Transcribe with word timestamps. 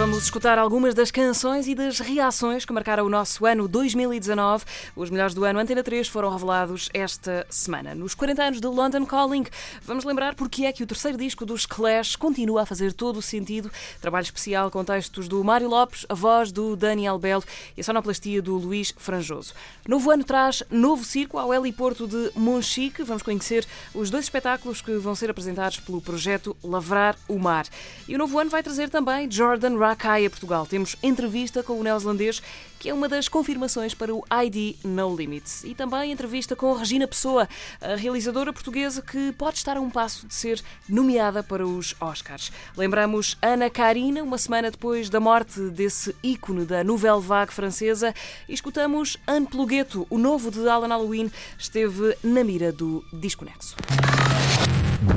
Vamos 0.00 0.24
escutar 0.24 0.58
algumas 0.58 0.94
das 0.94 1.10
canções 1.10 1.68
e 1.68 1.74
das 1.74 1.98
reações 1.98 2.64
que 2.64 2.72
marcaram 2.72 3.04
o 3.04 3.10
nosso 3.10 3.44
ano 3.44 3.68
2019. 3.68 4.64
Os 4.96 5.10
melhores 5.10 5.34
do 5.34 5.44
ano 5.44 5.58
Antena 5.58 5.82
3 5.82 6.08
foram 6.08 6.30
revelados 6.30 6.88
esta 6.94 7.46
semana. 7.50 7.94
Nos 7.94 8.14
40 8.14 8.42
anos 8.42 8.60
de 8.62 8.66
London 8.66 9.04
Calling, 9.04 9.44
vamos 9.84 10.04
lembrar 10.04 10.34
porque 10.34 10.64
é 10.64 10.72
que 10.72 10.82
o 10.82 10.86
terceiro 10.86 11.18
disco 11.18 11.44
dos 11.44 11.66
Clash 11.66 12.16
continua 12.16 12.62
a 12.62 12.66
fazer 12.66 12.94
todo 12.94 13.18
o 13.18 13.22
sentido. 13.22 13.70
Trabalho 14.00 14.24
especial 14.24 14.70
com 14.70 14.82
textos 14.82 15.28
do 15.28 15.44
Mário 15.44 15.68
Lopes, 15.68 16.06
a 16.08 16.14
voz 16.14 16.50
do 16.50 16.74
Daniel 16.76 17.18
Belo 17.18 17.44
e 17.76 17.82
a 17.82 17.84
sonoplastia 17.84 18.40
do 18.40 18.56
Luís 18.56 18.94
Franjoso. 18.96 19.52
Novo 19.86 20.10
ano 20.10 20.24
traz 20.24 20.62
novo 20.70 21.04
circo 21.04 21.36
ao 21.36 21.52
heliporto 21.52 22.08
de 22.08 22.32
Monchique. 22.34 23.02
Vamos 23.02 23.22
conhecer 23.22 23.66
os 23.94 24.08
dois 24.08 24.24
espetáculos 24.24 24.80
que 24.80 24.96
vão 24.96 25.14
ser 25.14 25.28
apresentados 25.28 25.78
pelo 25.78 26.00
projeto 26.00 26.56
Lavrar 26.64 27.16
o 27.28 27.38
Mar. 27.38 27.66
E 28.08 28.14
o 28.14 28.18
novo 28.18 28.38
ano 28.38 28.48
vai 28.48 28.62
trazer 28.62 28.88
também 28.88 29.30
Jordan 29.30 29.76
Rakai 29.90 30.24
a 30.24 30.30
Portugal. 30.30 30.66
Temos 30.66 30.94
entrevista 31.02 31.64
com 31.64 31.72
o 31.72 31.82
neozelandês, 31.82 32.40
que 32.78 32.88
é 32.88 32.94
uma 32.94 33.08
das 33.08 33.28
confirmações 33.28 33.92
para 33.92 34.14
o 34.14 34.24
ID 34.44 34.76
No 34.84 35.16
Limits. 35.16 35.64
E 35.64 35.74
também 35.74 36.12
entrevista 36.12 36.54
com 36.54 36.72
Regina 36.74 37.08
Pessoa, 37.08 37.48
a 37.80 37.96
realizadora 37.96 38.52
portuguesa 38.52 39.02
que 39.02 39.32
pode 39.32 39.58
estar 39.58 39.76
a 39.76 39.80
um 39.80 39.90
passo 39.90 40.28
de 40.28 40.34
ser 40.34 40.62
nomeada 40.88 41.42
para 41.42 41.66
os 41.66 41.96
Oscars. 42.00 42.52
Lembramos 42.76 43.36
Ana 43.42 43.68
Karina, 43.68 44.22
uma 44.22 44.38
semana 44.38 44.70
depois 44.70 45.10
da 45.10 45.18
morte 45.18 45.58
desse 45.70 46.14
ícone 46.22 46.64
da 46.64 46.84
Nouvelle 46.84 47.20
Vague 47.20 47.52
francesa, 47.52 48.14
e 48.48 48.54
escutamos 48.54 49.16
Anne 49.26 49.46
Plugueto, 49.46 50.06
o 50.08 50.18
novo 50.18 50.52
de 50.52 50.68
Alan 50.68 50.88
Halloween, 50.88 51.32
esteve 51.58 52.16
na 52.22 52.44
mira 52.44 52.70
do 52.70 53.04
Disconexo. 53.12 53.74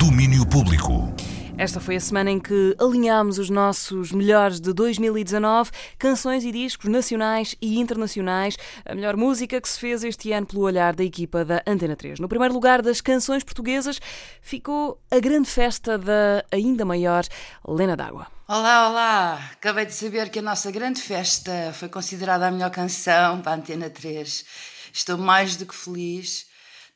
Domínio 0.00 0.44
Público. 0.44 1.14
Esta 1.56 1.78
foi 1.78 1.94
a 1.94 2.00
semana 2.00 2.32
em 2.32 2.40
que 2.40 2.74
alinhámos 2.80 3.38
os 3.38 3.48
nossos 3.48 4.10
melhores 4.10 4.60
de 4.60 4.72
2019, 4.72 5.70
canções 5.96 6.44
e 6.44 6.50
discos 6.50 6.90
nacionais 6.90 7.54
e 7.62 7.78
internacionais, 7.78 8.56
a 8.84 8.92
melhor 8.92 9.16
música 9.16 9.60
que 9.60 9.68
se 9.68 9.78
fez 9.78 10.02
este 10.02 10.32
ano 10.32 10.46
pelo 10.46 10.62
olhar 10.62 10.96
da 10.96 11.04
equipa 11.04 11.44
da 11.44 11.62
Antena 11.64 11.94
3. 11.94 12.18
No 12.18 12.28
primeiro 12.28 12.52
lugar 12.52 12.82
das 12.82 13.00
canções 13.00 13.44
portuguesas 13.44 14.00
ficou 14.42 15.00
a 15.12 15.20
grande 15.20 15.48
festa 15.48 15.96
da 15.96 16.44
ainda 16.50 16.84
maior 16.84 17.24
Lena 17.66 17.96
d'Água. 17.96 18.26
Olá, 18.48 18.88
olá! 18.88 19.50
Acabei 19.52 19.86
de 19.86 19.94
saber 19.94 20.30
que 20.30 20.40
a 20.40 20.42
nossa 20.42 20.72
grande 20.72 21.00
festa 21.00 21.72
foi 21.72 21.88
considerada 21.88 22.48
a 22.48 22.50
melhor 22.50 22.70
canção 22.70 23.40
para 23.40 23.52
a 23.52 23.54
Antena 23.54 23.88
3. 23.88 24.44
Estou 24.92 25.16
mais 25.16 25.54
do 25.54 25.66
que 25.66 25.74
feliz 25.74 26.52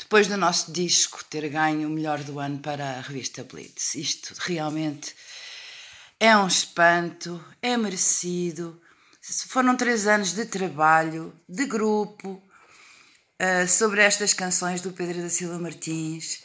depois 0.09 0.27
do 0.27 0.39
nosso 0.39 0.73
disco 0.73 1.23
ter 1.23 1.47
ganho 1.51 1.87
o 1.87 1.91
melhor 1.91 2.25
do 2.25 2.41
ano 2.41 2.60
para 2.60 2.82
a 2.82 3.00
revista 3.03 3.44
Blitz. 3.44 3.94
Isto 3.94 4.34
realmente 4.38 5.15
é 6.19 6.34
um 6.34 6.47
espanto, 6.47 7.44
é 7.60 7.77
merecido. 7.77 8.81
Foram 9.21 9.77
três 9.77 10.06
anos 10.06 10.32
de 10.32 10.47
trabalho, 10.47 11.38
de 11.47 11.66
grupo, 11.66 12.43
uh, 13.38 13.69
sobre 13.69 14.00
estas 14.00 14.32
canções 14.32 14.81
do 14.81 14.93
Pedro 14.93 15.21
da 15.21 15.28
Silva 15.28 15.59
Martins. 15.59 16.43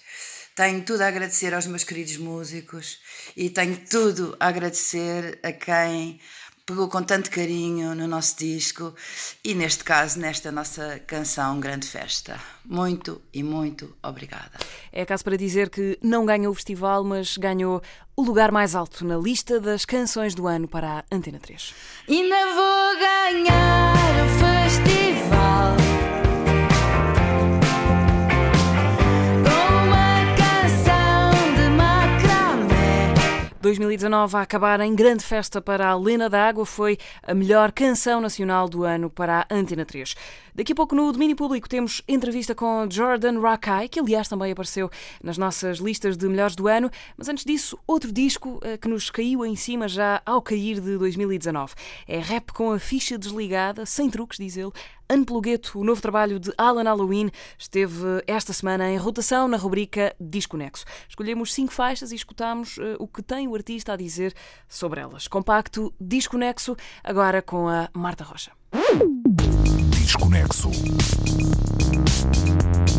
Tenho 0.58 0.84
tudo 0.84 1.00
a 1.00 1.08
agradecer 1.08 1.54
aos 1.54 1.66
meus 1.66 1.86
queridos 1.86 2.18
músicos 2.18 3.00
e 3.34 3.50
tenho 3.50 3.78
tudo 3.90 4.36
a 4.42 4.50
agradecer 4.50 5.40
a 5.42 5.54
quem 5.54 6.20
pegou 6.66 6.88
com 6.88 7.04
tanto 7.04 7.30
carinho 7.30 7.94
no 7.94 8.08
nosso 8.08 8.38
disco 8.38 8.96
e, 9.44 9.54
neste 9.54 9.84
caso, 9.84 10.20
nesta 10.20 10.52
nossa 10.52 11.00
canção 11.06 11.60
Grande 11.60 11.86
Festa. 11.86 12.40
Muito 12.64 13.22
e 13.34 13.44
muito 13.44 13.96
obrigada. 14.02 14.52
É 14.92 15.06
caso 15.06 15.24
para 15.26 15.36
dizer 15.36 15.70
que 15.70 16.00
não 16.02 16.26
ganhou 16.26 16.52
o 16.52 16.56
festival, 16.56 17.04
mas 17.04 17.36
ganhou 17.36 17.82
o 18.16 18.22
lugar 18.22 18.52
mais 18.52 18.76
alto 18.76 19.06
na 19.06 19.18
lista 19.18 19.60
das 19.60 19.84
canções 19.84 20.34
do 20.34 20.48
ano 20.48 20.68
para 20.68 21.00
a 21.00 21.04
Antena 21.12 21.40
3. 21.40 21.74
Ainda 22.08 22.46
vou 22.54 22.98
ganhar 22.98 23.94
o 24.26 24.30
festival. 24.40 24.93
2019 33.64 34.36
a 34.36 34.42
acabar 34.42 34.82
em 34.82 34.94
grande 34.94 35.24
festa 35.24 35.62
para 35.62 35.88
a 35.88 35.96
Lena 35.96 36.30
d'Água 36.30 36.66
foi 36.66 36.98
a 37.26 37.34
melhor 37.34 37.72
canção 37.72 38.20
nacional 38.20 38.68
do 38.68 38.84
ano 38.84 39.10
para 39.10 39.48
a 39.50 39.56
Antena 39.56 39.86
3. 39.86 40.16
Daqui 40.56 40.72
a 40.72 40.76
pouco 40.76 40.94
no 40.94 41.12
domínio 41.12 41.36
público 41.36 41.68
temos 41.68 42.04
entrevista 42.08 42.54
com 42.54 42.88
Jordan 42.88 43.40
Rakai, 43.40 43.90
que 43.90 44.00
aliás 44.00 44.28
também 44.28 44.52
apareceu 44.52 44.88
nas 45.24 45.36
nossas 45.36 45.80
listas 45.80 46.16
de 46.16 46.28
melhores 46.28 46.56
do 46.56 46.68
ano, 46.68 46.92
mas 47.18 47.28
antes 47.28 47.44
disso, 47.44 47.80
outro 47.88 48.12
disco 48.12 48.58
uh, 48.58 48.78
que 48.80 48.88
nos 48.88 49.10
caiu 49.10 49.44
em 49.44 49.56
cima 49.56 49.88
já 49.88 50.22
ao 50.24 50.44
cair 50.44 50.80
de 50.80 50.96
2019. 50.98 51.74
É 52.08 52.20
rap 52.20 52.54
com 52.54 52.72
a 52.72 52.78
ficha 52.78 53.18
desligada, 53.18 53.84
sem 53.88 54.12
truques, 54.12 54.38
diz 54.38 54.56
ele, 54.56 54.72
Unplugueto, 55.12 55.80
o 55.80 55.84
novo 55.84 56.02
trabalho 56.02 56.40
de 56.40 56.54
Alan 56.58 56.84
Halloween, 56.84 57.32
esteve 57.58 58.24
esta 58.28 58.54
semana 58.54 58.92
em 58.92 58.98
rotação 58.98 59.48
na 59.48 59.58
rubrica 59.58 60.16
Disconexo. 60.20 60.86
Escolhemos 61.10 61.52
cinco 61.52 61.74
faixas 61.74 62.12
e 62.12 62.16
escutámos 62.16 62.78
uh, 62.78 62.96
o 63.00 63.08
que 63.08 63.24
tem 63.24 63.48
o 63.48 63.56
artista 63.56 63.94
a 63.94 63.96
dizer 63.96 64.36
sobre 64.68 65.02
elas. 65.02 65.28
Compacto 65.28 65.92
Disconexo, 66.00 66.76
agora 67.04 67.42
com 67.42 67.68
a 67.68 67.90
Marta 67.92 68.24
Rocha. 68.24 68.52
Desconexo. 70.04 70.70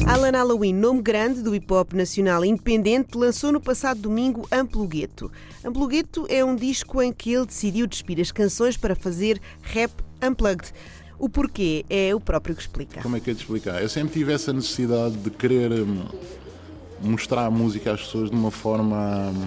Alan 0.07 0.31
Halloween, 0.31 0.73
nome 0.73 1.03
grande 1.03 1.43
do 1.43 1.55
hip 1.55 1.71
hop 1.71 1.93
nacional 1.93 2.43
independente, 2.47 3.19
lançou 3.19 3.53
no 3.53 3.61
passado 3.61 4.01
domingo 4.01 4.49
Amplugueto. 4.51 5.31
Amplugueto 5.63 6.27
é 6.31 6.43
um 6.43 6.57
disco 6.57 7.03
em 7.03 7.13
que 7.13 7.35
ele 7.35 7.45
decidiu 7.45 7.87
despir 7.87 8.19
as 8.21 8.33
canções 8.33 8.79
para 8.79 8.97
fazer 8.97 9.39
rap 9.61 9.93
unplugged. 10.23 10.73
O 11.19 11.29
porquê 11.29 11.85
é 11.91 12.15
o 12.15 12.21
próprio 12.21 12.57
que 12.57 12.63
explica. 12.63 13.03
Como 13.03 13.19
é 13.19 13.21
que 13.21 13.31
eu 13.31 13.35
te 13.35 13.43
explicar? 13.43 13.83
Eu 13.83 13.89
sempre 13.91 14.15
tive 14.15 14.33
essa 14.33 14.51
necessidade 14.51 15.15
de 15.15 15.29
querer 15.29 15.73
hum, 15.73 16.07
mostrar 17.03 17.45
a 17.45 17.51
música 17.51 17.93
às 17.93 18.01
pessoas 18.01 18.31
de 18.31 18.37
uma 18.37 18.51
forma 18.51 19.31
hum, 19.31 19.47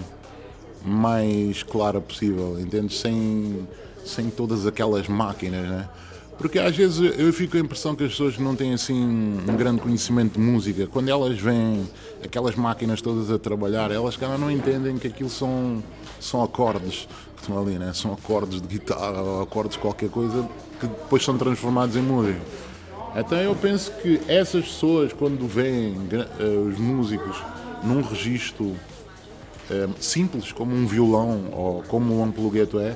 mais 0.85 1.63
clara 1.63 1.99
possível, 1.99 2.59
entende? 2.59 2.93
Sem, 2.93 3.67
sem 4.05 4.29
todas 4.29 4.67
aquelas 4.67 5.07
máquinas, 5.07 5.67
né? 5.67 5.89
Porque 6.37 6.59
às 6.59 6.75
vezes 6.75 6.99
eu 7.17 7.33
fico 7.33 7.53
com 7.53 7.57
a 7.57 7.61
impressão 7.61 7.95
que 7.95 8.03
as 8.03 8.11
pessoas 8.11 8.37
não 8.37 8.55
têm 8.55 8.73
assim 8.73 8.93
um 8.95 9.55
grande 9.55 9.81
conhecimento 9.81 10.33
de 10.33 10.39
música. 10.39 10.85
Quando 10.85 11.09
elas 11.09 11.39
veem 11.39 11.89
aquelas 12.23 12.55
máquinas 12.55 13.01
todas 13.01 13.31
a 13.31 13.39
trabalhar, 13.39 13.91
elas 13.91 14.15
cara 14.15 14.37
não 14.37 14.51
entendem 14.51 14.97
que 14.97 15.07
aquilo 15.07 15.29
são, 15.29 15.83
são 16.19 16.43
acordes 16.43 17.07
que 17.35 17.41
estão 17.41 17.59
ali, 17.59 17.79
né? 17.79 17.91
São 17.93 18.13
acordes 18.13 18.61
de 18.61 18.67
guitarra 18.67 19.21
ou 19.21 19.41
acordes 19.41 19.73
de 19.73 19.79
qualquer 19.79 20.09
coisa 20.09 20.47
que 20.79 20.85
depois 20.85 21.23
são 21.23 21.35
transformados 21.37 21.95
em 21.95 22.01
música. 22.01 22.39
Então 23.15 23.37
eu 23.39 23.55
penso 23.55 23.91
que 23.93 24.21
essas 24.27 24.65
pessoas, 24.65 25.11
quando 25.11 25.47
veem 25.47 25.93
uh, 25.93 26.67
os 26.69 26.77
músicos 26.77 27.35
num 27.83 28.01
registro 28.01 28.65
uh, 28.65 28.77
simples, 29.99 30.51
como 30.51 30.75
um 30.75 30.85
violão 30.85 31.45
ou 31.51 31.83
como 31.87 32.19
um 32.19 32.23
amplugueto 32.23 32.79
é, 32.79 32.95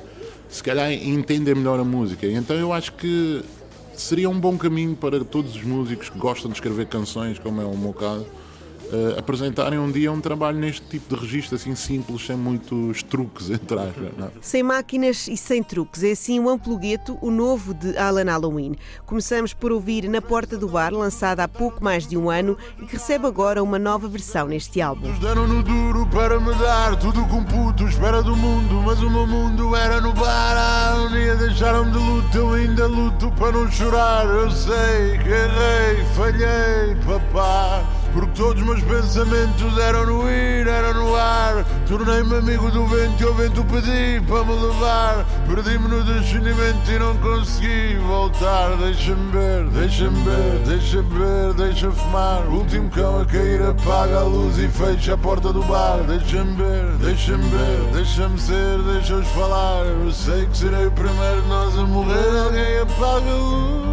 se 0.52 0.62
calhar 0.62 0.92
entendem 0.92 1.54
melhor 1.54 1.80
a 1.80 1.84
música. 1.84 2.26
Então 2.26 2.54
eu 2.54 2.74
acho 2.74 2.92
que 2.92 3.42
seria 3.94 4.28
um 4.28 4.38
bom 4.38 4.58
caminho 4.58 4.94
para 4.94 5.24
todos 5.24 5.56
os 5.56 5.62
músicos 5.62 6.10
que 6.10 6.18
gostam 6.18 6.50
de 6.50 6.58
escrever 6.58 6.86
canções, 6.86 7.38
como 7.38 7.62
é 7.62 7.64
o 7.64 7.76
meu 7.76 7.94
caso, 7.94 8.26
uh, 8.92 9.18
apresentarem 9.18 9.78
um 9.78 9.90
dia 9.90 10.12
um 10.12 10.20
trabalho 10.20 10.58
neste 10.58 10.82
tipo 10.82 11.14
de 11.14 11.20
registro, 11.20 11.56
assim 11.56 11.74
simples, 11.74 12.26
sem 12.26 12.36
muitos 12.36 13.02
truques, 13.02 13.48
entre 13.50 13.78
aspas. 13.78 14.12
Não? 14.16 14.26
é? 14.26 14.30
Sem 14.40 14.62
máquinas 14.62 15.26
e 15.28 15.36
sem 15.36 15.62
truques. 15.62 16.02
É 16.02 16.12
assim 16.12 16.38
o 16.38 16.48
Amplugueto, 16.48 17.18
o 17.20 17.30
novo 17.30 17.74
de 17.74 17.96
Alan 17.96 18.24
Halloween. 18.24 18.76
Começamos 19.06 19.54
por 19.54 19.72
ouvir 19.72 20.08
Na 20.08 20.20
Porta 20.20 20.56
do 20.56 20.68
Bar, 20.68 20.92
lançada 20.92 21.42
há 21.42 21.48
pouco 21.48 21.82
mais 21.82 22.06
de 22.06 22.16
um 22.16 22.30
ano 22.30 22.56
e 22.80 22.86
que 22.86 22.96
recebe 22.96 23.26
agora 23.26 23.62
uma 23.62 23.78
nova 23.78 24.06
versão 24.08 24.46
neste 24.46 24.80
álbum. 24.80 25.08
Nos 25.08 25.18
deram 25.18 25.46
no 25.48 25.62
duro 25.62 26.06
para 26.08 26.38
me 26.38 26.54
dar 26.54 26.98
tudo 26.98 27.24
com 27.26 27.42
puto, 27.44 27.84
espera 27.84 28.22
do 28.22 28.36
mundo, 28.36 28.82
mas 28.84 29.00
o 29.02 29.10
meu 29.10 29.26
mundo 29.26 29.74
era 29.74 30.00
no 30.00 30.12
bar. 30.12 31.08
Dia 31.10 31.36
deixaram-me 31.36 31.92
de 31.92 31.98
luto, 31.98 32.36
eu 32.36 32.52
ainda 32.52 32.86
luto 32.86 33.30
para 33.32 33.52
não 33.52 33.70
chorar. 33.70 34.26
Eu 34.26 34.50
sei 34.50 35.18
que 35.18 35.28
errei, 35.28 36.04
falhei, 36.14 36.96
papá. 37.06 38.01
Porque 38.12 38.32
todos 38.32 38.60
os 38.60 38.68
meus 38.68 38.82
pensamentos 38.82 39.78
eram 39.78 40.04
no 40.04 40.30
ir, 40.30 40.66
eram 40.66 40.94
no 40.94 41.16
ar. 41.16 41.64
Tornei-me 41.88 42.36
amigo 42.36 42.70
do 42.70 42.86
vento 42.86 43.22
e 43.22 43.24
o 43.24 43.34
vento 43.34 43.64
pedi 43.64 44.20
para 44.26 44.44
me 44.44 44.52
levar. 44.52 45.24
Perdi-me 45.48 45.88
no 45.88 46.04
descendimento 46.04 46.90
e 46.90 46.98
não 46.98 47.16
consegui 47.16 47.96
voltar. 48.06 48.76
Deixa-me 48.76 49.32
ver, 49.32 49.64
deixa-me 49.70 50.24
ver, 50.24 50.58
deixa-me 50.66 51.18
ver, 51.18 51.54
deixa 51.54 51.90
fumar. 51.90 52.42
O 52.48 52.58
último 52.58 52.90
cão 52.90 53.20
a 53.20 53.24
cair 53.24 53.62
apaga 53.62 54.18
a 54.18 54.24
luz 54.24 54.58
e 54.58 54.68
fecha 54.68 55.14
a 55.14 55.18
porta 55.18 55.50
do 55.50 55.62
bar. 55.62 55.98
Deixa-me 56.06 56.54
ver, 56.56 56.84
deixa-me 56.98 57.48
ver, 57.48 57.92
deixa-me 57.94 58.38
ser, 58.38 58.78
deixa-os 58.92 59.28
falar. 59.28 59.86
Eu 59.86 60.12
sei 60.12 60.44
que 60.46 60.58
serei 60.58 60.86
o 60.86 60.92
primeiro 60.92 61.40
de 61.40 61.48
nós 61.48 61.78
a 61.78 61.82
morrer. 61.84 62.38
Alguém 62.44 62.78
apaga 62.78 63.30
a 63.30 63.36
luz. 63.36 63.92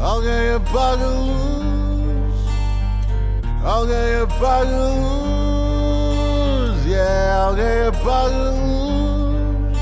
Alguém 0.00 0.54
apaga 0.54 1.04
a 1.04 1.08
luz. 1.08 1.75
Alguém 3.66 4.20
apaga 4.22 4.76
a 4.76 4.88
luz, 4.94 6.86
yeah, 6.86 7.46
alguém 7.46 7.88
apaga 7.88 8.14
a 8.14 8.50
luz. 8.52 9.78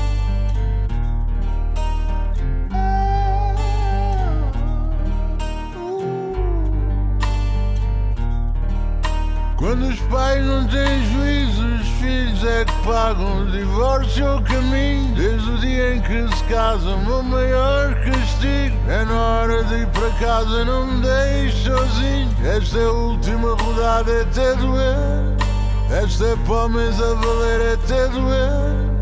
Quando 9.55 9.87
os 9.87 9.99
pais 9.99 10.43
não 10.43 10.67
têm 10.67 11.05
juízo, 11.05 11.74
filhos 12.05 12.43
é 12.45 12.65
que 12.65 12.85
pagam. 12.85 13.41
O 13.41 13.51
divórcio 13.51 14.25
é 14.25 14.35
o 14.35 14.41
caminho, 14.41 15.15
desde 15.15 15.49
o 15.49 15.57
dia 15.57 15.95
em 15.95 16.01
que 16.01 16.35
se 16.35 16.43
casam. 16.45 16.99
O 16.99 17.23
maior 17.23 17.95
castigo 17.95 18.77
é 18.87 19.05
na 19.05 19.19
hora 19.19 19.63
de 19.63 19.75
ir 19.75 19.87
para 19.87 20.09
casa, 20.19 20.65
não 20.65 20.85
me 20.85 21.01
deixe 21.01 21.69
sozinho. 21.69 22.29
Esta 22.45 22.77
é 22.77 22.85
a 22.85 22.91
última 22.91 23.55
rodada, 23.55 24.21
até 24.21 24.55
doer. 24.55 24.95
Esta 25.89 26.25
é 26.25 26.35
para 26.45 26.53
homens 26.53 27.01
a 27.01 27.13
valer, 27.13 27.73
até 27.73 28.07
doer. 28.09 28.94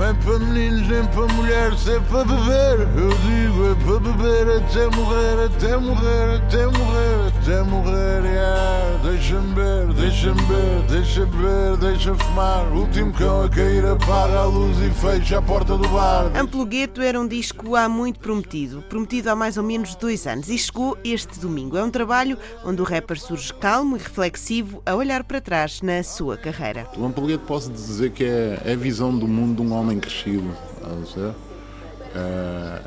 É 0.00 0.14
para 0.14 0.38
meninos 0.38 0.86
nem 0.88 1.04
para 1.06 1.26
mulheres, 1.34 1.88
é 1.88 1.98
para 1.98 2.24
beber. 2.24 2.88
Eu 2.96 3.10
digo, 3.18 3.66
é 3.66 3.74
para 3.84 3.98
beber 3.98 4.56
até 4.58 4.96
morrer, 4.96 5.46
até 5.46 5.76
morrer, 5.76 6.36
até 6.36 6.66
morrer, 6.66 7.32
até 7.42 7.62
morrer. 7.64 8.24
Yeah. 8.24 8.78
Deixa-me 9.02 9.54
ver, 9.54 9.92
deixa-me 9.94 10.42
ver, 10.42 10.82
deixa-me 10.88 11.36
ver, 11.42 11.76
deixa 11.78 12.14
fumar. 12.14 12.66
O 12.72 12.80
último 12.80 13.12
cão 13.12 13.44
a 13.44 13.48
cair 13.48 13.84
apaga 13.86 14.40
a 14.40 14.44
luz 14.44 14.76
e 14.78 14.90
fecha 14.90 15.38
a 15.38 15.42
porta 15.42 15.76
do 15.76 15.88
bar. 15.88 16.30
Amplugueto 16.36 17.00
era 17.00 17.18
um 17.18 17.26
disco 17.26 17.74
há 17.74 17.88
muito 17.88 18.20
prometido, 18.20 18.82
prometido 18.88 19.30
há 19.30 19.36
mais 19.36 19.56
ou 19.56 19.62
menos 19.62 19.94
dois 19.94 20.26
anos, 20.26 20.48
e 20.48 20.58
chegou 20.58 20.96
este 21.04 21.38
domingo. 21.38 21.76
É 21.76 21.82
um 21.82 21.90
trabalho 21.90 22.36
onde 22.64 22.82
o 22.82 22.84
rapper 22.84 23.18
surge 23.18 23.52
calmo 23.54 23.96
e 23.96 23.98
reflexivo 23.98 24.82
a 24.84 24.94
olhar 24.94 25.24
para 25.24 25.40
trás 25.40 25.80
na 25.80 26.02
sua 26.02 26.36
carreira. 26.36 26.86
O 26.96 27.04
Ampulguete 27.04 27.44
posso 27.46 27.70
dizer 27.70 28.10
que 28.10 28.24
é, 28.24 28.60
é 28.64 28.72
a 28.72 28.76
visão 28.76 29.16
do 29.16 29.26
mundo 29.26 29.62
de 29.62 29.62
um 29.62 29.72
homem 29.72 29.87
crescido. 29.96 30.52
estás 30.74 31.24
a? 31.24 31.34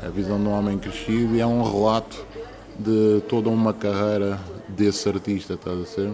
É 0.02 0.06
a 0.06 0.10
visão 0.10 0.38
de 0.38 0.46
um 0.46 0.52
homem 0.52 0.78
crescido 0.78 1.34
e 1.34 1.40
é 1.40 1.46
um 1.46 1.62
relato 1.62 2.26
de 2.78 3.22
toda 3.28 3.48
uma 3.48 3.72
carreira 3.72 4.38
desse 4.68 5.08
artista, 5.08 5.54
a 5.82 5.86
ser? 5.86 6.12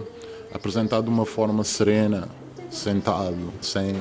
Apresentado 0.53 1.03
de 1.03 1.09
uma 1.09 1.25
forma 1.25 1.63
serena, 1.63 2.29
sentado, 2.69 3.51
sem, 3.61 3.93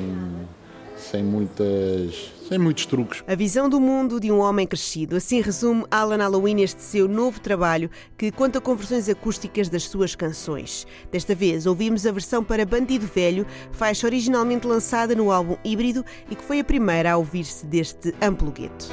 sem 0.97 1.25
muitas. 1.25 2.38
Sem 2.49 2.59
muitos 2.59 2.87
truques. 2.87 3.23
A 3.27 3.35
visão 3.35 3.69
do 3.69 3.81
mundo 3.81 4.19
de 4.19 4.33
um 4.33 4.39
homem 4.39 4.67
crescido. 4.67 5.17
Assim 5.17 5.41
resume 5.41 5.85
Alan 5.91 6.17
Halloween 6.17 6.63
este 6.63 6.83
seu 6.83 7.07
novo 7.07 7.39
trabalho 7.41 7.91
que 8.17 8.33
conta 8.33 8.61
com 8.61 8.75
versões 8.75 9.09
acústicas 9.09 9.69
das 9.69 9.85
suas 9.85 10.15
canções. 10.15 10.87
Desta 11.13 11.35
vez 11.35 11.67
ouvimos 11.67 12.07
a 12.07 12.13
versão 12.13 12.43
para 12.43 12.65
Bandido 12.65 13.07
Velho, 13.07 13.47
faixa 13.73 14.07
originalmente 14.07 14.67
lançada 14.67 15.15
no 15.15 15.31
álbum 15.31 15.57
Híbrido 15.63 16.05
e 16.31 16.35
que 16.35 16.45
foi 16.45 16.61
a 16.61 16.65
primeira 16.65 17.13
a 17.13 17.17
ouvir-se 17.17 17.67
deste 17.67 18.15
amplo 18.23 18.51
gueto. 18.51 18.89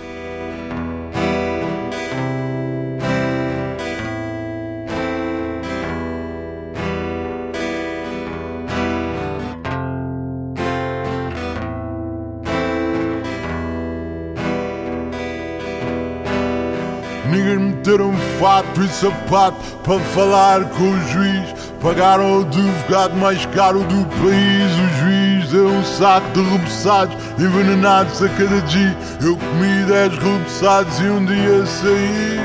Niggas 17.95 18.05
meteram 18.05 18.13
fato 18.39 18.83
e 18.83 18.87
sapato 18.89 19.57
para 19.83 19.99
falar 19.99 20.65
com 20.65 20.83
o 20.83 21.07
juiz. 21.09 21.55
Pagaram 21.81 22.39
o 22.39 22.41
advogado 22.41 23.15
mais 23.15 23.45
caro 23.47 23.79
do 23.79 24.05
país. 24.17 24.71
O 24.73 24.99
juiz 24.99 25.51
deu 25.51 25.67
um 25.67 25.83
saco 25.83 26.27
de 26.33 26.41
rebuçados 26.41 27.15
envenenados 27.39 28.21
a 28.21 28.29
cada 28.29 28.61
dia. 28.61 28.97
Eu 29.21 29.37
comi 29.37 29.85
10 29.87 30.17
rebuçados 30.17 30.99
e 30.99 31.03
um 31.03 31.25
dia 31.25 31.65
saí. 31.65 32.39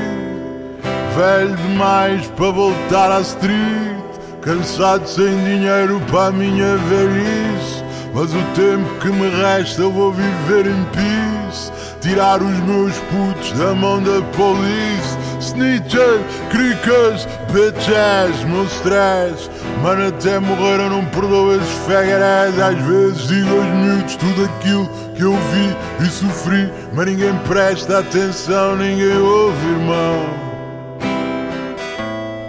Velho 1.15 1.55
demais 1.57 2.27
para 2.27 2.51
voltar 2.51 3.11
à 3.11 3.21
street. 3.21 4.01
Cansado 4.41 5.07
sem 5.07 5.37
dinheiro 5.43 6.01
para 6.09 6.27
a 6.27 6.31
minha 6.31 6.77
velhice. 6.77 7.83
Mas 8.13 8.33
o 8.33 8.43
tempo 8.55 8.99
que 8.99 9.07
me 9.07 9.29
resta 9.29 9.81
eu 9.81 9.91
vou 9.91 10.11
viver 10.11 10.67
em 10.67 10.83
peace. 10.85 11.71
Tirar 12.01 12.41
os 12.41 12.59
meus 12.61 12.97
putos 12.97 13.51
da 13.53 13.73
mão 13.73 14.01
da 14.01 14.21
police. 14.35 15.30
Snitches, 15.51 16.21
cricas, 16.49 17.27
bitches, 17.51 18.43
meu 18.45 18.63
stress. 18.65 19.49
Mano, 19.83 20.07
até 20.07 20.39
morrer 20.39 20.79
eu 20.79 20.89
não 20.89 21.05
perdoo 21.05 21.55
esses 21.55 21.71
fegarés. 21.85 22.57
Às 22.57 22.79
vezes 22.79 23.27
digo 23.27 23.57
aos 23.57 23.65
miúdos 23.65 24.15
tudo 24.15 24.45
aquilo 24.45 24.87
que 25.15 25.23
eu 25.23 25.33
vi 25.33 26.05
e 26.05 26.09
sofri. 26.09 26.71
Mas 26.93 27.05
ninguém 27.05 27.37
presta 27.47 27.99
atenção, 27.99 28.77
ninguém 28.77 29.17
ouve, 29.17 29.67
irmão. 29.67 30.50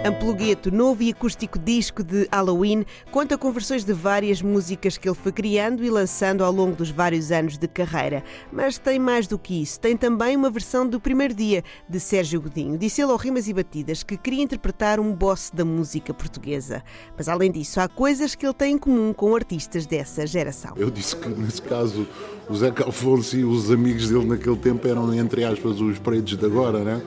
Amplugueto, 0.05 0.69
novo 0.69 1.01
e 1.01 1.11
acústico 1.11 1.57
disco 1.57 2.03
de 2.03 2.27
Halloween, 2.29 2.85
conta 3.09 3.37
com 3.37 3.53
versões 3.53 3.85
de 3.85 3.93
várias 3.93 4.41
músicas 4.41 4.97
que 4.97 5.07
ele 5.07 5.15
foi 5.15 5.31
criando 5.31 5.81
e 5.81 5.89
lançando 5.89 6.43
ao 6.43 6.51
longo 6.51 6.75
dos 6.75 6.89
vários 6.89 7.31
anos 7.31 7.57
de 7.57 7.69
carreira. 7.69 8.21
Mas 8.51 8.77
tem 8.77 8.99
mais 8.99 9.27
do 9.27 9.39
que 9.39 9.61
isso. 9.61 9.79
Tem 9.79 9.95
também 9.95 10.35
uma 10.35 10.49
versão 10.49 10.85
do 10.85 10.99
primeiro 10.99 11.33
dia 11.33 11.63
de 11.87 12.01
Sérgio 12.01 12.41
Godinho. 12.41 12.77
Disse 12.77 13.01
ele 13.01 13.13
ao 13.13 13.17
Rimas 13.17 13.47
e 13.47 13.53
Batidas 13.53 14.03
que 14.03 14.17
queria 14.17 14.43
interpretar 14.43 14.99
um 14.99 15.15
boss 15.15 15.49
da 15.53 15.63
música 15.63 16.13
portuguesa. 16.13 16.83
Mas 17.17 17.29
além 17.29 17.49
disso, 17.49 17.79
há 17.79 17.87
coisas 17.87 18.35
que 18.35 18.45
ele 18.45 18.53
tem 18.53 18.73
em 18.73 18.77
comum 18.77 19.13
com 19.13 19.33
artistas 19.33 19.85
dessa 19.85 20.27
geração. 20.27 20.73
Eu 20.75 20.91
disse 20.91 21.15
que 21.15 21.29
nesse 21.29 21.61
caso 21.61 22.05
o 22.49 22.55
Zeca 22.55 22.89
Afonso 22.89 23.37
e 23.37 23.45
os 23.45 23.71
amigos 23.71 24.09
dele 24.09 24.25
naquele 24.25 24.57
tempo 24.57 24.85
eram, 24.85 25.13
entre 25.13 25.45
aspas, 25.45 25.79
os 25.79 25.97
pretos 25.97 26.37
de 26.37 26.45
agora, 26.45 26.79
né? 26.79 27.01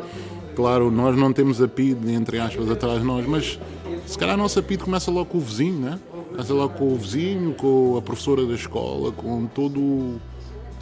Claro, 0.57 0.91
nós 0.91 1.15
não 1.15 1.35
temos 1.35 1.61
a 1.61 1.69
PID, 1.69 2.13
entre 2.13 2.39
aspas, 2.39 2.71
atrás 2.71 3.01
de 3.01 3.05
nós, 3.07 3.27
mas 3.27 3.61
se 4.07 4.19
calhar 4.19 4.35
a 4.35 4.39
nossa 4.39 4.63
PID 4.63 4.83
começa 4.83 5.11
logo 5.11 5.27
com 5.27 5.37
o 5.37 5.41
vizinho, 5.43 5.79
né? 5.79 6.01
Começa 6.31 6.55
logo 6.55 6.75
com 6.79 6.93
o 6.95 6.97
vizinho, 6.97 7.53
com 7.53 7.99
a 7.99 8.01
professora 8.01 8.47
da 8.47 8.55
escola, 8.55 9.13
com 9.13 9.45
todo. 9.47 10.19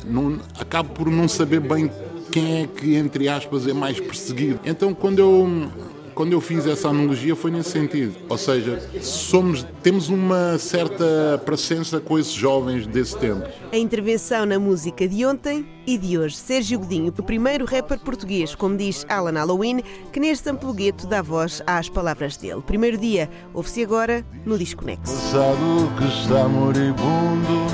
Não, 0.04 0.38
acabo 0.60 0.90
por 0.90 1.10
não 1.10 1.26
saber 1.26 1.58
bem 1.58 1.90
quem 2.30 2.62
é 2.62 2.66
que, 2.68 2.94
entre 2.94 3.28
aspas, 3.28 3.66
é 3.66 3.72
mais 3.72 3.98
perseguido. 3.98 4.60
Então, 4.64 4.94
quando 4.94 5.18
eu, 5.18 5.68
quando 6.14 6.32
eu 6.32 6.40
fiz 6.40 6.66
essa 6.66 6.88
analogia, 6.88 7.34
foi 7.34 7.50
nesse 7.50 7.70
sentido. 7.70 8.14
Ou 8.28 8.38
seja, 8.38 8.80
somos, 9.02 9.66
temos 9.82 10.08
uma 10.08 10.58
certa 10.58 11.40
presença 11.44 12.00
com 12.00 12.18
esses 12.18 12.32
jovens 12.32 12.86
desse 12.86 13.16
tempo. 13.18 13.46
A 13.72 13.76
intervenção 13.76 14.46
na 14.46 14.58
música 14.58 15.08
de 15.08 15.26
ontem 15.26 15.66
e 15.86 15.98
de 15.98 16.16
hoje. 16.16 16.36
Sérgio 16.36 16.78
Godinho, 16.78 17.12
o 17.16 17.22
primeiro 17.22 17.64
rapper 17.64 17.98
português, 17.98 18.54
como 18.54 18.76
diz 18.76 19.04
Alan 19.08 19.32
Halloween, 19.32 19.82
que 20.12 20.20
neste 20.20 20.48
amplugueto 20.48 21.06
dá 21.06 21.20
voz 21.20 21.62
às 21.66 21.88
palavras 21.88 22.36
dele. 22.36 22.62
Primeiro 22.62 22.96
dia, 22.96 23.28
ouve-se 23.52 23.82
agora 23.82 24.24
no 24.46 24.56
Desconexo. 24.56 25.12
Passado 25.12 25.92
que 25.98 26.04
está 26.04 26.48
moribundo 26.48 27.66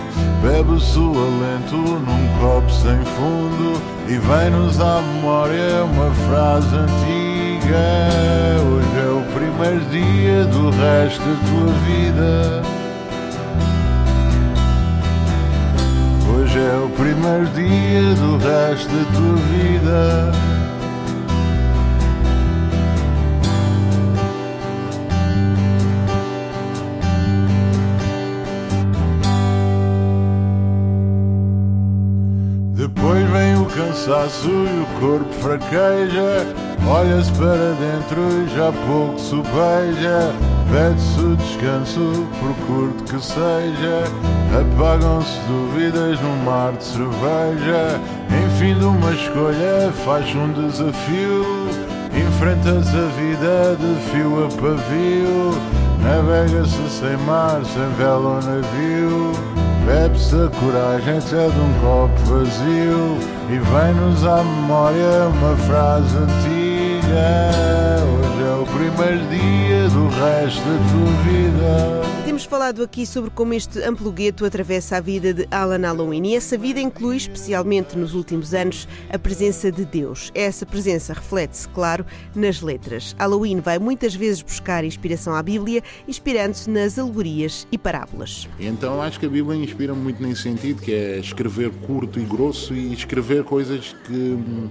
Bebe 0.42 0.80
sua 0.80 1.04
lento 1.04 1.76
num 1.76 2.40
copo 2.40 2.70
sem 2.70 2.97
fundo 3.14 3.80
E 4.09 4.16
vem-nos 4.18 4.80
à 4.80 5.02
memória 5.02 5.85
uma 5.85 6.14
frase 6.26 6.75
antiga 6.75 7.29
Hoje 7.72 8.98
é 8.98 9.08
o 9.10 9.22
primeiro 9.32 9.84
dia 9.90 10.44
do 10.46 10.70
resto 10.70 11.20
da 11.20 11.36
tua 11.46 11.72
vida. 11.86 12.62
Hoje 16.28 16.58
é 16.58 16.76
o 16.84 16.88
primeiro 16.88 17.46
dia 17.54 18.14
do 18.16 18.38
resto 18.38 18.88
da 18.88 19.04
tua 19.12 19.36
vida. 19.36 20.32
Depois 32.74 33.30
vem 33.30 33.50
o 33.90 33.92
cansaço 33.92 34.49
e 34.49 34.82
o 34.82 35.00
corpo 35.00 35.32
fraqueja. 35.35 36.47
Olha-se 36.88 37.30
para 37.32 37.75
dentro 37.75 38.20
e 38.20 38.56
já 38.56 38.73
pouco 38.87 39.18
sobeja. 39.18 40.32
Pede-se 40.70 41.20
o 41.20 41.37
descanso, 41.37 42.26
por 42.38 42.54
curto 42.66 43.04
que 43.04 43.23
seja. 43.23 44.04
Apagam-se 44.61 45.38
dúvidas 45.49 46.20
num 46.20 46.37
mar 46.44 46.73
de 46.73 46.85
cerveja. 46.85 48.00
Enfim 48.47 48.78
de 48.78 48.85
uma 48.85 49.12
escolha, 49.12 49.92
faz 50.04 50.35
um 50.35 50.52
desafio. 50.52 51.44
Enfrentas 52.14 52.88
a 52.88 53.06
vida 53.18 53.76
de 53.78 54.11
fio 54.11 54.44
a 54.44 54.49
pavio. 54.49 55.50
Navega-se 56.02 56.88
sem 56.88 57.16
mar, 57.26 57.61
sem 57.64 57.88
vela 57.99 58.28
ou 58.28 58.42
navio. 58.42 59.59
Bebe-se 59.90 60.37
a 60.37 60.49
coragem 60.61 61.18
até 61.18 61.49
de 61.49 61.59
um 61.59 61.73
copo 61.80 62.16
vazio 62.26 63.18
E 63.49 63.59
vem-nos 63.59 64.25
à 64.25 64.37
memória 64.37 65.26
uma 65.26 65.56
frase 65.56 66.16
antiga. 66.16 67.59
Hoje 68.06 68.40
é 68.40 68.54
o 68.54 68.66
primeiro 68.66 69.26
dia 69.26 69.88
do 69.88 70.06
resto 70.11 70.62
da 70.62 70.78
tua 70.92 71.11
vida 71.25 72.19
Temos 72.40 72.49
falado 72.49 72.82
aqui 72.82 73.04
sobre 73.04 73.28
como 73.28 73.52
este 73.52 73.82
amplogueto 73.82 74.47
atravessa 74.47 74.97
a 74.97 75.00
vida 75.00 75.35
de 75.35 75.47
Alan 75.50 75.82
Halloween 75.82 76.28
e 76.28 76.35
essa 76.35 76.56
vida 76.56 76.80
inclui, 76.80 77.18
especialmente 77.18 77.99
nos 77.99 78.14
últimos 78.14 78.54
anos, 78.54 78.88
a 79.11 79.18
presença 79.18 79.70
de 79.70 79.85
Deus. 79.85 80.32
Essa 80.35 80.64
presença 80.64 81.12
reflete-se, 81.12 81.68
claro, 81.68 82.06
nas 82.35 82.62
letras. 82.62 83.14
Halloween 83.18 83.61
vai 83.61 83.78
muitas 83.78 84.14
vezes 84.14 84.40
buscar 84.40 84.85
inspiração 84.85 85.35
à 85.35 85.42
Bíblia, 85.42 85.82
inspirando-se 86.09 86.70
nas 86.70 86.99
alegorias 86.99 87.68
e 87.70 87.76
parábolas. 87.76 88.49
Então 88.59 89.02
acho 89.02 89.20
que 89.20 89.26
a 89.26 89.28
Bíblia 89.30 89.62
inspira 89.62 89.92
muito 89.92 90.23
nesse 90.23 90.40
sentido, 90.40 90.80
que 90.80 90.94
é 90.94 91.18
escrever 91.18 91.70
curto 91.87 92.18
e 92.18 92.25
grosso 92.25 92.73
e 92.73 92.94
escrever 92.94 93.44
coisas 93.44 93.94
que 94.06 94.14
uh, 94.14 94.70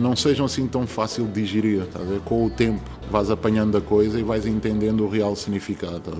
não 0.00 0.16
sejam 0.16 0.46
assim 0.46 0.66
tão 0.66 0.86
fácil 0.86 1.26
de 1.26 1.42
digerir, 1.42 1.84
tá 1.86 2.00
com 2.24 2.46
o 2.46 2.50
tempo 2.50 2.98
vais 3.10 3.30
apanhando 3.30 3.76
a 3.76 3.80
coisa 3.80 4.18
e 4.18 4.22
vais 4.22 4.46
entendendo 4.46 5.04
o 5.04 5.08
real 5.08 5.34
significado. 5.34 6.00
Tá 6.00 6.12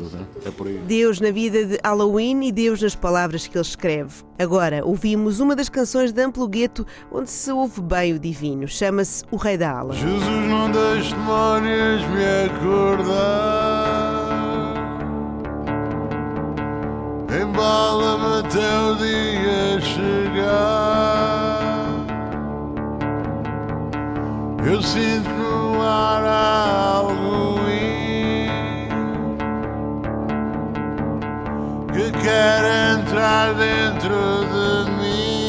é 0.47 0.51
por 0.51 0.67
aí. 0.67 0.79
Deus 0.87 1.21
na 1.21 1.31
vida 1.31 1.65
de 1.65 1.79
Halloween 1.85 2.47
e 2.47 2.53
Deus 2.53 2.83
nas 2.83 2.95
palavras 2.95 3.47
que 3.47 3.57
ele 3.57 3.63
escreve. 3.63 4.25
Agora 4.39 4.85
ouvimos 4.85 5.41
uma 5.41 5.55
das 5.55 5.69
canções 5.69 6.13
de 6.13 6.23
Amplo 6.23 6.49
Gueto 6.49 6.87
onde 7.13 7.31
se 7.31 7.51
ouve 7.53 7.81
bem 7.81 8.15
o 8.15 8.19
divino. 8.19 8.67
Chama-se 8.67 9.25
O 9.31 9.37
Rei 9.37 9.57
da 9.57 9.71
Ala. 9.79 9.95
Jesus 9.95 10.49
não 10.49 10.71
deixe 10.71 11.15
demónias 11.15 12.03
me 12.09 12.25
acordar. 12.47 13.99
Embala-me 17.41 18.41
até 18.41 18.79
o 18.81 18.95
dia 18.97 19.81
chegar. 19.81 21.38
Eu 24.65 24.83
sinto 24.83 25.31
no 25.31 25.83
ar 25.83 26.25
algo 26.25 27.59
que 31.93 32.13
quer 32.13 32.65
entrar 32.99 33.55
dentro 33.55 34.45
de 34.53 34.91
mim. 34.93 35.49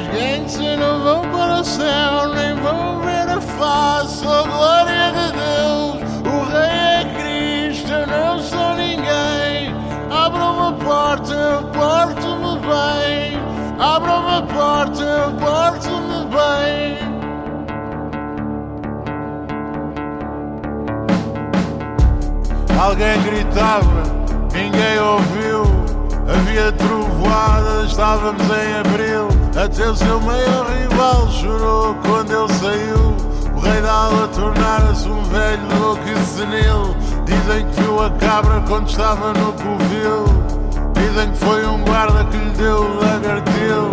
Os 0.00 0.08
gangsters 0.08 0.78
não 0.78 1.02
vão 1.02 1.20
para 1.30 1.60
o 1.60 1.64
céu, 1.64 2.34
nem 2.34 2.54
vão 2.56 3.00
ver 3.02 3.28
a 3.28 3.40
face, 3.40 4.26
a 4.26 4.42
glória 4.42 5.12
de 5.12 5.32
Deus. 5.32 5.69
Abra 13.80 14.12
uma 14.12 14.42
porta, 14.42 15.02
eu 15.02 15.30
porto-me 15.36 16.26
bem. 16.26 16.98
Alguém 22.78 23.22
gritava, 23.22 24.02
ninguém 24.52 24.98
ouviu. 25.00 25.62
Havia 26.28 26.70
trovoadas, 26.72 27.90
estávamos 27.90 28.42
em 28.42 28.74
abril. 28.74 29.28
Até 29.56 29.88
o 29.88 29.96
seu 29.96 30.20
maior 30.20 30.66
rival 30.66 31.30
chorou 31.30 31.94
quando 32.04 32.32
ele 32.32 32.52
saiu. 32.52 33.16
O 33.56 33.60
rei 33.60 33.80
da 33.80 33.92
ala 33.92 34.28
tornara-se 34.28 35.08
um 35.08 35.22
velho 35.22 35.80
louco 35.80 36.02
e 36.06 36.16
senil. 36.26 36.94
Dizem 37.24 37.66
que 37.66 37.80
viu 37.80 38.02
a 38.02 38.10
cabra 38.10 38.62
quando 38.68 38.90
estava 38.90 39.32
no 39.32 39.54
covil. 39.54 40.59
Dizem 41.00 41.30
que 41.30 41.38
foi 41.38 41.64
um 41.64 41.82
guarda 41.82 42.24
que 42.26 42.36
lhe 42.36 42.50
deu 42.50 42.82
lagartil. 42.96 43.90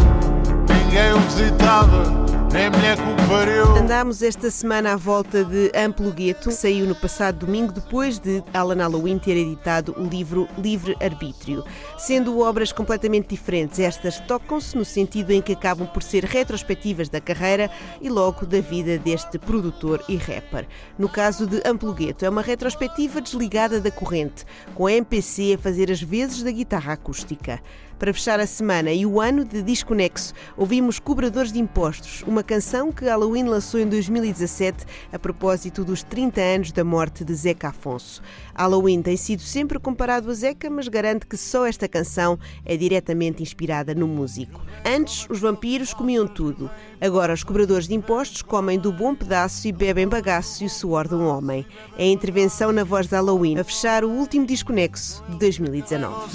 Ninguém 0.68 1.14
o 1.14 1.20
visitava 1.22 2.27
nem 2.58 2.72
mulher 2.72 2.98
que 2.98 3.30
pariu. 3.30 3.76
Andámos 3.78 4.24
esta 4.24 4.50
semana 4.50 4.94
à 4.94 4.96
volta 4.96 5.46
de 5.46 5.72
Amplo 5.78 6.12
Gueto, 6.12 6.50
que 6.50 6.56
saiu 6.56 6.88
no 6.88 6.96
passado 6.96 7.46
domingo 7.46 7.72
depois 7.72 8.18
de 8.18 8.44
Alan 8.52 8.78
Halloween 8.78 9.20
ter 9.20 9.38
editado 9.38 9.94
o 9.96 10.04
livro 10.04 10.48
Livre 10.58 10.98
Arbítrio. 11.00 11.64
Sendo 12.00 12.40
obras 12.40 12.72
completamente 12.72 13.30
diferentes, 13.30 13.78
estas 13.78 14.20
tocam-se 14.22 14.76
no 14.76 14.84
sentido 14.84 15.32
em 15.32 15.42
que 15.42 15.54
acabam 15.54 15.88
por 15.88 16.02
ser 16.02 16.26
retrospectivas 16.26 17.10
da 17.10 17.22
carreira 17.22 17.70
e 18.02 18.10
logo 18.10 18.44
da 18.44 18.60
vida 18.60 18.98
deste 18.98 19.38
produtor 19.38 20.04
e 20.10 20.16
rapper. 20.16 20.68
No 20.98 21.08
caso 21.08 21.46
de 21.46 21.62
Amplo 21.64 21.94
Gueto, 21.94 22.26
é 22.26 22.30
uma 22.30 22.42
retrospectiva 22.42 23.22
desligada 23.22 23.80
da 23.80 23.92
corrente, 23.92 24.44
com 24.74 24.88
a 24.88 24.92
MPC 24.92 25.54
a 25.54 25.58
fazer 25.60 25.92
as 25.92 26.02
vezes 26.02 26.42
da 26.42 26.50
guitarra 26.50 26.94
acústica. 26.94 27.62
Para 28.00 28.14
fechar 28.14 28.40
a 28.40 28.46
semana 28.46 28.92
e 28.92 29.08
o 29.08 29.20
ano 29.20 29.44
de 29.44 29.64
Desconexo, 29.64 30.32
ouvimos 30.56 31.00
Cobradores 31.00 31.52
de 31.52 31.60
Impostos, 31.60 32.24
uma 32.28 32.44
canção 32.44 32.92
que 32.92 33.06
Halloween 33.06 33.46
lançou 33.46 33.80
em 33.80 33.90
2017 33.90 34.86
a 35.12 35.18
propósito 35.18 35.84
dos 35.84 36.04
30 36.04 36.40
anos 36.40 36.72
da 36.72 36.84
morte 36.84 37.26
de 37.26 37.34
Zeca 37.34 37.70
Afonso. 37.70 38.22
Halloween 38.58 39.02
tem 39.02 39.16
sido 39.16 39.42
sempre 39.42 39.80
comparado 39.80 40.32
a 40.32 40.34
Zeca, 40.34 40.70
mas 40.70 40.88
garante 40.88 41.26
que 41.26 41.38
só 41.38 41.66
esta 41.66 41.88
canção 41.88 42.40
é 42.66 42.76
diretamente 42.76 43.44
inspirada 43.44 43.94
no 43.94 44.08
músico. 44.08 44.62
Antes, 44.86 45.28
os 45.30 45.40
vampiros 45.40 45.94
comiam 45.94 46.28
tudo. 46.28 46.70
Agora, 47.00 47.34
os 47.34 47.44
cobradores 47.44 47.88
de 47.88 47.94
impostos 47.94 48.42
comem 48.42 48.80
do 48.80 48.92
bom 48.92 49.14
pedaço 49.14 49.68
e 49.68 49.72
bebem 49.72 50.08
bagaço 50.08 50.64
e 50.64 50.68
o 50.68 50.70
suor 50.70 51.08
de 51.08 51.16
um 51.16 51.28
homem. 51.28 51.66
É 51.98 52.04
a 52.04 52.08
intervenção 52.08 52.72
na 52.72 52.84
voz 52.84 53.08
de 53.08 53.16
Halloween 53.16 53.60
a 53.60 53.64
fechar 53.64 54.04
o 54.04 54.10
último 54.10 54.46
Desconexo 54.46 55.24
de 55.30 55.38
2019 55.38 56.28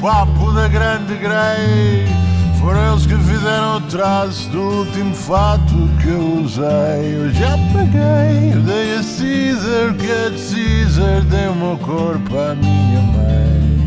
papo 0.00 0.52
da 0.52 0.68
grande 0.68 1.16
grei. 1.16 2.35
Foram 2.66 2.94
eles 2.94 3.06
que 3.06 3.14
fizeram 3.14 3.76
o 3.76 3.80
traço 3.82 4.50
do 4.50 4.60
último 4.60 5.14
fato 5.14 5.72
que 6.02 6.08
eu 6.08 6.42
usei. 6.42 7.14
Eu 7.14 7.30
já 7.32 7.56
paguei, 7.72 8.54
eu 8.54 8.60
dei 8.60 8.94
a 8.94 9.02
Caesar, 9.04 9.94
que 9.94 10.10
é 10.10 10.30
de 10.30 10.42
Caesar, 10.42 11.20
dei 11.30 11.46
o 11.46 11.54
meu 11.54 11.78
corpo 11.78 12.36
à 12.36 12.56
minha 12.56 13.00
mãe. 13.02 13.86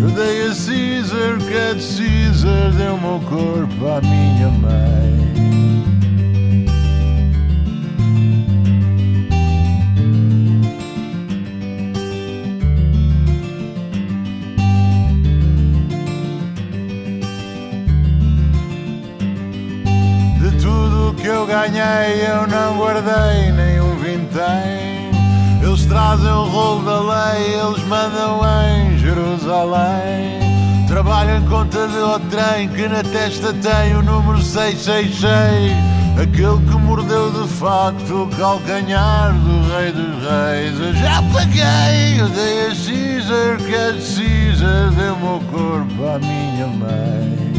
Eu 0.00 0.10
dei 0.12 0.44
a 0.44 0.54
Caesar, 0.54 1.36
que 1.46 1.54
é 1.54 1.74
de 1.74 1.84
Caesar, 1.84 2.72
dei 2.72 2.88
o 2.88 2.98
meu 2.98 3.20
corpo 3.28 3.86
à 3.86 4.00
minha 4.00 4.48
mãe. 4.48 5.31
Que 21.22 21.28
eu 21.28 21.46
ganhei 21.46 22.26
eu 22.26 22.48
não 22.48 22.76
guardei 22.76 23.52
nem 23.52 23.80
um 23.80 23.94
vintém. 23.96 25.12
Eles 25.62 25.86
trazem 25.86 26.26
o 26.26 26.48
rolo 26.48 26.82
da 26.82 27.00
lei, 27.00 27.54
eles 27.54 27.82
mandam 27.84 28.40
em 28.66 28.98
Jerusalém. 28.98 30.40
Trabalham 30.88 31.38
em 31.38 31.48
conta 31.48 31.86
de 31.86 31.96
o 31.96 32.18
trem 32.28 32.68
que 32.70 32.88
na 32.88 33.04
testa 33.04 33.52
tem 33.52 33.94
o 33.94 34.02
número 34.02 34.42
666. 34.42 35.72
Aquele 36.20 36.58
que 36.68 36.76
mordeu 36.76 37.30
de 37.30 37.48
facto 37.48 38.24
o 38.24 38.36
calcanhar 38.36 39.32
do 39.32 39.72
rei 39.72 39.92
dos 39.92 40.22
reis. 40.24 40.80
Eu 40.80 40.94
já 40.94 41.22
paguei, 41.32 42.20
eu 42.20 42.28
dei 42.30 42.66
a 42.66 42.74
Caesar, 42.74 43.56
que 43.58 43.92
de 43.92 44.16
Caesar, 44.16 44.90
deu 44.90 45.16
meu 45.16 45.40
corpo 45.52 46.04
à 46.04 46.18
minha 46.18 46.66
mãe. 46.66 47.51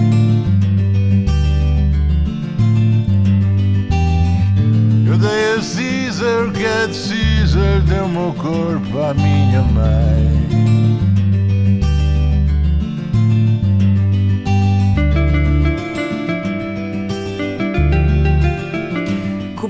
Dei 5.18 5.54
a 5.54 5.56
Caesar, 5.56 6.52
que 6.52 6.66
é 6.66 6.88
Caesar, 6.88 7.82
deu 7.88 8.08
meu 8.08 8.34
corpo 8.34 9.00
à 9.00 9.14
minha 9.14 9.62
mãe. 9.62 10.44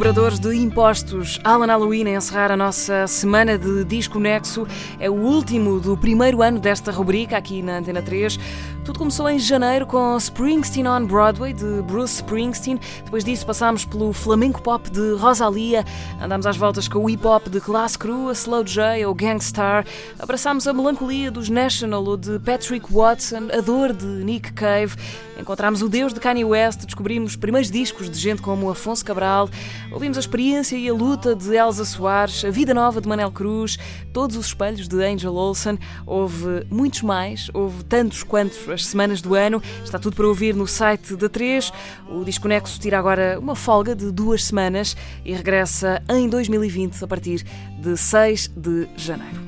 Cobradores 0.03 0.39
de 0.39 0.55
impostos, 0.55 1.39
Alan 1.43 1.67
Halloween 1.67 2.07
a 2.07 2.17
encerrar 2.17 2.51
a 2.51 2.57
nossa 2.57 3.07
semana 3.07 3.57
de 3.57 3.85
Disco 3.85 4.19
Nexo. 4.19 4.67
É 4.99 5.09
o 5.09 5.13
último 5.13 5.79
do 5.79 5.95
primeiro 5.95 6.41
ano 6.41 6.59
desta 6.59 6.91
rubrica 6.91 7.37
aqui 7.37 7.61
na 7.61 7.77
Antena 7.77 8.01
3. 8.01 8.37
Tudo 8.83 8.99
começou 8.99 9.29
em 9.29 9.39
janeiro 9.39 9.85
com 9.85 10.17
Springsteen 10.17 10.85
on 10.85 11.05
Broadway, 11.05 11.53
de 11.53 11.81
Bruce 11.83 12.15
Springsteen. 12.15 12.77
Depois 13.05 13.23
disso 13.23 13.45
passámos 13.45 13.85
pelo 13.85 14.11
flamenco 14.11 14.61
pop 14.61 14.89
de 14.91 15.13
Rosalia, 15.13 15.85
andámos 16.21 16.45
às 16.45 16.57
voltas 16.57 16.89
com 16.89 16.99
o 16.99 17.09
hip 17.09 17.25
hop 17.25 17.47
de 17.47 17.61
Class 17.61 17.95
Crew, 17.95 18.27
a 18.27 18.33
Slow 18.33 18.65
J 18.65 19.05
ou 19.05 19.15
Gangstar. 19.15 19.85
Abraçámos 20.19 20.67
a 20.67 20.73
melancolia 20.73 21.31
dos 21.31 21.47
National 21.47 22.03
ou 22.03 22.17
de 22.17 22.37
Patrick 22.39 22.91
Watson, 22.91 23.47
a 23.57 23.61
dor 23.61 23.93
de 23.93 24.05
Nick 24.05 24.51
Cave. 24.51 24.95
Encontramos 25.39 25.81
o 25.81 25.89
Deus 25.89 26.13
de 26.13 26.19
Kanye 26.19 26.45
West, 26.45 26.85
descobrimos 26.85 27.35
primeiros 27.35 27.71
discos 27.71 28.09
de 28.09 28.19
gente 28.19 28.41
como 28.41 28.69
Afonso 28.69 29.03
Cabral, 29.03 29.49
ouvimos 29.91 30.17
a 30.17 30.19
experiência 30.19 30.77
e 30.77 30.87
a 30.87 30.93
luta 30.93 31.35
de 31.35 31.55
Elsa 31.55 31.85
Soares, 31.85 32.45
a 32.45 32.51
vida 32.51 32.73
nova 32.73 33.01
de 33.01 33.07
Manel 33.07 33.31
Cruz, 33.31 33.77
todos 34.13 34.37
os 34.37 34.47
espelhos 34.47 34.87
de 34.87 35.03
Angel 35.03 35.33
Olsen. 35.33 35.79
Houve 36.05 36.67
muitos 36.69 37.01
mais, 37.01 37.49
houve 37.53 37.83
tantos 37.85 38.21
quantos 38.21 38.57
as 38.73 38.85
semanas 38.85 39.21
do 39.21 39.35
ano. 39.35 39.61
Está 39.83 39.99
tudo 39.99 40.15
para 40.15 40.27
ouvir 40.27 40.55
no 40.55 40.67
site 40.67 41.15
da 41.15 41.29
3. 41.29 41.71
O 42.09 42.23
Desconexo 42.23 42.79
tira 42.79 42.99
agora 42.99 43.39
uma 43.39 43.55
folga 43.55 43.95
de 43.95 44.11
duas 44.11 44.43
semanas 44.43 44.95
e 45.23 45.33
regressa 45.33 46.01
em 46.09 46.27
2020 46.27 47.03
a 47.03 47.07
partir 47.07 47.45
de 47.79 47.95
6 47.95 48.51
de 48.55 48.87
janeiro. 48.97 49.41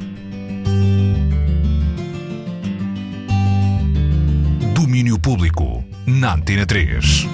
Domínio 4.74 5.20
Público 5.20 5.84
na 6.06 6.36
Antena 6.36 6.66
3. 6.66 7.28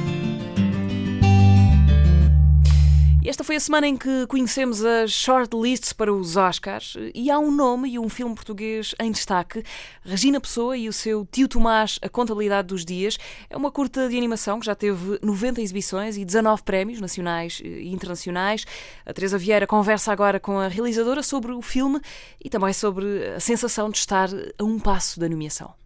Esta 3.24 3.44
foi 3.44 3.56
a 3.56 3.60
semana 3.60 3.88
em 3.88 3.96
que 3.96 4.26
conhecemos 4.26 4.84
as 4.84 5.12
shortlists 5.12 5.94
para 5.94 6.12
os 6.12 6.38
Oscars 6.38 6.98
e 7.14 7.30
há 7.30 7.38
um 7.38 7.52
nome 7.52 7.90
e 7.92 8.00
um 8.00 8.10
filme 8.10 8.34
português 8.34 8.96
em 9.00 9.12
destaque. 9.12 9.64
Regina 10.04 10.42
Pessoa 10.42 10.76
e 10.76 10.90
o 10.90 10.94
seu 10.94 11.24
Tio 11.32 11.48
Tomás, 11.48 12.00
A 12.02 12.10
Contabilidade 12.10 12.70
dos 12.70 12.84
Dias. 12.84 13.20
É 13.48 13.56
uma 13.56 13.70
curta 13.70 14.10
de 14.10 14.18
animação 14.18 14.60
que 14.60 14.66
já 14.66 14.74
teve 14.74 15.20
90 15.22 15.62
exibições 15.62 16.18
e 16.18 16.26
19 16.26 16.64
prémios 16.64 17.00
nacionais 17.00 17.62
e 17.64 17.90
internacionais. 17.90 18.66
A 19.06 19.14
Teresa 19.14 19.38
Vieira 19.38 19.68
conversa 19.68 20.12
agora 20.12 20.40
com 20.40 20.58
a 20.58 20.68
realizadora 20.68 21.22
sobre 21.22 21.52
o 21.52 21.62
filme 21.62 22.02
e 22.44 22.50
também 22.50 22.74
sobre 22.74 23.36
a 23.36 23.40
sensação 23.40 23.92
de 23.92 24.00
estar 24.00 24.30
a 24.58 24.64
um 24.64 24.80
passo 24.80 25.20
da 25.20 25.30
nomeação. 25.30 25.81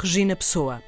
Regina 0.00 0.36
Pessoa. 0.36 0.80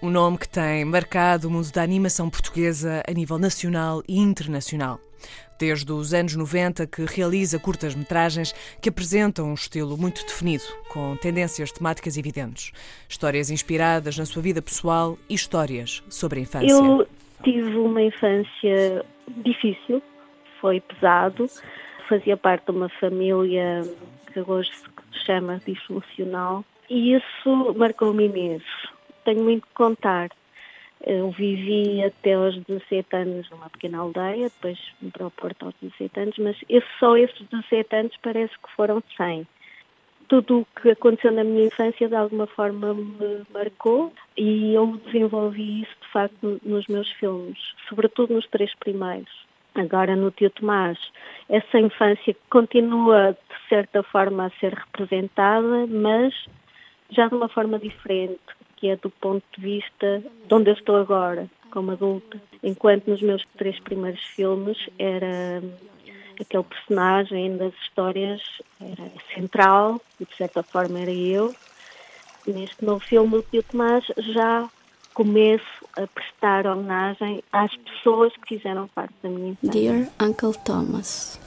Um 0.00 0.08
nome 0.08 0.38
que 0.38 0.48
tem 0.48 0.84
marcado 0.84 1.48
o 1.48 1.50
mundo 1.50 1.68
da 1.72 1.82
animação 1.82 2.30
portuguesa 2.30 3.02
a 3.08 3.12
nível 3.12 3.36
nacional 3.36 4.04
e 4.08 4.20
internacional. 4.20 5.00
Desde 5.58 5.90
os 5.90 6.14
anos 6.14 6.36
90 6.36 6.86
que 6.86 7.04
realiza 7.04 7.58
curtas-metragens 7.58 8.52
que 8.80 8.88
apresentam 8.88 9.50
um 9.50 9.54
estilo 9.54 9.96
muito 9.96 10.24
definido, 10.24 10.62
com 10.88 11.16
tendências 11.16 11.72
temáticas 11.72 12.16
evidentes. 12.16 12.70
Histórias 13.08 13.50
inspiradas 13.50 14.16
na 14.16 14.24
sua 14.24 14.42
vida 14.42 14.62
pessoal 14.62 15.18
e 15.28 15.34
histórias 15.34 16.00
sobre 16.08 16.38
a 16.38 16.42
infância. 16.42 16.72
Eu 16.72 17.06
tive 17.42 17.76
uma 17.76 18.00
infância 18.02 19.04
difícil, 19.44 20.00
foi 20.60 20.80
pesado. 20.80 21.46
Fazia 22.08 22.36
parte 22.36 22.66
de 22.66 22.70
uma 22.70 22.88
família 23.00 23.82
que 24.32 24.40
hoje 24.40 24.70
se 24.72 25.24
chama 25.26 25.60
disfuncional 25.66 26.64
e 26.92 27.14
isso 27.14 27.74
marcou-me 27.74 28.26
imenso. 28.26 28.92
Tenho 29.24 29.42
muito 29.42 29.66
que 29.66 29.72
contar. 29.72 30.28
Eu 31.04 31.30
vivi 31.30 32.04
até 32.04 32.34
aos 32.34 32.54
17 32.64 33.16
anos 33.16 33.50
numa 33.50 33.70
pequena 33.70 33.98
aldeia, 33.98 34.50
depois 34.50 34.78
para 35.10 35.26
o 35.26 35.30
Porto 35.30 35.66
aos 35.66 35.74
17 35.80 36.20
anos, 36.20 36.38
mas 36.38 36.56
esse, 36.68 36.86
só 37.00 37.16
esses 37.16 37.40
17 37.48 37.96
anos 37.96 38.12
parece 38.22 38.52
que 38.58 38.70
foram 38.76 39.02
100. 39.16 39.46
Tudo 40.28 40.60
o 40.60 40.80
que 40.80 40.90
aconteceu 40.90 41.32
na 41.32 41.42
minha 41.42 41.66
infância 41.66 42.08
de 42.08 42.14
alguma 42.14 42.46
forma 42.46 42.94
me 42.94 43.42
marcou 43.52 44.12
e 44.36 44.74
eu 44.74 45.00
desenvolvi 45.06 45.82
isso 45.82 45.96
de 46.02 46.08
facto 46.12 46.60
nos 46.62 46.86
meus 46.88 47.10
filmes, 47.12 47.58
sobretudo 47.88 48.34
nos 48.34 48.46
três 48.48 48.72
primeiros. 48.76 49.32
Agora 49.74 50.14
no 50.14 50.30
Tio 50.30 50.50
Tomás, 50.50 50.98
essa 51.48 51.78
infância 51.78 52.36
continua 52.50 53.32
de 53.32 53.68
certa 53.68 54.02
forma 54.02 54.46
a 54.46 54.60
ser 54.60 54.74
representada, 54.74 55.86
mas 55.88 56.34
já 57.12 57.28
de 57.28 57.34
uma 57.34 57.48
forma 57.48 57.78
diferente, 57.78 58.40
que 58.76 58.88
é 58.88 58.96
do 58.96 59.10
ponto 59.10 59.44
de 59.56 59.62
vista 59.62 60.22
de 60.46 60.54
onde 60.54 60.70
eu 60.70 60.74
estou 60.74 60.96
agora, 60.96 61.48
como 61.70 61.92
adulta. 61.92 62.40
Enquanto 62.62 63.08
nos 63.08 63.22
meus 63.22 63.44
três 63.56 63.78
primeiros 63.80 64.22
filmes 64.22 64.76
era 64.98 65.62
aquele 66.40 66.64
personagem 66.64 67.56
das 67.56 67.72
histórias 67.74 68.42
era 68.80 69.10
central 69.34 70.00
e 70.20 70.24
de 70.24 70.36
certa 70.36 70.62
forma 70.62 70.98
era 70.98 71.12
eu. 71.12 71.54
Neste 72.46 72.84
novo 72.84 73.00
filme, 73.00 73.36
o 73.36 73.42
Pio 73.42 73.62
Tomás, 73.62 74.04
já 74.18 74.68
começo 75.14 75.64
a 75.96 76.06
prestar 76.06 76.66
homenagem 76.66 77.42
às 77.52 77.74
pessoas 77.76 78.32
que 78.38 78.56
fizeram 78.56 78.88
parte 78.88 79.14
da 79.22 79.28
minha 79.28 79.50
infância. 79.50 79.80
Dear 79.80 80.08
Uncle 80.20 80.54
Thomas, 80.64 81.38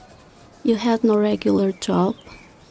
you 0.64 0.78
had 0.78 1.04
no 1.04 1.20
regular 1.20 1.74
job, 1.86 2.16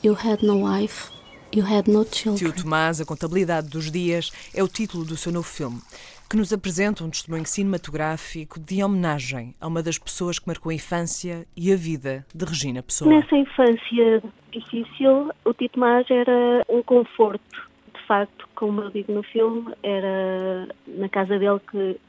you 0.02 0.14
had 0.14 0.42
no 0.42 0.64
wife, 0.64 1.10
You 1.54 1.62
had 1.64 1.88
no 1.88 2.04
children. 2.04 2.50
Tio 2.50 2.52
Tomás, 2.52 3.00
A 3.00 3.04
Contabilidade 3.04 3.68
dos 3.68 3.88
Dias, 3.88 4.32
é 4.52 4.60
o 4.60 4.66
título 4.66 5.04
do 5.04 5.16
seu 5.16 5.30
novo 5.30 5.46
filme, 5.46 5.80
que 6.28 6.36
nos 6.36 6.52
apresenta 6.52 7.04
um 7.04 7.10
testemunho 7.10 7.46
cinematográfico 7.46 8.58
de 8.58 8.82
homenagem 8.82 9.54
a 9.60 9.68
uma 9.68 9.80
das 9.80 9.96
pessoas 9.96 10.40
que 10.40 10.48
marcou 10.48 10.70
a 10.70 10.74
infância 10.74 11.46
e 11.56 11.72
a 11.72 11.76
vida 11.76 12.26
de 12.34 12.44
Regina 12.44 12.82
Pessoa. 12.82 13.08
Nessa 13.08 13.36
infância 13.36 14.20
difícil, 14.50 15.30
o 15.44 15.54
Tio 15.54 15.68
Tomás 15.68 16.10
era 16.10 16.64
um 16.68 16.82
conforto. 16.82 17.70
De 17.94 18.04
facto, 18.04 18.48
como 18.56 18.80
eu 18.82 18.90
digo 18.90 19.12
no 19.12 19.22
filme, 19.22 19.72
era 19.84 20.68
na 20.88 21.08
casa 21.08 21.38
dele 21.38 21.60
que 21.70 22.00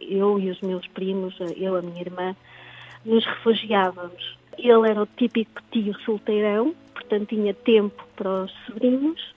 eu 0.00 0.40
e 0.40 0.50
os 0.50 0.60
meus 0.60 0.84
primos, 0.88 1.38
eu 1.38 1.76
e 1.76 1.78
a 1.78 1.82
minha 1.82 2.00
irmã, 2.00 2.34
nos 3.04 3.24
refugiávamos. 3.24 4.36
Ele 4.58 4.90
era 4.90 5.04
o 5.04 5.06
típico 5.06 5.62
tio 5.70 5.94
solteirão, 6.00 6.74
portanto 6.98 7.28
tinha 7.28 7.54
tempo 7.54 8.04
para 8.16 8.44
os 8.44 8.52
sobrinhos, 8.66 9.34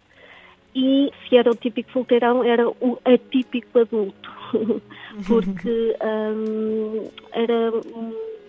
e 0.74 1.12
se 1.28 1.36
era 1.36 1.52
o 1.52 1.56
típico 1.56 1.92
solteirão, 1.92 2.44
era 2.44 2.68
o 2.70 2.98
atípico 3.04 3.80
adulto, 3.80 4.32
porque 5.28 5.96
um, 6.02 7.10
era 7.32 7.72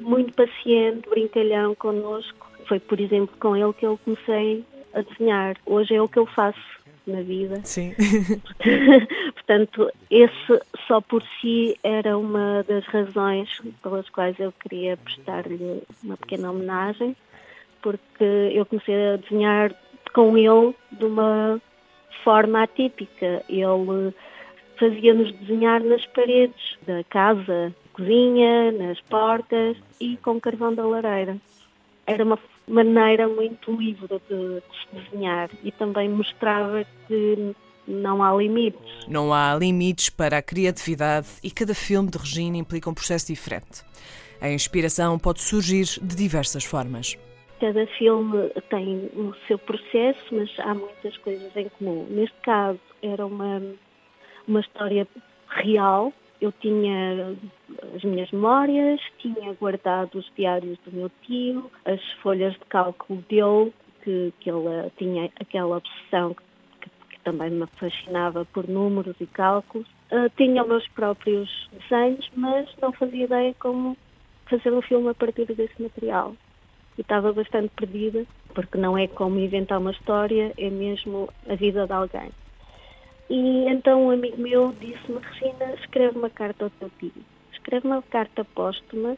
muito 0.00 0.32
paciente, 0.32 1.08
brincalhão 1.08 1.74
connosco. 1.74 2.48
Foi, 2.66 2.78
por 2.78 3.00
exemplo, 3.00 3.34
com 3.40 3.56
ele 3.56 3.72
que 3.72 3.86
eu 3.86 3.98
comecei 4.04 4.64
a 4.94 5.00
desenhar. 5.02 5.56
Hoje 5.66 5.94
é 5.94 6.02
o 6.02 6.08
que 6.08 6.18
eu 6.18 6.26
faço 6.26 6.60
na 7.06 7.22
vida. 7.22 7.60
Sim. 7.64 7.92
Portanto, 9.34 9.90
esse 10.08 10.60
só 10.86 11.00
por 11.00 11.22
si 11.40 11.76
era 11.82 12.16
uma 12.16 12.62
das 12.62 12.84
razões 12.86 13.48
pelas 13.82 14.08
quais 14.10 14.38
eu 14.38 14.52
queria 14.52 14.96
prestar-lhe 14.96 15.82
uma 16.04 16.16
pequena 16.16 16.52
homenagem 16.52 17.16
porque 17.82 18.24
eu 18.52 18.64
comecei 18.66 18.94
a 18.94 19.16
desenhar 19.16 19.74
com 20.14 20.36
ele 20.36 20.74
de 20.92 21.04
uma 21.04 21.60
forma 22.24 22.62
atípica. 22.62 23.42
Ele 23.48 24.14
fazia-nos 24.78 25.32
desenhar 25.40 25.82
nas 25.82 26.06
paredes 26.06 26.78
da 26.86 27.04
casa, 27.04 27.74
cozinha, 27.92 28.72
nas 28.72 29.00
portas 29.02 29.76
e 30.00 30.16
com 30.18 30.40
carvão 30.40 30.74
da 30.74 30.86
lareira. 30.86 31.36
Era 32.06 32.24
uma 32.24 32.38
maneira 32.66 33.28
muito 33.28 33.72
livre 33.72 34.20
de, 34.28 34.62
de 34.92 35.02
desenhar 35.02 35.50
e 35.62 35.70
também 35.72 36.08
mostrava 36.08 36.84
que 37.06 37.54
não 37.86 38.22
há 38.22 38.34
limites. 38.34 39.06
Não 39.08 39.32
há 39.32 39.54
limites 39.54 40.08
para 40.08 40.38
a 40.38 40.42
criatividade 40.42 41.28
e 41.42 41.50
cada 41.50 41.74
filme 41.74 42.10
de 42.10 42.18
Regina 42.18 42.56
implica 42.56 42.88
um 42.88 42.94
processo 42.94 43.26
diferente. 43.26 43.82
A 44.40 44.50
inspiração 44.50 45.18
pode 45.18 45.40
surgir 45.40 45.86
de 46.00 46.16
diversas 46.16 46.64
formas. 46.64 47.16
Cada 47.62 47.86
filme 47.86 48.50
tem 48.70 49.08
o 49.14 49.32
seu 49.46 49.56
processo, 49.56 50.34
mas 50.34 50.50
há 50.58 50.74
muitas 50.74 51.16
coisas 51.18 51.56
em 51.56 51.68
comum. 51.68 52.08
Neste 52.10 52.36
caso, 52.40 52.80
era 53.00 53.24
uma, 53.24 53.62
uma 54.48 54.58
história 54.58 55.06
real. 55.48 56.12
Eu 56.40 56.50
tinha 56.50 57.36
as 57.94 58.02
minhas 58.02 58.28
memórias, 58.32 59.00
tinha 59.18 59.54
guardado 59.54 60.18
os 60.18 60.28
diários 60.36 60.76
do 60.84 60.90
meu 60.90 61.08
tio, 61.22 61.70
as 61.84 62.02
folhas 62.14 62.52
de 62.54 62.64
cálculo 62.64 63.22
dele, 63.28 63.72
que, 64.02 64.34
que 64.40 64.50
ele 64.50 64.90
tinha 64.96 65.30
aquela 65.38 65.76
obsessão 65.76 66.34
que, 66.34 66.90
que 67.10 67.20
também 67.20 67.50
me 67.50 67.68
fascinava 67.78 68.44
por 68.44 68.68
números 68.68 69.14
e 69.20 69.26
cálculos. 69.28 69.86
uh, 70.10 70.28
tinha 70.36 70.62
os 70.62 70.68
meus 70.68 70.88
próprios 70.88 71.70
desenhos, 71.70 72.28
mas 72.34 72.68
não 72.82 72.92
fazia 72.92 73.24
ideia 73.24 73.54
como 73.60 73.96
fazer 74.50 74.72
um 74.72 74.82
filme 74.82 75.10
a 75.10 75.14
partir 75.14 75.46
desse 75.54 75.80
material. 75.80 76.34
E 76.98 77.00
estava 77.00 77.32
bastante 77.32 77.70
perdida, 77.76 78.26
porque 78.54 78.76
não 78.76 78.96
é 78.96 79.06
como 79.06 79.38
inventar 79.38 79.78
uma 79.78 79.92
história, 79.92 80.52
é 80.56 80.70
mesmo 80.70 81.28
a 81.48 81.54
vida 81.54 81.86
de 81.86 81.92
alguém. 81.92 82.30
E 83.30 83.66
então 83.68 84.06
um 84.06 84.10
amigo 84.10 84.40
meu 84.40 84.74
disse-me, 84.78 85.18
Regina, 85.18 85.74
escreve 85.80 86.18
uma 86.18 86.28
carta 86.30 86.64
ao 86.64 86.70
teu 86.70 86.90
tio. 86.98 87.12
Escreve 87.52 87.86
uma 87.86 88.02
carta 88.02 88.44
póstuma, 88.44 89.16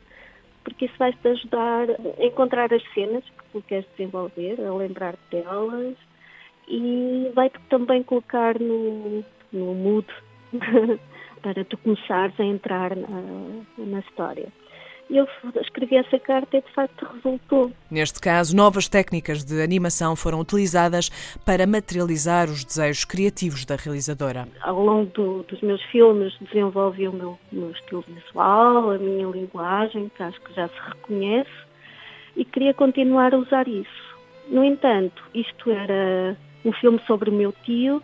porque 0.63 0.85
isso 0.85 0.95
vai-te 0.99 1.27
ajudar 1.27 1.89
a 1.91 2.25
encontrar 2.25 2.73
as 2.73 2.83
cenas 2.93 3.25
que 3.25 3.45
tu 3.53 3.63
queres 3.63 3.87
desenvolver, 3.97 4.61
a 4.61 4.73
lembrar 4.73 5.17
delas, 5.31 5.97
e 6.69 7.31
vai-te 7.35 7.59
também 7.69 8.03
colocar 8.03 8.59
no, 8.59 9.25
no 9.53 9.75
mood 9.75 10.07
para 11.43 11.65
tu 11.65 11.77
começares 11.79 12.39
a 12.39 12.45
entrar 12.45 12.97
na, 12.97 13.09
na 13.79 13.99
história. 14.01 14.49
E 15.11 15.17
eu 15.19 15.29
escrevi 15.61 15.97
essa 15.97 16.19
carta 16.19 16.57
e 16.57 16.63
de 16.63 16.73
facto 16.73 17.07
resultou. 17.15 17.71
Neste 17.91 18.21
caso, 18.21 18.57
novas 18.57 18.89
técnicas 18.89 19.45
de 19.45 19.63
animação 19.63 20.17
foram 20.17 20.41
utilizadas 20.41 21.11
para 21.45 21.67
materializar 21.67 22.49
os 22.49 22.65
desejos 22.65 23.05
criativos 23.05 23.65
da 23.65 23.77
realizadora. 23.77 24.49
Ao 24.63 24.83
longo 24.83 25.11
do, 25.11 25.43
dos 25.43 25.61
meus 25.61 25.83
filmes 25.85 26.35
desenvolvi 26.41 27.07
o 27.07 27.13
meu, 27.13 27.39
meu 27.53 27.71
estilo 27.71 28.05
visual, 28.09 28.91
a 28.91 28.99
minha 28.99 29.27
linguagem, 29.27 30.11
que 30.17 30.23
acho 30.23 30.41
que 30.41 30.55
já 30.55 30.69
se 30.69 30.81
reconhece, 30.89 31.51
e 32.37 32.45
queria 32.45 32.75
continuar 32.75 33.35
a 33.35 33.39
usar 33.39 33.69
isso. 33.69 34.05
No 34.49 34.65
entanto, 34.65 35.23
isto 35.35 35.71
era 35.71 36.37
um 36.65 36.73
filme 36.73 37.01
sobre 37.07 37.31
o 37.31 37.33
meu 37.33 37.53
tio, 37.65 38.03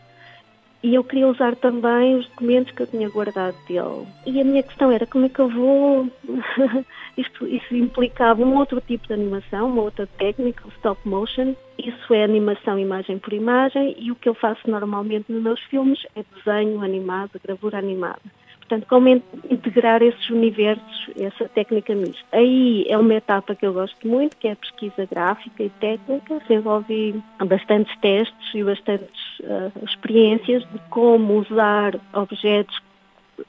e 0.82 0.94
eu 0.94 1.04
queria 1.04 1.28
usar 1.28 1.54
também 1.56 2.16
os 2.16 2.26
documentos 2.28 2.72
que 2.72 2.82
eu 2.82 2.86
tinha 2.86 3.08
guardado 3.08 3.54
dele. 3.66 4.06
E 4.26 4.40
a 4.40 4.44
minha 4.44 4.62
questão 4.62 4.90
era 4.90 5.06
como 5.06 5.26
é 5.26 5.28
que 5.28 5.38
eu 5.38 5.48
vou. 5.48 6.08
Isto, 7.16 7.46
isso 7.46 7.76
implicava 7.76 8.40
um 8.42 8.56
outro 8.56 8.80
tipo 8.80 9.06
de 9.06 9.12
animação, 9.12 9.68
uma 9.68 9.82
outra 9.82 10.06
técnica, 10.06 10.66
o 10.66 10.70
stop 10.70 11.06
motion. 11.06 11.54
Isso 11.76 12.14
é 12.14 12.24
animação 12.24 12.78
imagem 12.78 13.18
por 13.18 13.32
imagem 13.32 13.94
e 13.98 14.10
o 14.10 14.14
que 14.14 14.28
eu 14.28 14.34
faço 14.34 14.70
normalmente 14.70 15.30
nos 15.30 15.42
meus 15.42 15.60
filmes 15.64 15.98
é 16.16 16.22
desenho 16.34 16.82
animado, 16.82 17.38
gravura 17.42 17.78
animada. 17.78 18.22
Portanto, 18.70 18.86
como 18.88 19.08
integrar 19.08 20.00
esses 20.00 20.30
universos, 20.30 21.10
essa 21.18 21.48
técnica 21.48 21.92
mista. 21.92 22.22
Aí 22.30 22.86
é 22.88 22.96
uma 22.96 23.14
etapa 23.14 23.52
que 23.52 23.66
eu 23.66 23.72
gosto 23.72 24.06
muito, 24.06 24.36
que 24.36 24.46
é 24.46 24.52
a 24.52 24.56
pesquisa 24.56 25.08
gráfica 25.10 25.64
e 25.64 25.70
técnica. 25.70 26.38
Desenvolvi 26.38 27.20
bastantes 27.44 27.98
testes 27.98 28.54
e 28.54 28.62
bastantes 28.62 29.40
uh, 29.40 29.72
experiências 29.84 30.62
de 30.70 30.78
como 30.88 31.40
usar 31.40 31.98
objetos 32.12 32.80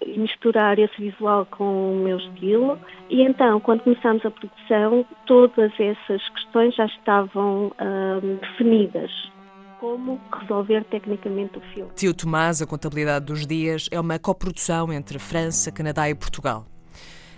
e 0.03 0.17
misturar 0.17 0.79
esse 0.79 0.99
visual 0.99 1.45
com 1.45 1.91
o 1.93 2.03
meu 2.03 2.17
estilo. 2.17 2.79
E 3.07 3.21
então, 3.21 3.60
quando 3.60 3.81
começámos 3.81 4.25
a 4.25 4.31
produção, 4.31 5.05
todas 5.27 5.71
essas 5.79 6.27
questões 6.29 6.73
já 6.73 6.88
estavam 6.88 7.67
uh, 7.67 8.39
definidas 8.41 9.12
como 9.81 10.21
resolver 10.39 10.85
tecnicamente 10.91 11.57
o 11.57 11.61
filme. 11.73 11.91
Tio 11.95 12.13
Tomás, 12.13 12.61
a 12.61 12.67
contabilidade 12.67 13.25
dos 13.25 13.47
dias, 13.47 13.89
é 13.89 13.99
uma 13.99 14.19
coprodução 14.19 14.93
entre 14.93 15.17
França, 15.17 15.71
Canadá 15.71 16.07
e 16.07 16.13
Portugal. 16.13 16.67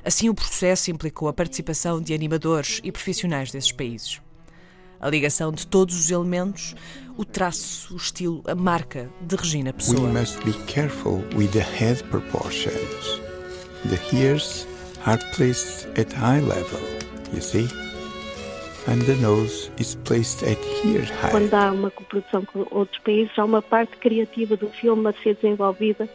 Assim, 0.03 0.27
o 0.27 0.35
processo 0.35 0.91
implicou 0.91 1.29
a 1.29 1.33
participação 1.33 2.01
de 2.01 2.13
animadores 2.13 2.81
e 2.83 2.91
profissionais 2.91 3.49
desses 3.49 3.71
países. 3.71 4.21
A 4.99 5.09
ligação 5.09 5.53
de 5.53 5.65
todos 5.65 5.97
os 5.97 6.11
elementos, 6.11 6.75
o 7.15 7.23
traço, 7.23 7.93
o 7.93 7.97
estilo, 7.97 8.43
a 8.45 8.53
marca 8.53 9.09
de 9.21 9.37
Regina 9.37 9.71
Pessoa. 9.71 10.01
We 10.01 10.19
must 10.19 10.43
be 10.43 10.53
careful 10.65 11.23
with 11.37 11.47
the 11.51 11.61
head 11.61 12.03
proportions. 12.09 13.21
The 13.85 14.17
ears 14.17 14.67
are 15.05 15.21
placed 15.33 15.87
at 15.97 16.13
high 16.13 16.41
level, 16.41 16.81
you 17.33 17.41
see? 17.41 17.92
Quando 21.31 21.53
há 21.53 21.71
uma 21.71 21.89
coprodução 21.89 22.43
com 22.45 22.65
outros 22.71 22.99
países, 22.99 23.31
há 23.37 23.45
uma 23.45 23.61
parte 23.61 23.95
criativa 23.97 24.57
do 24.57 24.67
filme 24.67 25.07
a 25.07 25.13
ser 25.13 25.35
desenvolvida 25.35 26.07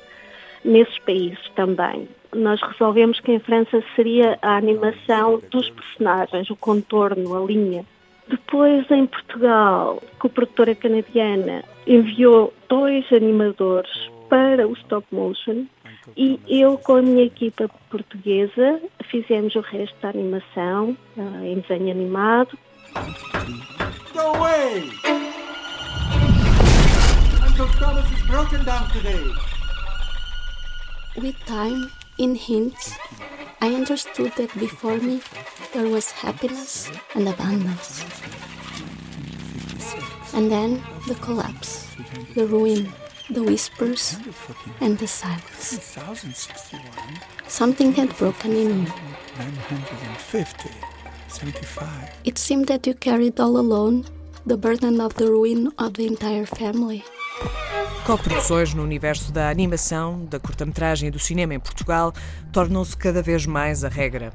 nesses 0.65 0.99
países 1.01 1.39
também. 1.55 2.09
Nós 2.35 2.61
resolvemos 2.61 3.21
que 3.21 3.33
em 3.33 3.39
França 3.39 3.83
seria 3.97 4.39
a 4.43 4.57
animação 4.57 5.43
dos 5.51 5.71
personagens, 5.71 6.51
o 6.51 6.57
contorno, 6.57 7.35
a 7.35 7.47
linha. 7.47 7.85
Depois, 8.29 8.91
em 8.91 9.07
Portugal, 9.07 10.03
a 10.03 10.21
coprodutora 10.21 10.75
canadiana 10.75 11.65
enviou 11.87 12.53
dois 12.69 13.11
animadores 13.11 13.91
para 14.29 14.69
o 14.69 14.75
stop 14.75 15.07
motion 15.11 15.65
e 16.17 16.41
eu, 16.49 16.79
com 16.79 16.97
a 16.97 17.03
minha 17.03 17.25
equipa 17.25 17.69
portuguesa, 17.91 18.81
fizemos 19.11 19.55
o 19.55 19.61
resto 19.61 19.97
da 20.01 20.11
animação 20.11 20.97
uh, 21.17 21.45
em 21.45 21.61
desenho 21.61 21.91
animado. 21.91 22.59
Go 24.13 24.21
away! 24.21 24.91
Uncle 27.47 27.69
Thomas 27.79 28.11
is 28.11 28.27
broken 28.27 28.65
down 28.65 28.89
today. 28.91 29.33
With 31.17 31.37
time, 31.47 31.91
in 32.19 32.35
hints, 32.35 32.97
I 33.61 33.75
understood 33.75 34.33
that 34.37 34.57
before 34.59 34.99
me 34.99 35.21
there 35.73 35.89
was 35.89 36.11
happiness 36.13 36.91
and 37.15 37.29
abundance. 37.29 38.05
And 40.35 40.51
then 40.51 40.83
the 41.09 41.17
collapse, 41.17 41.89
the 42.35 42.47
ruin 42.47 42.93
the 43.31 43.43
whispers, 43.43 44.17
and 44.81 44.99
the 44.99 45.07
silence. 45.07 45.95
Something 47.47 47.93
had 47.93 48.17
broken 48.17 48.53
in 48.53 48.87
you. 48.87 48.93
950, 49.39 50.71
75. 51.29 52.11
It 52.25 52.39
seemed 52.39 52.67
that 52.69 52.87
you 52.87 52.95
carried 52.95 53.39
all 53.39 53.59
alone 53.59 54.05
the 54.49 54.57
burden 54.57 54.99
of 54.99 55.15
the 55.17 55.27
ruin 55.27 55.69
of 55.79 55.93
the 55.93 56.07
entire 56.07 56.47
family. 56.47 57.05
Co-produções 58.07 58.73
no 58.73 58.83
universo 58.83 59.31
da 59.31 59.51
animação, 59.51 60.25
da 60.25 60.41
curta-metragem 60.41 61.09
e 61.09 61.11
do 61.11 61.19
cinema 61.19 61.53
em 61.53 61.61
Portugal 61.61 62.15
tornam-se 62.51 62.97
cada 62.97 63.21
vez 63.21 63.45
mais 63.45 63.85
a 63.85 63.89
regra. 63.91 64.33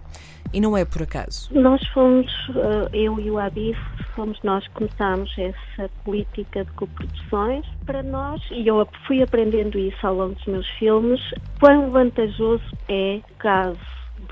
E 0.54 0.62
não 0.62 0.78
é 0.78 0.86
por 0.86 1.02
acaso. 1.02 1.49
Nós 1.52 1.82
fomos, 1.88 2.32
eh, 2.49 2.89
eu 2.93 3.19
e 3.19 3.32
o 3.32 3.39
Abif, 3.39 3.80
fomos 4.15 4.39
nós 4.43 4.63
que 4.67 4.73
começámos 4.76 5.34
essa 5.36 5.89
política 6.06 6.63
de 6.63 6.71
coproduções 6.73 7.65
para 7.84 8.04
nós, 8.04 8.39
e 8.52 8.67
eu 8.67 8.88
fui 9.08 9.23
aprendendo 9.23 9.80
isso 9.80 10.06
ao 10.06 10.13
longo 10.13 10.36
dos 10.36 10.45
meus 10.45 10.69
filmes, 10.78 11.19
quão 11.60 11.89
vantajoso 11.89 12.63
é, 12.88 13.19
caso 13.39 13.80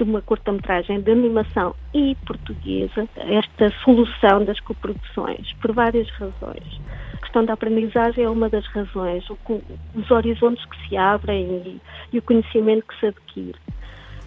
de 0.04 0.10
uma 0.10 0.22
curta-metragem 0.22 1.00
de 1.02 1.12
animação 1.12 1.76
e 1.94 2.16
portuguesa, 2.26 3.08
esta 3.16 3.70
solução 3.84 4.44
das 4.44 4.60
coproduções, 4.60 5.54
por 5.62 5.72
várias 5.74 6.10
razões. 6.10 6.82
A 7.14 7.18
questão 7.18 7.46
da 7.46 7.54
aprendizagem 7.54 8.24
é 8.24 8.30
uma 8.30 8.50
das 8.50 8.66
razões, 8.68 9.24
os 9.30 10.10
horizontes 10.10 10.66
que 10.66 10.88
se 10.88 10.98
abrem 10.98 11.46
e, 11.66 11.82
e 12.14 12.18
o 12.18 12.22
conhecimento 12.22 12.88
que 12.88 13.00
se 13.00 13.06
adquire 13.08 13.60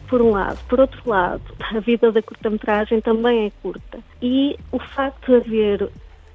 por 0.09 0.23
um 0.23 0.31
lado. 0.31 0.59
Por 0.69 0.79
outro 0.79 1.03
lado, 1.07 1.43
a 1.75 1.81
vida 1.81 2.13
da 2.13 2.23
curta-metragem 2.23 3.01
também 3.01 3.47
é 3.47 3.51
curta. 3.61 3.99
E 4.23 4.57
o 4.71 4.79
facto 4.79 5.27
de 5.27 5.37
haver 5.37 5.91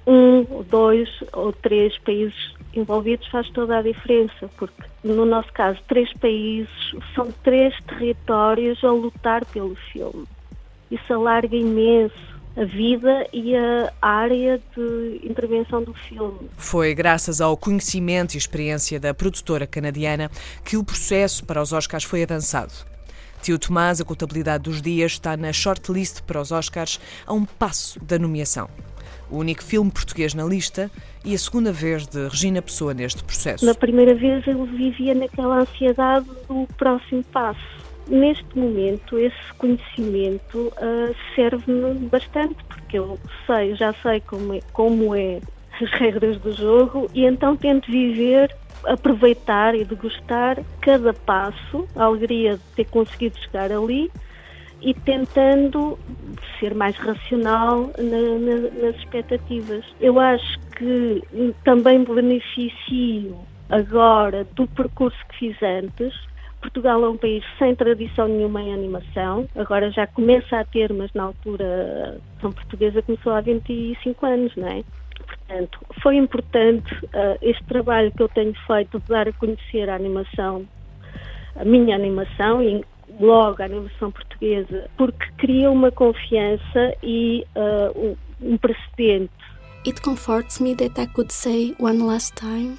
um, 0.10 0.64
dois 0.64 1.08
ou 1.34 1.54
três 1.54 1.96
países 2.00 2.56
envolvidos 2.74 3.28
faz 3.28 3.48
toda 3.52 3.78
a 3.78 3.82
diferença, 3.82 4.50
porque 4.58 4.84
no 5.04 5.26
nosso 5.26 5.52
caso, 5.54 5.80
três 5.88 6.12
países 6.14 6.70
são 7.14 7.32
três 7.44 7.76
territórios 7.88 8.84
a 8.84 8.92
lutar 8.92 9.46
pelo 9.46 9.76
filme. 9.76 10.26
Isso 10.90 11.14
alarga 11.14 11.56
imenso 11.56 12.40
a 12.58 12.66
vida 12.66 13.28
e 13.32 13.56
a 13.56 13.92
área 14.02 14.60
de 14.76 15.22
intervenção 15.24 15.84
do 15.84 15.94
filme. 15.94 16.50
Foi 16.58 16.94
graças 16.96 17.40
ao 17.40 17.56
conhecimento 17.56 18.34
e 18.34 18.38
experiência 18.38 19.00
da 19.00 19.14
produtora 19.14 19.68
canadiana 19.68 20.30
que 20.66 20.76
o 20.76 20.84
processo 20.84 21.46
para 21.46 21.62
os 21.62 21.72
Oscars 21.72 22.04
foi 22.04 22.24
avançado. 22.24 22.74
Tio 23.42 23.58
Tomás, 23.58 24.02
a 24.02 24.06
contabilidade 24.06 24.64
dos 24.64 24.82
dias, 24.82 25.14
está 25.14 25.38
na 25.38 25.54
shortlist 25.54 26.22
para 26.24 26.42
os 26.42 26.52
Oscars 26.52 27.00
a 27.26 27.34
um 27.34 27.46
passo 27.46 28.04
da 28.04 28.20
nomeação. 28.20 28.70
O 29.30 29.38
único 29.38 29.64
filme 29.64 29.92
português 29.92 30.34
na 30.34 30.44
lista 30.44 30.90
e 31.24 31.34
a 31.34 31.38
segunda 31.38 31.72
vez 31.72 32.08
de 32.08 32.28
Regina 32.28 32.62
Pessoa 32.62 32.94
neste 32.94 33.24
processo. 33.24 33.66
Na 33.66 33.76
primeira 33.76 34.16
vez 34.16 34.46
eu 34.48 34.66
vivia 34.66 35.14
naquela 35.14 35.62
ansiedade 35.62 36.26
do 36.48 36.68
próximo 36.78 37.24
passo. 37.26 37.80
Neste 38.08 38.58
momento, 38.58 39.20
esse 39.20 39.54
conhecimento 39.58 40.58
uh, 40.58 41.16
serve-me 41.36 41.94
bastante, 42.08 42.56
porque 42.68 42.98
eu 42.98 43.20
sei, 43.46 43.76
já 43.76 43.94
sei 44.02 44.20
como 44.22 44.56
é, 44.56 44.60
como 44.74 45.14
é 45.14 45.40
as 45.80 45.92
regras 45.92 46.38
do 46.40 46.52
jogo 46.52 47.10
e 47.14 47.26
então 47.26 47.56
tento 47.56 47.90
viver 47.92 48.54
aproveitar 48.86 49.76
e 49.76 49.84
degustar 49.84 50.58
cada 50.82 51.14
passo, 51.14 51.88
a 51.96 52.04
alegria 52.04 52.54
de 52.56 52.64
ter 52.76 52.86
conseguido 52.86 53.38
chegar 53.38 53.72
ali 53.72 54.12
e 54.82 54.94
tentando 54.94 56.00
ser 56.60 56.74
mais 56.74 56.96
racional 56.98 57.92
na, 57.98 58.20
na, 58.40 58.82
nas 58.82 58.96
expectativas. 58.96 59.86
Eu 60.00 60.20
acho 60.20 60.60
que 60.78 61.24
também 61.64 62.04
beneficio 62.04 63.38
agora 63.70 64.48
do 64.56 64.68
percurso 64.68 65.18
que 65.30 65.38
fiz 65.38 65.58
antes, 65.62 66.14
Portugal 66.62 67.04
é 67.06 67.10
um 67.10 67.18
país 67.18 67.44
sem 67.58 67.74
tradição 67.76 68.28
nenhuma 68.28 68.62
em 68.62 68.74
animação, 68.74 69.48
agora 69.56 69.90
já 69.92 70.06
começa 70.08 70.60
a 70.60 70.66
ter, 70.66 70.92
mas 70.92 71.12
na 71.14 71.24
altura 71.24 71.66
a 71.66 72.38
ação 72.38 72.52
portuguesa 72.52 73.02
começou 73.02 73.34
há 73.34 73.42
25 73.42 74.26
anos, 74.26 74.56
não 74.56 74.68
é? 74.68 74.84
Portanto, 75.26 75.80
foi 76.02 76.18
importante 76.18 76.94
uh, 77.06 77.38
este 77.42 77.64
trabalho 77.66 78.12
que 78.12 78.22
eu 78.22 78.30
tenho 78.30 78.54
feito 78.68 79.00
de 79.00 79.08
dar 79.08 79.28
a 79.28 79.34
conhecer 79.34 79.90
a 79.90 79.96
animação, 79.96 80.66
a 81.56 81.64
minha 81.64 81.96
animação 81.96 82.62
e 82.62 82.84
logo 83.20 83.62
a 83.62 83.66
animação 83.66 84.12
portuguesa, 84.12 84.90
porque 84.98 85.26
cria 85.38 85.70
uma 85.70 85.92
confiança 85.92 86.96
e 87.04 87.46
uh, 87.56 88.18
um, 88.42 88.54
um 88.54 88.58
precedente. 88.58 89.32
It 89.86 90.02
comforts 90.02 90.60
me 90.60 90.76
that 90.76 91.00
I 91.00 91.08
could 91.08 91.32
say 91.32 91.76
one 91.80 92.06
last 92.06 92.36
time, 92.36 92.78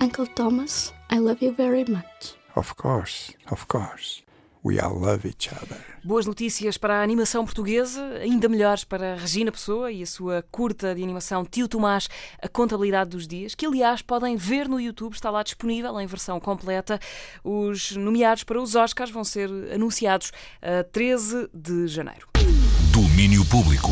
Uncle 0.00 0.26
Thomas, 0.26 0.92
I 1.10 1.18
love 1.18 1.44
you 1.44 1.52
very 1.52 1.84
much. 1.88 2.36
Of 2.56 2.74
course, 2.76 3.36
of 3.50 3.66
course. 3.68 4.23
We 4.64 4.80
all 4.80 4.98
love 4.98 5.28
each 5.28 5.50
other. 5.50 5.76
Boas 6.02 6.24
notícias 6.24 6.78
para 6.78 7.00
a 7.00 7.02
animação 7.02 7.44
portuguesa, 7.44 8.02
ainda 8.22 8.48
melhores 8.48 8.82
para 8.82 9.14
Regina 9.14 9.52
Pessoa 9.52 9.92
e 9.92 10.02
a 10.02 10.06
sua 10.06 10.42
curta 10.50 10.94
de 10.94 11.02
animação 11.02 11.44
Tio 11.44 11.68
Tomás, 11.68 12.08
A 12.40 12.48
Contabilidade 12.48 13.10
dos 13.10 13.28
Dias, 13.28 13.54
que 13.54 13.66
aliás 13.66 14.00
podem 14.00 14.36
ver 14.36 14.66
no 14.66 14.80
YouTube, 14.80 15.12
está 15.12 15.30
lá 15.30 15.42
disponível 15.42 16.00
em 16.00 16.06
versão 16.06 16.40
completa. 16.40 16.98
Os 17.44 17.94
nomeados 17.94 18.42
para 18.42 18.58
os 18.58 18.74
Oscars 18.74 19.10
vão 19.10 19.22
ser 19.22 19.50
anunciados 19.70 20.32
a 20.62 20.82
13 20.82 21.50
de 21.52 21.86
janeiro. 21.86 22.26
Domínio 22.90 23.44
Público. 23.44 23.90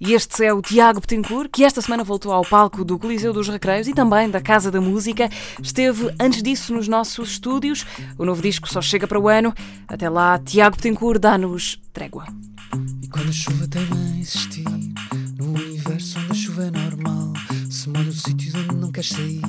E 0.00 0.12
este 0.12 0.44
é 0.44 0.52
o 0.52 0.62
Tiago 0.62 1.00
Betancourt, 1.00 1.50
que 1.52 1.64
esta 1.64 1.82
semana 1.82 2.04
voltou 2.04 2.32
ao 2.32 2.44
palco 2.44 2.84
do 2.84 2.98
Coliseu 2.98 3.32
dos 3.32 3.48
Recreios 3.48 3.88
e 3.88 3.92
também 3.92 4.30
da 4.30 4.40
Casa 4.40 4.70
da 4.70 4.80
Música. 4.80 5.28
Esteve 5.60 6.14
antes 6.20 6.40
disso 6.40 6.72
nos 6.72 6.86
nossos 6.86 7.30
estúdios. 7.30 7.84
O 8.16 8.24
novo 8.24 8.40
disco 8.40 8.68
só 8.68 8.80
chega 8.80 9.08
para 9.08 9.18
o 9.18 9.28
ano. 9.28 9.52
Até 9.88 10.08
lá, 10.08 10.38
Tiago 10.38 10.76
Betancourt 10.76 11.20
dá-nos 11.20 11.80
trégua. 11.92 12.26
E 13.02 13.08
quando 13.08 13.28
a 13.28 13.32
chuva 13.32 13.66
a 13.74 14.20
existir, 14.20 14.64
no 15.36 15.52
universo 15.54 16.18
onde 16.20 16.32
a 16.32 16.34
chuva 16.34 16.64
é 16.64 16.70
normal, 16.70 17.32
se 17.68 17.88
molha 17.88 18.08
o 18.08 18.12
sítio 18.12 18.52
de 18.52 18.58
onde 18.58 18.76
não 18.76 18.92
queres 18.92 19.10
sair, 19.10 19.42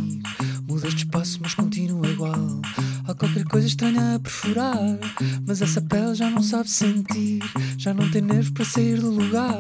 mudas 0.68 0.94
de 0.94 1.04
espaço, 1.04 1.40
mas 1.42 1.54
continua 1.54 2.08
igual. 2.08 2.62
Há 3.08 3.14
qualquer 3.14 3.44
coisa 3.46 3.68
estranha 3.68 4.16
a 4.16 4.20
perfurar, 4.20 5.00
mas 5.46 5.62
essa 5.62 5.82
pele 5.82 6.14
já 6.14 6.30
não 6.30 6.44
sabe 6.44 6.70
sentir, 6.70 7.42
já 7.78 7.94
não 7.94 8.10
tem 8.12 8.22
nervo 8.22 8.54
para 8.54 8.66
sair 8.66 9.00
do 9.00 9.10
lugar. 9.10 9.58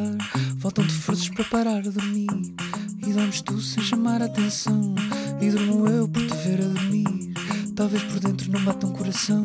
Faltam-te 0.59 0.91
forças 0.91 1.29
para 1.29 1.45
parar 1.45 1.81
de 1.81 1.89
dormir, 1.89 2.27
e 3.07 3.13
dormes 3.13 3.41
tu 3.41 3.61
sem 3.61 3.81
chamar 3.81 4.21
a 4.21 4.25
atenção, 4.25 4.93
e 5.39 5.49
durmo 5.49 5.87
eu 5.87 6.05
por 6.05 6.21
te 6.21 6.35
ver 6.35 6.61
a 6.61 6.67
dormir. 6.67 7.33
Talvez 7.77 8.03
por 8.03 8.19
dentro 8.19 8.51
não 8.51 8.61
bata 8.65 8.85
um 8.85 8.91
coração, 8.91 9.41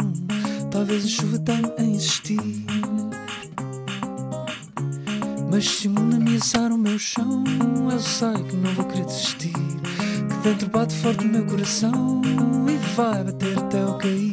talvez 0.72 1.04
a 1.04 1.08
chuva 1.08 1.38
tenha 1.38 1.72
a 1.78 1.82
insistir. 1.84 2.40
Mas 5.48 5.68
se 5.68 5.86
o 5.86 5.92
mundo 5.92 6.16
ameaçar 6.16 6.72
o 6.72 6.76
meu 6.78 6.98
chão, 6.98 7.44
eu 7.92 8.00
sei 8.00 8.42
que 8.50 8.56
não 8.56 8.74
vou 8.74 8.84
querer 8.86 9.04
desistir. 9.04 9.52
Que 9.52 10.48
dentro 10.48 10.68
bate 10.68 10.96
forte 10.96 11.24
o 11.24 11.28
meu 11.28 11.46
coração 11.46 12.22
e 12.68 12.76
vai 12.96 13.22
bater 13.22 13.56
até 13.56 13.80
eu 13.80 13.94
cair. 13.98 14.32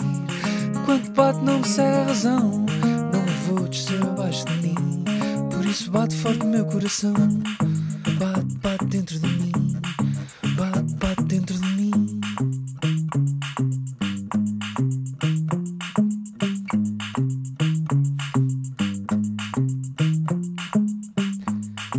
Enquanto 0.76 1.12
bate, 1.12 1.44
não 1.44 1.60
me 1.60 1.68
segue 1.68 1.96
a 1.96 2.04
razão. 2.06 2.66
Não 3.14 3.26
vou 3.46 3.68
descer 3.68 4.02
abaixo 4.02 4.46
de 4.46 4.68
mim. 4.68 5.01
Isso 5.72 5.90
bate 5.90 6.14
forte 6.18 6.44
o 6.44 6.48
meu 6.50 6.66
coração. 6.66 7.14
Bate, 8.20 8.58
bate 8.62 8.86
dentro 8.88 9.18
de 9.18 9.28
mim. 9.28 9.52
Bate, 10.58 10.94
bate 10.96 11.24
dentro 11.24 11.58
de 11.58 11.66
mim. 11.66 11.92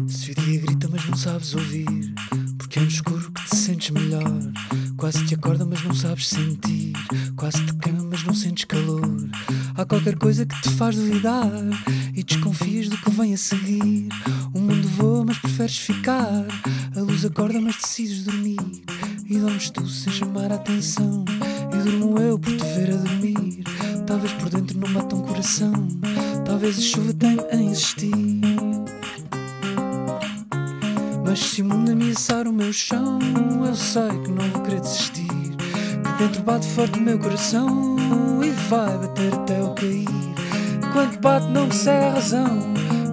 Se 0.07 0.33
o 0.33 0.35
dia 0.35 0.61
grita, 0.61 0.89
mas 0.91 1.09
não 1.09 1.17
sabes 1.17 1.55
ouvir. 1.55 2.15
Porque 2.59 2.79
é 2.79 2.83
no 2.83 2.89
escuro 2.89 3.33
que 3.33 3.43
te 3.49 3.57
sentes 3.57 3.89
melhor. 3.89 4.53
Quase 4.99 5.25
te 5.25 5.35
acorda, 5.35 5.65
mas 5.65 5.83
não 5.83 5.95
sabes 5.95 6.29
sentir. 6.29 6.93
Quase 7.37 7.65
te 7.65 7.73
queima, 7.77 8.05
mas 8.05 8.23
não 8.23 8.35
sentes 8.35 8.67
calor. 8.67 9.01
Há 9.75 9.87
qualquer 9.87 10.19
coisa 10.19 10.45
que 10.45 10.61
te 10.61 10.69
faz 10.73 10.95
duvidar 10.95 11.51
desconfias 12.35 12.89
do 12.89 12.97
que 12.97 13.11
vem 13.11 13.35
a 13.35 13.37
seguir. 13.37 14.09
O 14.55 14.61
mundo 14.61 14.89
voa, 14.89 15.25
mas 15.27 15.39
preferes 15.39 15.77
ficar. 15.79 16.47
A 16.97 17.01
luz 17.01 17.25
acorda, 17.25 17.61
mas 17.61 17.77
decides 17.77 18.25
dormir. 18.25 18.59
E 19.29 19.39
dormes 19.39 19.71
tu 19.71 19.87
sem 19.87 20.13
chamar 20.13 20.51
a 20.51 20.55
atenção. 20.55 21.25
E 21.73 21.77
durmo 21.77 22.19
eu 22.19 22.39
por 22.39 22.57
te 22.57 22.65
ver 22.65 22.93
a 22.93 22.97
dormir. 22.97 23.65
Talvez 24.07 24.33
por 24.35 24.49
dentro 24.49 24.79
não 24.79 24.93
bata 24.93 25.15
um 25.15 25.23
coração. 25.23 25.73
Talvez 26.45 26.79
a 26.79 26.81
chuva 26.81 27.13
tenha 27.15 27.47
a 27.51 27.57
insistir. 27.57 28.41
Mas 31.25 31.39
se 31.39 31.63
o 31.63 31.65
mundo 31.67 31.93
ameaçar 31.93 32.49
o 32.49 32.53
meu 32.53 32.73
chão, 32.73 33.19
eu 33.67 33.75
sei 33.75 34.09
que 34.25 34.31
não 34.31 34.49
vou 34.51 34.63
querer 34.63 34.81
desistir. 34.81 35.27
Que 35.27 36.25
dentro 36.25 36.43
bate 36.43 36.67
forte 36.69 36.99
o 36.99 37.03
meu 37.03 37.19
coração 37.19 37.97
e 38.43 38.51
vai 38.69 38.97
bater 38.99 39.35
até 39.35 39.61
eu 39.61 39.75
cair. 39.75 40.32
Enquanto 40.93 41.21
bate, 41.21 41.47
não 41.47 41.69
me 41.69 41.73
segue 41.73 42.05
a 42.05 42.11
razão. 42.13 42.45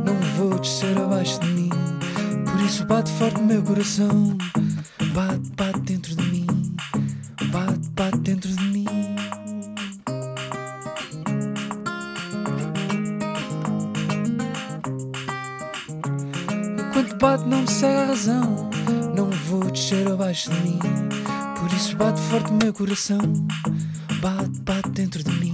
Não 0.04 0.14
vou 0.36 0.60
descer 0.60 0.98
abaixo 0.98 1.40
de 1.40 1.48
mim. 1.48 1.70
Por 2.52 2.60
isso 2.60 2.86
bate 2.86 3.10
forte 3.14 3.40
o 3.40 3.44
meu 3.46 3.64
coração. 3.64 4.38
Bate, 5.14 5.50
bate 5.56 5.80
dentro 5.80 6.14
de 6.14 6.24
mim. 6.24 6.46
Bate, 7.50 7.90
bate 7.96 8.18
dentro 8.18 8.52
de 8.52 8.64
mim. 8.66 8.86
Enquanto 16.86 17.16
bate, 17.18 17.46
não 17.46 17.62
me 17.62 17.68
segue 17.70 17.96
a 17.96 18.06
razão. 18.08 18.70
Não 19.16 19.30
vou 19.48 19.72
descer 19.72 20.06
abaixo 20.12 20.52
de 20.52 20.60
mim. 20.60 20.80
Por 21.58 21.72
isso 21.74 21.96
bate 21.96 22.20
forte 22.24 22.52
o 22.52 22.56
meu 22.56 22.74
coração. 22.74 23.22
Bate, 24.22 24.60
bate 24.64 24.90
dentro 24.90 25.24
de 25.24 25.32
mim. 25.32 25.49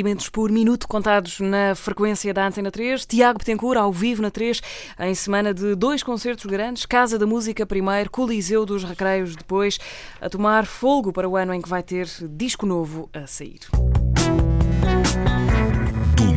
Batimentos 0.00 0.30
por 0.30 0.50
minuto 0.50 0.88
contados 0.88 1.40
na 1.40 1.74
frequência 1.74 2.32
da 2.32 2.46
Antena 2.46 2.70
3. 2.70 3.04
Tiago 3.04 3.38
Betancourt, 3.38 3.78
ao 3.78 3.92
vivo 3.92 4.22
na 4.22 4.30
3, 4.30 4.62
em 5.00 5.14
semana 5.14 5.52
de 5.52 5.74
dois 5.74 6.02
concertos 6.02 6.46
grandes. 6.46 6.86
Casa 6.86 7.18
da 7.18 7.26
Música 7.26 7.66
primeiro, 7.66 8.10
Coliseu 8.10 8.64
dos 8.64 8.82
Recreios 8.82 9.36
depois, 9.36 9.78
a 10.18 10.30
tomar 10.30 10.64
fogo 10.64 11.12
para 11.12 11.28
o 11.28 11.36
ano 11.36 11.52
em 11.52 11.60
que 11.60 11.68
vai 11.68 11.82
ter 11.82 12.08
disco 12.30 12.64
novo 12.64 13.10
a 13.12 13.26
sair. 13.26 13.60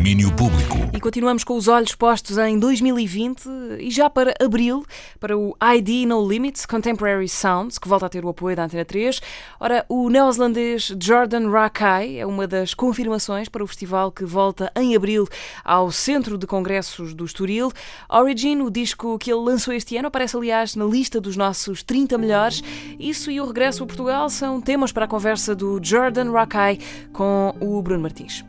Domínio 0.04 0.36
Público. 0.36 0.78
E 0.94 1.00
continuamos 1.00 1.46
com 1.46 1.56
os 1.56 1.70
olhos 1.70 1.96
postos 1.96 2.38
em 2.38 2.60
2020 2.60 3.46
e 3.80 3.90
já 3.90 4.10
para 4.10 4.34
abril, 4.38 4.86
para 5.18 5.38
o 5.38 5.56
ID 5.78 6.06
No 6.06 6.28
Limits 6.28 6.66
Contemporary 6.66 7.30
Sounds, 7.30 7.80
que 7.80 7.88
volta 7.88 8.08
a 8.08 8.10
ter 8.10 8.26
o 8.26 8.28
apoio 8.28 8.54
da 8.54 8.66
Antena 8.66 8.84
3. 8.84 9.22
Ora, 9.62 9.86
o 9.88 10.10
neozelandês 10.10 10.94
Jordan 11.02 11.50
Rakai 11.50 12.18
é 12.18 12.26
uma 12.26 12.46
das 12.46 12.74
confirmações 12.74 13.48
para 13.48 13.64
o 13.64 13.68
festival 13.68 14.12
que 14.12 14.26
volta 14.26 14.70
em 14.76 14.94
abril 14.94 15.26
ao 15.64 15.90
Centro 15.90 16.38
de 16.38 16.46
Congressos 16.46 17.14
do 17.14 17.24
Estoril. 17.24 17.72
Origin, 18.10 18.60
o 18.60 18.70
disco 18.70 19.18
que 19.18 19.32
ele 19.32 19.40
lançou 19.40 19.74
este 19.74 19.96
ano, 19.96 20.10
aparece 20.10 20.36
aliás 20.36 20.76
na 20.76 20.84
lista 20.84 21.22
dos 21.22 21.38
nossos 21.38 21.82
30 21.82 22.18
melhores. 22.18 22.62
Isso 23.00 23.32
e 23.32 23.40
o 23.40 23.48
regresso 23.48 23.82
a 23.82 23.88
Portugal 23.88 24.30
são 24.30 24.60
temas 24.60 24.92
para 24.92 25.06
a 25.06 25.08
conversa 25.08 25.56
do 25.56 25.80
Jordan 25.82 26.30
Rakai 26.30 26.78
com 27.14 27.56
o 27.62 27.82
Bruno 27.82 28.02
Martins. 28.02 28.44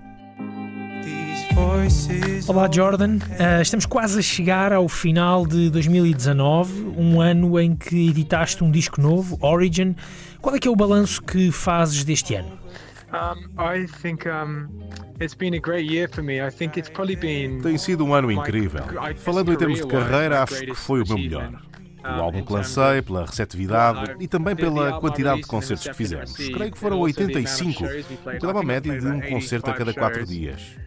Olá 2.48 2.68
Jordan, 2.70 3.16
uh, 3.16 3.62
estamos 3.62 3.86
quase 3.86 4.18
a 4.18 4.22
chegar 4.22 4.72
ao 4.72 4.88
final 4.88 5.46
de 5.46 5.70
2019, 5.70 6.94
um 6.96 7.20
ano 7.20 7.58
em 7.60 7.74
que 7.76 8.08
editaste 8.08 8.62
um 8.64 8.70
disco 8.70 9.00
novo, 9.00 9.38
Origin. 9.40 9.94
Qual 10.40 10.54
é 10.54 10.58
que 10.58 10.66
é 10.66 10.70
o 10.70 10.76
balanço 10.76 11.22
que 11.22 11.50
fazes 11.52 12.04
deste 12.04 12.34
ano? 12.34 12.58
Tem 17.62 17.78
sido 17.78 18.04
um 18.04 18.12
ano 18.12 18.30
incrível. 18.32 18.82
Falando 19.16 19.52
em 19.52 19.56
termos 19.56 19.80
de 19.80 19.86
carreira, 19.86 20.42
acho 20.42 20.60
que 20.60 20.74
foi 20.74 21.02
o 21.02 21.06
meu 21.06 21.16
melhor. 21.16 21.52
O 22.04 22.20
álbum 22.20 22.44
que 22.44 22.52
lancei, 22.52 23.00
pela 23.00 23.24
receptividade 23.24 24.16
e 24.20 24.28
também 24.28 24.54
pela 24.54 25.00
quantidade 25.00 25.40
de 25.40 25.46
concertos 25.46 25.86
que 25.86 25.94
fizemos. 25.94 26.34
Creio 26.36 26.70
que 26.72 26.78
foram 26.78 26.98
85, 27.00 27.84
o 27.84 28.30
que 28.32 28.38
dá 28.38 28.52
uma 28.52 28.62
média 28.62 28.98
de 28.98 29.06
um 29.06 29.20
concerto 29.20 29.70
a 29.70 29.74
cada 29.74 29.94
quatro 29.94 30.26
dias. 30.26 30.83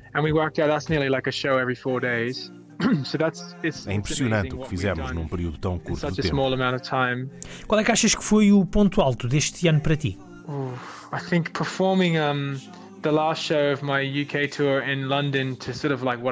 É 3.87 3.93
impressionante 3.93 4.53
o 4.53 4.59
que 4.59 4.69
fizemos 4.69 5.11
num 5.11 5.27
período 5.27 5.57
tão 5.57 5.79
curto 5.79 5.99
de 6.11 6.21
tempo. 6.21 6.35
Qual 7.67 7.79
é 7.79 7.83
que 7.83 7.91
achas 7.91 8.13
que 8.13 8.23
foi 8.23 8.51
o 8.51 8.65
ponto 8.65 9.01
alto 9.01 9.27
deste 9.27 9.67
ano 9.67 9.79
para 9.81 9.95
ti? 9.95 10.17
I 11.11 11.29
think 11.29 11.51
performing 11.51 12.19
um, 12.19 12.57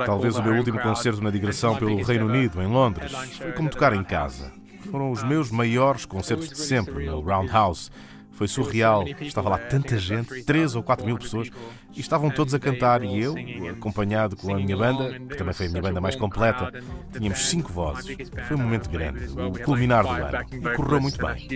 Talvez 0.05 0.35
o 0.35 0.43
meu 0.43 0.53
último 0.55 0.79
concerto 0.79 1.21
na 1.21 1.29
digressão 1.31 1.75
pelo 1.75 2.03
Reino 2.03 2.25
Unido, 2.27 2.61
em 2.61 2.67
Londres, 2.67 3.11
foi 3.37 3.51
como 3.53 3.69
tocar 3.69 3.93
em 3.93 4.03
casa. 4.03 4.51
Foram 4.91 5.11
os 5.11 5.23
meus 5.23 5.49
maiores 5.51 6.05
concertos 6.05 6.49
de 6.49 6.57
sempre, 6.57 7.05
no 7.05 7.21
Roundhouse. 7.21 7.89
Foi 8.35 8.47
surreal. 8.47 9.05
Estava 9.21 9.49
lá 9.49 9.57
tanta 9.57 9.97
gente, 9.97 10.43
3 10.43 10.75
ou 10.75 10.83
4 10.83 11.05
mil 11.05 11.17
pessoas, 11.17 11.49
e 11.95 11.99
estavam 11.99 12.29
todos 12.29 12.53
a 12.53 12.59
cantar. 12.59 13.03
E 13.03 13.19
eu, 13.19 13.35
acompanhado 13.71 14.35
com 14.35 14.53
a 14.53 14.57
minha 14.57 14.77
banda, 14.77 15.19
que 15.19 15.37
também 15.37 15.53
foi 15.53 15.65
a 15.65 15.69
minha 15.69 15.81
banda 15.81 16.01
mais 16.01 16.15
completa, 16.15 16.71
tínhamos 17.11 17.39
cinco 17.39 17.71
vozes. 17.71 18.29
Foi 18.47 18.57
um 18.57 18.61
momento 18.61 18.89
grande, 18.89 19.25
o 19.39 19.63
culminar 19.63 20.03
do 20.03 20.09
ano. 20.09 20.45
E 20.51 20.75
correu 20.75 21.01
muito 21.01 21.17
bem. 21.17 21.47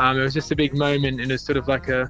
Um, 0.00 0.12
it 0.12 0.22
was 0.22 0.34
just 0.34 0.52
a 0.52 0.54
big 0.54 0.76
moment, 0.76 1.20
and 1.20 1.32
it's 1.32 1.42
sort 1.42 1.58
of 1.58 1.66
like 1.66 1.88
a 1.88 2.08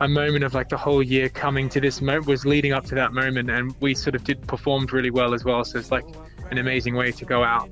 a 0.00 0.08
moment 0.08 0.44
of 0.44 0.54
like 0.54 0.68
the 0.68 0.76
whole 0.76 1.02
year 1.02 1.28
coming 1.28 1.68
to 1.68 1.80
this 1.80 2.00
moment 2.00 2.26
was 2.26 2.44
leading 2.44 2.72
up 2.72 2.84
to 2.86 2.94
that 2.94 3.12
moment, 3.12 3.50
and 3.50 3.74
we 3.80 3.94
sort 3.94 4.14
of 4.14 4.24
did 4.24 4.40
performed 4.46 4.92
really 4.92 5.10
well 5.10 5.34
as 5.34 5.44
well. 5.44 5.64
So 5.64 5.78
it's 5.78 5.90
like 5.90 6.04
an 6.50 6.58
amazing 6.58 6.94
way 6.94 7.12
to 7.12 7.24
go 7.24 7.44
out. 7.44 7.70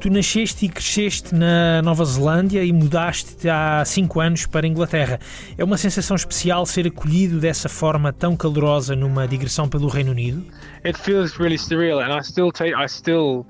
Tu 0.00 0.10
nasceste 0.10 0.66
e 0.66 0.68
cresceste 0.68 1.34
na 1.34 1.80
Nova 1.82 2.04
Zelândia 2.04 2.64
e 2.64 2.72
mudaste 2.72 3.48
há 3.48 3.84
cinco 3.84 4.20
anos 4.20 4.46
para 4.46 4.66
a 4.66 4.68
Inglaterra. 4.68 5.18
É 5.56 5.64
uma 5.64 5.76
sensação 5.76 6.16
especial 6.16 6.66
ser 6.66 6.86
acolhido 6.86 7.38
dessa 7.38 7.68
forma 7.68 8.12
tão 8.12 8.36
calorosa 8.36 8.94
numa 8.94 9.26
digressão 9.26 9.68
pelo 9.68 9.88
Reino 9.88 10.10
Unido? 10.10 10.44
It 10.84 10.98
feels 10.98 11.38
really 11.38 11.58
surreal, 11.58 12.00
and 12.00 12.12
I 12.12 12.22
still 12.22 12.50
take, 12.52 12.74
I 12.74 12.88
still 12.88 13.46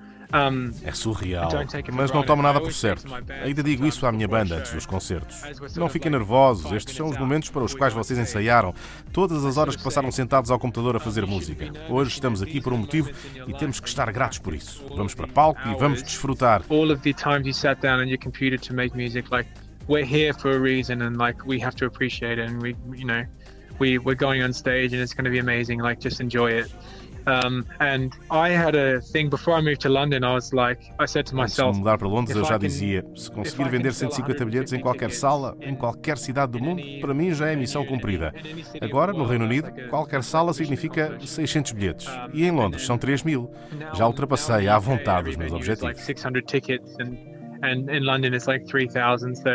é 0.82 0.92
surreal, 0.92 1.50
mas 1.92 2.10
não 2.10 2.22
tomo 2.22 2.42
nada 2.42 2.60
por 2.60 2.72
certo. 2.72 3.06
Ainda 3.42 3.62
digo 3.62 3.86
isso 3.86 4.06
à 4.06 4.12
minha 4.12 4.28
banda 4.28 4.56
antes 4.56 4.72
dos 4.72 4.86
concertos. 4.86 5.42
Não 5.76 5.88
fiquem 5.88 6.10
nervosos, 6.10 6.72
estes 6.72 6.94
são 6.94 7.08
os 7.08 7.16
momentos 7.16 7.50
para 7.50 7.62
os 7.62 7.74
quais 7.74 7.94
vocês 7.94 8.18
ensaiaram, 8.18 8.74
todas 9.12 9.44
as 9.44 9.56
horas 9.56 9.76
que 9.76 9.82
passaram 9.82 10.10
sentados 10.10 10.50
ao 10.50 10.58
computador 10.58 10.96
a 10.96 11.00
fazer 11.00 11.26
música. 11.26 11.72
Hoje 11.88 12.10
estamos 12.10 12.42
aqui 12.42 12.60
por 12.60 12.72
um 12.72 12.78
motivo 12.78 13.10
e 13.46 13.54
temos 13.54 13.80
que 13.80 13.88
estar 13.88 14.10
gratos 14.12 14.38
por 14.38 14.54
isso. 14.54 14.84
Vamos 14.96 15.14
para 15.14 15.26
palco 15.26 15.60
e 15.68 15.74
vamos 15.78 16.02
desfrutar. 16.02 16.62
All 16.68 16.90
of 16.90 17.02
the 17.02 17.12
times 17.12 17.46
you 17.46 17.54
sat 17.54 17.80
down 17.80 18.00
on 18.00 18.08
your 18.08 18.18
computer 18.18 18.58
to 18.58 18.74
make 18.74 18.96
music, 18.96 19.30
like 19.30 19.48
we're 19.88 20.04
here 20.04 20.34
for 20.34 20.52
a 20.52 20.58
reason 20.58 21.02
and 21.02 21.16
like 21.16 21.44
we 21.46 21.60
have 21.60 21.76
to 21.76 21.86
appreciate 21.86 22.38
it 22.38 22.50
and 22.50 22.60
we, 22.60 22.76
you 22.94 23.04
know, 23.04 23.24
we 23.78 23.98
we're 23.98 24.16
going 24.16 24.42
on 24.42 24.52
stage 24.52 24.92
and 24.92 25.02
it's 25.02 25.14
going 25.14 25.24
to 25.24 25.30
be 25.30 25.38
amazing. 25.38 25.80
Like 25.80 26.00
just 26.00 26.20
enjoy 26.20 26.50
it. 26.52 26.72
Um, 27.26 27.64
and 27.80 28.12
I 28.30 28.50
had 28.50 28.76
a 28.76 29.00
thing 29.00 29.28
before 29.28 29.54
I 29.54 29.60
moved 29.60 29.80
to 29.80 29.88
London. 29.88 30.22
I 30.22 30.34
was 30.34 30.52
like, 30.52 30.80
I 31.00 31.06
said 31.06 31.26
to 31.26 31.34
myself, 31.34 31.74
se 31.74 31.80
mudar 31.80 31.98
para 31.98 32.06
Londres, 32.06 32.36
eu 32.36 32.44
já 32.44 32.56
dizia, 32.56 33.04
se 33.16 33.30
conseguir 33.30 33.68
vender 33.68 33.92
150 33.92 34.44
bilhetes 34.44 34.72
em 34.72 34.80
qualquer 34.80 35.10
sala, 35.10 35.56
em 35.60 35.74
qualquer 35.74 36.18
cidade 36.18 36.52
do 36.52 36.60
mundo, 36.60 36.82
para 37.00 37.12
mim 37.12 37.34
já 37.34 37.48
é 37.48 37.56
missão 37.56 37.84
cumprida. 37.84 38.32
Agora, 38.80 39.12
no 39.12 39.24
Reino 39.24 39.44
Unido, 39.44 39.72
qualquer 39.90 40.22
sala 40.22 40.52
significa 40.54 41.18
600 41.20 41.72
bilhetes. 41.72 42.08
E 42.32 42.44
em 42.44 42.50
Londres 42.52 42.86
são 42.86 42.96
3 42.96 43.24
mil. 43.24 43.50
Já 43.94 44.06
ultrapassei 44.06 44.68
à 44.68 44.78
vontade 44.78 45.30
os 45.30 45.36
meus 45.36 45.52
objetivos. 45.52 46.00
600 46.00 46.42
tickets 46.46 46.94
and, 47.00 47.16
and 47.64 47.90
in 47.90 48.04
London 48.04 48.34
it's 48.34 48.46
like 48.46 48.64
3,000. 48.66 49.34
So 49.34 49.50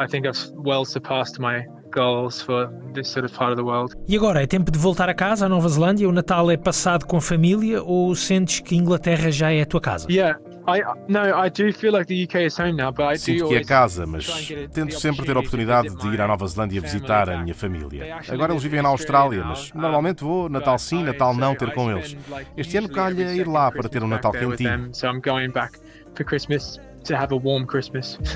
I 0.00 0.08
think 0.08 0.26
I've 0.26 0.50
well 0.56 0.84
surpassed 0.84 1.38
my 1.38 1.64
goals 1.94 2.42
for 2.42 2.68
this 2.92 3.08
sort 3.08 3.24
of 3.24 3.34
part 3.34 3.52
of 3.52 3.56
the 3.56 3.62
world. 3.62 3.94
E 4.08 4.16
agora 4.16 4.42
é 4.42 4.46
tempo 4.46 4.70
de 4.70 4.78
voltar 4.78 5.08
a 5.08 5.14
casa, 5.14 5.46
à 5.46 5.48
Nova 5.48 5.68
Zelândia? 5.68 6.08
O 6.08 6.12
Natal 6.12 6.50
é 6.50 6.56
passado 6.56 7.06
com 7.06 7.16
a 7.16 7.20
família 7.20 7.82
ou 7.82 8.14
sentes 8.14 8.60
que 8.60 8.74
Inglaterra 8.74 9.30
já 9.30 9.52
é 9.52 9.62
a 9.62 9.66
tua 9.66 9.80
casa? 9.80 10.06
Yeah. 10.10 10.38
I, 10.66 10.82
no, 11.08 11.20
I 11.20 11.50
do 11.50 11.72
feel 11.74 11.92
like 11.92 12.06
the 12.06 12.24
UK 12.24 12.46
is 12.46 12.58
home 12.58 12.76
now, 12.76 12.90
but 12.90 13.04
I 13.04 13.18
Sinto 13.18 13.48
que 13.48 13.56
é 13.56 13.62
casa, 13.62 14.06
mas 14.06 14.50
tento 14.72 14.98
sempre 14.98 15.26
ter 15.26 15.36
a 15.36 15.40
oportunidade 15.40 15.94
de 15.94 16.08
ir 16.08 16.20
à 16.20 16.26
Nova 16.26 16.46
Zelândia 16.46 16.80
visitar 16.80 17.28
a 17.28 17.42
minha 17.42 17.54
família. 17.54 18.18
Agora 18.30 18.52
eles 18.52 18.62
vivem 18.62 18.80
na 18.80 18.88
Austrália, 18.88 19.44
mas 19.44 19.70
normalmente 19.74 20.24
vou 20.24 20.48
Natal 20.48 20.78
sim, 20.78 21.04
Natal 21.04 21.34
não 21.34 21.54
ter 21.54 21.74
com 21.74 21.90
eles. 21.90 22.16
Este 22.56 22.78
ano 22.78 22.88
calha 22.88 23.34
ir 23.34 23.46
lá 23.46 23.70
para 23.70 23.90
ter 23.90 24.02
um 24.02 24.08
Natal 24.08 24.32
quentinho. 24.32 24.88
So 24.94 25.06
I'm 25.06 25.20
going 25.20 25.50
back 25.50 25.78
for 26.14 26.24
Christmas 26.24 26.80
to 27.04 27.14
have 27.14 27.34
a 27.34 27.36
warm 27.36 27.66
Christmas. 27.66 28.18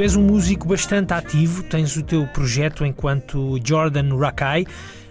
Tu 0.00 0.04
és 0.04 0.16
um 0.16 0.22
músico 0.22 0.66
bastante 0.66 1.12
ativo, 1.12 1.62
tens 1.62 1.94
o 1.94 2.02
teu 2.02 2.26
projeto 2.28 2.86
enquanto 2.86 3.58
Jordan 3.62 4.16
Rakai, 4.16 4.64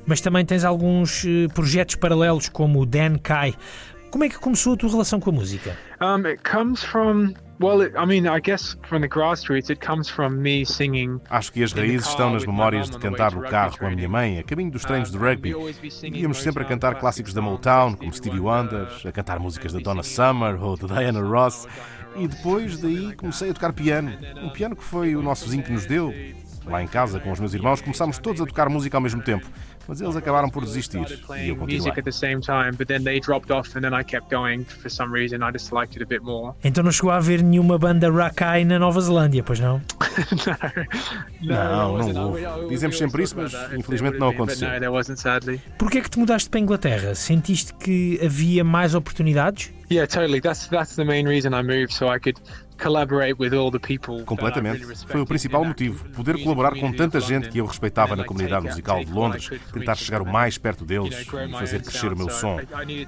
mas 0.03 0.19
também 0.19 0.43
tens 0.43 0.63
alguns 0.63 1.23
eh, 1.25 1.47
projetos 1.53 1.93
paralelos 1.93 2.49
como 2.49 2.81
o 2.81 2.87
Dan 2.87 3.19
Kai. 3.19 3.53
Como 4.09 4.23
é 4.23 4.29
que 4.29 4.39
começou 4.39 4.73
a 4.73 4.77
tua 4.77 4.89
relação 4.89 5.19
com 5.19 5.29
a 5.29 5.33
música? 5.33 5.77
Um, 6.01 6.25
it 6.25 6.41
comes 6.41 6.83
from 6.83 7.35
Well, 7.61 7.81
I 7.83 8.05
mean, 8.05 8.25
I 8.25 8.39
guess 8.39 8.77
from 8.87 9.01
the 9.01 9.09
grassroots 9.09 9.69
it 9.69 9.85
comes 9.85 10.09
from 10.09 10.29
me 10.41 10.65
singing. 10.65 11.19
Acho 11.29 11.51
que 11.51 11.61
as 11.61 11.73
raízes 11.73 12.07
estão 12.07 12.31
nas 12.31 12.45
memórias 12.45 12.89
de 12.89 12.97
cantar 12.97 13.35
no 13.35 13.41
carro 13.41 13.77
com 13.77 13.85
a 13.85 13.89
minha 13.91 14.07
mãe, 14.07 14.39
a 14.39 14.43
caminho 14.43 14.71
dos 14.71 14.85
treinos 14.85 15.11
de 15.11 15.17
rugby. 15.17 15.53
Íamos 16.03 16.41
sempre 16.41 16.63
a 16.63 16.65
cantar 16.65 16.95
clássicos 16.95 17.33
da 17.33 17.41
Motown, 17.41 17.95
como 17.95 18.13
Stevie 18.13 18.39
Wonder, 18.39 18.87
a 19.05 19.11
cantar 19.11 19.39
músicas 19.39 19.73
da 19.73 19.79
Donna 19.79 20.03
Summer 20.03 20.57
ou 20.63 20.77
da 20.77 20.87
Diana 20.99 21.21
Ross. 21.21 21.67
E 22.19 22.27
depois 22.27 22.77
daí 22.77 23.15
comecei 23.15 23.49
a 23.49 23.53
tocar 23.53 23.73
piano. 23.73 24.11
Um 24.43 24.49
piano 24.49 24.75
que 24.75 24.83
foi 24.83 25.15
o 25.15 25.21
nosso 25.21 25.45
vizinho 25.45 25.63
que 25.63 25.71
nos 25.71 25.85
deu. 25.85 26.13
Lá 26.65 26.83
em 26.83 26.87
casa, 26.87 27.19
com 27.19 27.31
os 27.31 27.39
meus 27.39 27.53
irmãos, 27.53 27.81
começámos 27.81 28.19
todos 28.19 28.41
a 28.41 28.45
tocar 28.45 28.69
música 28.69 28.97
ao 28.97 29.01
mesmo 29.01 29.21
tempo 29.21 29.49
mas 29.89 29.99
eles 30.01 30.15
acabaram 30.15 30.49
por 30.49 30.63
desistir 30.63 30.97
e 30.99 31.49
eu 31.49 31.55
continuei. 31.55 31.91
Então 36.63 36.83
não 36.83 36.91
chegou 36.91 37.09
a 37.11 37.17
haver 37.17 37.41
nenhuma 37.41 37.77
banda 37.77 38.11
Rakai 38.11 38.63
na 38.63 38.77
Nova 38.77 39.01
Zelândia, 39.01 39.41
pois 39.43 39.59
não? 39.59 39.81
não, 41.41 41.97
não 41.97 42.27
houve. 42.27 42.69
Dizemos 42.69 42.97
sempre 42.97 43.23
isso, 43.23 43.35
mas 43.35 43.51
infelizmente 43.73 44.17
não 44.19 44.29
aconteceu. 44.29 44.67
Porquê 45.77 45.97
é 45.97 46.01
que 46.01 46.09
te 46.09 46.19
mudaste 46.19 46.49
para 46.49 46.59
a 46.59 46.61
Inglaterra? 46.61 47.15
Sentiste 47.15 47.73
que 47.73 48.19
havia 48.23 48.63
mais 48.63 48.93
oportunidades? 48.93 49.71
Yeah, 49.91 50.07
totally. 50.07 50.39
That's 50.39 50.67
that's 50.67 50.95
the 50.95 51.03
main 51.03 51.27
reason 51.27 51.49
I 51.49 51.63
moved, 51.63 51.91
so 51.91 52.13
I 52.13 52.19
could 52.19 52.39
Completamente. 54.25 54.85
Foi 55.07 55.21
o 55.21 55.25
principal 55.25 55.63
motivo. 55.63 56.07
Poder 56.09 56.41
colaborar 56.41 56.71
com 56.71 56.91
tanta 56.91 57.19
gente 57.19 57.49
que 57.49 57.59
eu 57.59 57.65
respeitava 57.65 58.15
na 58.15 58.23
comunidade 58.23 58.65
musical 58.65 59.03
de 59.03 59.11
Londres, 59.11 59.49
tentar 59.73 59.95
chegar 59.95 60.21
o 60.21 60.25
mais 60.25 60.57
perto 60.57 60.85
deles 60.85 61.21
e 61.21 61.51
fazer 61.51 61.81
crescer 61.81 62.13
o 62.13 62.17
meu 62.17 62.29
som. 62.29 62.59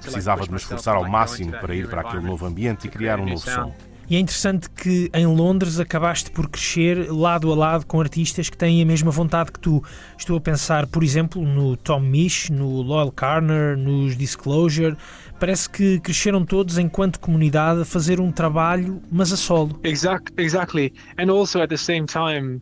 Precisava 0.02 0.44
de 0.44 0.52
me 0.52 0.58
esforçar 0.58 0.96
ao 0.96 1.08
máximo 1.08 1.52
para 1.52 1.74
ir 1.76 1.88
para 1.88 2.02
aquele 2.02 2.24
novo 2.24 2.46
ambiente 2.46 2.88
e 2.88 2.90
criar 2.90 3.20
um 3.20 3.26
novo 3.26 3.50
som. 3.50 3.74
E 4.12 4.18
é 4.18 4.20
interessante 4.20 4.70
que 4.70 5.10
em 5.14 5.26
Londres 5.26 5.80
acabaste 5.80 6.32
por 6.32 6.50
crescer 6.50 7.10
lado 7.10 7.50
a 7.50 7.56
lado 7.56 7.86
com 7.86 8.02
artistas 8.02 8.50
que 8.50 8.58
têm 8.58 8.82
a 8.82 8.86
mesma 8.86 9.10
vontade 9.10 9.54
que 9.54 9.60
tu. 9.60 9.82
Estou 10.18 10.36
a 10.36 10.42
pensar, 10.42 10.86
por 10.86 11.02
exemplo, 11.02 11.42
no 11.42 11.78
Tom 11.78 12.02
Misch, 12.02 12.50
no 12.50 12.82
Loyal 12.82 13.10
Carner, 13.10 13.78
nos 13.78 14.18
Disclosure. 14.18 14.98
Parece 15.42 15.68
que 15.68 16.00
cresceram 16.00 16.46
todos 16.46 16.78
enquanto 16.78 17.20
comunidade 17.20 17.82
a 17.82 17.86
fazer 17.86 18.22
um 18.22 18.32
trabalho, 18.32 19.02
mas 19.12 19.34
a 19.34 19.36
solo. 19.36 19.80
Exactly, 19.84 20.36
exactly. 20.38 20.94
And 21.18 21.32
also 21.32 21.60
at 21.64 21.70
the 21.70 21.78
same 21.78 22.06
time 22.06 22.62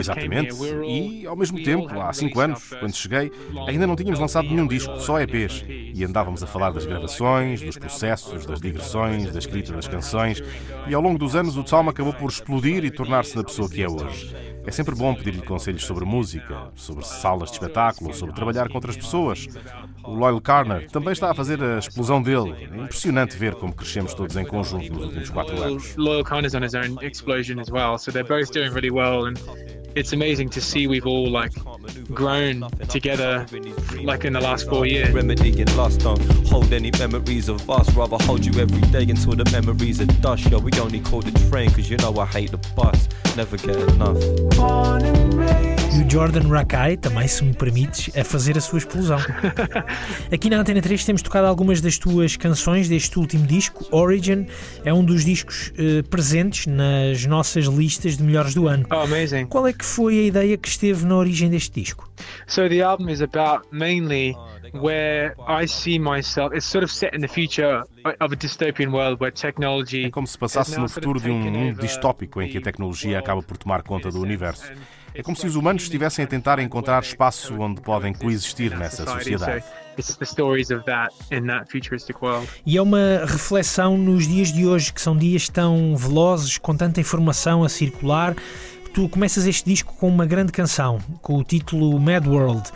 Exatamente. 0.00 0.54
E, 0.86 1.26
ao 1.26 1.36
mesmo 1.36 1.62
tempo, 1.62 2.00
há 2.00 2.12
cinco 2.12 2.40
anos, 2.40 2.70
quando 2.78 2.94
cheguei, 2.94 3.32
ainda 3.66 3.86
não 3.86 3.96
tínhamos 3.96 4.20
lançado 4.20 4.48
nenhum 4.48 4.66
disco, 4.66 4.98
só 5.00 5.20
EPs. 5.20 5.64
E 5.68 6.04
andávamos 6.04 6.42
a 6.42 6.46
falar 6.46 6.70
das 6.70 6.86
gravações, 6.86 7.60
dos 7.60 7.76
processos, 7.76 8.46
das 8.46 8.60
digressões, 8.60 9.32
da 9.32 9.38
escrita 9.38 9.72
das 9.72 9.88
canções. 9.88 10.42
E 10.86 10.94
ao 10.94 11.02
longo 11.02 11.18
dos 11.18 11.34
anos, 11.34 11.56
o 11.56 11.64
Tom 11.64 11.88
acabou 11.88 12.12
por 12.12 12.30
explodir 12.30 12.84
e 12.84 12.90
tornar-se 12.90 13.36
na 13.36 13.42
pessoa 13.42 13.68
que 13.68 13.82
é 13.82 13.88
hoje. 13.88 14.34
É 14.68 14.70
sempre 14.70 14.94
bom 14.94 15.14
pedir-lhe 15.14 15.40
conselhos 15.40 15.84
sobre 15.86 16.04
música, 16.04 16.70
sobre 16.74 17.02
salas 17.02 17.48
de 17.48 17.54
espetáculo, 17.54 18.12
sobre 18.12 18.34
trabalhar 18.34 18.68
com 18.68 18.74
outras 18.74 18.98
pessoas. 18.98 19.48
O 20.04 20.14
Loyal 20.14 20.40
Carner 20.42 20.90
também 20.90 21.12
está 21.12 21.30
a 21.30 21.34
fazer 21.34 21.62
a 21.62 21.78
explosão 21.78 22.22
dele. 22.22 22.54
É 22.70 22.82
impressionante 22.82 23.34
ver 23.36 23.54
como 23.54 23.74
crescemos 23.74 24.12
todos 24.12 24.36
em 24.36 24.44
conjunto 24.44 24.92
nos 24.92 25.06
últimos 25.06 25.30
quatro 25.30 25.62
anos. 25.62 25.96
Loyal 25.96 26.22
Carner's 26.22 26.54
on 26.54 26.62
his 26.62 26.74
own 26.74 27.02
explosion 27.02 27.58
as 27.58 27.70
well, 27.70 27.98
so 27.98 28.12
they're 28.12 28.27
both 28.28 28.52
doing 28.52 28.72
really 28.72 28.90
well 28.90 29.24
and 29.24 29.40
it's 29.94 30.12
amazing 30.12 30.48
to 30.50 30.60
see 30.60 30.86
we've 30.86 31.06
all 31.06 31.28
like 31.28 31.52
grown 32.14 32.68
together 32.88 33.46
like 34.02 34.24
in 34.24 34.32
the 34.32 34.40
last 34.40 34.68
four 34.68 34.86
years. 34.86 35.10
Remedying 35.10 35.66
lost 35.76 36.00
don't 36.00 36.22
hold 36.46 36.72
any 36.72 36.90
memories 36.98 37.48
of 37.48 37.68
us, 37.68 37.92
rather 37.94 38.16
hold 38.24 38.44
you 38.44 38.60
every 38.60 38.82
day 38.92 39.02
until 39.02 39.32
the 39.32 39.48
memories 39.50 40.00
are 40.00 40.06
dust. 40.20 40.48
Yo, 40.50 40.58
we 40.58 40.70
only 40.78 41.00
call 41.00 41.20
the 41.20 41.32
train 41.50 41.70
cause 41.70 41.90
you 41.90 41.96
know 41.96 42.16
I 42.16 42.26
hate 42.26 42.52
the 42.52 42.58
bus, 42.76 43.08
never 43.36 43.56
get 43.56 43.76
enough. 43.76 44.18
E 45.98 46.02
o 46.02 46.08
Jordan 46.08 46.48
Rakai, 46.48 46.96
também 46.96 47.26
se 47.26 47.42
me 47.42 47.52
permites, 47.52 48.16
a 48.16 48.22
fazer 48.22 48.56
a 48.56 48.60
sua 48.60 48.78
explosão. 48.78 49.18
Aqui 50.32 50.48
na 50.48 50.58
Antena 50.58 50.80
3 50.80 51.04
temos 51.04 51.22
tocado 51.22 51.48
algumas 51.48 51.80
das 51.80 51.98
tuas 51.98 52.36
canções 52.36 52.88
deste 52.88 53.18
último 53.18 53.44
disco, 53.44 53.84
Origin. 53.90 54.46
É 54.84 54.94
um 54.94 55.04
dos 55.04 55.24
discos 55.24 55.72
uh, 55.72 56.08
presentes 56.08 56.66
nas 56.68 57.26
nossas 57.26 57.64
listas 57.64 58.16
de 58.16 58.22
melhores 58.22 58.54
do 58.54 58.68
ano. 58.68 58.86
Oh, 58.92 58.98
amazing. 58.98 59.46
Qual 59.46 59.66
é 59.66 59.72
que 59.72 59.84
foi 59.84 60.20
a 60.20 60.22
ideia 60.22 60.56
que 60.56 60.68
esteve 60.68 61.04
na 61.04 61.16
origem 61.16 61.50
deste 61.50 61.80
disco? 61.80 62.08
So 62.46 62.68
the 62.68 62.80
album 62.80 63.08
is 63.08 63.20
about 63.20 63.66
mainly 63.72 64.36
where 64.72 65.34
I 65.48 65.66
see 65.66 65.98
myself. 65.98 66.54
It's 66.54 66.66
sort 66.66 66.84
of 66.84 66.92
set 66.92 67.12
in 67.12 67.22
the 67.22 67.28
future 67.28 67.82
of 68.20 68.32
a 68.32 68.36
dystopian 68.36 68.92
world 68.92 69.20
where 69.20 69.32
technology. 69.32 70.04
É 70.04 70.10
como 70.10 70.28
se 70.28 70.38
passasse 70.38 70.78
no 70.78 70.88
futuro 70.88 71.20
de 71.20 71.28
um 71.28 71.40
mundo 71.40 71.80
distópico 71.80 72.40
em 72.40 72.48
que 72.48 72.58
a 72.58 72.62
tecnologia 72.62 73.18
acaba 73.18 73.42
por 73.42 73.56
tomar 73.56 73.82
conta 73.82 74.12
do 74.12 74.20
universo. 74.20 74.70
É 75.18 75.22
como 75.22 75.36
se 75.36 75.44
os 75.48 75.56
humanos 75.56 75.82
estivessem 75.82 76.24
a 76.24 76.28
tentar 76.28 76.60
encontrar 76.60 77.02
espaço 77.02 77.52
onde 77.58 77.80
podem 77.80 78.14
coexistir 78.14 78.78
nessa 78.78 79.04
sociedade. 79.04 79.64
E 82.64 82.76
é 82.76 82.80
uma 82.80 83.24
reflexão 83.26 83.98
nos 83.98 84.28
dias 84.28 84.52
de 84.52 84.64
hoje, 84.64 84.92
que 84.92 85.00
são 85.00 85.16
dias 85.16 85.48
tão 85.48 85.96
velozes, 85.96 86.56
com 86.56 86.76
tanta 86.76 87.00
informação 87.00 87.64
a 87.64 87.68
circular. 87.68 88.36
Tu 88.94 89.08
começas 89.08 89.44
este 89.44 89.68
disco 89.68 89.92
com 89.94 90.06
uma 90.06 90.24
grande 90.24 90.52
canção, 90.52 91.00
com 91.20 91.34
o 91.36 91.42
título 91.42 91.98
Mad 91.98 92.24
World 92.24 92.70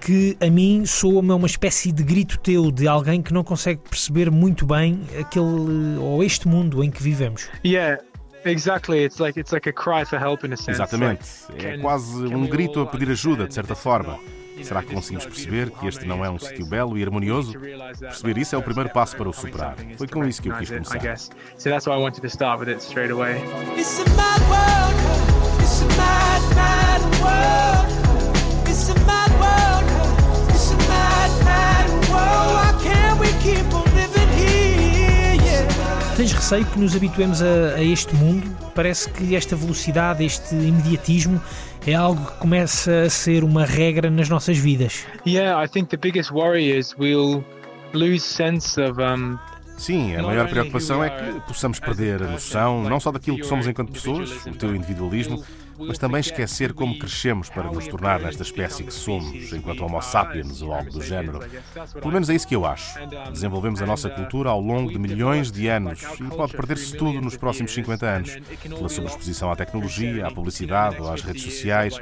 que 0.00 0.36
a 0.40 0.50
mim 0.50 0.84
soa-me 0.84 1.30
uma 1.30 1.46
espécie 1.46 1.92
de 1.92 2.02
grito 2.02 2.36
teu 2.38 2.72
de 2.72 2.88
alguém 2.88 3.22
que 3.22 3.32
não 3.32 3.44
consegue 3.44 3.80
perceber 3.88 4.32
muito 4.32 4.66
bem 4.66 5.00
aquele 5.20 5.96
ou 6.00 6.24
este 6.24 6.48
mundo 6.48 6.82
em 6.82 6.90
que 6.90 7.00
vivemos. 7.00 7.48
Yeah. 7.64 8.02
Exactly, 8.44 9.04
it's 9.04 9.20
like 9.20 9.38
it's 9.38 9.52
like 9.52 9.68
a 9.68 9.72
cry 9.72 10.04
for 10.04 10.18
help 10.18 10.44
in 10.44 10.52
a 10.52 10.56
sense. 10.56 10.72
Exatamente, 10.72 11.24
é 11.58 11.78
quase 11.78 12.26
um 12.26 12.46
grito 12.46 12.80
a 12.80 12.86
pedir 12.86 13.10
ajuda, 13.10 13.46
de 13.46 13.54
certa 13.54 13.74
forma. 13.74 14.18
Será 14.62 14.82
que 14.82 14.94
conseguimos 14.94 15.24
perceber 15.24 15.70
que 15.70 15.86
este 15.86 16.04
não 16.04 16.24
é 16.24 16.30
um 16.30 16.38
sítio 16.38 16.66
belo 16.66 16.96
e 16.96 17.02
harmonioso? 17.02 17.52
Perceber 17.98 18.38
isso 18.38 18.54
é 18.54 18.58
o 18.58 18.62
primeiro 18.62 18.90
passo 18.90 19.16
para 19.16 19.28
o 19.28 19.32
superar. 19.32 19.76
Foi 19.96 20.06
com 20.06 20.24
isso 20.24 20.40
que 20.42 20.50
eu 20.50 20.56
quis 20.56 20.68
começar. 20.68 21.16
So 21.56 21.68
that's 21.70 21.86
why 21.86 21.94
I 21.94 21.98
wanted 21.98 22.20
to 22.20 22.28
start 22.28 22.60
with 22.60 22.68
it 22.68 22.82
straight 22.82 23.10
away. 23.10 23.42
It's 23.76 23.98
a 23.98 24.04
mad 24.10 24.40
world. 24.48 24.94
It's 25.60 25.80
a 25.80 25.86
mad, 25.96 26.42
mad 26.54 27.02
world. 27.22 27.88
It's 28.68 28.88
a 28.90 28.94
mad 29.04 29.32
world. 29.40 29.84
It's 30.50 30.70
a 30.70 30.76
mad, 30.88 31.30
mad 31.44 31.90
world. 32.10 32.52
Why 32.54 32.72
can't 32.82 33.18
we 33.18 33.28
keep 33.42 33.74
on 33.74 33.91
Tens 36.16 36.32
receio 36.32 36.66
que 36.66 36.78
nos 36.78 36.94
habituemos 36.94 37.40
a, 37.42 37.74
a, 37.76 37.82
este 37.82 38.14
mundo? 38.14 38.46
Parece 38.74 39.10
que 39.10 39.34
esta 39.34 39.56
velocidade, 39.56 40.22
este 40.22 40.54
imediatismo 40.54 41.40
é 41.86 41.94
algo 41.94 42.22
que 42.24 42.38
começa 42.38 43.04
a 43.04 43.10
ser 43.10 43.42
uma 43.42 43.64
regra 43.64 44.10
nas 44.10 44.28
nossas 44.28 44.58
vidas. 44.58 45.06
Yeah, 45.26 45.64
I 45.64 45.66
think 45.66 45.88
the 45.88 45.96
biggest 45.96 46.30
worry 46.30 46.70
is 46.70 46.94
we'll 46.98 47.42
lose 47.94 48.22
sense 48.22 48.78
of 48.78 49.00
um, 49.00 49.38
Sim, 49.78 50.14
a 50.14 50.22
maior 50.22 50.48
preocupação 50.48 51.02
é 51.02 51.10
que 51.10 51.40
possamos 51.40 51.80
perder 51.80 52.22
a 52.22 52.30
noção 52.30 52.84
não 52.84 53.00
só 53.00 53.10
daquilo 53.10 53.38
que 53.38 53.46
somos 53.46 53.66
enquanto 53.66 53.90
pessoas, 53.92 54.46
o 54.46 54.52
teu 54.52 54.76
individualismo, 54.76 55.42
mas 55.78 55.98
também 55.98 56.20
esquecer 56.20 56.72
como 56.72 56.98
crescemos 56.98 57.48
para 57.48 57.70
nos 57.70 57.86
tornar 57.88 58.20
nesta 58.20 58.42
espécie 58.42 58.84
que 58.84 58.92
somos, 58.92 59.52
enquanto 59.52 59.84
Homo 59.84 60.00
sapiens 60.00 60.62
ou 60.62 60.72
algo 60.72 60.90
do 60.90 61.02
género. 61.02 61.40
Pelo 61.94 62.12
menos 62.12 62.28
é 62.28 62.34
isso 62.34 62.46
que 62.46 62.54
eu 62.54 62.66
acho. 62.66 62.98
Desenvolvemos 63.30 63.82
a 63.82 63.86
nossa 63.86 64.10
cultura 64.10 64.50
ao 64.50 64.60
longo 64.60 64.90
de 64.90 64.98
milhões 64.98 65.50
de 65.50 65.68
anos 65.68 66.02
e 66.20 66.24
pode 66.24 66.52
perder-se 66.52 66.96
tudo 66.96 67.20
nos 67.20 67.36
próximos 67.36 67.72
50 67.72 68.06
anos, 68.06 68.38
pela 68.62 68.88
sobreexposição 68.88 69.50
à 69.50 69.56
tecnologia, 69.56 70.26
à 70.26 70.30
publicidade 70.30 71.00
ou 71.00 71.10
às 71.10 71.22
redes 71.22 71.42
sociais. 71.42 72.00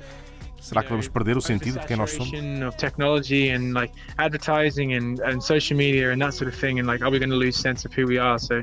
Será 0.60 0.82
que 0.82 0.90
vamos 0.90 1.08
perder 1.08 1.38
o 1.38 1.40
sentido 1.40 1.80
de 1.80 1.86
quem 1.86 1.96
nós 1.96 2.10
somos? 2.10 2.30
Technology 2.76 3.50
and 3.50 3.72
like 3.72 3.94
advertising 4.18 4.94
and, 4.94 5.18
and 5.24 5.40
social 5.40 5.76
media 5.76 6.12
and 6.12 6.18
that 6.18 6.34
sort 6.34 6.52
of 6.52 6.60
thing 6.60 6.78
and 6.78 6.86
like 6.86 7.02
are 7.02 7.10
we 7.10 7.18
going 7.18 7.30
to 7.30 7.36
lose 7.36 7.56
sense 7.56 7.86
of 7.86 7.94
who 7.96 8.06
we 8.06 8.18
are? 8.18 8.38
So 8.38 8.62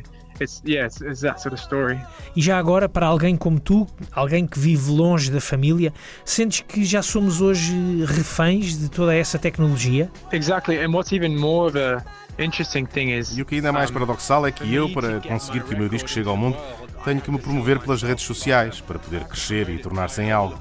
E 2.36 2.42
já 2.42 2.58
agora 2.58 2.88
para 2.88 3.08
alguém 3.08 3.36
como 3.36 3.60
tu, 3.60 3.88
alguém 4.12 4.46
que 4.46 4.60
vive 4.60 4.92
longe 4.92 5.32
da 5.32 5.42
família, 5.42 5.94
sentes 6.24 6.62
que 6.62 6.86
já 6.86 7.02
somos 7.02 7.42
hoje 7.42 7.74
reféns 8.06 8.78
de 8.78 8.90
toda 8.90 9.16
essa 9.16 9.40
tecnologia? 9.40 10.12
Exactly, 10.32 10.84
and 10.84 10.92
what's 10.92 11.12
even 11.12 11.38
more 11.38 11.68
of 11.68 11.78
a 11.78 12.04
e 12.38 13.42
o 13.42 13.46
que 13.46 13.56
ainda 13.56 13.70
é 13.70 13.72
mais 13.72 13.90
paradoxal 13.90 14.46
é 14.46 14.52
que 14.52 14.74
eu, 14.74 14.90
para 14.90 15.20
conseguir 15.20 15.64
que 15.64 15.74
o 15.74 15.78
meu 15.78 15.90
disco 15.90 16.08
chegue 16.10 16.30
ao 16.30 16.38
mundo, 16.38 16.58
tenho 17.04 17.22
que 17.22 17.32
me 17.32 17.40
promover 17.40 17.80
pelas 17.80 18.04
redes 18.04 18.26
sociais 18.26 18.82
para 18.82 19.00
poder 19.00 19.24
crescer 19.26 19.70
e 19.70 19.80
tornar-se 19.80 20.22
em 20.22 20.32
algo. 20.32 20.60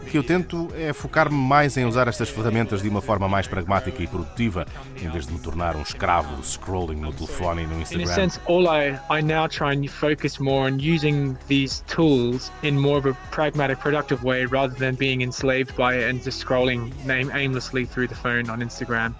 O 0.00 0.04
que 0.04 0.16
eu 0.16 0.22
tento 0.22 0.68
é 0.76 0.92
focar-me 0.92 1.36
mais 1.36 1.76
em 1.76 1.84
usar 1.84 2.08
estas 2.08 2.28
ferramentas 2.28 2.82
de 2.82 2.88
uma 2.88 3.02
forma 3.02 3.28
mais 3.28 3.46
pragmática 3.46 4.02
e 4.02 4.06
produtiva, 4.06 4.64
em 5.02 5.10
vez 5.10 5.26
de 5.26 5.32
me 5.32 5.40
tornar 5.40 5.76
um 5.76 5.82
escravo 5.82 6.36
do 6.36 6.44
scrolling 6.44 6.96
no 6.96 7.12
telefone 7.12 7.64
e 7.64 7.66
no 7.66 7.80
Instagram. 7.80 8.06
In 8.06 8.10
a 8.10 8.14
sense, 8.14 8.40
all 8.46 8.66
I, 8.68 8.98
I 9.10 9.20
now 9.20 9.48
try 9.48 9.74
and 9.74 9.86
focus 9.88 10.38
more 10.38 10.70
on 10.70 10.78
using 10.78 11.36
these 11.48 11.82
tools 11.88 12.50
in 12.62 12.78
more 12.78 12.98
of 12.98 13.06
a 13.06 13.14
pragmatic, 13.30 13.80
productive 13.80 14.22
way 14.24 14.46
rather 14.46 14.74
than 14.74 14.94
being 14.94 15.22
enslaved 15.22 15.76
by 15.76 15.96
it 15.96 16.08
and 16.08 16.22
just 16.22 16.44
scrolling 16.44 16.92
aimlessly 17.08 17.84
through 17.84 18.06
the 18.06 18.14
phone 18.14 18.48
on 18.48 18.60
Instagram. 18.60 19.14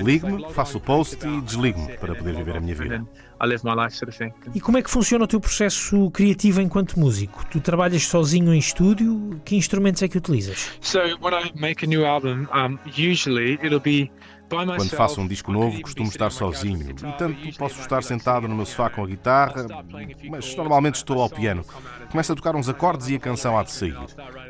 Ligo-me, 0.00 0.52
faço 0.52 0.78
o 0.78 0.80
post 0.80 1.16
e 1.26 1.40
desligo-me 1.40 1.96
para 1.96 2.14
poder 2.14 2.34
viver 2.34 2.56
a 2.56 2.60
minha 2.60 2.74
vida. 2.74 3.04
E 4.54 4.60
como 4.60 4.78
é 4.78 4.82
que 4.82 4.90
funciona 4.90 5.24
o 5.24 5.26
teu 5.26 5.40
processo 5.40 6.10
criativo 6.10 6.60
enquanto 6.60 6.98
músico? 6.98 7.44
Tu 7.50 7.60
trabalhas 7.60 8.06
sozinho 8.06 8.54
em 8.54 8.58
estúdio? 8.58 9.40
Que 9.44 9.56
instrumentos 9.56 10.02
é 10.02 10.08
que 10.08 10.16
utilizas? 10.16 10.72
So 10.80 11.00
when 11.20 11.34
I 11.34 11.52
make 11.54 11.84
a 11.84 11.88
new 11.88 12.06
album, 12.06 12.46
um, 12.54 12.78
usually 12.86 13.58
it'll 13.62 13.80
be 13.80 14.10
quando 14.48 14.90
faço 14.90 15.20
um 15.20 15.26
disco 15.26 15.50
novo, 15.50 15.80
costumo 15.80 16.08
estar 16.08 16.30
sozinho 16.30 16.90
e 16.90 17.12
tanto 17.18 17.58
posso 17.58 17.80
estar 17.80 18.02
sentado 18.02 18.46
no 18.46 18.54
meu 18.54 18.66
sofá 18.66 18.90
com 18.90 19.02
a 19.02 19.06
guitarra, 19.06 19.66
mas 20.28 20.54
normalmente 20.54 20.96
estou 20.96 21.20
ao 21.20 21.30
piano. 21.30 21.64
Começo 22.10 22.32
a 22.32 22.36
tocar 22.36 22.54
uns 22.54 22.68
acordes 22.68 23.08
e 23.08 23.16
a 23.16 23.18
canção 23.18 23.58
há 23.58 23.62
de 23.62 23.72
sair. 23.72 23.96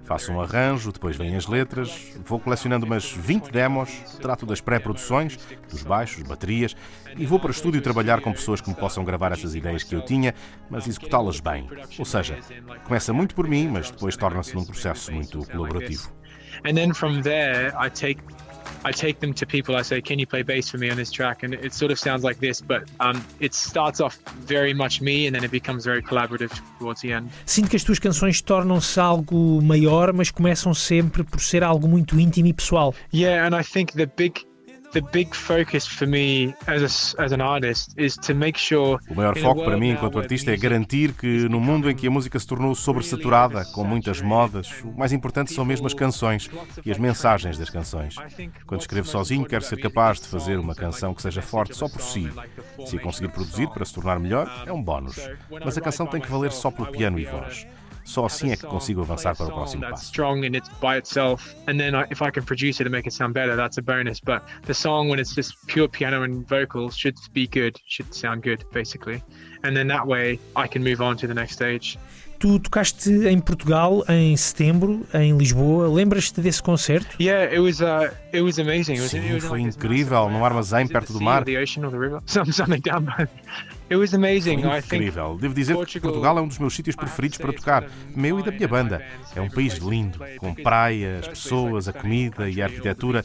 Faço 0.04 0.32
um 0.32 0.40
arranjo, 0.40 0.92
depois 0.92 1.16
vêm 1.16 1.36
as 1.36 1.46
letras, 1.46 2.12
vou 2.24 2.38
colecionando 2.38 2.84
umas 2.84 3.10
20 3.10 3.50
demos, 3.50 3.90
trato 4.20 4.44
das 4.44 4.60
pré-produções, 4.60 5.38
dos 5.70 5.82
baixos, 5.82 6.22
baterias 6.22 6.76
e 7.16 7.24
vou 7.24 7.38
para 7.38 7.48
o 7.48 7.52
estúdio 7.52 7.80
trabalhar 7.80 8.20
com 8.20 8.32
pessoas 8.32 8.60
que 8.60 8.68
me 8.68 8.74
possam 8.74 9.04
gravar 9.04 9.32
essas 9.32 9.54
ideias 9.54 9.82
que 9.82 9.94
eu 9.94 10.04
tinha, 10.04 10.34
mas 10.68 10.86
executá-las 10.86 11.40
bem. 11.40 11.68
Ou 11.98 12.04
seja, 12.04 12.38
começa 12.84 13.12
muito 13.12 13.34
por 13.34 13.48
mim, 13.48 13.68
mas 13.68 13.90
depois 13.90 14.16
torna-se 14.16 14.54
num 14.54 14.64
processo 14.64 15.12
muito 15.12 15.46
colaborativo. 15.46 16.12
And 16.66 16.74
then 16.74 16.94
from 16.94 17.20
there 17.22 17.72
I 17.76 17.90
take 17.90 18.22
I 18.84 18.92
take 18.92 19.20
them 19.20 19.32
to 19.34 19.46
people. 19.46 19.76
I 19.76 19.82
say, 19.82 20.00
"Can 20.00 20.18
you 20.18 20.26
play 20.26 20.42
bass 20.42 20.68
for 20.68 20.78
me 20.78 20.90
on 20.90 20.96
this 20.96 21.10
track?" 21.10 21.44
And 21.44 21.54
it 21.54 21.72
sort 21.72 21.90
of 21.92 21.98
sounds 21.98 22.22
like 22.22 22.38
this, 22.40 22.60
but 22.60 22.84
um, 23.00 23.22
it 23.40 23.54
starts 23.54 24.00
off 24.00 24.18
very 24.46 24.74
much 24.74 25.00
me, 25.00 25.26
and 25.26 25.34
then 25.34 25.44
it 25.44 25.50
becomes 25.50 25.84
very 25.84 26.02
collaborative 26.02 26.52
towards 26.78 27.00
the 27.00 27.12
end. 27.12 27.30
Sinto 27.46 27.70
que 27.70 27.76
as 27.76 27.84
tuas 27.84 27.98
canções 27.98 28.40
tornam-se 28.42 29.00
algo 29.00 29.60
maior, 29.62 30.12
mas 30.12 30.30
começam 30.30 30.74
sempre 30.74 31.24
por 31.24 31.40
ser 31.40 31.62
algo 31.62 31.88
muito 31.88 32.18
íntimo 32.18 32.48
e 32.48 32.52
pessoal. 32.52 32.94
Yeah, 33.12 33.46
and 33.46 33.58
I 33.58 33.64
think 33.64 33.92
the 33.94 34.06
big 34.06 34.46
the 34.94 35.00
big 35.12 35.34
focus 35.34 35.86
for 35.86 36.06
me 36.06 36.54
as, 36.66 37.14
a, 37.16 37.22
as 37.22 37.32
an 37.32 37.40
artist 37.40 37.94
is 37.98 38.16
to 38.16 38.34
make 38.34 38.58
sure 38.58 38.98
O 39.10 39.14
maior 39.14 39.36
foco 39.36 39.64
para 39.64 39.76
mim 39.76 39.90
enquanto 39.90 40.18
artista 40.18 40.52
é 40.52 40.56
garantir 40.56 41.12
que 41.12 41.48
no 41.48 41.60
mundo 41.60 41.90
em 41.90 41.96
que 41.96 42.06
a 42.06 42.10
música 42.10 42.38
se 42.38 42.46
tornou 42.46 42.74
sobresaturada 42.74 43.64
com 43.74 43.84
muitas 43.84 44.20
modas, 44.20 44.82
o 44.84 44.96
mais 44.96 45.12
importante 45.12 45.52
são 45.52 45.64
mesmo 45.64 45.86
as 45.86 45.94
canções 45.94 46.48
e 46.84 46.90
as 46.90 46.98
mensagens 46.98 47.58
das 47.58 47.68
canções. 47.68 48.14
Quando 48.66 48.80
escrevo 48.80 49.08
sozinho, 49.08 49.44
quero 49.44 49.64
ser 49.64 49.80
capaz 49.80 50.20
de 50.20 50.28
fazer 50.28 50.58
uma 50.58 50.74
canção 50.74 51.12
que 51.12 51.22
seja 51.22 51.42
forte 51.42 51.76
só 51.76 51.88
por 51.88 52.00
si. 52.00 52.30
Se 52.86 52.96
a 52.96 53.00
conseguir 53.00 53.28
produzir 53.28 53.68
para 53.68 53.84
se 53.84 53.92
tornar 53.92 54.18
melhor, 54.20 54.50
é 54.66 54.72
um 54.72 54.82
bónus. 54.82 55.16
Mas 55.64 55.76
a 55.76 55.80
canção 55.80 56.06
tem 56.06 56.20
que 56.20 56.30
valer 56.30 56.52
só 56.52 56.70
pelo 56.70 56.90
piano 56.90 57.18
e 57.18 57.24
voz. 57.24 57.66
Só 58.04 58.26
assim 58.26 58.52
é 58.52 58.56
que 58.56 58.66
consigo 58.66 59.00
avançar 59.00 59.34
para 59.34 59.46
o 59.46 59.52
próximo 59.52 59.82
passo. 59.82 60.04
strong 60.04 60.46
and 60.46 60.54
it's 60.54 60.68
by 60.80 60.98
itself, 60.98 61.54
and 61.66 61.78
then 61.78 61.94
if 62.10 62.22
I 62.22 62.30
can 62.30 62.44
produce 62.44 62.80
it 62.80 62.86
and 62.86 62.90
make 62.90 63.08
it 63.08 63.14
sound 63.14 63.32
better, 63.32 63.56
that's 63.56 63.78
a 63.78 63.82
bonus. 63.82 64.20
But 64.20 64.42
the 64.66 64.74
song, 64.74 65.08
when 65.08 65.18
it's 65.18 65.34
just 65.34 65.54
pure 65.66 65.88
piano 65.88 66.22
and 66.22 66.46
vocals, 66.46 66.96
should 66.96 67.16
be 67.32 67.46
good, 67.46 67.78
should 67.86 68.14
sound 68.14 68.42
good, 68.42 68.64
basically. 68.72 69.22
And 69.64 69.74
then 69.74 69.88
that 69.88 70.06
way, 70.06 70.38
I 70.54 70.68
can 70.68 70.82
move 70.84 71.00
on 71.00 71.16
to 71.16 71.26
the 71.26 71.34
next 71.34 71.54
stage. 71.54 71.98
Tu 72.38 72.58
tocaste 72.58 73.10
em 73.26 73.40
Portugal 73.40 74.04
em 74.06 74.36
setembro, 74.36 75.06
em 75.14 75.34
Lisboa. 75.34 75.88
Lembras-te 75.88 76.42
desse 76.42 76.62
concerto? 76.62 77.16
Yeah, 77.18 77.50
it 77.50 77.60
was 77.60 77.80
uh, 77.80 78.12
it 78.34 78.42
was 78.42 78.58
amazing. 78.58 78.96
Sim, 78.96 79.40
foi 79.40 79.62
incrível, 79.62 80.28
num 80.28 80.44
armazém 80.44 80.86
perto 80.86 81.12
do 81.14 81.20
mar. 81.22 81.42
Foi 84.82 84.98
incrível. 84.98 85.38
Devo 85.40 85.54
dizer 85.54 85.76
que 85.86 86.00
Portugal 86.00 86.38
é 86.38 86.42
um 86.42 86.48
dos 86.48 86.58
meus 86.58 86.74
sítios 86.74 86.96
preferidos 86.96 87.38
para 87.38 87.52
tocar, 87.52 87.84
meu 88.14 88.38
e 88.40 88.42
da 88.42 88.50
minha 88.50 88.68
banda. 88.68 89.04
É 89.34 89.40
um 89.40 89.48
país 89.48 89.74
lindo, 89.74 90.18
com 90.38 90.54
praias, 90.54 91.26
pessoas, 91.28 91.88
a 91.88 91.92
comida 91.92 92.48
e 92.48 92.60
a 92.60 92.66
arquitetura. 92.66 93.22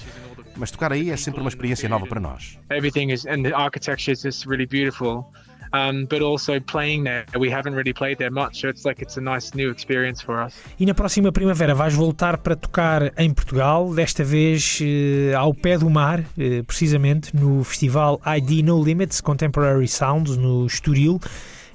Mas 0.56 0.72
tocar 0.72 0.92
aí 0.92 1.10
é 1.10 1.18
sempre 1.18 1.40
uma 1.40 1.50
experiência 1.50 1.88
nova 1.88 2.06
para 2.06 2.20
nós. 2.20 2.58
Everything 2.70 3.12
is 3.12 3.26
and 3.26 3.44
the 3.44 3.54
architecture 3.54 4.12
is 4.12 4.22
just 4.22 4.46
really 4.46 4.66
beautiful. 4.66 5.26
Um, 5.74 6.06
but 6.06 6.22
also 6.22 6.60
playing 6.60 7.04
there. 7.04 7.26
We 7.38 7.52
haven't 7.52 7.76
really 7.76 7.94
played 7.94 8.18
there 8.18 8.32
much, 8.32 8.62
so 8.62 8.70
it's 8.70 8.86
like 8.86 9.02
it's 9.02 9.18
a 9.18 9.22
nice 9.22 9.56
new 9.56 9.72
experience 9.72 10.22
for 10.22 10.42
us. 10.44 10.54
E 10.80 10.86
na 10.86 10.94
próxima 10.94 11.32
primavera 11.32 11.74
vais 11.74 11.94
voltar 11.94 12.38
para 12.38 12.56
tocar 12.56 13.14
em 13.18 13.34
Portugal, 13.34 13.94
desta 13.94 14.24
vez 14.24 14.80
eh, 14.82 15.34
ao 15.36 15.54
pé 15.54 15.78
do 15.78 15.90
mar, 15.90 16.24
eh, 16.38 16.64
precisamente 16.64 17.36
no 17.36 17.64
festival 17.64 18.20
ID 18.26 18.64
No 18.64 18.82
Limits 18.82 19.22
Contemporary 19.22 19.88
Sounds 19.88 20.38
no 20.38 20.66
Estoril. 20.66 21.20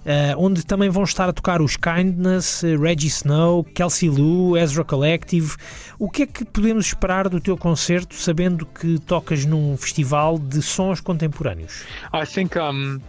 Uh, 0.05 0.36
onde 0.36 0.66
também 0.66 0.90
vão 0.90 1.03
estar 1.03 1.30
a 1.30 1.32
tocar 1.32 1.62
os 1.62 1.78
Kindness, 1.78 2.62
Reggie 2.78 3.07
Snow, 3.07 3.64
Kelsey 3.64 4.11
Lou, 4.11 4.55
Ezra 4.55 4.84
Collective. 4.84 5.57
O 5.99 6.11
que 6.11 6.24
é 6.24 6.26
que 6.26 6.45
podemos 6.45 6.88
esperar 6.88 7.26
do 7.26 7.40
teu 7.40 7.57
concerto, 7.57 8.14
sabendo 8.14 8.66
que 8.66 8.99
tocas 8.99 9.47
num 9.47 9.78
festival 9.78 10.38
de 10.38 10.61
sons 10.61 11.01
contemporâneos? 11.01 11.84
I 12.12 12.26
think 12.26 12.55
um, 12.59 13.01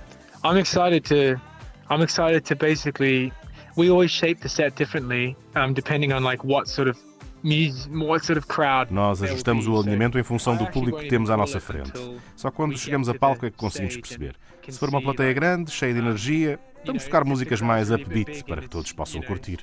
I'm 0.45 0.57
excited 0.57 1.03
to 1.05 1.41
I'm 1.89 2.03
excited 2.03 2.45
to 2.45 2.55
basically 2.55 3.33
we 3.75 3.89
always 3.89 4.11
shape 4.11 4.41
the 4.41 4.49
set 4.49 4.75
differently 4.75 5.35
um, 5.55 5.73
depending 5.73 6.13
on 6.13 6.23
like 6.23 6.43
what 6.43 6.67
sort 6.67 6.87
of 6.87 6.97
nós 8.89 9.21
ajustamos 9.21 9.67
o 9.67 9.79
alinhamento 9.79 10.17
em 10.17 10.23
função 10.23 10.55
do 10.57 10.65
público 10.65 10.97
que 10.97 11.07
temos 11.07 11.29
à 11.29 11.37
nossa 11.37 11.59
frente. 11.59 11.91
Só 12.35 12.49
quando 12.49 12.75
chegamos 12.75 13.07
a 13.07 13.13
palco 13.13 13.45
é 13.45 13.51
que 13.51 13.57
conseguimos 13.57 13.95
perceber. 13.97 14.35
Se 14.67 14.79
for 14.79 14.89
uma 14.89 14.99
plateia 14.99 15.31
grande, 15.31 15.69
cheia 15.69 15.93
de 15.93 15.99
energia, 15.99 16.59
vamos 16.83 17.03
tocar 17.05 17.23
músicas 17.23 17.61
mais 17.61 17.91
upbeat 17.91 18.43
para 18.45 18.61
que 18.61 18.67
todos 18.67 18.91
possam 18.93 19.21
curtir. 19.21 19.59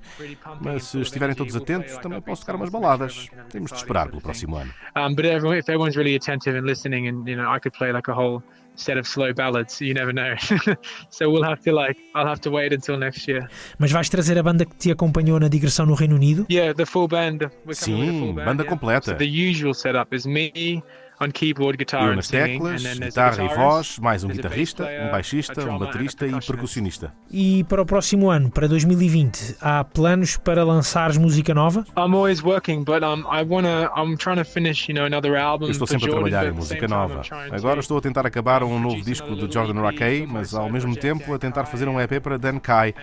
Mas 0.61 0.85
se 0.85 1.01
estiverem 1.01 1.35
todos 1.35 1.57
atentos, 1.57 1.99
também 1.99 2.21
posso 2.21 2.43
tocar 2.43 2.55
umas 2.55 2.71
baladas. 2.71 3.29
Temos 3.51 3.73
de 3.73 3.79
esperar 3.79 4.09
pelo 4.09 4.23
próximo 4.23 4.57
ano. 4.57 4.73
Um, 4.97 5.17
but 5.17 5.25
everyone, 5.25 5.59
if 5.59 5.69
everyone's 5.69 5.97
really 5.97 6.15
attentive 6.15 6.57
and 6.57 6.65
listening, 6.65 7.09
and 7.09 7.29
you 7.29 7.37
know, 7.37 7.53
I 7.53 7.59
could 7.59 7.77
play 7.77 7.93
like 7.93 8.09
a 8.09 8.15
whole 8.15 8.45
set 8.75 8.97
of 8.97 9.07
slow 9.07 9.33
ballads. 9.33 9.81
You 9.81 9.95
never 9.95 10.13
know. 10.13 10.35
so 11.11 11.31
we'll 11.31 11.43
have 11.43 11.61
to 11.63 11.73
like 11.73 11.97
I'll 12.15 12.27
have 12.27 12.41
to 12.43 12.51
wait 12.51 12.73
until 12.73 12.97
next 12.97 13.29
year. 13.29 13.49
Mas 13.79 13.93
vais 13.93 14.09
trazer 14.09 14.39
a 14.39 14.43
banda 14.43 14.65
que 14.65 14.75
te 14.77 14.91
acompanhou 14.91 15.39
na 15.39 15.49
digressão 15.49 15.87
no 15.87 15.95
Reino 15.95 16.17
Unido? 16.17 16.47
Yeah, 16.49 16.73
the 16.75 16.87
full 16.87 17.09
band. 17.09 17.51
Sim, 17.71 18.35
banda 18.35 18.65
completa. 18.65 19.13
So 19.13 19.15
the 19.15 19.27
usual 19.27 19.75
setup 19.75 20.15
is 20.15 20.27
me, 20.27 20.83
Eu 21.23 22.17
nas 22.17 22.29
teclas, 22.29 22.83
guitarra 22.83 23.45
e 23.45 23.49
voz, 23.55 23.99
mais 24.01 24.25
um 24.25 24.29
guitarrista, 24.29 24.85
um 24.85 25.11
baixista, 25.11 25.71
um 25.71 25.79
baterista 25.79 26.27
e 26.27 26.33
percussionista. 26.41 27.15
E 27.31 27.63
para 27.65 27.81
o 27.83 27.87
próximo 27.87 28.29
ano, 28.29 28.51
para 28.51 28.67
2020, 28.67 29.57
há 29.61 29.85
planos 29.85 30.37
para 30.37 30.65
lançares 30.65 31.17
música 31.17 31.55
nova? 31.55 31.85
I'm 31.97 32.15
always 32.15 32.43
working, 32.43 32.83
but 32.83 33.03
I 33.03 33.45
wanna, 33.49 33.91
I'm 33.97 34.17
trying 34.17 34.39
to 34.39 34.45
finish, 34.45 34.89
you 34.89 34.95
know, 34.95 35.05
another 35.05 35.37
album. 35.37 35.67
Eu 35.67 35.71
estou 35.71 35.87
sempre 35.87 36.09
a 36.09 36.11
trabalhar 36.11 36.47
em 36.47 36.53
música 36.53 36.89
nova. 36.89 37.23
Agora 37.53 37.79
estou 37.79 37.99
a 37.99 38.01
tentar 38.01 38.27
acabar 38.27 38.65
um 38.65 38.81
novo 38.81 39.01
disco 39.03 39.37
de 39.37 39.53
Jordan 39.53 39.81
Rakei, 39.81 40.27
mas 40.27 40.55
ao 40.55 40.69
mesmo 40.71 40.97
tempo 40.97 41.33
a 41.33 41.39
tentar 41.39 41.67
fazer 41.67 41.89
um 41.89 42.01
EP 42.01 42.21
para 42.21 42.37
Dan 42.37 42.59
Kai. 42.59 42.95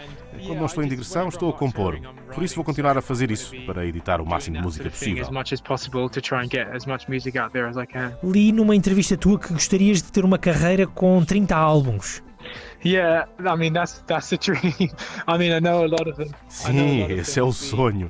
Quando 0.46 0.60
não 0.60 0.66
estou 0.66 0.84
em 0.84 0.88
digressão, 0.88 1.30
estou 1.30 1.50
a 1.50 1.54
compor. 1.54 2.00
Por 2.34 2.44
isso 2.44 2.56
vou 2.56 2.64
continuar 2.64 2.98
a 2.98 3.02
fazer 3.02 3.32
isso, 3.32 3.54
para 3.66 3.86
editar 3.86 4.22
o 4.22 4.26
máximo 4.26 4.58
de 4.58 4.62
música 4.62 4.90
possível. 4.90 5.28
Li 8.24 8.52
numa 8.52 8.76
entrevista 8.76 9.18
tua 9.18 9.40
que 9.40 9.54
gostarias 9.54 10.02
de 10.02 10.12
ter 10.12 10.26
uma 10.26 10.38
carreira 10.38 10.86
com 10.88 11.24
30 11.24 11.56
álbuns. 11.56 12.22
Yeah, 12.84 13.28
I 13.40 13.58
mean 13.58 13.74
that's 13.74 14.02
that's 14.08 14.30
the 14.30 14.38
dream. 14.38 14.74
I 15.28 15.38
mean 15.38 15.52
I 15.52 15.60
know 15.60 15.84
a 15.84 15.88
lot 15.88 16.10
of 16.10 16.16
them. 16.16 16.34
Sim, 16.48 17.12
esse 17.12 17.38
é 17.38 17.44
o 17.44 17.52
sonho. 17.52 18.10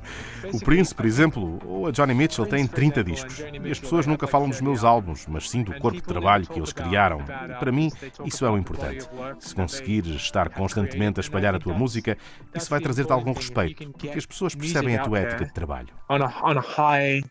O 0.52 0.60
Prince, 0.60 0.94
por 0.94 1.04
exemplo, 1.04 1.58
ou 1.66 1.88
a 1.88 1.90
Johnny 1.90 2.14
Mitchell 2.14 2.46
têm 2.46 2.66
30 2.66 3.02
discos. 3.02 3.40
E 3.40 3.70
as 3.70 3.80
pessoas 3.80 4.06
nunca 4.06 4.28
falam 4.28 4.48
dos 4.48 4.60
meus 4.60 4.84
álbuns, 4.84 5.26
mas 5.26 5.50
sim 5.50 5.64
do 5.64 5.74
corpo 5.80 6.00
de 6.00 6.06
trabalho 6.06 6.46
que 6.46 6.58
eles 6.58 6.72
criaram. 6.72 7.20
E 7.48 7.54
para 7.54 7.72
mim, 7.72 7.90
isso 8.24 8.46
é 8.46 8.50
o 8.50 8.56
importante. 8.56 9.08
Se 9.40 9.54
conseguires 9.54 10.14
estar 10.14 10.48
constantemente 10.50 11.18
a 11.18 11.22
espalhar 11.22 11.54
a 11.54 11.58
tua 11.58 11.74
música, 11.74 12.16
isso 12.54 12.70
vai 12.70 12.80
trazer-te 12.80 13.12
algum 13.12 13.32
respeito, 13.32 13.90
porque 13.90 14.18
as 14.18 14.26
pessoas 14.26 14.54
percebem 14.54 14.96
a 14.96 15.02
tua 15.02 15.18
ética 15.18 15.46
de 15.46 15.52
trabalho. 15.52 15.88
On 16.08 16.22
a, 16.22 16.32
on 16.44 16.58
a 16.58 16.60
high, 16.60 17.22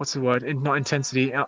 what's 0.00 0.14
the 0.14 0.20
word? 0.20 0.42
Not 0.62 0.78
intensity, 0.78 1.34
uh, 1.34 1.44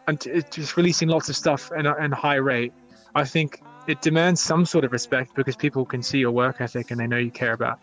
just 0.51 0.77
releasing 0.77 1.09
lots 1.09 1.31
of 1.31 1.37
stuff 1.37 1.73
at 1.75 1.87
a 1.87 2.15
high 2.15 2.37
rate. 2.37 2.73
I 3.15 3.25
think 3.25 3.63
it 3.89 4.03
demands 4.03 4.43
some 4.43 4.67
sort 4.67 4.85
of 4.85 4.93
respect 4.93 5.35
because 5.35 5.57
people 5.57 5.87
can 5.87 6.03
see 6.03 6.19
your 6.19 6.33
work 6.33 6.61
ethic 6.61 6.91
and 6.91 7.01
they 7.01 7.07
know 7.07 7.17
you 7.17 7.31
care 7.31 7.55
about 7.55 7.79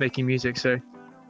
making 0.00 0.24
music. 0.24 0.56
So 0.56 0.80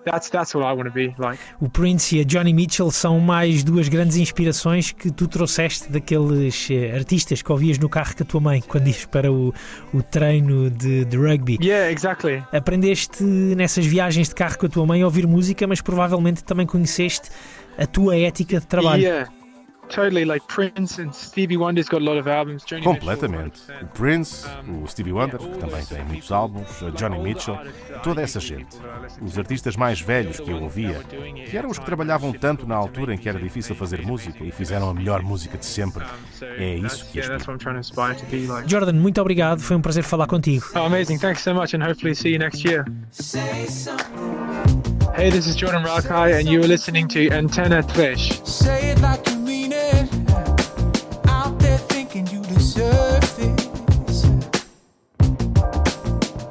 that's 0.04 0.30
that's 0.30 0.54
what 0.54 0.64
I 0.64 0.72
want 0.72 0.86
to 0.86 0.94
be 0.94 1.12
like. 1.18 1.40
O 1.60 1.68
Prince 1.68 2.14
e 2.14 2.20
a 2.20 2.24
Johnny 2.24 2.52
Mitchell 2.52 2.88
são 2.92 3.18
mais 3.18 3.64
duas 3.64 3.88
grandes 3.88 4.16
inspirações 4.16 4.92
que 4.92 5.10
tu 5.10 5.26
trouxeste 5.26 5.90
daqueles 5.90 6.68
eh, 6.70 6.94
artistas 6.94 7.42
que 7.42 7.50
ouvias 7.50 7.78
no 7.78 7.88
carro 7.88 8.14
com 8.16 8.22
a 8.22 8.26
tua 8.26 8.40
mãe 8.40 8.62
quando 8.68 8.86
ias 8.86 9.04
para 9.06 9.32
o, 9.32 9.52
o 9.92 10.02
treino 10.04 10.70
de, 10.70 11.04
de 11.04 11.16
rugby. 11.16 11.58
Yeah, 11.60 11.90
exactly. 11.90 12.44
Aprendeste 12.52 13.24
nessas 13.24 13.86
viagens 13.86 14.28
de 14.28 14.36
carro 14.36 14.56
com 14.56 14.66
a 14.66 14.68
tua 14.68 14.86
mãe 14.86 15.02
a 15.02 15.04
ouvir 15.04 15.26
música, 15.26 15.66
mas 15.66 15.80
provavelmente 15.80 16.44
também 16.44 16.64
conheceste 16.64 17.30
a 17.78 17.86
tua 17.86 18.16
ética 18.16 18.60
de 18.60 18.66
trabalho. 18.66 19.02
Yeah. 19.02 19.30
Totally, 19.88 20.24
like 20.24 20.46
Prince 20.48 20.98
and 20.98 21.12
Stevie 21.12 21.56
Wonder's 21.56 21.88
got 21.88 22.00
a 22.00 22.04
lot 22.04 22.18
of 22.18 22.26
albums. 22.26 22.64
Johnny 22.64 22.82
Completamente. 22.82 23.60
O 23.82 23.86
Prince, 23.86 24.46
o 24.68 24.86
Stevie 24.86 25.12
Wonder, 25.12 25.38
que 25.38 25.58
também 25.58 25.84
tem 25.84 26.04
muitos 26.04 26.32
álbuns, 26.32 26.82
a 26.82 26.90
Johnny 26.90 27.18
Mitchell, 27.18 27.58
toda 28.02 28.22
essa 28.22 28.40
gente. 28.40 28.76
Os 29.20 29.38
artistas 29.38 29.76
mais 29.76 30.00
velhos 30.00 30.40
que 30.40 30.50
eu 30.50 30.62
ouvia, 30.62 31.00
que 31.48 31.56
eram 31.56 31.70
os 31.70 31.78
que 31.78 31.84
trabalhavam 31.84 32.32
tanto 32.32 32.66
na 32.66 32.74
altura 32.74 33.14
em 33.14 33.18
que 33.18 33.28
era 33.28 33.38
difícil 33.38 33.74
fazer 33.74 34.00
música 34.02 34.42
e 34.42 34.50
fizeram 34.50 34.88
a 34.88 34.94
melhor 34.94 35.22
música 35.22 35.58
de 35.58 35.66
sempre. 35.66 36.04
É 36.40 36.76
isso 36.76 37.06
que 37.06 37.20
like. 37.20 38.70
Jordan, 38.70 38.94
muito 38.94 39.20
obrigado. 39.20 39.60
Foi 39.60 39.76
um 39.76 39.82
prazer 39.82 40.02
falar 40.02 40.26
contigo. 40.26 40.64
Oh, 40.74 40.80
amazing. 40.80 41.18
Thanks 41.18 41.42
so 41.42 41.54
much 41.54 41.74
and 41.74 41.82
hopefully 41.82 42.14
see 42.14 42.32
you 42.32 42.38
next 42.38 42.64
year. 42.66 42.84
Hey, 45.16 45.30
this 45.30 45.46
is 45.46 45.54
Jordan 45.54 45.84
Rakai, 45.84 46.40
and 46.40 46.48
you 46.48 46.60
are 46.60 46.66
listening 46.66 47.06
to 47.08 47.30
Antenna 47.30 47.84
Fish. 47.84 48.42
Say 48.42 48.90
it 48.90 49.00
like 49.00 49.24
you 49.28 49.36
mean 49.36 49.70
it. 49.72 50.12
Out 51.28 51.56
there 51.60 51.78
thinking 51.78 52.26
you 52.26 52.42
deserve 52.42 53.20
this. 53.36 54.24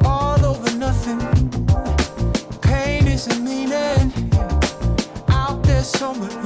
All 0.05 0.45
over 0.45 0.77
nothing. 0.77 1.19
Pain 2.61 3.05
isn't 3.07 3.43
meaning. 3.43 4.31
Out 5.27 5.61
there 5.63 5.83
somewhere. 5.83 6.42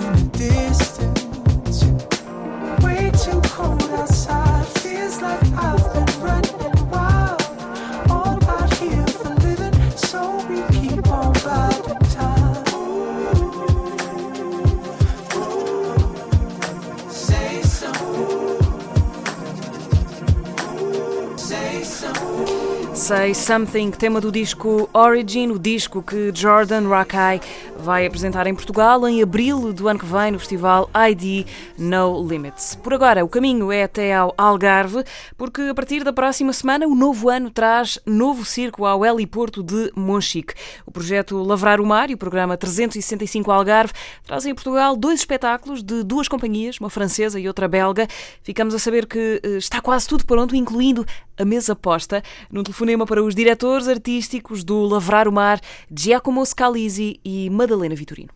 Something, 23.33 23.91
tema 23.91 24.19
do 24.19 24.29
disco 24.29 24.89
Origin, 24.91 25.51
o 25.51 25.57
disco 25.57 26.01
que 26.01 26.29
Jordan 26.35 26.89
Rakai 26.89 27.39
vai 27.79 28.05
apresentar 28.05 28.47
em 28.47 28.55
Portugal 28.55 29.07
em 29.07 29.21
abril 29.21 29.71
do 29.71 29.87
ano 29.87 29.99
que 29.99 30.05
vem 30.05 30.31
no 30.31 30.39
festival 30.39 30.89
ID 31.09 31.47
No 31.77 32.27
Limits. 32.27 32.75
Por 32.75 32.93
agora, 32.93 33.23
o 33.23 33.29
caminho 33.29 33.71
é 33.71 33.83
até 33.83 34.13
ao 34.13 34.33
Algarve, 34.37 35.03
porque 35.37 35.61
a 35.61 35.73
partir 35.73 36.03
da 36.03 36.11
próxima 36.11 36.51
semana 36.53 36.87
o 36.87 36.95
novo 36.95 37.29
ano 37.29 37.49
traz 37.49 37.99
novo 38.05 38.43
circo 38.43 38.85
ao 38.85 39.05
heliporto 39.05 39.63
de 39.63 39.91
Monchique. 39.95 40.53
O 40.85 40.91
projeto 40.91 41.41
Lavrar 41.43 41.79
o 41.79 41.85
Mar 41.85 42.09
e 42.09 42.13
o 42.13 42.17
programa 42.17 42.57
365 42.57 43.51
Algarve 43.51 43.93
trazem 44.25 44.51
a 44.51 44.55
Portugal 44.55 44.95
dois 44.95 45.19
espetáculos 45.19 45.83
de 45.83 46.03
duas 46.03 46.27
companhias, 46.27 46.79
uma 46.79 46.89
francesa 46.89 47.39
e 47.39 47.47
outra 47.47 47.67
belga. 47.67 48.07
Ficamos 48.41 48.73
a 48.73 48.79
saber 48.79 49.05
que 49.05 49.39
eh, 49.43 49.57
está 49.57 49.81
quase 49.81 50.07
tudo 50.07 50.25
pronto, 50.25 50.55
incluindo 50.55 51.05
a 51.37 51.45
mesa 51.45 51.75
posta, 51.75 52.23
num 52.51 52.63
telefonema 52.63 53.05
para 53.05 53.23
os 53.23 53.35
diretores 53.35 53.87
artísticos 53.87 54.63
do 54.63 54.81
Lavrar 54.85 55.27
o 55.27 55.31
Mar, 55.31 55.61
Giacomo 55.93 56.43
Scalisi 56.43 57.19
e 57.23 57.49
Madalena 57.67 57.95
Vitorino. 57.95 58.29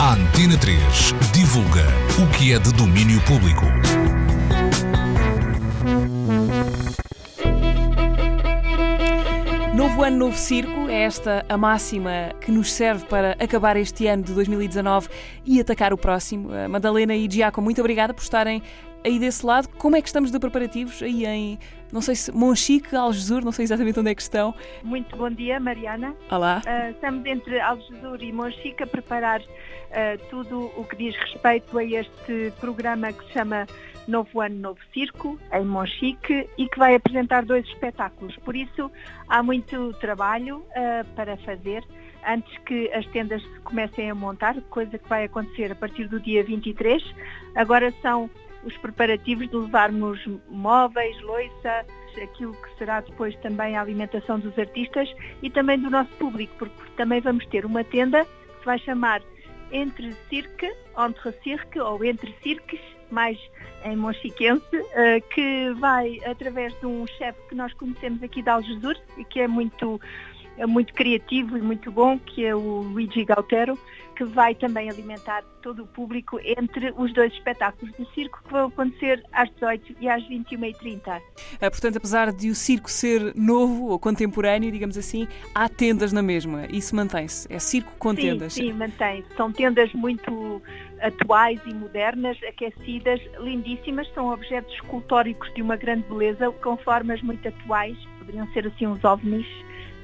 A 0.00 0.14
Antena 0.14 0.58
3 0.58 0.76
divulga 1.32 1.84
o 2.20 2.26
que 2.36 2.52
é 2.52 2.58
de 2.58 2.72
domínio 2.72 3.20
público. 3.20 3.64
Novo 9.76 10.02
ano, 10.02 10.16
novo 10.16 10.36
circo 10.36 10.88
É 10.88 11.02
esta 11.04 11.44
a 11.48 11.56
máxima 11.56 12.32
que 12.40 12.50
nos 12.50 12.72
serve 12.72 13.04
para 13.06 13.36
acabar 13.38 13.76
este 13.76 14.08
ano 14.08 14.24
de 14.24 14.32
2019 14.32 15.08
e 15.44 15.60
atacar 15.60 15.92
o 15.92 15.96
próximo. 15.96 16.50
Madalena 16.68 17.14
e 17.14 17.30
Giacomo, 17.30 17.66
muito 17.66 17.80
obrigada 17.80 18.12
por 18.12 18.22
estarem 18.22 18.60
aí 19.04 19.18
desse 19.18 19.44
lado. 19.44 19.68
Como 19.76 19.94
é 19.94 20.00
que 20.00 20.08
estamos 20.08 20.30
de 20.30 20.38
preparativos 20.38 21.02
aí 21.02 21.26
em, 21.26 21.58
não 21.92 22.00
sei 22.00 22.16
se 22.16 22.32
Monchique, 22.32 22.96
Algesur, 22.96 23.44
não 23.44 23.52
sei 23.52 23.64
exatamente 23.64 24.00
onde 24.00 24.10
é 24.10 24.14
que 24.14 24.22
estão. 24.22 24.54
Muito 24.82 25.14
bom 25.16 25.30
dia, 25.30 25.60
Mariana. 25.60 26.16
Olá. 26.30 26.62
Uh, 26.66 26.90
estamos 26.90 27.24
entre 27.26 27.60
Algesur 27.60 28.22
e 28.22 28.32
Monchique 28.32 28.82
a 28.82 28.86
preparar 28.86 29.40
uh, 29.40 30.26
tudo 30.30 30.72
o 30.76 30.84
que 30.84 30.96
diz 30.96 31.14
respeito 31.16 31.78
a 31.78 31.84
este 31.84 32.52
programa 32.58 33.12
que 33.12 33.24
se 33.26 33.32
chama 33.32 33.66
Novo 34.08 34.40
Ano, 34.40 34.56
Novo 34.56 34.80
Circo, 34.92 35.38
em 35.52 35.64
Monchique, 35.64 36.48
e 36.58 36.68
que 36.68 36.78
vai 36.78 36.94
apresentar 36.94 37.44
dois 37.44 37.66
espetáculos. 37.66 38.36
Por 38.38 38.56
isso, 38.56 38.90
há 39.28 39.42
muito 39.42 39.92
trabalho 39.94 40.58
uh, 40.58 41.04
para 41.14 41.36
fazer 41.38 41.84
antes 42.26 42.56
que 42.64 42.90
as 42.92 43.06
tendas 43.08 43.42
comecem 43.64 44.10
a 44.10 44.14
montar, 44.14 44.58
coisa 44.70 44.98
que 44.98 45.08
vai 45.08 45.24
acontecer 45.24 45.70
a 45.72 45.74
partir 45.74 46.08
do 46.08 46.18
dia 46.18 46.42
23. 46.42 47.02
Agora 47.54 47.92
são 48.00 48.30
os 48.64 48.76
preparativos 48.78 49.48
de 49.48 49.56
levarmos 49.56 50.18
móveis, 50.48 51.20
loiça, 51.22 51.86
aquilo 52.22 52.52
que 52.52 52.78
será 52.78 53.00
depois 53.00 53.34
também 53.36 53.76
a 53.76 53.80
alimentação 53.80 54.38
dos 54.38 54.56
artistas 54.58 55.12
e 55.42 55.50
também 55.50 55.78
do 55.78 55.90
nosso 55.90 56.10
público, 56.12 56.54
porque 56.58 56.92
também 56.96 57.20
vamos 57.20 57.44
ter 57.46 57.64
uma 57.64 57.82
tenda 57.82 58.24
que 58.24 58.58
se 58.60 58.64
vai 58.64 58.78
chamar 58.78 59.20
Entre 59.72 60.12
Cirque, 60.28 60.72
Entre 60.96 61.32
Cirque 61.42 61.80
ou 61.80 62.04
Entre 62.04 62.34
Cirques, 62.42 62.80
mais 63.10 63.38
em 63.84 63.96
monchiquense, 63.96 64.64
eh, 64.92 65.20
que 65.20 65.72
vai 65.78 66.18
através 66.24 66.72
de 66.80 66.86
um 66.86 67.06
chefe 67.06 67.38
que 67.48 67.54
nós 67.54 67.72
conhecemos 67.74 68.22
aqui 68.22 68.42
de 68.42 68.48
Algesur 68.48 68.96
e 69.18 69.24
que 69.24 69.40
é 69.40 69.48
muito 69.48 70.00
é 70.56 70.66
muito 70.66 70.94
criativo 70.94 71.58
e 71.58 71.62
muito 71.62 71.90
bom, 71.90 72.16
que 72.16 72.44
é 72.44 72.54
o 72.54 72.82
Luigi 72.82 73.24
Gautero, 73.24 73.76
que 74.14 74.24
vai 74.24 74.54
também 74.54 74.88
alimentar 74.88 75.42
todo 75.62 75.82
o 75.82 75.86
público 75.86 76.38
entre 76.42 76.92
os 76.96 77.12
dois 77.12 77.32
espetáculos 77.32 77.94
de 77.96 78.06
circo 78.14 78.40
que 78.44 78.50
vão 78.50 78.66
acontecer 78.66 79.24
às 79.32 79.50
18 79.54 79.96
e 80.00 80.08
às 80.08 80.22
21h30. 80.28 81.20
É, 81.60 81.70
portanto, 81.70 81.96
apesar 81.96 82.32
de 82.32 82.50
o 82.50 82.54
circo 82.54 82.90
ser 82.90 83.34
novo 83.34 83.86
ou 83.86 83.98
contemporâneo, 83.98 84.70
digamos 84.70 84.96
assim, 84.96 85.26
há 85.54 85.68
tendas 85.68 86.12
na 86.12 86.22
mesma. 86.22 86.66
Isso 86.70 86.94
mantém-se. 86.94 87.52
É 87.52 87.58
circo 87.58 87.92
com 87.98 88.10
sim, 88.10 88.22
tendas. 88.22 88.52
Sim, 88.54 88.72
mantém-se. 88.72 89.28
São 89.36 89.50
tendas 89.52 89.92
muito 89.92 90.62
atuais 91.00 91.60
e 91.66 91.74
modernas, 91.74 92.36
aquecidas, 92.48 93.20
lindíssimas. 93.38 94.08
São 94.14 94.32
objetos 94.32 94.72
escultóricos 94.74 95.52
de 95.54 95.62
uma 95.62 95.76
grande 95.76 96.02
beleza, 96.08 96.50
com 96.62 96.76
formas 96.78 97.20
muito 97.22 97.46
atuais. 97.48 97.96
Poderiam 98.18 98.46
ser 98.52 98.66
assim 98.66 98.86
uns 98.86 99.02
ovnis 99.04 99.46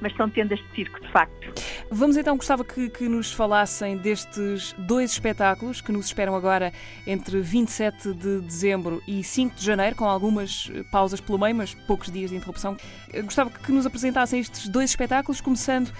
mas 0.01 0.15
são 0.15 0.29
tendas 0.29 0.59
de 0.59 0.75
circo, 0.75 0.99
de 0.99 1.11
facto. 1.11 1.53
Vamos 1.89 2.17
então, 2.17 2.35
gostava 2.35 2.65
que, 2.65 2.89
que, 2.89 3.07
nos 3.07 3.31
falassem 3.31 3.97
destes 3.97 4.73
dois 4.77 5.11
espetáculos 5.11 5.79
que 5.79 5.91
nos 5.91 6.07
esperam 6.07 6.35
agora 6.35 6.73
entre 7.05 7.39
27 7.39 8.13
de 8.13 8.41
dezembro 8.41 9.01
e 9.07 9.23
5 9.23 9.55
de 9.55 9.63
janeiro, 9.63 9.95
com 9.95 10.05
algumas 10.05 10.71
eh, 10.73 10.83
pausas 10.91 11.21
pelo 11.21 11.37
meio, 11.37 11.55
mas 11.55 11.73
poucos 11.73 12.11
dias 12.11 12.31
de 12.31 12.37
interrupção. 12.37 12.75
Gostava 13.23 13.49
que 13.49 13.71
nos 13.71 13.85
apresentassem 13.85 14.39
estes 14.39 14.67
dois 14.67 14.89
espetáculos, 14.89 15.39
começando 15.39 15.91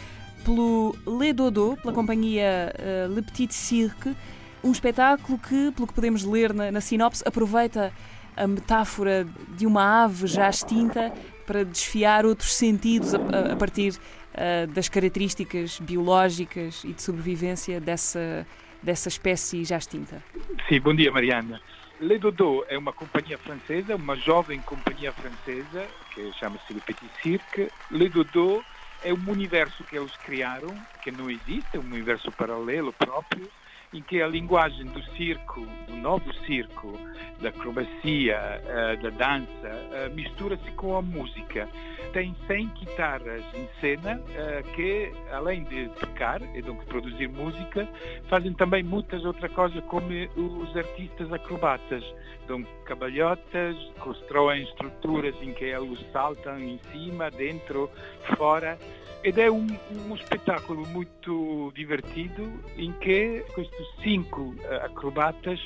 pelo 0.43 0.95
Le 1.05 1.33
Dodo, 1.33 1.77
pela 1.81 1.93
companhia 1.93 2.73
uh, 2.79 3.13
Le 3.13 3.21
Petit 3.21 3.53
Cirque, 3.53 4.15
um 4.63 4.71
espetáculo 4.71 5.37
que, 5.37 5.71
pelo 5.71 5.87
que 5.87 5.93
podemos 5.93 6.23
ler 6.23 6.53
na, 6.53 6.71
na 6.71 6.81
sinopse, 6.81 7.23
aproveita 7.25 7.91
a 8.35 8.47
metáfora 8.47 9.27
de 9.57 9.65
uma 9.65 10.03
ave 10.03 10.25
já 10.27 10.49
extinta 10.49 11.11
para 11.41 11.63
desfiar 11.63 12.25
outros 12.25 12.53
sentidos 12.53 13.13
a, 13.13 13.53
a 13.53 13.55
partir 13.55 13.93
uh, 13.93 14.67
das 14.67 14.87
características 14.89 15.79
biológicas 15.79 16.83
e 16.83 16.93
de 16.93 17.01
sobrevivência 17.01 17.79
dessa, 17.79 18.45
dessa 18.81 19.09
espécie 19.09 19.63
já 19.63 19.77
extinta. 19.77 20.23
Sim, 20.67 20.79
bom 20.79 20.95
dia, 20.95 21.11
Mariana. 21.11 21.61
Le 21.99 22.17
Dodo 22.17 22.65
é 22.67 22.77
uma 22.77 22.91
companhia 22.91 23.37
francesa, 23.37 23.95
uma 23.95 24.15
jovem 24.15 24.59
companhia 24.61 25.11
francesa, 25.11 25.85
que 26.13 26.33
chama-se 26.33 26.73
Le 26.73 26.81
Petit 26.81 27.11
Cirque. 27.21 27.69
Le 27.91 28.09
Dodo 28.09 28.63
é 29.03 29.13
um 29.13 29.29
universo 29.29 29.83
que 29.83 29.97
eles 29.97 30.15
criaram, 30.17 30.75
que 31.03 31.11
não 31.11 31.29
existe, 31.29 31.75
é 31.75 31.79
um 31.79 31.83
universo 31.83 32.31
paralelo 32.31 32.91
próprio, 32.93 33.47
em 33.93 34.01
que 34.01 34.21
a 34.21 34.27
linguagem 34.27 34.85
do 34.85 35.03
circo, 35.15 35.65
do 35.87 35.97
novo 35.97 36.33
circo, 36.45 36.97
da 37.41 37.49
acrobacia, 37.49 38.37
eh, 38.65 38.95
da 38.97 39.09
dança, 39.09 39.67
eh, 39.93 40.09
mistura-se 40.13 40.71
com 40.71 40.95
a 40.95 41.01
música. 41.01 41.67
Tem 42.13 42.35
100 42.47 42.67
guitarras 42.69 43.43
em 43.53 43.67
cena 43.81 44.21
eh, 44.33 44.63
que, 44.75 45.11
além 45.31 45.63
de 45.65 45.89
tocar 45.99 46.41
e 46.55 46.61
de 46.61 46.71
produzir 46.85 47.27
música, 47.27 47.87
fazem 48.29 48.53
também 48.53 48.83
muitas 48.83 49.25
outras 49.25 49.51
coisas, 49.51 49.83
como 49.85 50.07
os 50.37 50.77
artistas 50.77 51.31
acrobatas. 51.33 52.03
Dão 52.47 52.63
cabalhotas, 52.85 53.75
constroem 53.99 54.63
estruturas 54.63 55.35
em 55.41 55.53
que 55.53 55.65
eles 55.65 55.99
saltam 56.11 56.59
em 56.59 56.79
cima, 56.91 57.29
dentro, 57.29 57.89
fora. 58.37 58.77
Ed 59.23 59.37
è 59.37 59.47
un, 59.47 59.67
uno 60.05 60.15
spettacolo 60.15 60.83
molto 60.91 61.71
divertido 61.75 62.41
em 62.75 62.91
que 62.99 63.45
estes 63.55 63.87
cinco 64.01 64.41
uh, 64.41 64.83
acrobatas 64.83 65.59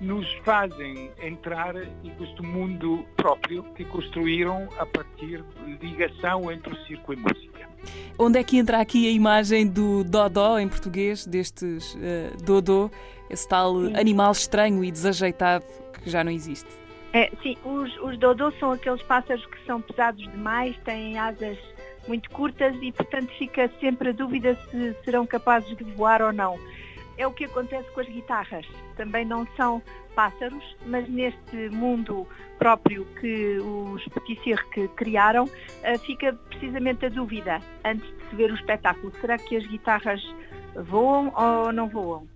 nos 0.00 0.26
fazem 0.44 1.10
entrar 1.20 1.74
em 1.76 2.12
este 2.20 2.40
mundo 2.40 3.04
próprio 3.16 3.64
que 3.74 3.84
construíram 3.86 4.68
a 4.78 4.86
partir 4.86 5.42
de 5.42 5.86
ligação 5.86 6.52
entre 6.52 6.72
o 6.72 6.76
circo 6.86 7.12
e 7.12 7.16
música. 7.16 7.68
Onde 8.16 8.38
é 8.38 8.44
que 8.44 8.58
entra 8.58 8.78
aqui 8.78 9.08
a 9.08 9.10
imagem 9.10 9.66
do 9.66 10.04
Dodó 10.04 10.58
em 10.58 10.68
português, 10.68 11.26
destes 11.26 11.94
uh, 11.94 12.44
Dodô, 12.44 12.90
esse 13.28 13.48
tal 13.48 13.74
sim. 13.74 13.96
animal 13.96 14.30
estranho 14.30 14.84
e 14.84 14.90
desajeitado 14.90 15.64
que 16.04 16.08
já 16.08 16.22
não 16.22 16.30
existe? 16.30 16.68
É, 17.12 17.28
sim, 17.42 17.56
os, 17.64 17.92
os 18.02 18.16
Dodô 18.18 18.52
são 18.52 18.70
aqueles 18.70 19.02
pássaros 19.02 19.44
que 19.46 19.66
são 19.66 19.80
pesados 19.80 20.22
demais, 20.30 20.76
têm 20.84 21.18
asas 21.18 21.58
muito 22.10 22.28
curtas 22.30 22.74
e, 22.82 22.90
portanto, 22.90 23.30
fica 23.38 23.70
sempre 23.78 24.08
a 24.08 24.12
dúvida 24.12 24.58
se 24.68 24.96
serão 25.04 25.24
capazes 25.24 25.76
de 25.76 25.84
voar 25.84 26.20
ou 26.20 26.32
não. 26.32 26.58
É 27.16 27.24
o 27.24 27.32
que 27.32 27.44
acontece 27.44 27.88
com 27.92 28.00
as 28.00 28.08
guitarras. 28.08 28.66
Também 28.96 29.24
não 29.24 29.46
são 29.56 29.80
pássaros, 30.16 30.76
mas 30.86 31.08
neste 31.08 31.68
mundo 31.70 32.26
próprio 32.58 33.04
que 33.20 33.58
os 33.58 34.02
Petit 34.08 34.42
Cirque 34.42 34.88
criaram, 34.96 35.48
eh, 35.84 35.98
fica 35.98 36.32
precisamente 36.48 37.06
a 37.06 37.08
dúvida 37.08 37.60
antes 37.84 38.08
de 38.08 38.28
se 38.28 38.34
ver 38.34 38.50
o 38.50 38.56
espetáculo. 38.56 39.12
Será 39.20 39.38
que 39.38 39.56
as 39.56 39.64
guitarras 39.66 40.20
voam 40.74 41.32
ou 41.36 41.72
não 41.72 41.88
voam? 41.88 42.26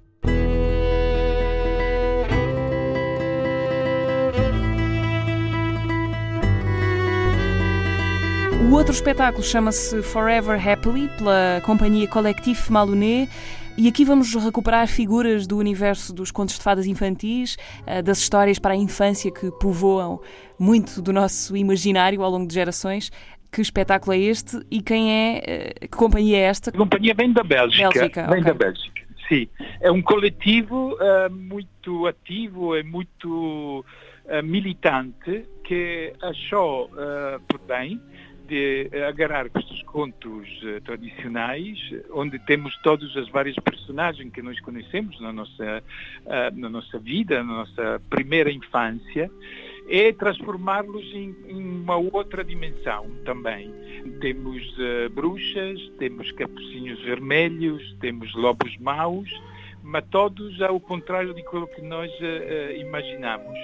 O 8.64 8.76
outro 8.76 8.92
espetáculo 8.92 9.42
chama-se 9.42 10.02
Forever 10.02 10.58
Happily, 10.58 11.08
pela 11.18 11.60
companhia 11.64 12.08
Collectif 12.08 12.70
Malunet. 12.70 13.28
E 13.76 13.86
aqui 13.86 14.04
vamos 14.04 14.34
recuperar 14.34 14.88
figuras 14.88 15.46
do 15.46 15.58
universo 15.58 16.14
dos 16.14 16.30
contos 16.30 16.56
de 16.56 16.62
fadas 16.62 16.86
infantis, 16.86 17.58
eh, 17.86 18.00
das 18.00 18.18
histórias 18.18 18.58
para 18.58 18.72
a 18.72 18.76
infância 18.76 19.30
que 19.30 19.50
povoam 19.60 20.20
muito 20.58 21.02
do 21.02 21.12
nosso 21.12 21.56
imaginário 21.56 22.22
ao 22.22 22.30
longo 22.30 22.46
de 22.46 22.54
gerações. 22.54 23.10
Que 23.52 23.60
espetáculo 23.60 24.14
é 24.14 24.18
este 24.18 24.60
e 24.70 24.80
quem 24.80 25.12
é, 25.12 25.42
eh, 25.44 25.72
que 25.82 25.96
companhia 25.96 26.38
é 26.38 26.42
esta? 26.42 26.70
A 26.70 26.72
companhia 26.72 27.14
vem 27.14 27.32
da 27.32 27.44
Bélgica. 27.44 27.90
Bélgica 27.90 28.22
vem 28.22 28.40
okay. 28.40 28.44
da 28.44 28.54
Bélgica, 28.54 29.02
sim. 29.28 29.48
É 29.80 29.90
um 29.90 30.00
coletivo 30.00 30.94
uh, 30.94 31.30
muito 31.30 32.06
ativo 32.06 32.76
e 32.76 32.82
muito 32.82 33.84
uh, 34.24 34.42
militante 34.42 35.44
que 35.64 36.12
achou 36.22 36.86
uh, 36.86 37.40
por 37.46 37.60
bem 37.60 38.00
de 38.46 38.90
agarrar 39.08 39.46
estes 39.46 39.82
contos 39.84 40.48
uh, 40.62 40.80
tradicionais, 40.82 41.78
onde 42.10 42.38
temos 42.40 42.76
todas 42.82 43.16
as 43.16 43.28
várias 43.28 43.56
personagens 43.56 44.32
que 44.32 44.42
nós 44.42 44.60
conhecemos 44.60 45.18
na 45.20 45.32
nossa, 45.32 45.82
uh, 46.26 46.58
na 46.58 46.68
nossa 46.68 46.98
vida, 46.98 47.42
na 47.42 47.64
nossa 47.64 48.02
primeira 48.10 48.50
infância, 48.50 49.30
e 49.88 50.12
transformá-los 50.14 51.04
em, 51.14 51.34
uma 51.50 51.96
outra 51.96 52.42
dimensão 52.44 53.10
também. 53.24 53.72
Temos 54.20 54.62
uh, 54.78 55.08
bruxas, 55.10 55.80
temos 55.98 56.30
capucinhos 56.32 57.00
vermelhos, 57.02 57.96
temos 58.00 58.34
lobos 58.34 58.76
maus, 58.78 59.30
mas 59.82 60.04
todos 60.10 60.60
ao 60.62 60.80
contrário 60.80 61.34
de 61.34 61.42
que 61.42 61.82
nós 61.82 62.10
imaginamos. 62.78 63.58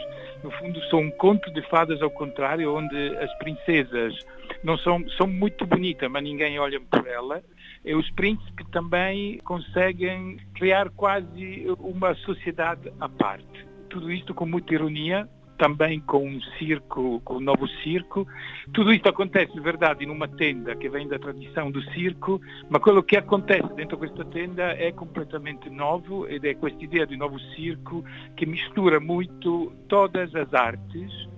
No 0.44 0.50
fundo, 0.50 0.78
são 0.90 1.00
um 1.00 1.10
conto 1.10 1.50
de 1.54 1.62
fadas 1.62 2.02
ao 2.02 2.10
contrário, 2.10 2.74
onde 2.74 3.16
as 3.16 3.32
princesas 3.38 4.14
não 4.62 4.76
são, 4.78 5.08
são 5.10 5.26
muito 5.26 5.66
bonitas, 5.66 6.10
mas 6.10 6.22
ninguém 6.22 6.58
olha 6.58 6.80
por 6.80 7.06
ela. 7.06 7.42
E 7.84 7.94
os 7.94 8.10
príncipes 8.10 8.66
também 8.70 9.38
conseguem 9.38 10.38
criar 10.54 10.90
quase 10.90 11.66
uma 11.78 12.14
sociedade 12.14 12.92
à 13.00 13.08
parte. 13.08 13.66
Tudo 13.88 14.12
isto 14.12 14.34
com 14.34 14.46
muita 14.46 14.74
ironia, 14.74 15.28
também 15.60 16.00
com 16.00 16.26
um 16.26 16.40
circo, 16.58 17.20
com 17.22 17.36
um 17.36 17.40
novo 17.40 17.68
circo. 17.82 18.26
Tudo 18.72 18.94
isto 18.94 19.10
acontece, 19.10 19.52
de 19.52 19.60
verdade, 19.60 20.06
numa 20.06 20.26
tenda 20.26 20.74
que 20.74 20.88
vem 20.88 21.06
da 21.06 21.18
tradição 21.18 21.70
do 21.70 21.82
circo, 21.92 22.40
mas 22.70 22.80
aquilo 22.80 23.02
que 23.02 23.18
acontece 23.18 23.68
dentro 23.74 23.98
desta 23.98 24.24
tenda 24.24 24.72
é 24.72 24.90
completamente 24.90 25.68
novo 25.68 26.26
ed 26.26 26.48
é 26.48 26.54
questa 26.54 26.82
idea 26.82 27.06
di 27.06 27.16
novo 27.16 27.38
circo 27.54 28.02
che 28.36 28.46
mistura 28.46 28.98
muito 29.00 29.70
todas 29.86 30.34
as 30.34 30.52
artes 30.54 31.29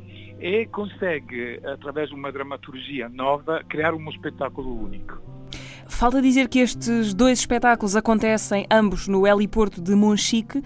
e 0.42 0.66
consegue, 0.66 1.60
através 1.64 2.08
de 2.08 2.16
uma 2.16 2.32
dramaturgia 2.32 3.08
nova, 3.08 3.62
criar 3.68 3.94
um 3.94 4.10
espetáculo 4.10 4.84
único. 4.84 5.22
Falta 5.86 6.20
dizer 6.20 6.48
que 6.48 6.58
estes 6.58 7.14
dois 7.14 7.38
espetáculos 7.38 7.94
acontecem 7.94 8.66
ambos 8.68 9.06
no 9.06 9.24
heliporto 9.24 9.80
de 9.80 9.94
Monchique. 9.94 10.60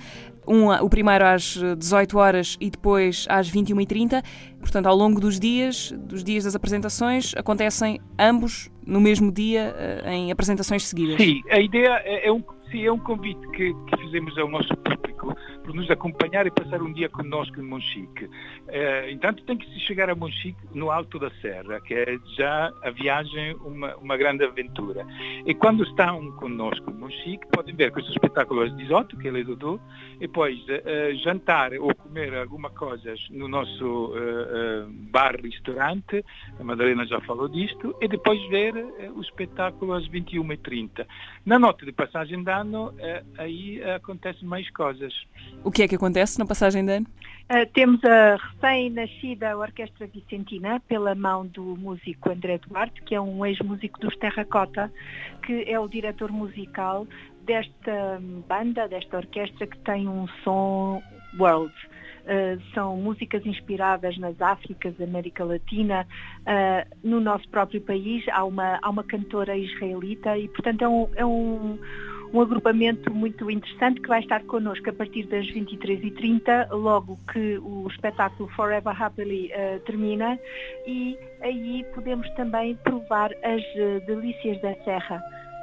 Um, 0.49 0.71
o 0.71 0.89
primeiro 0.89 1.27
às 1.27 1.59
18 1.77 2.17
horas 2.17 2.57
e 2.61 2.71
depois 2.71 3.27
às 3.29 3.51
21h30. 3.51 4.23
Portanto, 4.61 4.87
ao 4.87 4.97
longo 4.97 5.21
dos 5.21 5.39
dias, 5.39 5.93
dos 5.93 6.25
dias 6.25 6.45
das 6.45 6.55
apresentações, 6.55 7.35
acontecem 7.37 8.01
ambos 8.19 8.71
no 8.87 9.01
mesmo 9.01 9.33
dia 9.33 9.75
eh, 9.77 10.15
em 10.15 10.31
apresentações 10.31 10.87
seguidas. 10.87 11.17
Sim, 11.17 11.43
a 11.51 11.59
ideia 11.59 12.01
é, 12.05 12.29
é 12.29 12.33
um, 12.33 12.43
sim, 12.71 12.85
é 12.85 12.93
um 12.93 12.99
convite 12.99 13.47
que, 13.51 13.73
que 13.73 13.97
fizemos 13.99 14.37
ao 14.39 14.49
nosso 14.49 14.75
público 14.77 15.35
por 15.65 15.75
nos 15.75 15.91
acompanhar 15.91 16.47
e 16.47 16.51
passar 16.51 16.81
um 16.81 16.93
dia 16.93 17.09
conosco 17.09 17.61
em 17.61 17.65
Monchique. 17.65 18.31
Eh, 18.69 19.11
entanto, 19.11 19.43
tem 19.45 19.57
que 19.57 19.67
se 19.73 19.81
chegar 19.81 20.09
a 20.09 20.15
Monchique 20.15 20.59
no 20.73 20.91
alto 20.91 21.19
da 21.19 21.31
serra, 21.43 21.81
que 21.81 21.93
é 21.93 22.17
já 22.37 22.73
a 22.83 22.91
viagem 22.91 23.57
uma, 23.57 23.97
uma 23.97 24.17
grande 24.17 24.45
aventura. 24.45 25.05
E 25.45 25.55
quando 25.55 25.83
estão 25.83 26.31
conosco 26.33 26.91
em 26.91 26.95
Monchique, 26.95 27.47
podem 27.53 27.75
ver 27.75 27.91
questo 27.91 28.13
spettacolo 28.13 28.63
às 28.63 28.77
18, 28.77 29.17
que 29.17 29.29
é 29.29 29.33
Dudu, 29.43 29.81
e 30.17 30.21
depois 30.21 30.57
eh, 30.69 31.15
jantar 31.17 31.73
ou 31.75 31.95
comer 31.95 32.35
alguma 32.35 32.71
coisa 32.71 33.15
no 33.31 33.49
nosso 33.49 34.13
eh, 34.17 34.87
bar-restaurante, 35.11 36.25
a 36.59 36.63
Madalena 36.65 37.05
já 37.07 37.21
falou 37.23 37.49
disto, 37.49 37.97
e 38.01 38.09
depois 38.09 38.41
ver 38.49 38.75
o 39.15 39.21
espetáculo 39.21 39.95
às 39.95 40.09
21h30. 40.09 41.07
Na 41.45 41.59
nota 41.59 41.85
de 41.85 41.93
passagem 41.93 42.43
de 42.43 42.51
ano, 42.61 42.95
aí 43.39 43.83
acontecem 43.85 44.47
mais 44.47 44.69
coisas. 44.71 45.13
O 45.65 45.71
que 45.71 45.83
é 45.83 45.89
que 45.89 45.97
acontece 45.97 46.39
na 46.39 46.47
passagem 46.47 46.85
de 46.85 46.93
ano? 46.93 47.07
Uh, 47.49 47.65
temos 47.75 48.01
a 48.05 48.35
recém-nascida 48.35 49.57
Orquestra 49.57 50.09
Vicentina, 50.09 50.81
pela 50.89 51.15
mão 51.15 51.47
do 51.47 51.77
músico 51.77 52.33
André 52.33 52.59
Duarte, 52.59 53.01
que 53.03 53.15
é 53.15 53.21
um 53.21 53.47
ex-músico 53.47 54.01
dos 54.01 54.17
Terracota, 54.17 54.93
que 55.45 55.63
é 55.69 55.79
o 55.79 55.87
diretor 55.87 56.33
musical 56.33 57.07
desta 57.45 58.21
banda, 58.49 58.89
desta 58.89 59.19
orquestra 59.19 59.65
que 59.65 59.79
tem 59.79 60.09
um 60.09 60.27
som 60.43 61.01
world. 61.39 61.73
Uh, 62.25 62.61
são 62.75 62.97
músicas 62.97 63.47
inspiradas 63.47 64.19
nas 64.19 64.43
Áfricas, 64.43 65.01
América 65.01 65.45
Latina, 65.45 66.05
uh, 66.41 66.97
no 67.05 67.21
nosso 67.21 67.49
próprio 67.49 67.81
país. 67.81 68.25
Há 68.29 68.45
uma, 68.45 68.81
há 68.83 68.91
uma 68.91 69.05
cantora 69.05 69.57
israelita 69.57 70.37
e, 70.37 70.49
portanto, 70.49 70.83
é 70.83 70.89
um, 70.89 71.09
é 71.15 71.25
um 71.25 71.79
um 72.37 72.43
agrupamento 72.43 73.11
muito 73.15 73.51
interessante 73.51 74.01
que 74.01 74.09
vai 74.09 74.21
estar 74.21 74.45
connosco 74.45 74.91
a 74.91 74.93
partir 74.93 75.25
das 75.27 75.47
23h30, 75.47 76.71
logo 76.71 77.19
que 77.33 77.57
o 77.59 77.89
espetáculo 77.89 78.47
Forever 78.51 79.03
Happily 79.03 79.51
uh, 79.53 79.81
termina, 79.81 80.39
e 80.87 81.19
aí 81.41 81.83
podemos 81.95 82.29
também 82.35 82.77
provar 82.77 83.31
as 83.43 83.63
uh, 83.63 84.07
delícias 84.07 84.61
da 84.61 84.75
serra. 84.85 85.23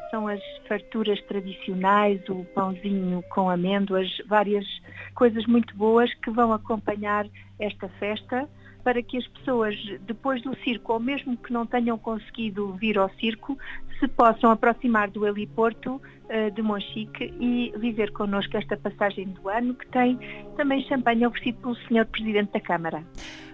São 0.09 0.27
as 0.27 0.41
farturas 0.67 1.21
tradicionais, 1.23 2.19
o 2.27 2.43
pãozinho 2.55 3.23
com 3.29 3.49
amêndoas, 3.49 4.09
várias 4.27 4.65
coisas 5.13 5.45
muito 5.45 5.75
boas 5.75 6.11
que 6.15 6.31
vão 6.31 6.51
acompanhar 6.53 7.27
esta 7.59 7.87
festa 7.99 8.49
para 8.83 9.01
que 9.01 9.17
as 9.17 9.27
pessoas, 9.27 9.75
depois 10.01 10.41
do 10.41 10.55
circo, 10.57 10.93
ou 10.93 10.99
mesmo 10.99 11.37
que 11.37 11.53
não 11.53 11.65
tenham 11.65 11.97
conseguido 11.97 12.73
vir 12.73 12.97
ao 12.97 13.09
circo, 13.11 13.57
se 13.99 14.07
possam 14.07 14.51
aproximar 14.51 15.09
do 15.09 15.25
heliporto 15.25 16.01
de 16.53 16.61
Monchique 16.61 17.33
e 17.39 17.73
viver 17.77 18.11
connosco 18.11 18.57
esta 18.57 18.77
passagem 18.77 19.27
do 19.27 19.49
ano, 19.49 19.73
que 19.75 19.87
tem 19.87 20.17
também 20.57 20.81
champanhe 20.83 21.25
oferecido 21.25 21.57
pelo 21.61 21.75
Sr. 21.75 22.05
Presidente 22.05 22.51
da 22.53 22.59
Câmara. 22.59 23.03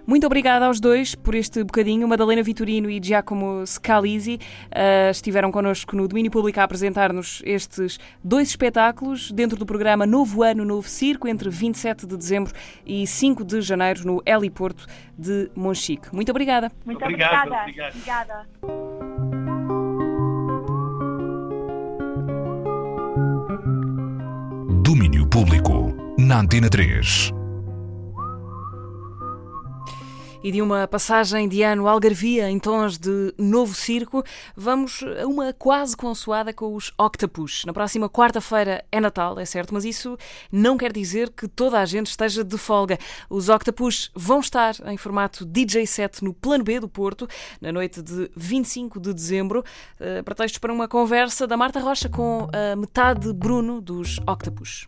Muito 0.09 0.25
obrigada 0.25 0.65
aos 0.65 0.80
dois 0.80 1.13
por 1.13 1.36
este 1.36 1.63
bocadinho. 1.63 2.07
Madalena 2.07 2.41
Vitorino 2.41 2.89
e 2.89 2.99
Giacomo 2.99 3.63
Scalisi 3.67 4.39
uh, 4.65 5.11
estiveram 5.11 5.51
connosco 5.51 5.95
no 5.95 6.07
domínio 6.07 6.32
público 6.32 6.59
a 6.59 6.63
apresentar-nos 6.63 7.43
estes 7.45 7.99
dois 8.23 8.49
espetáculos 8.49 9.32
dentro 9.32 9.55
do 9.55 9.67
programa 9.67 10.07
Novo 10.07 10.41
Ano, 10.41 10.65
Novo 10.65 10.89
Circo, 10.89 11.27
entre 11.27 11.47
27 11.51 12.07
de 12.07 12.17
dezembro 12.17 12.51
e 12.84 13.05
5 13.05 13.43
de 13.43 13.61
janeiro 13.61 14.03
no 14.03 14.19
Heliporto 14.25 14.88
de 15.15 15.51
Monchique. 15.55 16.11
Muito 16.11 16.32
obrigada. 16.32 16.71
Muito 16.84 17.03
obrigado, 17.03 17.51
obrigada. 17.51 17.89
obrigada. 17.89 18.99
Domínio 24.89 25.27
Público, 25.27 25.93
na 26.17 26.39
Antena 26.39 26.67
3. 26.67 27.38
E 30.41 30.53
de 30.53 30.61
uma 30.61 30.87
passagem 30.87 31.49
de 31.49 31.61
ano 31.63 31.85
algarvia 31.85 32.49
em 32.49 32.57
tons 32.57 32.97
de 32.97 33.33
novo 33.37 33.75
circo, 33.75 34.23
vamos 34.55 35.03
a 35.21 35.27
uma 35.27 35.51
quase 35.51 35.97
consoada 35.97 36.53
com 36.53 36.73
os 36.75 36.93
Octopus. 36.97 37.65
Na 37.65 37.73
próxima 37.73 38.09
quarta-feira 38.09 38.85
é 38.89 39.01
Natal, 39.01 39.37
é 39.37 39.43
certo, 39.43 39.73
mas 39.73 39.83
isso 39.83 40.17
não 40.49 40.77
quer 40.77 40.93
dizer 40.93 41.29
que 41.31 41.45
toda 41.45 41.77
a 41.77 41.85
gente 41.85 42.07
esteja 42.07 42.41
de 42.41 42.57
folga. 42.57 42.97
Os 43.29 43.49
Octopus 43.49 44.11
vão 44.15 44.39
estar 44.39 44.75
em 44.85 44.95
formato 44.95 45.45
DJ 45.45 45.85
set 45.85 46.23
no 46.23 46.33
Plano 46.33 46.63
B 46.63 46.79
do 46.79 46.87
Porto, 46.87 47.27
na 47.59 47.73
noite 47.73 48.01
de 48.01 48.31
25 48.33 48.97
de 48.97 49.13
dezembro. 49.13 49.61
Uh, 49.99 50.23
pretextos 50.23 50.59
para 50.59 50.71
uma 50.71 50.87
conversa 50.87 51.45
da 51.45 51.57
Marta 51.57 51.81
Rocha 51.81 52.07
com 52.07 52.47
a 52.53 52.77
metade 52.77 53.33
Bruno 53.33 53.81
dos 53.81 54.19
Octopus. 54.19 54.87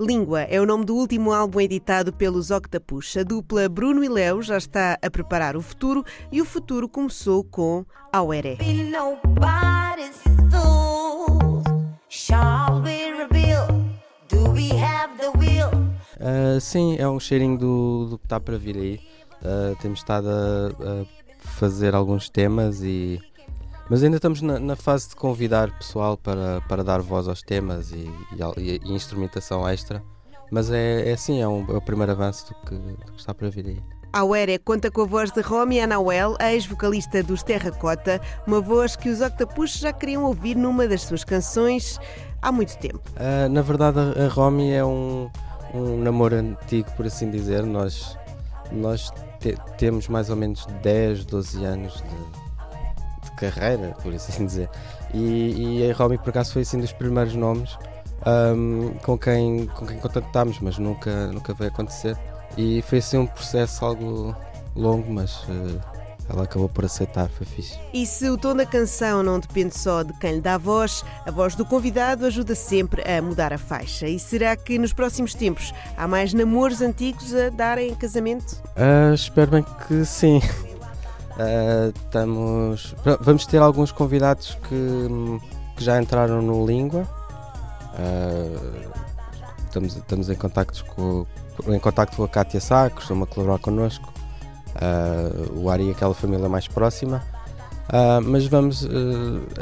Língua 0.00 0.42
é 0.42 0.60
o 0.60 0.66
nome 0.66 0.84
do 0.84 0.94
último 0.94 1.32
álbum 1.32 1.60
editado 1.60 2.12
pelos 2.12 2.52
Octapus. 2.52 3.16
A 3.16 3.24
dupla 3.24 3.68
Bruno 3.68 4.04
e 4.04 4.08
Léo 4.08 4.40
já 4.40 4.56
está 4.56 4.96
a 5.02 5.10
preparar 5.10 5.56
o 5.56 5.60
futuro 5.60 6.04
e 6.30 6.40
o 6.40 6.44
futuro 6.44 6.88
começou 6.88 7.42
com 7.42 7.84
Auere. 8.12 8.58
Uh, 16.14 16.60
sim, 16.60 16.96
é 16.96 17.08
um 17.08 17.18
cheirinho 17.18 17.58
do, 17.58 18.06
do 18.10 18.18
que 18.18 18.26
está 18.26 18.38
para 18.38 18.56
vir 18.56 18.76
aí. 18.76 19.00
Uh, 19.42 19.74
temos 19.82 19.98
estado 19.98 20.28
a, 20.28 21.02
a, 21.02 21.06
fazer 21.40 21.96
alguns 21.96 22.28
temas 22.28 22.82
e. 22.82 23.18
Mas 23.88 24.02
ainda 24.02 24.16
estamos 24.16 24.42
na, 24.42 24.58
na, 24.58 24.76
fase 24.76 25.08
de 25.08 25.16
convidar 25.16 25.70
pessoal 25.78 26.16
para, 26.16 26.60
para 26.68 26.84
dar 26.84 27.00
voz 27.00 27.26
aos 27.26 27.42
temas 27.42 27.90
e, 27.90 28.10
e, 28.58 28.80
e 28.84 28.92
instrumentação 28.92 29.66
extra. 29.66 30.02
Mas 30.50 30.70
é, 30.70 31.08
é 31.08 31.12
assim, 31.12 31.40
é, 31.40 31.48
um, 31.48 31.64
é 31.68 31.76
o 31.76 31.80
primeiro 31.80 32.12
avanço 32.12 32.48
do 32.48 32.68
que, 32.68 32.74
do 32.74 33.12
que 33.12 33.20
está 33.20 33.34
para 33.34 33.48
vir 33.48 33.66
aí. 33.66 33.82
Auere 34.12 34.58
conta 34.58 34.90
com 34.90 35.02
a 35.02 35.04
voz 35.04 35.30
de 35.30 35.40
Romy 35.40 35.80
Anauel, 35.80 36.36
ex-vocalista 36.40 37.22
dos 37.22 37.42
Terracota, 37.42 38.20
uma 38.46 38.60
voz 38.60 38.96
que 38.96 39.10
os 39.10 39.20
Octopus 39.20 39.78
já 39.78 39.92
queriam 39.92 40.24
ouvir 40.24 40.56
numa 40.56 40.88
das 40.88 41.02
suas 41.02 41.24
canções 41.24 42.00
há 42.40 42.50
muito 42.50 42.76
tempo. 42.78 43.00
Uh, 43.16 43.48
na 43.50 43.60
verdade, 43.60 43.98
a, 43.98 44.24
a 44.24 44.28
Romy 44.28 44.72
é 44.72 44.84
um, 44.84 45.30
um 45.74 45.98
namoro 45.98 46.36
antigo, 46.36 46.90
por 46.92 47.06
assim 47.06 47.30
dizer. 47.30 47.64
Nós, 47.64 48.16
nós 48.72 49.10
te, 49.40 49.54
temos 49.76 50.08
mais 50.08 50.30
ou 50.30 50.36
menos 50.36 50.66
10, 50.82 51.26
12 51.26 51.64
anos 51.64 51.94
de 51.94 52.47
carreira, 53.38 53.94
por 54.02 54.14
assim 54.14 54.44
dizer. 54.44 54.68
E, 55.14 55.80
e 55.80 55.90
a 55.90 55.94
Romy, 55.94 56.18
por 56.18 56.30
acaso, 56.30 56.52
foi 56.52 56.62
assim 56.62 56.80
dos 56.80 56.92
primeiros 56.92 57.34
nomes 57.34 57.76
um, 58.26 58.94
com, 59.02 59.16
quem, 59.16 59.66
com 59.66 59.86
quem 59.86 59.98
contactámos, 59.98 60.58
mas 60.60 60.78
nunca, 60.78 61.28
nunca 61.28 61.54
veio 61.54 61.70
acontecer. 61.70 62.16
E 62.56 62.82
foi 62.82 62.98
assim 62.98 63.18
um 63.18 63.26
processo 63.26 63.84
algo 63.84 64.34
longo, 64.74 65.10
mas 65.10 65.42
uh, 65.44 65.80
ela 66.28 66.44
acabou 66.44 66.68
por 66.68 66.84
aceitar, 66.84 67.28
foi 67.28 67.46
fixe. 67.46 67.78
E 67.92 68.04
se 68.04 68.28
o 68.28 68.36
tom 68.36 68.54
da 68.54 68.66
canção 68.66 69.22
não 69.22 69.38
depende 69.38 69.78
só 69.78 70.02
de 70.02 70.12
quem 70.14 70.36
lhe 70.36 70.40
dá 70.40 70.54
a 70.54 70.58
voz, 70.58 71.04
a 71.24 71.30
voz 71.30 71.54
do 71.54 71.64
convidado 71.64 72.26
ajuda 72.26 72.54
sempre 72.54 73.02
a 73.10 73.22
mudar 73.22 73.52
a 73.52 73.58
faixa. 73.58 74.06
E 74.08 74.18
será 74.18 74.56
que 74.56 74.78
nos 74.78 74.92
próximos 74.92 75.34
tempos 75.34 75.72
há 75.96 76.06
mais 76.06 76.34
namoros 76.34 76.82
antigos 76.82 77.34
a 77.34 77.48
darem 77.50 77.94
casamento? 77.94 78.60
Uh, 78.76 79.14
espero 79.14 79.52
bem 79.52 79.64
que 79.86 80.04
sim. 80.04 80.40
Uh, 81.38 81.92
estamos, 82.04 82.96
vamos 83.20 83.46
ter 83.46 83.58
alguns 83.58 83.92
convidados 83.92 84.58
que, 84.68 85.08
que 85.76 85.84
já 85.84 86.00
entraram 86.02 86.42
no 86.42 86.66
Língua. 86.66 87.06
Uh, 87.94 88.90
estamos, 89.64 89.96
estamos 89.96 90.28
em 90.30 90.34
contactos 90.34 90.82
com, 90.82 91.24
em 91.68 91.78
contacto 91.78 92.16
com 92.16 92.24
a 92.24 92.28
Kátia 92.28 92.60
Sá, 92.60 92.90
que 92.90 92.96
costuma 92.96 93.24
colaborar 93.24 93.60
connosco, 93.60 94.12
uh, 94.74 95.60
o 95.60 95.70
Ari 95.70 95.92
aquela 95.92 96.14
família 96.14 96.48
mais 96.48 96.66
próxima. 96.66 97.22
Uh, 97.88 98.20
mas 98.22 98.46
vamos 98.46 98.84
uh, 98.84 98.88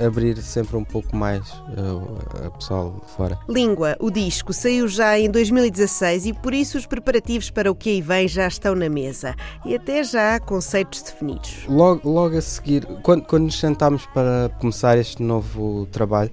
abrir 0.05 0.37
sempre 0.39 0.77
um 0.77 0.85
pouco 0.85 1.15
mais 1.15 1.49
uh, 1.49 2.47
a 2.47 2.51
pessoal 2.51 3.01
fora. 3.17 3.39
Língua, 3.49 3.97
o 4.01 4.11
disco 4.11 4.53
saiu 4.53 4.89
já 4.89 5.17
em 5.17 5.31
2016 5.31 6.27
e 6.27 6.33
por 6.33 6.53
isso 6.53 6.77
os 6.77 6.87
preparativos 6.87 7.51
para 7.51 7.71
o 7.71 7.75
que 7.75 7.91
aí 7.91 8.03
vem 8.03 8.27
já 8.27 8.49
estão 8.49 8.75
na 8.75 8.89
mesa 8.89 9.37
e 9.65 9.77
até 9.77 10.03
já 10.03 10.35
há 10.35 10.41
conceitos 10.41 11.03
definidos. 11.03 11.67
Logo, 11.69 12.11
logo 12.11 12.37
a 12.37 12.41
seguir, 12.41 12.85
quando, 13.05 13.25
quando 13.27 13.45
nos 13.45 13.61
sentámos 13.61 14.05
para 14.07 14.51
começar 14.59 14.99
este 14.99 15.23
novo 15.23 15.87
trabalho, 15.93 16.31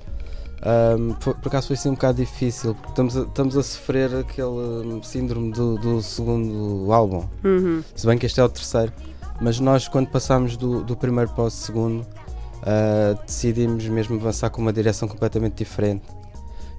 um, 0.97 1.13
por, 1.13 1.35
por 1.35 1.49
acaso 1.49 1.67
foi 1.67 1.75
assim 1.75 1.89
um 1.89 1.93
bocado 1.93 2.17
difícil, 2.17 2.73
porque 2.73 2.89
estamos 2.89 3.17
a, 3.17 3.21
estamos 3.21 3.57
a 3.57 3.63
sofrer 3.63 4.15
aquele 4.15 4.47
hum, 4.47 5.03
síndrome 5.03 5.51
do, 5.51 5.77
do 5.77 6.01
segundo 6.01 6.91
álbum, 6.91 7.27
uhum. 7.43 7.83
se 7.93 8.07
bem 8.07 8.17
que 8.17 8.25
este 8.25 8.39
é 8.39 8.43
o 8.43 8.49
terceiro. 8.49 8.91
Mas 9.43 9.59
nós, 9.59 9.89
quando 9.89 10.07
passámos 10.07 10.55
do, 10.55 10.81
do 10.81 10.95
primeiro 10.95 11.29
para 11.31 11.43
o 11.43 11.49
segundo, 11.49 11.99
uh, 11.99 13.21
decidimos 13.25 13.85
mesmo 13.89 14.15
avançar 14.15 14.49
com 14.49 14.61
uma 14.61 14.71
direção 14.71 15.05
completamente 15.05 15.55
diferente. 15.55 16.05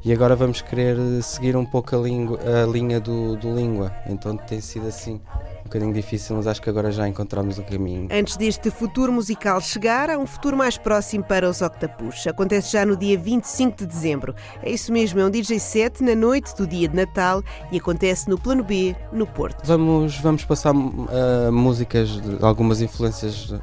E 0.03 0.11
agora 0.11 0.35
vamos 0.35 0.63
querer 0.63 0.97
seguir 1.23 1.59
um 1.59 1.67
pouco 1.67 1.95
a, 1.95 1.99
a 1.99 2.67
linha 2.67 2.99
do, 2.99 3.37
do 3.37 3.55
língua. 3.55 3.95
Então 4.07 4.35
tem 4.35 4.63
sido 4.63 4.87
assim 4.87 5.21
um 5.65 5.69
bocadinho 5.69 5.93
difícil, 5.95 6.37
mas 6.37 6.47
acho 6.47 6.61
que 6.61 6.69
agora 6.69 6.93
já 6.93 7.09
encontramos 7.09 7.59
o 7.59 7.63
caminho. 7.63 8.09
Antes 8.11 8.37
deste 8.37 8.71
futuro 8.71 9.11
musical 9.11 9.61
chegar, 9.61 10.11
há 10.11 10.19
um 10.19 10.27
futuro 10.27 10.57
mais 10.57 10.77
próximo 10.77 11.25
para 11.25 11.49
os 11.49 11.63
Octapus. 11.63 12.27
Acontece 12.27 12.73
já 12.73 12.85
no 12.85 12.97
dia 12.97 13.19
25 13.19 13.79
de 13.79 13.87
dezembro. 13.87 14.35
É 14.63 14.71
isso 14.71 14.93
mesmo, 14.93 15.21
é 15.21 15.25
um 15.25 15.31
DJ 15.31 15.59
set 15.59 16.03
na 16.03 16.15
noite 16.15 16.55
do 16.55 16.67
dia 16.67 16.87
de 16.87 16.95
Natal 16.95 17.43
e 17.73 17.79
acontece 17.79 18.29
no 18.29 18.39
Plano 18.39 18.63
B, 18.63 18.95
no 19.11 19.27
Porto. 19.27 19.67
Vamos, 19.67 20.19
vamos 20.19 20.45
passar 20.45 20.75
uh, 20.75 21.51
músicas, 21.51 22.11
algumas 22.43 22.83
influências, 22.83 23.55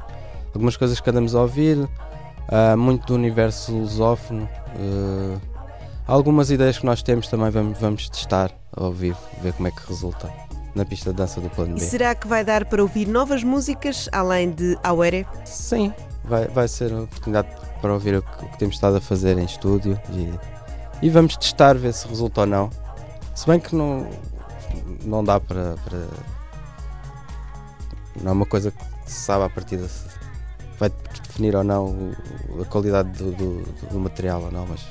algumas 0.52 0.76
coisas 0.76 1.00
que 1.00 1.08
andamos 1.08 1.36
a 1.36 1.42
ouvir, 1.42 1.78
uh, 1.78 2.76
muito 2.76 3.06
do 3.06 3.14
universo 3.14 3.72
lusófono. 3.72 4.48
Uh, 4.74 5.40
algumas 6.04 6.50
ideias 6.50 6.78
que 6.78 6.84
nós 6.84 7.00
temos 7.00 7.28
também 7.28 7.50
vamos, 7.50 7.78
vamos 7.78 8.08
testar 8.08 8.50
ao 8.76 8.90
vivo, 8.90 9.18
ver 9.40 9.52
como 9.52 9.68
é 9.68 9.70
que 9.70 9.86
resulta 9.88 10.51
na 10.74 10.84
pista 10.84 11.10
de 11.10 11.16
dança 11.16 11.40
do 11.40 11.50
Plano 11.50 11.74
B. 11.74 11.80
E 11.80 11.84
será 11.84 12.14
que 12.14 12.26
vai 12.26 12.44
dar 12.44 12.64
para 12.64 12.82
ouvir 12.82 13.06
novas 13.06 13.42
músicas 13.42 14.08
além 14.12 14.50
de 14.50 14.78
Auere? 14.82 15.26
Sim, 15.44 15.92
vai, 16.24 16.48
vai 16.48 16.68
ser 16.68 16.92
uma 16.92 17.02
oportunidade 17.02 17.48
para 17.80 17.92
ouvir 17.92 18.16
o 18.16 18.22
que, 18.22 18.44
o 18.44 18.48
que 18.48 18.58
temos 18.58 18.76
estado 18.76 18.96
a 18.96 19.00
fazer 19.00 19.36
em 19.38 19.44
estúdio 19.44 20.00
e, 20.10 21.06
e, 21.06 21.10
vamos 21.10 21.36
testar, 21.36 21.74
ver 21.76 21.92
se 21.92 22.06
resulta 22.06 22.42
ou 22.42 22.46
não. 22.46 22.70
Se 23.34 23.46
bem 23.46 23.58
que 23.58 23.74
não, 23.74 24.08
não 25.04 25.22
dá 25.24 25.40
para, 25.40 25.74
para. 25.84 25.98
Não 28.22 28.30
é 28.30 28.32
uma 28.32 28.46
coisa 28.46 28.70
que 28.70 28.84
se 29.10 29.20
sabe 29.20 29.44
à 29.44 29.50
partida 29.50 29.88
se 29.88 30.06
vai 30.78 30.90
definir 31.22 31.56
ou 31.56 31.64
não 31.64 32.12
a 32.60 32.64
qualidade 32.64 33.10
do, 33.10 33.32
do, 33.32 33.62
do 33.90 33.98
material 33.98 34.42
ou 34.42 34.50
não, 34.50 34.66
mas 34.66 34.86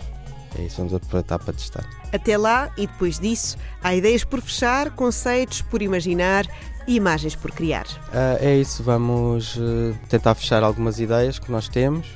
é 0.57 0.63
isso, 0.63 0.77
vamos 0.77 0.93
aproveitar 0.93 1.39
para 1.39 1.53
testar. 1.53 1.85
Até 2.11 2.37
lá, 2.37 2.71
e 2.77 2.87
depois 2.87 3.19
disso, 3.19 3.57
há 3.81 3.95
ideias 3.95 4.23
por 4.23 4.41
fechar, 4.41 4.91
conceitos 4.91 5.61
por 5.61 5.81
imaginar 5.81 6.45
e 6.87 6.95
imagens 6.95 7.35
por 7.35 7.51
criar. 7.51 7.85
Uh, 7.85 8.37
é 8.39 8.57
isso, 8.57 8.83
vamos 8.83 9.55
uh, 9.55 9.95
tentar 10.09 10.35
fechar 10.35 10.63
algumas 10.63 10.99
ideias 10.99 11.39
que 11.39 11.51
nós 11.51 11.69
temos, 11.69 12.07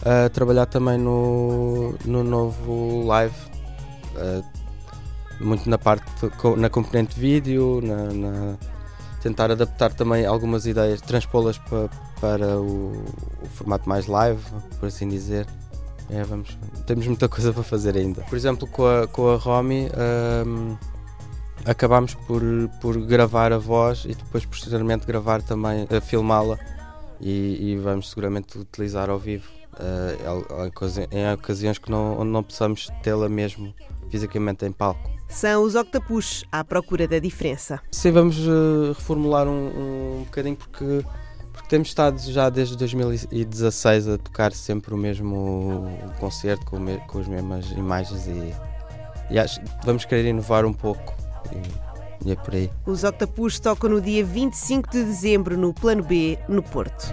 uh, 0.00 0.30
trabalhar 0.32 0.66
também 0.66 0.96
no, 0.96 1.94
no 2.04 2.24
novo 2.24 3.04
live, 3.06 3.34
muito 5.38 5.68
na 5.68 5.76
parte, 5.76 6.06
na 6.56 6.70
componente 6.70 7.20
vídeo, 7.20 7.82
na, 7.82 8.04
na 8.12 8.56
tentar 9.22 9.50
adaptar 9.50 9.92
também 9.92 10.24
algumas 10.24 10.66
ideias, 10.66 11.02
transpô-las 11.02 11.58
para, 11.58 11.90
para 12.20 12.58
o, 12.58 13.04
o 13.42 13.46
formato 13.54 13.86
mais 13.86 14.06
live, 14.06 14.40
por 14.78 14.86
assim 14.86 15.06
dizer. 15.08 15.46
É, 16.10 16.22
vamos, 16.22 16.56
temos 16.86 17.06
muita 17.06 17.28
coisa 17.28 17.52
para 17.52 17.62
fazer 17.62 17.96
ainda. 17.96 18.22
Por 18.22 18.36
exemplo, 18.36 18.66
com 18.68 18.86
a, 18.86 19.06
com 19.06 19.28
a 19.28 19.36
Romy, 19.36 19.88
um, 20.46 20.76
acabámos 21.64 22.14
por, 22.14 22.42
por 22.80 22.98
gravar 23.00 23.52
a 23.52 23.58
voz 23.58 24.04
e 24.04 24.14
depois, 24.14 24.44
posteriormente, 24.44 25.06
gravar 25.06 25.42
também, 25.42 25.84
uh, 25.84 26.00
filmá-la 26.00 26.58
e, 27.20 27.72
e, 27.72 27.76
vamos 27.76 28.10
seguramente 28.10 28.58
utilizar 28.58 29.10
ao 29.10 29.18
vivo. 29.18 29.48
Uh, 29.74 30.70
em 31.10 31.34
ocasiões 31.34 31.76
que 31.76 31.90
não, 31.90 32.18
onde 32.18 32.30
não 32.30 32.42
possamos 32.42 32.88
tê-la 33.02 33.28
mesmo 33.28 33.74
fisicamente 34.08 34.64
em 34.64 34.72
palco. 34.72 35.10
São 35.28 35.64
os 35.64 35.74
Octapus 35.74 36.44
à 36.50 36.64
procura 36.64 37.06
da 37.06 37.18
diferença. 37.18 37.80
Sim, 37.90 38.12
vamos 38.12 38.38
uh, 38.38 38.94
reformular 38.96 39.46
um, 39.46 40.20
um 40.20 40.24
bocadinho 40.24 40.56
porque 40.56 41.04
temos 41.68 41.88
estado 41.88 42.18
já 42.20 42.48
desde 42.48 42.76
2016 42.76 44.08
a 44.08 44.18
tocar 44.18 44.52
sempre 44.52 44.94
o 44.94 44.96
mesmo 44.96 45.88
concerto 46.18 46.64
com, 46.66 46.78
me, 46.78 46.98
com 47.08 47.18
as 47.18 47.28
mesmas 47.28 47.70
imagens 47.72 48.26
e, 48.26 48.54
e 49.30 49.38
acho, 49.38 49.60
vamos 49.84 50.04
querer 50.04 50.28
inovar 50.28 50.64
um 50.64 50.72
pouco. 50.72 51.14
E, 51.52 52.28
e 52.28 52.32
é 52.32 52.36
por 52.36 52.54
aí. 52.54 52.70
Os 52.84 53.04
Octapus 53.04 53.60
tocam 53.60 53.90
no 53.90 54.00
dia 54.00 54.24
25 54.24 54.90
de 54.90 55.04
dezembro 55.04 55.56
no 55.56 55.72
Plano 55.72 56.02
B, 56.02 56.38
no 56.48 56.62
Porto. 56.62 57.12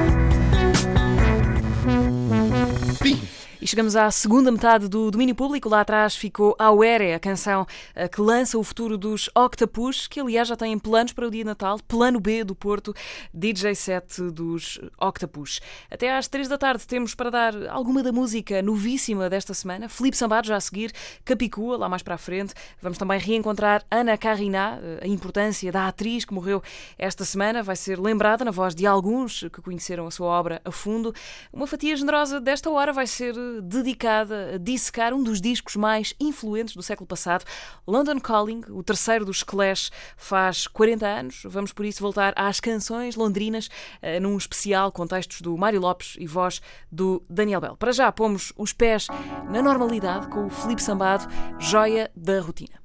Steve. 3.01 3.40
E 3.61 3.67
chegamos 3.67 3.95
à 3.95 4.09
segunda 4.09 4.51
metade 4.51 4.87
do 4.87 5.11
domínio 5.11 5.35
público. 5.35 5.69
Lá 5.69 5.81
atrás 5.81 6.15
ficou 6.15 6.55
Auere, 6.57 7.13
a 7.13 7.19
canção 7.19 7.67
eh, 7.93 8.07
que 8.07 8.19
lança 8.19 8.57
o 8.57 8.63
futuro 8.63 8.97
dos 8.97 9.29
Octapus, 9.35 10.07
que 10.07 10.19
aliás 10.19 10.47
já 10.47 10.55
têm 10.55 10.79
planos 10.79 11.13
para 11.13 11.27
o 11.27 11.29
dia 11.29 11.43
de 11.43 11.45
Natal. 11.45 11.77
Plano 11.87 12.19
B 12.19 12.43
do 12.43 12.55
Porto, 12.55 12.91
DJ 13.31 13.75
set 13.75 14.19
dos 14.31 14.79
Octapus. 14.99 15.61
Até 15.91 16.11
às 16.11 16.27
três 16.27 16.47
da 16.47 16.57
tarde 16.57 16.87
temos 16.87 17.13
para 17.13 17.29
dar 17.29 17.53
alguma 17.67 18.01
da 18.01 18.11
música 18.11 18.63
novíssima 18.63 19.29
desta 19.29 19.53
semana. 19.53 19.87
Felipe 19.87 20.17
Sambado 20.17 20.47
já 20.47 20.55
a 20.55 20.59
seguir, 20.59 20.91
Capicua, 21.23 21.77
lá 21.77 21.87
mais 21.87 22.01
para 22.01 22.15
a 22.15 22.17
frente. 22.17 22.55
Vamos 22.81 22.97
também 22.97 23.19
reencontrar 23.19 23.85
Ana 23.91 24.17
Carriná, 24.17 24.79
eh, 24.81 25.01
a 25.03 25.07
importância 25.07 25.71
da 25.71 25.87
atriz 25.87 26.25
que 26.25 26.33
morreu 26.33 26.63
esta 26.97 27.23
semana. 27.23 27.61
Vai 27.61 27.75
ser 27.75 27.99
lembrada 27.99 28.43
na 28.43 28.49
voz 28.49 28.73
de 28.73 28.87
alguns 28.87 29.41
que 29.53 29.61
conheceram 29.61 30.07
a 30.07 30.11
sua 30.11 30.29
obra 30.29 30.59
a 30.65 30.71
fundo. 30.71 31.13
Uma 31.53 31.67
fatia 31.67 31.95
generosa 31.95 32.41
desta 32.41 32.67
hora 32.71 32.91
vai 32.91 33.05
ser 33.05 33.35
dedicada 33.59 34.51
a 34.53 34.57
dissecar 34.59 35.13
um 35.13 35.23
dos 35.23 35.41
discos 35.41 35.75
mais 35.75 36.13
influentes 36.19 36.75
do 36.75 36.83
século 36.83 37.07
passado, 37.07 37.43
London 37.87 38.19
Calling, 38.19 38.61
o 38.69 38.83
terceiro 38.83 39.25
dos 39.25 39.41
Clash, 39.41 39.91
faz 40.15 40.67
40 40.67 41.07
anos. 41.07 41.41
Vamos 41.45 41.73
por 41.73 41.85
isso 41.85 42.01
voltar 42.01 42.33
às 42.35 42.59
canções 42.59 43.15
londrinas, 43.15 43.69
eh, 44.01 44.19
num 44.19 44.37
especial 44.37 44.91
com 44.91 45.07
textos 45.07 45.41
do 45.41 45.57
Mário 45.57 45.81
Lopes 45.81 46.15
e 46.19 46.27
voz 46.27 46.61
do 46.91 47.23
Daniel 47.27 47.59
Bell. 47.59 47.75
Para 47.75 47.91
já, 47.91 48.11
pomos 48.11 48.53
os 48.55 48.71
pés 48.73 49.07
na 49.49 49.61
normalidade 49.61 50.27
com 50.27 50.45
o 50.45 50.49
Felipe 50.49 50.83
Sambado, 50.83 51.27
joia 51.59 52.11
da 52.15 52.39
rotina. 52.39 52.79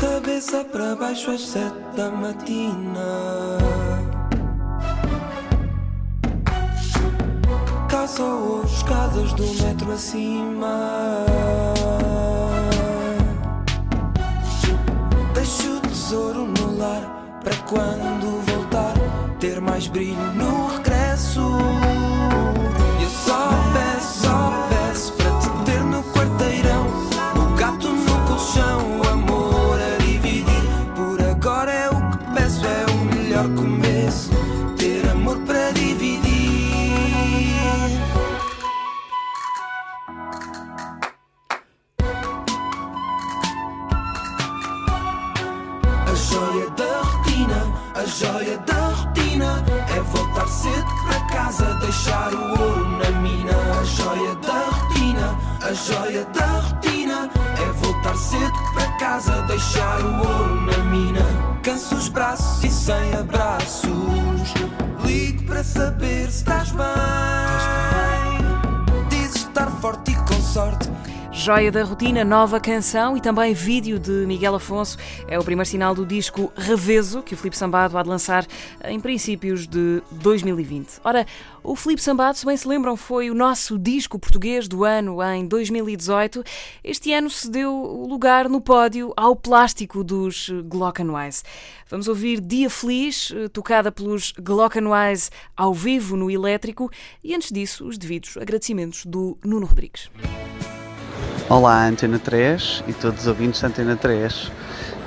Cabeça 0.00 0.64
para 0.64 0.96
baixo 0.96 1.30
às 1.30 1.42
sete 1.42 1.76
da 1.96 2.10
matina 2.10 3.99
Caça 8.00 8.24
os 8.24 8.72
escadas 8.72 9.30
do 9.34 9.46
metro 9.62 9.92
acima. 9.92 11.26
Deixo 15.34 15.76
o 15.76 15.80
tesouro 15.80 16.46
no 16.46 16.78
lar 16.78 17.40
Para 17.44 17.56
quando 17.68 18.40
voltar 18.46 18.94
Ter 19.38 19.60
mais 19.60 19.86
brilho 19.86 20.16
no 20.34 20.59
cedo 50.60 50.92
para 51.06 51.20
casa, 51.28 51.74
deixar 51.76 52.34
o 52.34 52.50
ouro 52.50 52.98
na 52.98 53.10
mina. 53.20 53.52
A 53.80 53.84
joia 53.84 54.34
da 54.36 54.66
rotina, 54.66 55.38
a 55.62 55.72
joia 55.72 56.24
da 56.26 56.46
rotina 56.60 57.30
é 57.58 57.72
voltar 57.72 58.16
cedo 58.16 58.52
para 58.74 58.92
casa, 58.98 59.42
deixar 59.42 60.00
o 60.00 60.18
ouro 60.18 60.60
na 60.66 60.78
mina. 60.84 61.24
Canso 61.62 61.94
os 61.94 62.08
braços 62.08 62.62
e 62.62 62.70
sem 62.70 63.14
abraços. 63.14 63.88
Ligo 65.02 65.44
para 65.44 65.64
saber 65.64 66.30
se 66.30 66.38
estás 66.38 66.72
bem. 66.72 66.86
Dizes 69.08 69.36
estar 69.36 69.70
forte 69.80 70.10
e 70.10 70.14
com 70.14 70.42
sorte. 70.42 70.90
Joia 71.40 71.72
da 71.72 71.82
Rotina, 71.82 72.22
nova 72.22 72.60
canção 72.60 73.16
e 73.16 73.20
também 73.20 73.54
vídeo 73.54 73.98
de 73.98 74.26
Miguel 74.26 74.56
Afonso. 74.56 74.98
É 75.26 75.38
o 75.38 75.42
primeiro 75.42 75.66
sinal 75.66 75.94
do 75.94 76.04
disco 76.04 76.52
Reveso, 76.54 77.22
que 77.22 77.32
o 77.32 77.36
Filipe 77.36 77.56
Sambado 77.56 77.96
há 77.96 78.02
de 78.02 78.10
lançar 78.10 78.46
em 78.84 79.00
princípios 79.00 79.66
de 79.66 80.02
2020. 80.10 81.00
Ora, 81.02 81.26
o 81.62 81.74
Filipe 81.74 82.02
Sambado, 82.02 82.36
se 82.36 82.44
bem 82.44 82.54
se 82.58 82.68
lembram, 82.68 82.94
foi 82.94 83.30
o 83.30 83.34
nosso 83.34 83.78
disco 83.78 84.18
português 84.18 84.68
do 84.68 84.84
ano 84.84 85.22
em 85.22 85.48
2018. 85.48 86.44
Este 86.84 87.10
ano 87.14 87.30
se 87.30 87.50
deu 87.50 87.72
lugar 88.06 88.46
no 88.46 88.60
pódio 88.60 89.10
ao 89.16 89.34
plástico 89.34 90.04
dos 90.04 90.50
Glockenwise. 90.66 91.42
Vamos 91.88 92.06
ouvir 92.06 92.38
Dia 92.38 92.68
Feliz, 92.68 93.32
tocada 93.50 93.90
pelos 93.90 94.32
Glockenwise 94.32 95.30
ao 95.56 95.72
vivo 95.72 96.18
no 96.18 96.30
elétrico, 96.30 96.90
e 97.24 97.34
antes 97.34 97.50
disso, 97.50 97.86
os 97.86 97.96
devidos 97.96 98.36
agradecimentos 98.36 99.06
do 99.06 99.38
Nuno 99.42 99.64
Rodrigues. 99.64 100.10
Olá, 101.50 101.84
Antena 101.84 102.16
3 102.16 102.84
e 102.86 102.92
todos 102.92 103.22
os 103.22 103.26
ouvintes 103.26 103.60
da 103.60 103.66
Antena 103.66 103.96
3. 103.96 104.52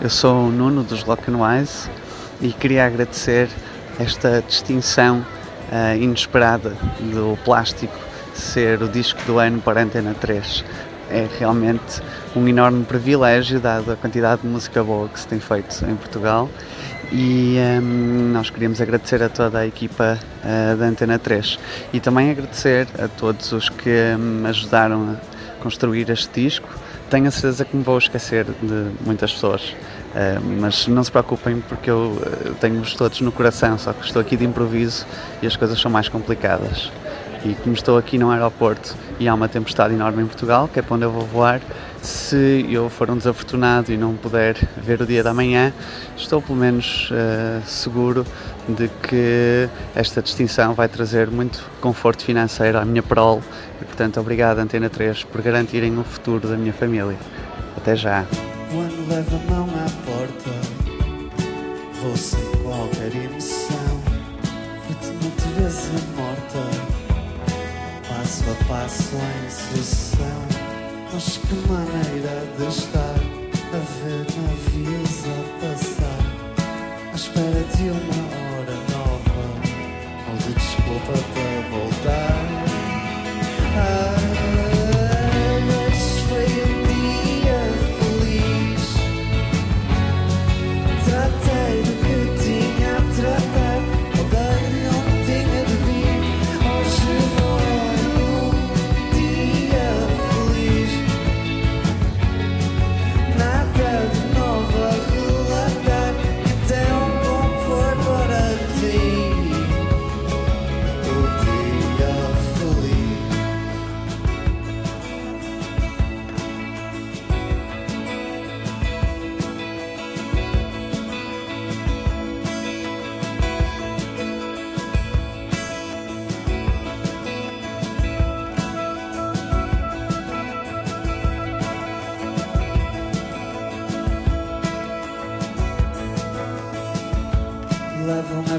Eu 0.02 0.10
sou 0.10 0.48
o 0.48 0.52
Nuno 0.52 0.84
dos 0.84 1.02
Glockenwise 1.02 1.90
e 2.42 2.52
queria 2.52 2.86
agradecer 2.86 3.48
esta 3.98 4.44
distinção 4.46 5.26
uh, 5.72 5.96
inesperada 5.96 6.72
do 7.00 7.40
plástico 7.46 7.98
ser 8.34 8.82
o 8.82 8.90
disco 8.90 9.22
do 9.26 9.40
ano 9.40 9.62
para 9.62 9.80
a 9.80 9.84
Antena 9.86 10.14
3. 10.20 10.66
É 11.10 11.30
realmente 11.40 12.02
um 12.36 12.46
enorme 12.46 12.84
privilégio, 12.84 13.62
dado 13.62 13.94
a 13.94 13.96
quantidade 13.96 14.42
de 14.42 14.48
música 14.50 14.84
boa 14.84 15.08
que 15.08 15.22
se 15.22 15.28
tem 15.30 15.40
feito 15.40 15.86
em 15.86 15.96
Portugal. 15.96 16.50
E 17.10 17.56
um, 17.82 18.34
nós 18.34 18.50
queríamos 18.50 18.82
agradecer 18.82 19.24
a 19.24 19.30
toda 19.30 19.60
a 19.60 19.66
equipa 19.66 20.20
uh, 20.44 20.76
da 20.76 20.88
Antena 20.88 21.18
3 21.18 21.58
e 21.94 22.02
também 22.02 22.32
agradecer 22.32 22.86
a 23.00 23.08
todos 23.08 23.50
os 23.54 23.70
que 23.70 24.14
me 24.18 24.50
ajudaram 24.50 25.16
a 25.30 25.33
construir 25.64 26.10
este 26.10 26.42
disco. 26.42 26.68
Tenho 27.10 27.28
a 27.28 27.32
certeza 27.32 27.64
que 27.64 27.76
me 27.76 27.84
vou 27.84 27.98
esquecer 27.98 28.46
de 28.46 28.92
muitas 29.06 29.32
pessoas, 29.32 29.62
uh, 29.72 30.44
mas 30.60 30.88
não 30.88 31.04
se 31.04 31.12
preocupem 31.12 31.62
porque 31.62 31.90
eu 31.90 32.12
uh, 32.12 32.56
tenho-vos 32.60 32.94
todos 32.94 33.22
no 33.22 33.32
coração, 33.32 33.78
só 33.78 33.94
que 33.94 34.06
estou 34.06 34.22
aqui 34.22 34.36
de 34.36 34.44
improviso 34.44 35.06
e 35.42 35.48
as 35.48 35.56
coisas 35.56 35.80
são 35.80 35.90
mais 35.90 36.10
complicadas. 36.10 36.92
E 37.46 37.56
como 37.56 37.74
estou 37.74 37.98
aqui 37.98 38.18
no 38.18 38.32
aeroporto 38.32 38.96
e 39.20 39.28
há 39.28 39.34
uma 39.34 39.50
tempestade 39.50 39.94
enorme 39.94 40.24
em 40.24 40.26
Portugal, 40.26 40.70
que 40.72 40.80
é 40.80 40.82
para 40.82 40.96
onde 40.96 41.04
eu 41.04 41.12
vou 41.12 41.26
voar, 41.26 41.60
se 42.02 42.66
eu 42.70 42.90
for 42.90 43.10
um 43.10 43.18
desafortunado 43.18 43.92
e 43.92 43.98
não 43.98 44.16
puder 44.16 44.56
ver 44.78 45.02
o 45.02 45.06
dia 45.06 45.22
da 45.22 45.34
manhã, 45.34 45.74
estou 46.16 46.42
pelo 46.42 46.58
menos 46.58 47.10
uh, 47.12 47.62
seguro 47.66 48.26
de 48.68 48.88
que 48.88 49.68
esta 49.94 50.22
distinção 50.22 50.74
vai 50.74 50.88
trazer 50.88 51.30
muito 51.30 51.70
conforto 51.82 52.24
financeiro 52.24 52.78
à 52.78 52.86
minha 52.86 53.04
prole 53.04 53.42
e, 53.82 53.86
portanto, 53.86 54.20
obrigado, 54.22 54.60
Antena 54.60 54.90
3, 54.90 55.24
por 55.26 55.42
garantirem 55.42 55.98
o 55.98 56.04
futuro 56.04 56.48
da 56.48 56.56
minha 56.56 56.74
família. 56.74 57.18
Até 57.76 57.96
já. 57.96 58.26
Passo 68.68 69.16
em 69.16 69.50
sucessão. 69.50 70.42
Mas 71.14 71.38
que 71.38 71.56
maneira 71.68 72.46
de 72.58 72.66
estar 72.68 73.16
a 73.74 73.82
ver 74.02 74.26
navios 74.42 75.24
a 75.26 75.66
passar, 75.66 76.22
à 77.12 77.16
espera 77.16 77.64
de 77.76 77.84
uma 77.90 78.38
hora 78.38 78.43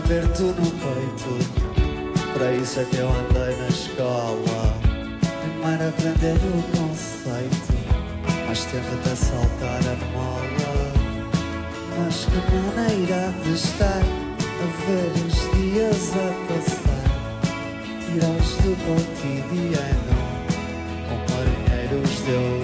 aperto 0.04 0.42
no 0.42 0.70
peito. 0.70 1.32
Para 2.34 2.52
isso 2.52 2.80
é 2.80 2.84
que 2.84 2.96
eu 2.96 3.08
andei 3.08 3.56
na 3.56 3.68
escola. 3.68 4.74
Primeiro 5.40 5.88
aprender 5.88 6.36
o 6.36 6.62
conceito, 6.76 7.74
mais 8.46 8.64
tempo 8.66 8.96
de 9.02 9.16
saltar 9.16 9.80
a 9.80 9.96
mola. 10.12 10.92
Mas 11.98 12.26
que 12.26 12.38
maneira 12.76 13.32
de 13.42 13.52
estar 13.54 14.02
a 14.60 14.66
ver 14.84 15.10
os 15.26 15.36
dias 15.56 16.12
a 16.16 16.28
passar. 16.52 17.04
Tirar-os 18.04 18.52
do 18.58 18.72
cotidiano, 18.84 20.16
com 21.08 21.16
marinheiros 21.32 22.14
de 22.24 22.32
outro 22.32 22.63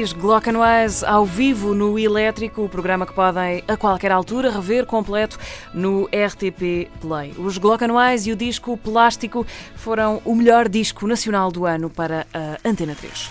Feliz, 0.00 0.12
Glockenwise 0.14 1.04
ao 1.04 1.26
vivo 1.26 1.74
no 1.74 1.98
Elétrico, 1.98 2.64
o 2.64 2.68
programa 2.70 3.04
que 3.04 3.12
podem 3.12 3.62
a 3.68 3.76
qualquer 3.76 4.10
altura 4.10 4.50
rever 4.50 4.86
completo 4.86 5.38
no 5.74 6.04
RTP 6.06 6.88
Play. 7.02 7.34
Os 7.36 7.58
Glockenwise 7.58 8.30
e 8.30 8.32
o 8.32 8.36
disco 8.36 8.78
Plástico 8.78 9.46
foram 9.76 10.22
o 10.24 10.34
melhor 10.34 10.70
disco 10.70 11.06
nacional 11.06 11.52
do 11.52 11.66
ano 11.66 11.90
para 11.90 12.26
a 12.32 12.56
Antena 12.66 12.94
3. 12.94 13.28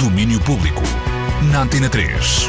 Domínio 0.00 0.40
Público, 0.42 0.82
na 1.50 1.62
Antena 1.62 1.88
3. 1.88 2.48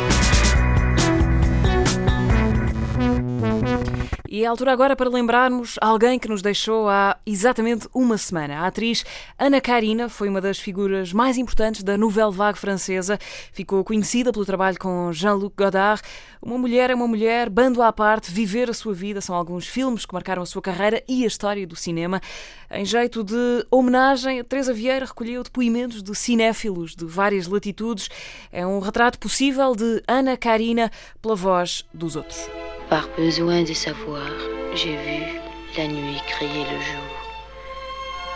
E 4.31 4.43
é 4.43 4.45
a 4.45 4.51
altura 4.51 4.71
agora 4.71 4.95
para 4.95 5.09
lembrarmos 5.09 5.73
alguém 5.81 6.19
que 6.19 6.27
nos 6.27 6.43
deixou 6.43 6.87
há 6.87 7.17
exatamente 7.25 7.89
uma 7.91 8.15
semana. 8.15 8.59
A 8.59 8.67
atriz 8.67 9.03
Ana 9.39 9.59
Karina 9.59 10.07
foi 10.07 10.29
uma 10.29 10.39
das 10.39 10.59
figuras 10.59 11.11
mais 11.11 11.35
importantes 11.35 11.81
da 11.81 11.97
Nouvelle 11.97 12.31
Vague 12.31 12.59
francesa. 12.59 13.17
Ficou 13.51 13.83
conhecida 13.83 14.31
pelo 14.31 14.45
trabalho 14.45 14.77
com 14.77 15.11
Jean-Luc 15.11 15.55
Godard. 15.57 16.03
Uma 16.39 16.59
mulher 16.59 16.91
é 16.91 16.95
uma 16.95 17.07
mulher, 17.07 17.49
bando 17.49 17.81
à 17.81 17.91
parte, 17.91 18.31
viver 18.31 18.69
a 18.69 18.73
sua 18.73 18.93
vida. 18.93 19.19
São 19.19 19.33
alguns 19.33 19.65
filmes 19.65 20.05
que 20.05 20.13
marcaram 20.13 20.43
a 20.43 20.45
sua 20.45 20.61
carreira 20.61 21.03
e 21.07 21.23
a 21.23 21.27
história 21.27 21.65
do 21.65 21.75
cinema. 21.75 22.21
Em 22.69 22.85
jeito 22.85 23.23
de 23.23 23.65
homenagem, 23.71 24.43
Teresa 24.43 24.71
Vieira 24.71 25.07
recolheu 25.07 25.41
depoimentos 25.41 26.03
de 26.03 26.13
cinéfilos 26.13 26.95
de 26.95 27.03
várias 27.03 27.47
latitudes. 27.47 28.07
É 28.51 28.63
um 28.63 28.77
retrato 28.77 29.17
possível 29.17 29.75
de 29.75 30.03
Ana 30.07 30.37
Karina 30.37 30.91
pela 31.19 31.35
voz 31.35 31.83
dos 31.91 32.15
outros. 32.15 32.47
Par 32.89 33.07
besoin 33.09 33.61
de 33.61 33.73
savoir, 33.73 34.31
j'ai 34.73 34.95
vu 34.95 35.39
la 35.77 35.85
nuit 35.85 36.19
crier 36.27 36.63
le 36.63 36.81
jour, 36.81 37.13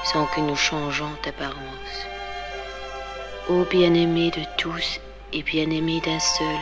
sans 0.03 0.27
que 0.27 0.41
nous 0.41 0.55
changeons 0.55 1.09
d'apparence. 1.23 1.95
Ô 3.49 3.63
bien-aimé 3.63 4.29
de 4.29 4.43
tous 4.59 4.99
et 5.31 5.41
bien-aimé 5.41 6.01
d'un 6.05 6.19
seul, 6.19 6.59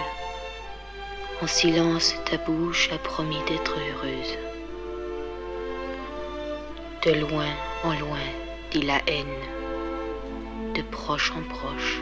en 1.42 1.48
silence 1.48 2.16
ta 2.24 2.38
bouche 2.38 2.90
a 2.94 2.98
promis 2.98 3.44
d'être 3.46 3.76
heureuse. 3.78 4.38
De 7.04 7.12
loin 7.20 7.52
en 7.84 7.92
loin 8.00 8.28
dit 8.72 8.84
la 8.84 9.02
haine, 9.06 9.44
de 10.76 10.82
proche 10.82 11.32
en 11.32 11.44
proche 11.44 12.00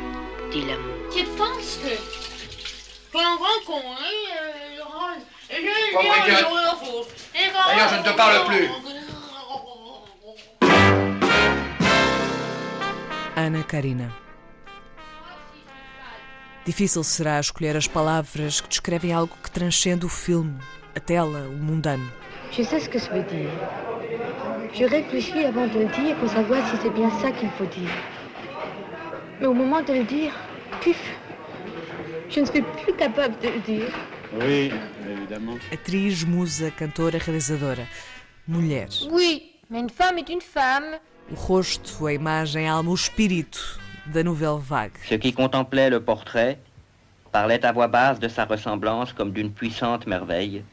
dit 0.51 0.61
l'amour. 0.61 1.09
Tu 1.11 1.23
penses 1.35 1.79
que... 1.81 1.95
T'es 3.11 3.23
un 3.23 3.37
grand 3.37 3.65
con, 5.49 6.01
hein 6.01 6.25
D'ailleurs, 7.67 7.89
je 7.89 7.95
ne 7.95 8.03
te 8.03 8.13
parle 8.15 8.45
plus. 8.45 8.69
Ana 13.35 13.63
Karina. 13.63 14.11
Difícil 16.65 17.03
será 17.03 17.39
escolher 17.39 17.75
as 17.75 17.87
palavras 17.87 18.61
que 18.61 18.67
descrevem 18.67 19.13
algo 19.13 19.35
que 19.41 19.49
transcende 19.49 20.05
o 20.05 20.09
filme, 20.09 20.59
a 20.95 20.99
tela, 20.99 21.47
o 21.49 21.57
mundano. 21.57 22.11
Je 22.51 22.63
sais 22.63 22.79
ce 22.79 22.89
que 22.89 22.99
ça 22.99 23.11
veut 23.11 23.23
dire. 23.23 23.49
Je 24.73 24.85
réfléchis 24.85 25.45
avant 25.45 25.67
de 25.67 25.79
le 25.79 25.85
dire 25.87 26.15
pour 26.17 26.29
savoir 26.29 26.67
si 26.69 26.77
c'est 26.81 26.91
bien 26.91 27.09
ça 27.21 27.31
qu'il 27.31 27.49
faut 27.51 27.65
dire. 27.65 27.89
Mais 29.39 29.47
au 29.47 29.53
moment 29.53 29.81
de 29.81 29.93
le 29.93 30.03
dire, 30.03 30.33
pif, 30.81 30.99
je 32.29 32.41
ne 32.41 32.45
suis 32.45 32.61
plus 32.61 32.93
capable 32.93 33.39
de 33.39 33.47
le 33.47 33.59
dire. 33.59 33.91
Oui, 34.33 34.71
évidemment. 35.09 35.57
Atriz, 35.71 36.23
musa, 36.23 36.71
cantora, 36.71 37.17
realizadora. 37.17 37.83
Mulher. 38.47 38.87
Oui, 39.11 39.51
mais 39.69 39.79
une 39.79 39.89
femme 39.89 40.17
est 40.17 40.29
une 40.29 40.41
femme. 40.41 40.99
O 41.31 41.35
rosto, 41.35 42.07
a 42.07 42.13
imagem, 42.13 42.67
a 42.67 42.73
alma, 42.73 42.91
o 42.91 42.95
espírito 42.95 43.79
da 44.07 44.23
nouvelle 44.23 44.59
vague. 44.59 44.93
Ceux 45.07 45.17
qui 45.17 45.33
contemplaient 45.33 45.89
le 45.89 45.99
portrait 45.99 46.57
parlaient 47.31 47.63
à 47.63 47.71
voix 47.71 47.87
basse 47.87 48.19
de 48.19 48.27
sa 48.27 48.45
ressemblance 48.45 49.13
comme 49.13 49.31
d'une 49.31 49.51
puissante 49.51 50.07
merveille, 50.07 50.63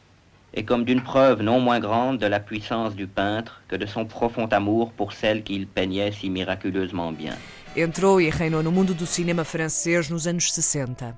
et 0.54 0.64
comme 0.64 0.84
d'une 0.84 1.02
preuve 1.02 1.42
non 1.42 1.60
moins 1.60 1.80
grande 1.80 2.18
de 2.18 2.26
la 2.26 2.40
puissance 2.40 2.94
du 2.94 3.06
peintre 3.06 3.60
que 3.68 3.76
de 3.76 3.84
son 3.84 4.06
profond 4.06 4.46
amour 4.46 4.90
pour 4.92 5.12
celle 5.12 5.42
qu'il 5.42 5.66
peignait 5.66 6.12
si 6.12 6.30
miraculeusement 6.30 7.12
bien. 7.12 7.36
Entrou 7.76 8.18
e 8.18 8.30
reinou 8.30 8.62
no 8.62 8.72
mundo 8.72 8.94
do 8.94 9.04
cinema 9.04 9.44
francês 9.44 10.08
nos 10.08 10.26
anos 10.26 10.50
60. 10.50 11.14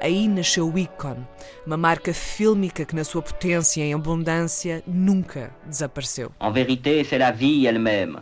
Aí 0.00 0.28
nasceu 0.28 0.72
o 0.72 0.78
ícone, 0.78 1.26
uma 1.66 1.76
marca 1.76 2.14
fílmica 2.14 2.84
que, 2.84 2.94
na 2.94 3.02
sua 3.02 3.20
potência 3.20 3.84
e 3.84 3.92
abundância, 3.92 4.82
nunca 4.86 5.50
desapareceu. 5.66 6.30
En 6.38 6.52
vérité, 6.52 7.02
c'est 7.02 7.18
la 7.18 7.32
vie 7.32 7.66
elle-même. 7.66 8.20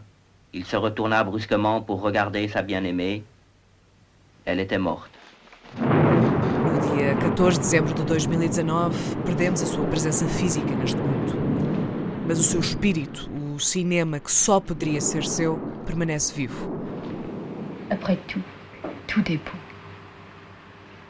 Il 0.55 0.65
se 0.65 0.77
retourna 0.77 1.23
brusquement 1.23 1.83
pour 1.83 2.01
regarder 2.01 2.49
sa 2.49 2.63
bien-aimée. 2.63 3.25
Elle 4.47 4.61
était 4.61 4.79
morte. 4.79 5.11
No 5.79 6.95
dia 6.95 7.15
14 7.17 7.59
de 7.59 7.65
dezembro 7.65 7.93
de 7.93 8.05
2019, 8.05 9.17
perdemos 9.27 9.61
a 9.61 9.67
sua 9.67 9.85
presença 9.85 10.27
física 10.27 10.75
neste 10.75 10.97
mundo. 10.97 11.35
Mas 12.27 12.39
o 12.39 12.43
seu 12.43 12.61
espírito, 12.61 13.29
o 13.55 13.59
cinema 13.61 14.19
que 14.19 14.33
só 14.33 14.61
poderia 14.61 15.01
ser 15.01 15.25
seu, 15.25 15.59
permanece 15.85 16.33
vivo. 16.33 16.75
Après 17.91 18.17
tout, 18.29 18.43
tout 19.07 19.31
est 19.31 19.39
beau. 19.45 19.66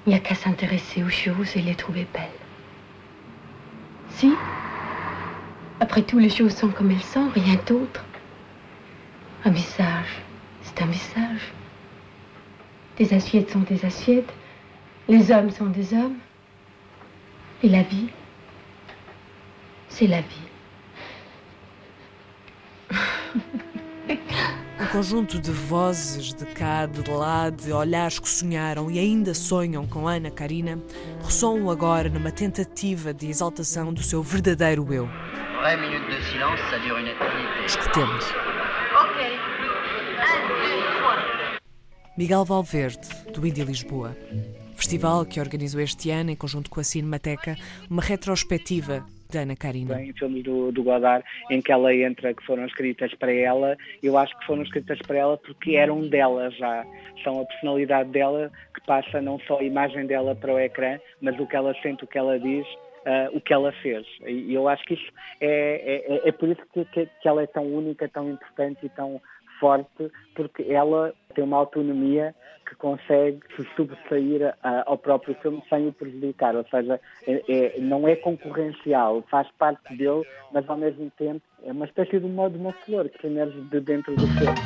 Il 0.07 0.11
n'y 0.11 0.15
a 0.15 0.21
qu'à 0.21 0.37
s'intéresser 0.37 1.03
aux 1.03 1.11
choses 1.11 1.57
et 1.57 1.63
les 1.63 1.75
trouver 1.75 2.07
belles. 2.13 2.23
Si 4.11 4.33
Après 5.81 6.03
tout, 6.03 6.19
les 6.19 6.31
choses 6.31 6.55
sont 6.55 6.69
comme 6.69 6.91
elles 6.91 7.03
sont, 7.03 7.29
rien 7.31 7.57
d'autre. 7.67 8.05
Un 9.45 9.51
visage, 9.51 10.23
c'est 10.63 10.81
un 10.81 10.87
visage. 10.87 11.53
Des 12.97 13.13
assiettes 13.13 13.51
sont 13.51 13.61
des 13.61 13.85
assiettes. 13.85 14.33
Les 15.09 15.31
hommes 15.31 15.51
sont 15.51 15.67
des 15.67 15.93
hommes. 15.93 16.17
Et 17.63 17.69
la 17.69 17.83
vie, 17.83 18.09
c'est 19.89 20.07
la 20.07 20.21
vie. 20.21 20.49
Um 24.87 24.89
conjunto 24.89 25.41
de 25.41 25.51
vozes 25.51 26.32
de 26.32 26.47
cá, 26.47 26.87
de 26.87 27.11
lá, 27.11 27.51
de 27.51 27.72
olhares 27.72 28.20
que 28.20 28.28
sonharam 28.28 28.89
e 28.89 29.01
ainda 29.01 29.34
sonham 29.34 29.84
com 29.84 30.07
Ana 30.07 30.30
Karina, 30.30 30.80
ressoam 31.24 31.68
agora 31.68 32.09
numa 32.09 32.30
tentativa 32.30 33.12
de 33.12 33.26
exaltação 33.26 33.93
do 33.93 34.01
seu 34.01 34.22
verdadeiro 34.22 34.87
eu. 34.95 35.09
Vraie 35.59 35.76
minute 35.76 36.07
de 36.09 36.22
silence, 36.30 36.62
ça 36.70 36.78
dure 36.78 37.01
une 37.01 37.09
éternité. 37.09 37.66
Escutemos. 37.66 38.24
Ok. 38.95 39.39
Miguel 42.16 42.45
Valverde, 42.45 43.09
do 43.34 43.45
Indie 43.45 43.64
Lisboa. 43.64 44.16
Festival 44.76 45.26
que 45.26 45.41
organizou 45.41 45.80
este 45.80 46.11
ano, 46.11 46.30
em 46.30 46.37
conjunto 46.37 46.70
com 46.70 46.78
a 46.78 46.84
Cinemateca, 46.84 47.57
uma 47.91 48.03
retrospectiva 48.03 49.05
de 49.37 49.43
Ana 49.43 49.57
Karina. 49.57 50.03
Em 50.03 50.12
filmes 50.14 50.43
do, 50.43 50.72
do 50.72 50.82
Godard, 50.82 51.24
em 51.51 51.61
que 51.61 51.70
ela 51.70 51.95
entra, 51.95 52.32
que 52.32 52.45
foram 52.45 52.64
escritas 52.64 53.12
para 53.14 53.32
ela, 53.32 53.76
eu 54.03 54.16
acho 54.16 54.37
que 54.39 54.47
foram 54.47 54.62
escritas 54.62 54.99
para 55.07 55.18
ela 55.18 55.37
porque 55.37 55.76
eram 55.76 56.09
dela 56.09 56.51
já. 56.51 56.84
São 57.22 57.41
a 57.41 57.45
personalidade 57.45 58.11
dela 58.11 58.51
que 58.74 58.80
passa 58.87 59.20
não 59.20 59.39
só 59.41 59.59
a 59.59 59.64
imagem 59.64 60.07
dela 60.07 60.34
para 60.34 60.55
o 60.55 60.59
ecrã, 60.59 60.99
mas 61.20 61.39
o 61.39 61.47
que 61.47 61.57
ela 61.57 61.74
sente, 61.82 62.05
o 62.05 62.07
que 62.07 62.18
ela 62.18 62.39
diz, 62.39 62.66
uh, 62.66 63.37
o 63.37 63.41
que 63.41 63.53
ela 63.53 63.72
fez. 63.82 64.07
E 64.26 64.55
eu 64.55 64.68
acho 64.68 64.84
que 64.84 64.95
isso 64.95 65.12
é, 65.41 66.03
é, 66.24 66.28
é 66.28 66.32
por 66.32 66.49
isso 66.49 66.62
que, 66.72 66.84
que, 66.87 67.07
que 67.20 67.28
ela 67.28 67.43
é 67.43 67.47
tão 67.47 67.64
única, 67.64 68.09
tão 68.09 68.30
importante 68.30 68.87
e 68.87 68.89
tão 68.89 69.20
forte, 69.59 70.11
porque 70.35 70.63
ela 70.63 71.13
tem 71.35 71.45
uma 71.45 71.59
autonomia 71.59 72.35
que 72.69 72.75
consegue 72.77 73.41
se 73.55 73.65
sobressair 73.77 74.55
ao 74.87 74.99
próprio 74.99 75.35
filme 75.37 75.63
sem 75.69 75.87
o 75.89 75.93
prejudicar, 75.93 76.57
ou 76.57 76.65
seja, 76.69 77.01
é, 77.27 77.43
é, 77.49 77.81
não 77.81 78.09
é 78.09 78.17
concorrencial, 78.17 79.23
faz 79.31 79.49
parte 79.59 79.97
dele, 79.97 80.27
mas 80.53 80.69
ao 80.69 80.77
mesmo 80.77 81.11
tempo 81.17 81.43
é 81.65 81.71
uma 81.71 81.85
espécie 81.85 82.19
de 82.19 82.27
uma, 82.27 82.51
de 82.51 82.59
uma 82.59 82.73
flor 82.73 83.09
que 83.09 83.27
emerge 83.27 83.61
de 83.61 83.81
dentro 83.81 84.15
do 84.17 84.27
filme. 84.27 84.57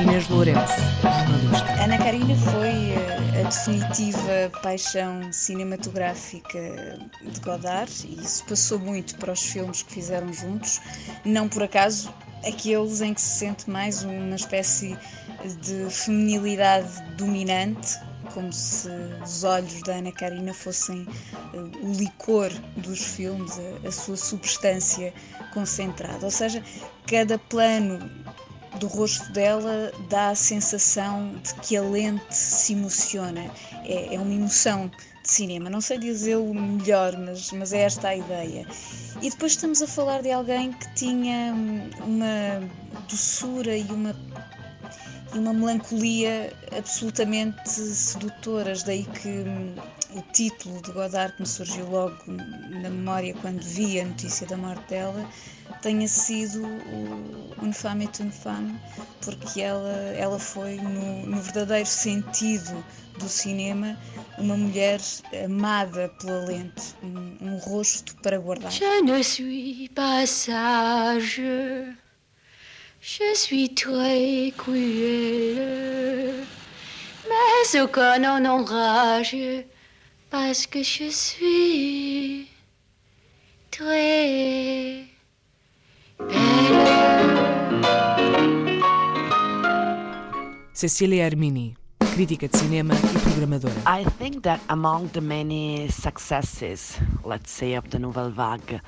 Inês 0.00 0.28
Lourenço, 0.28 0.80
jornalista. 1.02 1.84
Ana 1.84 1.98
Karina 1.98 2.34
foi 2.34 2.94
a 2.96 3.11
definitiva 3.52 4.50
paixão 4.62 5.30
cinematográfica 5.30 6.98
de 7.22 7.40
Godard 7.40 7.92
e 8.06 8.18
isso 8.18 8.42
passou 8.46 8.78
muito 8.78 9.14
para 9.16 9.30
os 9.30 9.42
filmes 9.42 9.82
que 9.82 9.92
fizeram 9.92 10.32
juntos, 10.32 10.80
não 11.22 11.46
por 11.48 11.62
acaso 11.62 12.12
aqueles 12.46 13.02
em 13.02 13.12
que 13.12 13.20
se 13.20 13.40
sente 13.40 13.68
mais 13.68 14.04
uma 14.04 14.34
espécie 14.34 14.96
de 15.60 15.90
feminilidade 15.90 17.02
dominante, 17.18 17.98
como 18.32 18.50
se 18.50 18.88
os 19.22 19.44
olhos 19.44 19.82
da 19.82 19.96
Ana 19.96 20.12
Karina 20.12 20.54
fossem 20.54 21.06
o 21.52 21.92
licor 21.92 22.50
dos 22.78 23.04
filmes, 23.04 23.52
a, 23.84 23.88
a 23.88 23.92
sua 23.92 24.16
substância 24.16 25.12
concentrada. 25.52 26.24
Ou 26.24 26.30
seja, 26.30 26.62
cada 27.06 27.38
plano 27.38 28.10
do 28.78 28.86
rosto 28.86 29.30
dela 29.32 29.92
dá 30.08 30.30
a 30.30 30.34
sensação 30.34 31.34
de 31.42 31.54
que 31.56 31.76
a 31.76 31.82
lente 31.82 32.34
se 32.34 32.72
emociona. 32.72 33.50
É, 33.84 34.14
é 34.14 34.18
uma 34.18 34.32
emoção 34.32 34.90
de 35.22 35.30
cinema. 35.30 35.70
Não 35.70 35.80
sei 35.80 35.98
dizê-lo 35.98 36.52
melhor, 36.54 37.16
mas, 37.16 37.50
mas 37.52 37.72
é 37.72 37.82
esta 37.82 38.08
a 38.08 38.16
ideia. 38.16 38.66
E 39.20 39.30
depois 39.30 39.52
estamos 39.52 39.82
a 39.82 39.86
falar 39.86 40.22
de 40.22 40.32
alguém 40.32 40.72
que 40.72 40.94
tinha 40.94 41.54
uma 42.04 42.68
doçura 43.08 43.76
e 43.76 43.84
uma 43.84 44.14
e 45.34 45.38
uma 45.38 45.52
melancolia 45.52 46.52
absolutamente 46.76 47.70
sedutoras, 47.70 48.82
daí 48.82 49.04
que 49.04 49.28
hum, 49.28 49.74
o 50.14 50.22
título 50.32 50.80
de 50.82 50.92
Godard 50.92 51.34
que 51.34 51.42
me 51.42 51.48
surgiu 51.48 51.88
logo 51.88 52.16
na 52.26 52.90
memória 52.90 53.34
quando 53.40 53.62
vi 53.62 54.00
a 54.00 54.04
notícia 54.04 54.46
da 54.46 54.56
morte 54.56 54.88
dela 54.88 55.28
tenha 55.80 56.06
sido 56.06 56.64
o 56.64 57.42
est 58.02 58.20
une 58.20 58.30
femme, 58.30 58.78
porque 59.20 59.60
ela, 59.60 59.92
ela 60.16 60.38
foi, 60.38 60.76
no, 60.76 61.26
no 61.26 61.40
verdadeiro 61.40 61.88
sentido 61.88 62.84
do 63.18 63.28
cinema, 63.28 63.98
uma 64.38 64.56
mulher 64.56 65.00
amada 65.44 66.08
pela 66.20 66.44
lente, 66.44 66.94
um, 67.02 67.36
um 67.40 67.56
rosto 67.58 68.16
para 68.22 68.38
guardar. 68.38 68.70
Je 68.70 69.02
ne 69.02 69.22
suis 69.22 69.88
pas 69.94 70.28
sage. 70.28 71.96
Je 73.00 73.34
suis 73.34 73.68
très 73.70 74.52
cruelle, 74.56 76.44
mais 77.28 77.74
aucun 77.74 78.22
en 78.24 78.44
enrage, 78.44 79.66
parce 80.32 80.66
que 80.66 80.82
je 80.82 81.10
suis 81.10 82.48
très 83.70 85.04
Cecília 90.72 91.26
Armini, 91.26 91.76
crítica 92.14 92.48
de 92.48 92.56
cinema 92.56 92.94
e 92.94 93.18
programadora. 93.20 93.74
I 93.86 94.04
think 94.18 94.42
that 94.42 94.60
among 94.68 95.10
the 95.12 95.20
many 95.20 95.88
successes, 95.90 96.98
let's 97.24 97.50
say, 97.52 97.76
of 97.76 97.90
the 97.90 97.98
Nouvelle 97.98 98.30
Vague, 98.30 98.80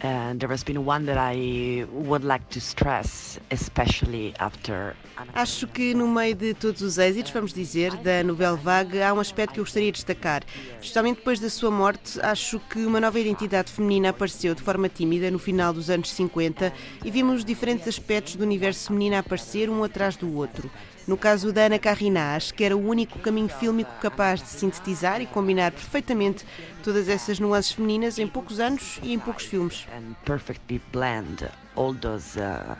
and 0.00 0.40
there 0.40 0.50
has 0.50 0.64
been 0.64 0.84
one 0.84 1.06
that 1.06 1.18
I 1.18 1.86
would 1.92 2.24
like 2.24 2.48
to 2.50 2.60
stress, 2.60 3.38
especially 3.50 4.34
after. 4.38 4.96
Acho 5.34 5.66
que 5.66 5.94
no 5.94 6.08
meio 6.08 6.34
de 6.34 6.54
todos 6.54 6.82
os 6.82 6.98
êxitos, 6.98 7.30
vamos 7.32 7.52
dizer, 7.52 7.94
da 7.96 8.24
Nouvelle 8.24 8.56
Vague, 8.56 9.02
há 9.02 9.12
um 9.12 9.20
aspecto 9.20 9.54
que 9.54 9.60
eu 9.60 9.64
gostaria 9.64 9.92
de 9.92 9.96
destacar. 9.96 10.42
Justamente 10.80 11.18
depois 11.18 11.38
da 11.38 11.50
sua 11.50 11.70
morte, 11.70 12.20
acho 12.20 12.58
que 12.58 12.84
uma 12.84 13.00
nova 13.00 13.20
identidade 13.20 13.70
feminina 13.70 14.08
apareceu 14.08 14.54
de 14.54 14.62
forma 14.62 14.88
tímida 14.88 15.30
no 15.30 15.38
final 15.38 15.72
dos 15.72 15.90
anos 15.90 16.10
50 16.10 16.72
e 17.04 17.10
vimos 17.10 17.44
diferentes 17.44 17.86
aspectos 17.86 18.36
do 18.36 18.42
universo 18.42 18.88
feminino 18.88 19.16
aparecer 19.16 19.68
um 19.70 19.84
atrás 19.84 20.16
do 20.16 20.34
outro. 20.36 20.70
No 21.06 21.16
caso 21.16 21.52
da 21.52 21.62
Ana 21.66 21.80
Carrina, 21.80 22.36
acho 22.36 22.54
que 22.54 22.62
era 22.62 22.76
o 22.76 22.88
único 22.88 23.18
caminho 23.18 23.48
fílmico 23.48 23.92
capaz 24.00 24.40
de 24.40 24.48
sintetizar 24.48 25.20
e 25.20 25.26
combinar 25.26 25.72
perfeitamente 25.72 26.44
todas 26.80 27.08
essas 27.08 27.40
nuances 27.40 27.72
femininas 27.72 28.18
em 28.18 28.28
poucos 28.28 28.60
anos 28.60 29.00
e 29.02 29.12
em 29.12 29.18
poucos 29.18 29.44
filmes. 29.44 29.86
And 29.92 30.14
perfectly 30.24 30.80
blend 30.92 31.48
all 31.74 31.92
those 31.92 32.38
uh, 32.38 32.76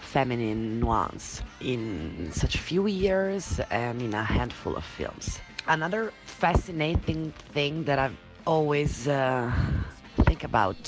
feminine 0.00 0.80
nuance 0.80 1.42
in 1.60 2.30
such 2.32 2.56
few 2.56 2.88
years 2.88 3.60
and 3.70 4.00
in 4.02 4.14
a 4.14 4.22
handful 4.22 4.74
of 4.74 4.84
films. 4.96 5.38
Another 5.66 6.10
fascinating 6.24 7.34
thing 7.52 7.84
that 7.84 7.98
I've 7.98 8.16
always 8.46 9.06
uh. 9.06 9.52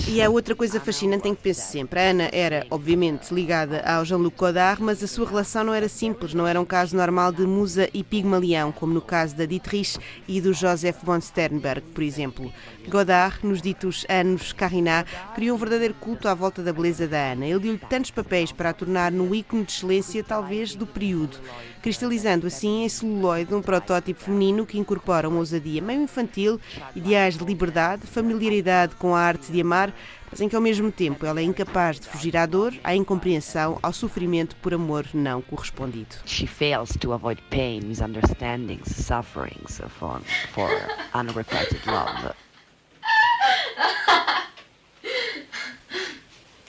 E 0.08 0.22
há 0.22 0.30
outra 0.30 0.54
coisa 0.54 0.78
fascinante 0.80 1.28
em 1.28 1.34
que 1.34 1.42
penso 1.42 1.62
sempre. 1.62 1.98
A 2.00 2.10
Ana 2.10 2.28
era, 2.32 2.66
obviamente, 2.70 3.32
ligada 3.32 3.80
ao 3.80 4.04
Jean-Luc 4.04 4.36
Godard, 4.36 4.82
mas 4.82 5.02
a 5.02 5.06
sua 5.06 5.26
relação 5.26 5.64
não 5.64 5.74
era 5.74 5.88
simples, 5.88 6.34
não 6.34 6.46
era 6.46 6.60
um 6.60 6.64
caso 6.64 6.96
normal 6.96 7.32
de 7.32 7.42
musa 7.42 7.88
e 7.92 8.04
pigmalião, 8.04 8.72
como 8.72 8.92
no 8.92 9.00
caso 9.00 9.36
da 9.36 9.44
Dietrich 9.44 9.98
e 10.28 10.40
do 10.40 10.52
Joseph 10.52 11.02
von 11.02 11.20
Sternberg, 11.20 11.82
por 11.92 12.02
exemplo. 12.02 12.52
Godard, 12.88 13.38
nos 13.46 13.62
ditos 13.62 14.06
anos 14.08 14.52
Carrinat, 14.52 15.08
criou 15.34 15.56
um 15.56 15.58
verdadeiro 15.58 15.94
culto 15.94 16.28
à 16.28 16.34
volta 16.34 16.62
da 16.62 16.72
beleza 16.72 17.06
da 17.06 17.32
Ana. 17.32 17.46
Ele 17.46 17.58
deu-lhe 17.58 17.78
tantos 17.78 18.10
papéis 18.10 18.52
para 18.52 18.70
a 18.70 18.72
tornar 18.74 19.12
no 19.12 19.34
ícone 19.34 19.64
de 19.64 19.72
excelência, 19.72 20.24
talvez, 20.24 20.74
do 20.74 20.86
período, 20.86 21.38
cristalizando 21.82 22.46
assim 22.46 22.84
em 22.84 22.88
celuloide 22.88 23.54
um 23.54 23.62
protótipo 23.62 24.20
feminino 24.20 24.66
que 24.66 24.78
incorpora 24.78 25.28
uma 25.28 25.38
ousadia 25.38 25.80
meio 25.80 26.02
infantil, 26.02 26.60
ideais 26.94 27.36
de 27.36 27.44
liberdade, 27.44 28.06
familiaridade 28.06 28.94
com 28.96 29.14
a 29.14 29.20
arte 29.20 29.39
de 29.48 29.60
amar, 29.60 29.92
mas 30.30 30.40
em 30.40 30.48
que 30.48 30.56
ao 30.56 30.62
mesmo 30.62 30.90
tempo 30.90 31.24
ela 31.24 31.40
é 31.40 31.42
incapaz 31.42 31.98
de 32.00 32.06
fugir 32.08 32.36
à 32.36 32.46
dor, 32.46 32.72
à 32.82 32.94
incompreensão, 32.94 33.78
ao 33.82 33.92
sofrimento 33.92 34.56
por 34.56 34.74
amor 34.74 35.06
não 35.14 35.40
correspondido. 35.42 36.16
She 36.26 36.46
fails 36.46 36.90
to 37.00 37.12
avoid 37.12 37.40
pain, 37.50 37.80
misunderstandings, 37.84 38.88
sufferings 38.88 39.80
for, 39.98 40.20
for 40.52 40.70
unrequited 41.14 41.80
love. 41.86 42.34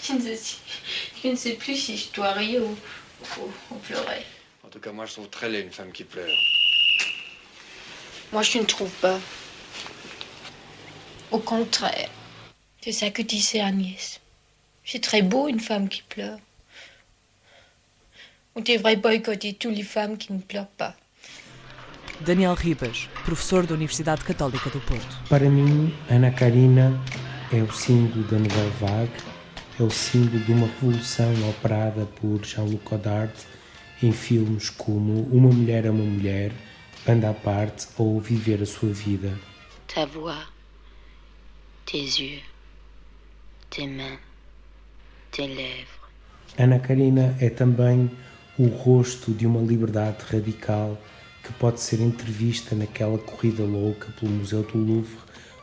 Je 0.04 0.14
ne, 0.14 0.20
sais, 0.36 0.58
je 1.24 1.28
ne 1.30 1.36
sais 1.36 1.54
plus 1.56 1.76
si 1.78 1.96
je 1.96 2.10
dois 2.14 2.34
rire 2.34 2.64
ou, 2.64 2.76
ou- 3.40 3.54
ou 3.70 3.76
pleurer. 3.80 4.26
En 4.64 4.70
tout 4.70 4.80
cas, 4.80 4.92
moi, 4.92 5.06
je 5.06 5.14
trouve 5.14 5.30
très 5.30 5.48
laid 5.48 5.62
une 5.66 5.72
femme 5.72 5.92
qui 5.92 6.04
pleure. 6.04 6.36
Moi, 8.34 8.42
je 8.42 8.58
ne 8.58 8.64
trouve 8.66 8.90
pas. 9.00 9.20
Au 11.32 11.38
contraire. 11.40 12.10
C'est 12.84 12.94
ça 12.94 13.12
que 13.12 13.22
disait 13.22 13.62
Agnès. 13.62 14.20
C'est 14.84 15.04
très 15.04 15.22
beau 15.22 15.48
une 15.48 15.60
femme 15.60 15.88
qui 15.88 16.02
pleure. 16.02 16.40
On 18.56 18.62
devrait 18.62 18.96
boycotter 18.96 19.54
toutes 19.54 19.76
les 19.76 19.84
femmes 19.84 20.18
qui 20.18 20.34
ne 20.34 20.40
pleurent 20.40 20.76
pas. 20.78 20.96
Daniel 22.22 22.54
Ribas, 22.54 23.08
professor 23.24 23.68
da 23.68 23.76
Universidade 23.76 24.24
Católica 24.24 24.70
do 24.72 24.80
Porto. 24.80 25.16
Para 25.30 25.48
mim, 25.48 25.94
Ana 26.10 26.32
Karina 26.32 27.00
é 27.52 27.62
o 27.62 27.72
símbolo 27.72 28.24
da 28.24 28.40
Nouvelle 28.40 28.72
Vague, 28.80 29.24
é 29.80 29.84
o 29.84 29.90
símbolo 29.92 30.40
de 30.44 30.52
uma 30.52 30.68
revolução 30.68 31.34
operada 31.50 32.06
por 32.06 32.44
Jean-Luc 32.44 32.84
Godard 32.84 33.34
em 34.02 34.12
filmes 34.12 34.70
como 34.72 35.24
Uma 35.32 35.50
Mulher 35.50 35.86
é 35.86 35.92
uma 35.92 36.04
Mulher, 36.04 36.52
Banda 37.06 37.30
à 37.30 37.34
Parte 37.34 37.88
ou 37.98 38.20
Viver 38.20 38.62
a 38.62 38.66
Sua 38.66 38.92
Vida. 38.92 39.38
Ta 39.88 40.06
voix, 40.06 40.48
tes 41.86 42.18
yeux, 42.18 42.42
tes 43.72 43.88
mains, 43.88 44.20
tes 45.32 45.48
lèvres. 45.48 45.88
Ana 46.58 46.80
Karina 46.80 47.36
é 47.40 47.50
também 47.50 48.12
o 48.60 48.68
rosto 48.68 49.32
de 49.32 49.48
uma 49.48 49.62
liberdade 49.62 50.18
radical 50.30 51.02
que 51.42 51.54
pode 51.54 51.80
ser 51.80 52.02
entrevista 52.02 52.76
naquela 52.76 53.18
corrida 53.18 53.64
louca 53.64 54.12
pelo 54.20 54.32
Museu 54.32 54.62
do 54.64 54.78
Louvre 54.78 55.18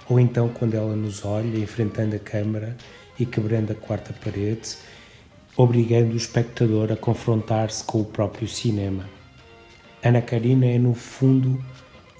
ou 0.08 0.18
então 0.18 0.48
quando 0.48 0.74
ela 0.74 0.96
nos 0.96 1.24
olha 1.24 1.58
enfrentando 1.58 2.16
a 2.16 2.18
câmara 2.18 2.76
e 3.20 3.26
quebrando 3.26 3.72
a 3.72 3.74
quarta 3.74 4.12
parede, 4.12 4.76
obrigando 5.54 6.14
o 6.14 6.16
espectador 6.16 6.90
a 6.90 6.96
confrontar-se 6.96 7.84
com 7.84 8.00
o 8.00 8.04
próprio 8.04 8.48
cinema. 8.48 9.08
Ana 10.02 10.22
Karina 10.22 10.64
é, 10.64 10.78
no 10.78 10.94
fundo, 10.94 11.62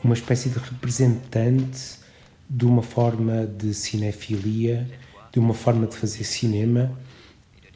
uma 0.04 0.14
espécie 0.14 0.50
de 0.50 0.58
representante 0.58 1.98
de 2.50 2.66
uma 2.66 2.82
forma 2.82 3.46
de 3.46 3.72
cinefilia, 3.72 4.86
de 5.32 5.38
uma 5.38 5.54
forma 5.54 5.86
de 5.86 5.96
fazer 5.96 6.24
cinema, 6.24 6.96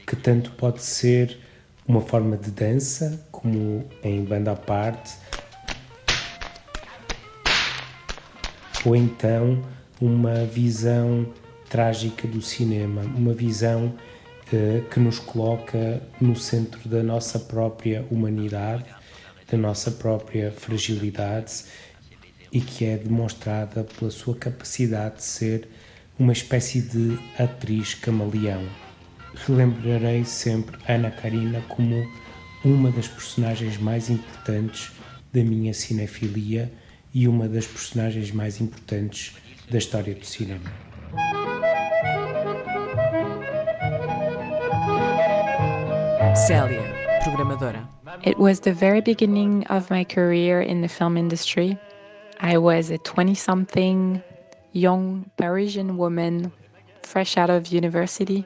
que 0.07 0.17
tanto 0.17 0.51
pode 0.53 0.83
ser 0.83 1.39
uma 1.87 2.01
forma 2.01 2.37
de 2.37 2.51
dança, 2.51 3.27
como 3.31 3.85
em 4.03 4.25
banda 4.25 4.53
à 4.53 4.57
parte, 4.57 5.15
ou 8.85 8.97
então 8.97 9.63
uma 10.01 10.45
visão 10.45 11.27
trágica 11.69 12.27
do 12.27 12.43
cinema, 12.43 13.03
uma 13.03 13.33
visão 13.33 13.95
eh, 14.53 14.83
que 14.91 15.01
nos 15.01 15.19
coloca 15.19 16.03
no 16.21 16.37
centro 16.37 16.89
da 16.89 17.03
nossa 17.03 17.39
própria 17.39 18.05
humanidade, 18.11 18.85
da 19.51 19.57
nossa 19.57 19.91
própria 19.91 20.51
fragilidade 20.51 21.65
e 22.53 22.61
que 22.61 22.85
é 22.85 22.97
demonstrada 22.97 23.85
pela 23.85 24.11
sua 24.11 24.35
capacidade 24.35 25.17
de 25.17 25.25
ser 25.25 25.69
uma 26.23 26.33
espécie 26.33 26.81
de 26.81 27.19
atriz 27.37 27.95
camaleão. 27.95 28.63
Relembrarei 29.45 30.25
sempre 30.25 30.79
Ana 30.87 31.11
Karina 31.11 31.61
como 31.69 31.97
uma 32.65 32.93
das 32.93 33.09
personagens 33.09 33.77
mais 33.77 34.09
importantes 34.09 34.93
da 35.33 35.43
minha 35.43 35.75
cinefilia 35.75 36.73
e 37.13 37.27
uma 37.27 37.49
das 37.49 37.67
personagens 37.67 38.31
mais 38.31 38.61
importantes 38.61 39.37
da 39.69 39.79
história 39.79 40.15
do 40.15 40.25
cinema. 40.25 40.71
Célia, 46.37 46.83
programadora. 47.25 47.89
It 48.25 48.39
was 48.39 48.61
the 48.61 48.73
very 48.73 49.01
beginning 49.01 49.65
of 49.69 49.91
my 49.91 50.05
career 50.05 50.63
in 50.63 50.83
the 50.83 50.89
film 50.89 51.17
industry. 51.17 51.77
I 52.41 52.59
was 52.59 52.93
a 52.93 52.99
20 52.99 53.35
something 53.35 54.23
young 54.73 55.31
Parisian 55.37 55.97
woman, 55.97 56.53
fresh 57.03 57.37
out 57.37 57.51
of 57.51 57.69
university. 57.69 58.45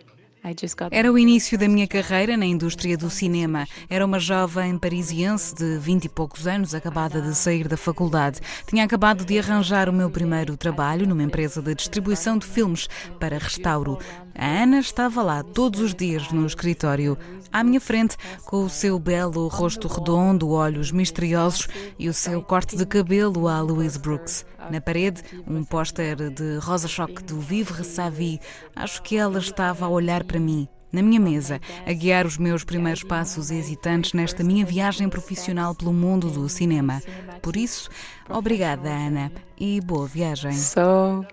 Era 0.93 1.11
o 1.11 1.19
início 1.19 1.59
da 1.59 1.67
minha 1.67 1.89
carreira 1.89 2.37
na 2.37 2.47
indústria 2.47 2.97
do 2.97 3.11
cinema. 3.11 3.67
Era 3.91 4.07
uma 4.07 4.21
jovem 4.21 4.79
parisiense 4.79 5.55
de 5.55 5.79
vinte 5.79 6.05
e 6.05 6.09
poucos 6.09 6.47
anos, 6.47 6.75
acabada 6.75 7.21
de 7.21 7.35
sair 7.35 7.67
da 7.67 7.77
faculdade. 7.77 8.41
Tinha 8.67 8.85
acabado 8.85 9.25
de 9.25 9.39
arranjar 9.39 9.89
o 9.89 9.93
meu 9.93 10.09
primeiro 10.09 10.57
trabalho 10.57 11.07
numa 11.07 11.23
empresa 11.23 11.61
de 11.61 11.75
distribuição 11.75 12.39
de 12.39 12.47
filmes 12.47 12.89
para 13.19 13.39
restauro. 13.39 13.99
A 14.39 14.45
Ana 14.45 14.79
estava 14.79 15.23
lá 15.23 15.43
todos 15.43 15.81
os 15.81 15.95
dias 15.95 16.31
no 16.31 16.47
escritório, 16.47 17.17
à 17.51 17.65
minha 17.65 17.81
frente, 17.81 18.17
com 18.45 18.65
o 18.65 18.69
seu 18.69 18.99
belo 18.99 19.49
rosto 19.49 19.89
redondo, 19.89 20.51
olhos 20.51 20.93
misteriosos 20.93 21.67
e 21.99 22.09
o 22.09 22.15
seu 22.15 22.43
corte 22.43 22.77
de 22.77 22.85
cabelo 22.85 23.49
à 23.49 23.61
Louise 23.63 23.99
Brooks. 23.99 24.45
Na 24.71 24.81
parede, 24.81 25.23
um 25.47 25.63
póster 25.63 26.17
de 26.31 26.59
Rosa 26.59 26.89
Choque 26.89 27.23
do 27.23 27.41
Vive 27.41 27.85
Savi. 27.85 28.41
Acho 28.75 29.01
que 29.01 29.17
ela 29.17 29.39
estava 29.39 29.87
a 29.87 29.89
olhar 29.89 30.25
para 30.25 30.36
mim, 30.39 30.69
na 30.93 31.03
minha 31.03 31.21
mesa, 31.21 31.61
a 31.87 31.93
guiar 31.93 32.27
os 32.27 32.39
meus 32.39 32.65
primeiros 32.65 33.03
passos 33.03 33.51
hesitantes 33.51 34.13
nesta 34.13 34.43
minha 34.43 34.65
viagem 34.65 35.09
profissional 35.09 35.75
pelo 35.75 35.93
mundo 35.93 36.31
do 36.31 36.49
cinema. 36.49 37.03
Por 37.43 37.57
isso, 37.57 37.91
obrigada, 38.29 38.89
Ana, 38.89 39.33
e 39.59 39.81
boa 39.81 40.07
viagem. 40.07 40.53
So, 40.53 41.25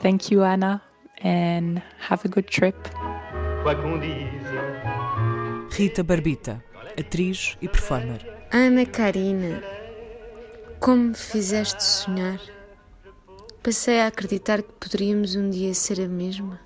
thank 0.00 0.32
you, 0.32 0.42
Anna, 0.42 0.82
and 1.24 1.80
have 2.08 2.26
a 2.26 2.28
good 2.28 2.48
trip. 2.48 2.76
Rita 5.70 6.02
Barbita, 6.02 6.62
atriz 6.98 7.56
e 7.62 7.68
performer. 7.68 8.20
Ana 8.52 8.84
Karina, 8.84 9.62
como 10.80 11.04
me 11.04 11.14
fizeste 11.14 11.82
sonhar? 11.82 12.40
Passei 13.62 14.00
a 14.00 14.06
acreditar 14.06 14.62
que 14.62 14.72
poderíamos 14.72 15.36
um 15.36 15.50
dia 15.50 15.74
ser 15.74 16.00
a 16.00 16.08
mesma. 16.08 16.58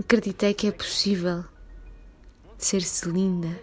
Acreditei 0.00 0.54
que 0.54 0.66
é 0.66 0.72
possível 0.72 1.44
ser-se 2.56 3.06
linda 3.08 3.60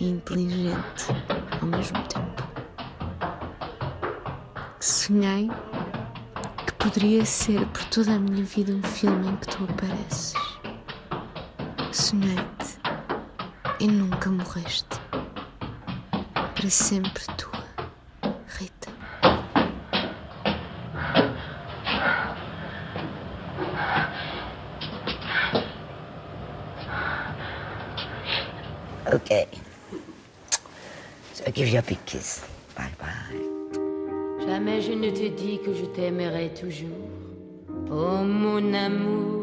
e 0.00 0.08
inteligente 0.08 1.06
ao 1.60 1.66
mesmo 1.68 2.02
tempo. 2.08 2.42
Sonhei 4.80 5.50
que 6.66 6.72
poderia 6.72 7.26
ser 7.26 7.64
por 7.66 7.84
toda 7.84 8.14
a 8.14 8.18
minha 8.18 8.42
vida 8.42 8.72
um 8.72 8.82
filme 8.82 9.28
em 9.28 9.36
que 9.36 9.48
tu 9.48 9.64
apareces. 9.64 10.34
Sonhei-te 11.92 12.78
e 13.80 13.86
nunca 13.86 14.30
morreste. 14.30 14.98
Para 16.32 16.70
sempre 16.70 17.22
tua, 17.36 17.64
Rita. 18.48 18.99
Okay. 29.12 29.46
So 31.34 31.50
give 31.50 31.68
you 31.68 31.78
a 31.78 31.82
big 31.82 32.04
kiss. 32.06 32.44
Bye 32.76 32.92
bye. 32.98 33.40
Jamais 34.46 34.80
je 34.82 34.92
ne 34.92 35.10
te 35.10 35.28
dis 35.28 35.58
que 35.64 35.74
je 35.74 35.84
t'aimerai 35.86 36.50
toujours. 36.54 36.88
Oh 37.90 38.22
mon 38.22 38.72
amour. 38.72 39.40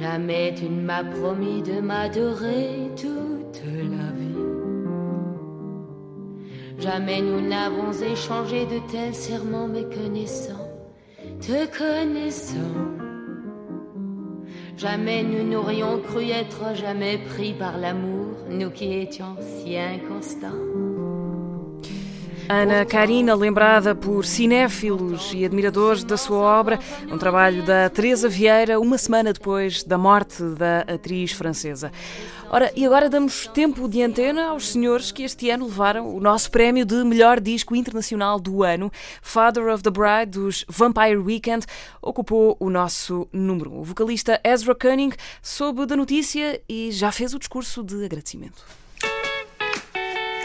Jamais 0.00 0.54
tu 0.56 0.64
ne 0.64 0.80
m'as 0.82 1.04
promis 1.04 1.62
de 1.62 1.80
m'adorer 1.80 2.90
toute 2.96 3.62
la 3.64 4.12
vie. 4.12 4.28
Jamais 6.78 7.20
nous 7.20 7.40
n'avons 7.40 7.92
échangé 7.92 8.64
de 8.66 8.78
tels 8.90 9.14
serments 9.14 9.68
méconnaissants, 9.68 10.70
te 11.40 11.66
connaissant. 11.76 13.07
Jamais 14.78 15.24
nous 15.24 15.42
n'aurions 15.42 15.98
cru 15.98 16.30
être 16.30 16.76
jamais 16.76 17.18
pris 17.18 17.52
par 17.52 17.78
l'amour, 17.78 18.36
nous 18.48 18.70
qui 18.70 18.92
étions 18.94 19.34
si 19.40 19.76
inconstants. 19.76 20.54
Ana 22.48 22.86
Karina, 22.86 23.34
lembrada 23.34 23.94
por 23.94 24.24
cinéfilos 24.24 25.32
e 25.34 25.44
admiradores 25.44 26.02
da 26.02 26.16
sua 26.16 26.38
obra, 26.38 26.78
um 27.12 27.18
trabalho 27.18 27.62
da 27.62 27.90
Teresa 27.90 28.26
Vieira, 28.26 28.80
uma 28.80 28.96
semana 28.96 29.34
depois 29.34 29.84
da 29.84 29.98
morte 29.98 30.42
da 30.56 30.80
atriz 30.80 31.32
francesa. 31.32 31.92
Ora, 32.50 32.72
e 32.74 32.86
agora 32.86 33.10
damos 33.10 33.46
tempo 33.48 33.86
de 33.86 34.02
antena 34.02 34.46
aos 34.46 34.68
senhores 34.68 35.12
que 35.12 35.24
este 35.24 35.50
ano 35.50 35.66
levaram 35.66 36.16
o 36.16 36.18
nosso 36.18 36.50
prémio 36.50 36.86
de 36.86 37.04
melhor 37.04 37.38
disco 37.38 37.76
internacional 37.76 38.40
do 38.40 38.62
ano. 38.62 38.90
Father 39.20 39.68
of 39.68 39.82
the 39.82 39.90
Bride, 39.90 40.30
dos 40.30 40.64
Vampire 40.66 41.18
Weekend, 41.18 41.66
ocupou 42.00 42.56
o 42.58 42.70
nosso 42.70 43.28
número. 43.30 43.74
O 43.74 43.84
vocalista 43.84 44.40
Ezra 44.42 44.74
Koenig 44.74 45.14
soube 45.42 45.84
da 45.84 45.94
notícia 45.94 46.58
e 46.66 46.90
já 46.92 47.12
fez 47.12 47.34
o 47.34 47.38
discurso 47.38 47.84
de 47.84 48.06
agradecimento. 48.06 48.87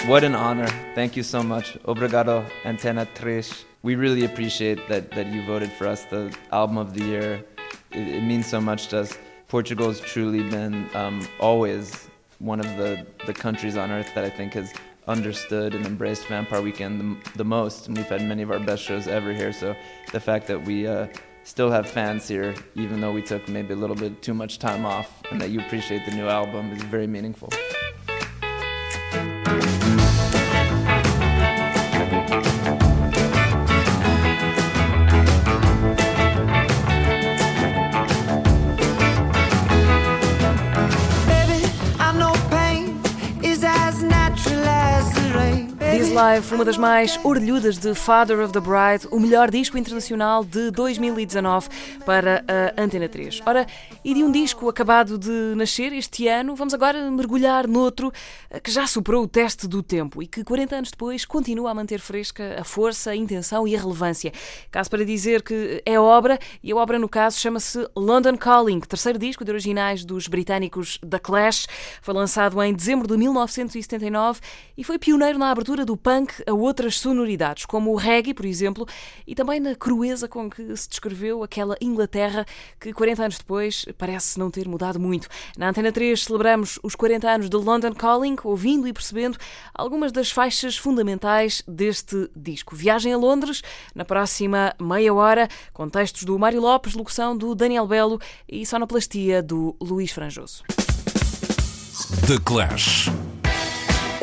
What 0.05 0.25
an 0.25 0.35
honor. 0.35 0.67
Thank 0.95 1.15
you 1.15 1.23
so 1.23 1.41
much. 1.41 1.77
Obrigado, 1.85 2.45
Antena 2.63 3.07
3. 3.15 3.41
We 3.83 3.95
really 3.95 4.25
appreciate 4.25 4.85
that, 4.89 5.11
that 5.11 5.27
you 5.27 5.45
voted 5.45 5.71
for 5.71 5.87
us 5.87 6.03
the 6.03 6.35
album 6.51 6.77
of 6.77 6.93
the 6.93 7.05
year. 7.05 7.45
It, 7.91 8.09
it 8.09 8.21
means 8.21 8.45
so 8.45 8.59
much 8.59 8.87
to 8.87 8.99
us. 8.99 9.17
Portugal's 9.47 10.01
truly 10.01 10.43
been 10.49 10.89
um, 10.93 11.25
always 11.39 12.09
one 12.39 12.59
of 12.59 12.65
the, 12.75 13.07
the 13.25 13.33
countries 13.33 13.77
on 13.77 13.91
earth 13.91 14.13
that 14.13 14.25
I 14.25 14.29
think 14.29 14.55
has 14.55 14.73
understood 15.07 15.73
and 15.73 15.85
embraced 15.85 16.27
Vampire 16.27 16.61
Weekend 16.61 16.99
the, 16.99 17.31
the 17.37 17.45
most. 17.45 17.87
And 17.87 17.95
we've 17.95 18.05
had 18.05 18.23
many 18.23 18.43
of 18.43 18.51
our 18.51 18.59
best 18.59 18.83
shows 18.83 19.07
ever 19.07 19.31
here. 19.31 19.53
So 19.53 19.73
the 20.11 20.19
fact 20.19 20.47
that 20.47 20.61
we 20.65 20.85
uh, 20.85 21.07
still 21.45 21.71
have 21.71 21.89
fans 21.89 22.27
here, 22.27 22.55
even 22.75 22.99
though 22.99 23.13
we 23.13 23.21
took 23.21 23.47
maybe 23.47 23.73
a 23.73 23.77
little 23.77 23.95
bit 23.95 24.21
too 24.21 24.33
much 24.33 24.59
time 24.59 24.85
off, 24.85 25.23
and 25.31 25.39
that 25.39 25.49
you 25.49 25.61
appreciate 25.61 26.05
the 26.05 26.11
new 26.13 26.27
album 26.27 26.73
is 26.73 26.83
very 26.83 27.07
meaningful. 27.07 27.49
Live, 46.13 46.53
uma 46.53 46.63
das 46.63 46.77
mais 46.77 47.19
orelhudas 47.23 47.79
de 47.79 47.95
Father 47.95 48.39
of 48.39 48.53
the 48.53 48.59
Bride, 48.59 49.07
o 49.09 49.19
melhor 49.19 49.49
disco 49.49 49.79
internacional 49.79 50.45
de 50.45 50.69
2019 50.69 51.67
para 52.05 52.45
a 52.47 52.79
Antena 52.79 53.09
3. 53.09 53.41
Ora, 53.43 53.65
e 54.05 54.13
de 54.13 54.23
um 54.23 54.31
disco 54.31 54.69
acabado 54.69 55.17
de 55.17 55.55
nascer 55.55 55.91
este 55.91 56.27
ano, 56.27 56.55
vamos 56.55 56.71
agora 56.71 57.09
mergulhar 57.09 57.67
noutro 57.67 58.13
eh, 58.51 58.59
que 58.59 58.69
já 58.69 58.85
superou 58.85 59.23
o 59.23 59.27
teste 59.27 59.67
do 59.67 59.81
tempo 59.81 60.21
e 60.21 60.27
que 60.27 60.43
40 60.43 60.75
anos 60.75 60.91
depois 60.91 61.25
continua 61.25 61.71
a 61.71 61.73
manter 61.73 61.99
fresca 61.99 62.57
a 62.59 62.63
força, 62.63 63.09
a 63.09 63.15
intenção 63.15 63.67
e 63.67 63.75
a 63.75 63.79
relevância. 63.79 64.31
Caso 64.69 64.91
para 64.91 65.03
dizer 65.03 65.41
que 65.41 65.81
é 65.83 65.99
obra, 65.99 66.37
e 66.61 66.71
a 66.71 66.75
obra 66.75 66.99
no 66.99 67.09
caso 67.09 67.39
chama-se 67.39 67.87
London 67.95 68.37
Calling, 68.37 68.81
terceiro 68.81 69.17
disco 69.17 69.43
de 69.43 69.49
originais 69.49 70.05
dos 70.05 70.27
britânicos 70.27 70.99
The 70.99 71.17
Clash. 71.17 71.65
Foi 72.03 72.13
lançado 72.13 72.61
em 72.61 72.71
dezembro 72.71 73.07
de 73.07 73.17
1979 73.17 74.41
e 74.77 74.83
foi 74.83 74.99
pioneiro 74.99 75.39
na 75.39 75.49
abertura 75.49 75.83
do 75.83 76.02
punk 76.03 76.43
a 76.45 76.53
outras 76.53 76.99
sonoridades, 76.99 77.65
como 77.65 77.91
o 77.91 77.95
reggae, 77.95 78.33
por 78.33 78.45
exemplo, 78.45 78.85
e 79.25 79.33
também 79.33 79.59
na 79.59 79.73
crueza 79.73 80.27
com 80.27 80.49
que 80.49 80.75
se 80.75 80.89
descreveu 80.89 81.41
aquela 81.41 81.77
Inglaterra 81.81 82.45
que 82.79 82.93
40 82.93 83.23
anos 83.23 83.37
depois 83.37 83.85
parece 83.97 84.37
não 84.37 84.51
ter 84.51 84.67
mudado 84.67 84.99
muito. 84.99 85.27
Na 85.57 85.69
Antena 85.69 85.91
3 85.91 86.21
celebramos 86.21 86.77
os 86.83 86.93
40 86.93 87.29
anos 87.29 87.49
de 87.49 87.55
London 87.55 87.93
Calling, 87.93 88.35
ouvindo 88.43 88.87
e 88.87 88.93
percebendo 88.93 89.37
algumas 89.73 90.11
das 90.11 90.29
faixas 90.29 90.77
fundamentais 90.77 91.63
deste 91.67 92.29
disco. 92.35 92.75
Viagem 92.75 93.13
a 93.13 93.17
Londres, 93.17 93.61
na 93.95 94.03
próxima 94.03 94.75
meia 94.79 95.13
hora, 95.13 95.47
com 95.71 95.87
textos 95.89 96.23
do 96.25 96.37
Mário 96.37 96.61
Lopes, 96.61 96.93
locução 96.93 97.37
do 97.37 97.55
Daniel 97.55 97.87
Belo 97.87 98.19
e 98.47 98.65
sonoplastia 98.65 99.41
do 99.41 99.75
Luís 99.79 100.11
Franjoso. 100.11 100.63
The 102.27 102.39
Clash. 102.43 103.09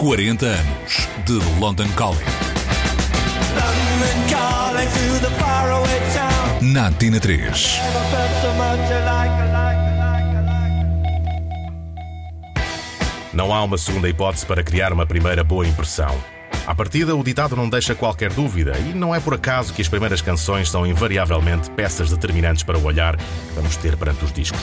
40 0.00 0.46
anos 0.46 1.08
de 1.26 1.60
London 1.60 1.86
Calling. 1.94 2.16
Na 6.62 6.86
Antena 6.86 7.20
3. 7.20 7.80
Não 13.34 13.52
há 13.52 13.62
uma 13.62 13.76
segunda 13.76 14.08
hipótese 14.08 14.46
para 14.46 14.64
criar 14.64 14.90
uma 14.90 15.04
primeira 15.04 15.44
boa 15.44 15.66
impressão. 15.66 16.18
À 16.70 16.74
partida, 16.74 17.16
o 17.16 17.24
ditado 17.24 17.56
não 17.56 17.68
deixa 17.68 17.96
qualquer 17.96 18.32
dúvida, 18.32 18.78
e 18.78 18.94
não 18.94 19.12
é 19.12 19.18
por 19.18 19.34
acaso 19.34 19.74
que 19.74 19.82
as 19.82 19.88
primeiras 19.88 20.22
canções 20.22 20.70
são 20.70 20.86
invariavelmente 20.86 21.68
peças 21.70 22.10
determinantes 22.10 22.62
para 22.62 22.78
o 22.78 22.84
olhar 22.84 23.16
que 23.16 23.24
vamos 23.56 23.76
ter 23.76 23.96
perante 23.96 24.24
os 24.24 24.32
discos. 24.32 24.60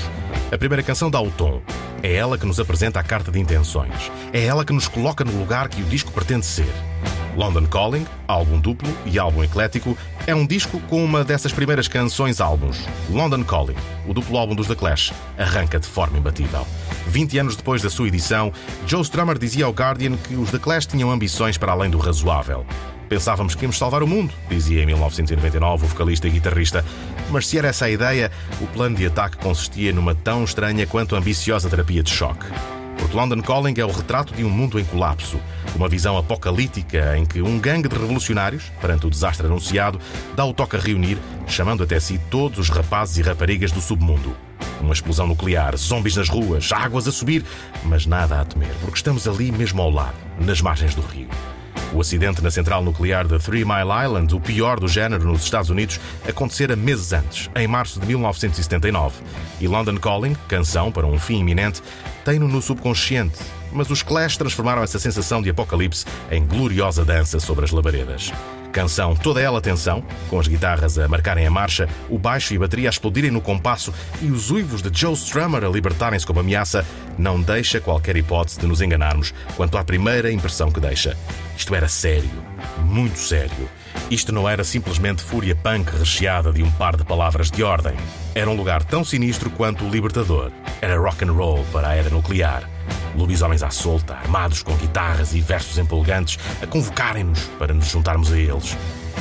A 0.49 0.57
primeira 0.57 0.81
canção 0.81 1.11
dá 1.11 1.19
o 1.19 1.29
tom. 1.29 1.61
É 2.01 2.15
ela 2.15 2.38
que 2.38 2.45
nos 2.45 2.61
apresenta 2.61 2.97
a 2.97 3.03
carta 3.03 3.29
de 3.29 3.41
intenções. 3.41 4.09
É 4.31 4.45
ela 4.45 4.63
que 4.63 4.71
nos 4.71 4.88
coloca 4.88 5.25
no 5.25 5.38
lugar 5.38 5.67
que 5.67 5.81
o 5.81 5.85
disco 5.85 6.09
pretende 6.13 6.45
ser. 6.45 6.71
London 7.38 7.68
Calling, 7.68 8.03
álbum 8.27 8.59
duplo 8.59 8.89
e 9.05 9.19
álbum 9.19 9.43
eclético, 9.43 9.95
é 10.26 10.34
um 10.34 10.45
disco 10.45 10.80
com 10.89 11.05
uma 11.05 11.23
dessas 11.23 11.53
primeiras 11.53 11.88
canções 11.88 12.41
álbuns. 12.41 12.80
London 13.11 13.43
Calling, 13.43 13.76
o 14.07 14.14
duplo 14.14 14.39
álbum 14.39 14.55
dos 14.55 14.65
The 14.65 14.73
Clash, 14.73 15.14
arranca 15.38 15.80
de 15.80 15.85
forma 15.85 16.18
imbatível. 16.18 16.68
20 17.05 17.38
anos 17.38 17.55
depois 17.55 17.84
da 17.84 17.91
sua 17.91 18.07
edição, 18.07 18.51
Joe 18.88 19.03
Strummer 19.03 19.38
dizia 19.38 19.65
ao 19.65 19.72
Guardian 19.72 20.18
que 20.18 20.35
os 20.35 20.49
The 20.49 20.57
Clash 20.57 20.88
tinham 20.88 21.11
ambições 21.11 21.59
para 21.59 21.73
além 21.73 21.91
do 21.91 21.99
razoável. 21.99 22.65
Pensávamos 23.07 23.53
que 23.53 23.65
íamos 23.65 23.77
salvar 23.77 24.01
o 24.01 24.07
mundo, 24.07 24.34
dizia 24.49 24.81
em 24.81 24.88
1999 24.88 25.85
o 25.85 25.88
vocalista 25.88 26.27
e 26.27 26.31
guitarrista. 26.31 26.84
Mas 27.30 27.45
se 27.45 27.59
era 27.59 27.68
essa 27.68 27.85
a 27.85 27.89
ideia, 27.89 28.31
o 28.59 28.65
plano 28.65 28.95
de 28.95 29.05
ataque 29.05 29.38
consistia 29.38 29.93
numa 29.93 30.15
tão 30.15 30.43
estranha 30.43 30.88
quanto 30.88 31.15
ambiciosa 31.15 31.69
terapia 31.69 32.01
de 32.01 32.09
choque. 32.09 32.47
Porque 32.98 33.15
London 33.15 33.41
Calling 33.41 33.74
é 33.78 33.86
o 33.86 33.91
retrato 33.91 34.34
de 34.34 34.44
um 34.44 34.49
mundo 34.49 34.80
em 34.80 34.84
colapso, 34.84 35.40
uma 35.76 35.88
visão 35.88 36.18
apocalíptica 36.18 37.18
em 37.18 37.26
que 37.26 37.41
um 37.41 37.60
gangue 37.60 37.88
de 37.88 37.95
revolucionários, 37.95 38.72
perante 38.82 39.06
o 39.06 39.10
desastre 39.10 39.45
anunciado, 39.45 39.99
dá 40.36 40.44
o 40.44 40.53
toque 40.53 40.76
a 40.76 40.80
reunir, 40.80 41.18
chamando 41.48 41.84
até 41.84 41.99
si 41.99 42.19
todos 42.30 42.60
os 42.60 42.69
rapazes 42.69 43.18
e 43.18 43.22
raparigas 43.22 43.72
do 43.72 43.82
submundo. 43.82 44.36
Uma 44.82 44.94
explosão 44.94 45.28
nuclear, 45.28 45.76
zombies 45.78 46.15
nas 46.15 46.30
ruas, 46.30 46.72
águas 46.72 47.07
a 47.07 47.11
subir, 47.11 47.44
mas 47.84 48.06
nada 48.06 48.41
a 48.41 48.45
temer, 48.45 48.74
porque 48.82 48.98
estamos 48.98 49.28
ali 49.28 49.52
mesmo 49.52 49.82
ao 49.82 49.90
lado, 49.90 50.15
nas 50.40 50.61
margens 50.61 50.94
do 50.94 51.02
rio. 51.02 51.30
O 51.94 52.02
acidente 52.02 52.44
na 52.44 52.52
central 52.52 52.84
nuclear 52.84 53.26
de 53.26 53.40
Three 53.40 53.64
Mile 53.64 54.06
Island, 54.06 54.36
o 54.36 54.41
pior 54.41 54.80
do 54.80 54.88
género 54.88 55.26
nos 55.26 55.44
Estados 55.44 55.69
Unidos, 55.69 55.99
acontecera 56.28 56.76
meses 56.76 57.14
antes, 57.14 57.49
em 57.56 57.65
março 57.65 57.99
de 57.99 58.06
1979. 58.06 59.24
E 59.60 59.68
London 59.68 59.95
Calling, 59.95 60.36
canção 60.49 60.91
para 60.91 61.07
um 61.07 61.18
fim 61.18 61.40
iminente, 61.40 61.82
tem-no 62.28 62.45
no 62.45 62.62
subconsciente. 62.62 63.40
Mas 63.72 63.90
os 63.90 64.04
Clash 64.04 64.36
transformaram 64.36 64.84
essa 64.84 64.99
sensação 64.99 65.41
de 65.41 65.49
apocalipse 65.49 66.06
em 66.30 66.45
gloriosa 66.45 67.06
dança 67.06 67.40
sobre 67.40 67.64
as 67.64 67.72
labaredas. 67.72 68.34
Canção 68.74 69.16
toda 69.16 69.40
ela 69.40 69.62
tensão, 69.62 70.04
com 70.30 70.38
as 70.38 70.45
guitarras 70.45 70.99
a 70.99 71.08
marcarem 71.08 71.48
a 71.48 71.49
marcha, 71.49 71.88
o 72.10 72.20
baixo 72.20 72.54
e 72.54 72.58
a 72.58 72.60
bateria 72.60 72.90
a 72.90 72.91
explodirem 72.91 73.32
no 73.32 73.40
compasso 73.40 73.94
e 74.22 74.30
os 74.30 74.52
uivos 74.52 74.82
de 74.82 74.90
Joe 74.94 75.14
Strummer 75.14 75.64
a 75.64 75.70
libertarem-se 75.70 76.28
como 76.28 76.41
ameaça, 76.41 76.86
não 77.18 77.41
deixa 77.41 77.80
qualquer 77.80 78.18
hipótese 78.18 78.60
de 78.60 78.68
nos 78.68 78.82
enganarmos 78.82 79.34
quanto 79.56 79.78
à 79.78 79.84
primeira 79.86 80.30
impressão 80.30 80.70
que 80.70 80.82
deixa. 80.82 81.18
Isto 81.56 81.74
era 81.74 81.88
sério, 81.88 82.30
muito 82.84 83.18
sério. 83.20 83.70
Isto 84.10 84.32
não 84.32 84.48
era 84.48 84.64
simplesmente 84.64 85.22
fúria 85.22 85.56
punk 85.56 85.90
recheada 85.98 86.52
de 86.52 86.64
um 86.64 86.72
par 86.72 86.95
de 86.95 87.03
palavras 87.03 87.52
de 87.52 87.64
ordem. 87.64 87.95
Era 88.34 88.49
um 88.49 88.56
lugar 88.56 88.84
tão 88.84 89.03
sinistro 89.03 89.49
quanto 89.49 89.84
o 89.84 89.90
libertador. 89.90 90.52
Era 90.82 90.98
rock 90.98 91.26
and 91.26 91.32
roll 91.32 91.65
para 91.72 91.90
a 91.90 91.95
era 91.95 92.10
nuclear. 92.10 92.69
Lobisomens 93.15 93.64
à 93.64 93.69
solta, 93.69 94.14
armados 94.14 94.61
com 94.61 94.76
guitarras 94.76 95.34
e 95.34 95.41
versos 95.41 95.78
empolgantes, 95.78 96.38
a 96.61 96.68
convocarem-nos 96.68 97.41
para 97.60 97.74
nos 97.74 97.88
juntarmos 97.88 98.32
a 98.32 98.38
eles. 98.38 98.78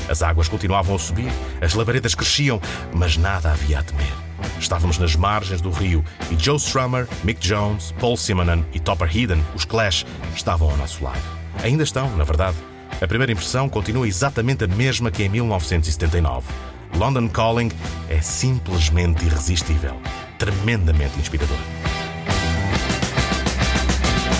As 0.09 0.23
águas 0.23 0.48
continuavam 0.48 0.94
a 0.94 0.98
subir, 0.98 1.32
as 1.61 1.74
labaredas 1.74 2.15
cresciam, 2.15 2.61
mas 2.93 3.16
nada 3.16 3.51
havia 3.51 3.81
a 3.81 3.82
temer. 3.82 4.12
Estávamos 4.61 4.98
nas 4.98 5.16
margens 5.16 5.61
do 5.61 5.70
rio 5.70 6.05
e 6.31 6.36
Joe 6.39 6.57
Strummer, 6.57 7.09
Mick 7.24 7.40
Jones, 7.40 7.93
Paul 7.98 8.16
Simonon 8.16 8.62
e 8.73 8.78
Topper 8.78 9.09
Headon, 9.09 9.40
os 9.55 9.65
Clash, 9.65 10.07
estavam 10.35 10.70
ao 10.70 10.77
nosso 10.77 11.03
lado. 11.03 11.23
Ainda 11.62 11.82
estão, 11.82 12.15
na 12.16 12.24
verdade. 12.24 12.57
A 13.01 13.06
primeira 13.06 13.31
impressão 13.31 13.68
continua 13.68 14.09
exatamente 14.09 14.64
a 14.64 14.66
mesma 14.66 15.10
que 15.10 15.23
em 15.23 15.28
1979. 15.28 16.47
London 16.94 17.28
Calling 17.28 17.70
é 18.09 18.23
simplesmente 18.23 19.27
irresistível, 19.27 20.01
tremendamente 20.39 21.18
inspirador. 21.18 21.59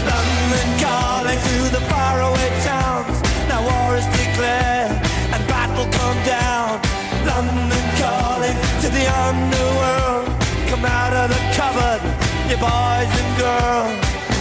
London 0.05 0.69
calling 0.81 1.37
to 1.37 1.71
the 1.71 1.81
faraway 1.87 2.51
towns. 2.65 3.21
Now 3.47 3.63
war 3.63 3.99
is 3.99 4.07
declared 4.07 4.93
and 5.35 5.47
battle 5.49 5.85
come 5.93 6.19
down. 6.25 6.81
London 7.27 7.85
calling 8.01 8.57
to 8.81 8.89
the 8.89 9.07
underworld. 9.29 10.33
Come 10.71 10.87
out 10.87 11.13
of 11.13 11.29
the 11.29 11.41
cupboard, 11.53 12.01
you 12.49 12.57
boys 12.57 13.13
and 13.21 13.37
girls. 13.37 13.93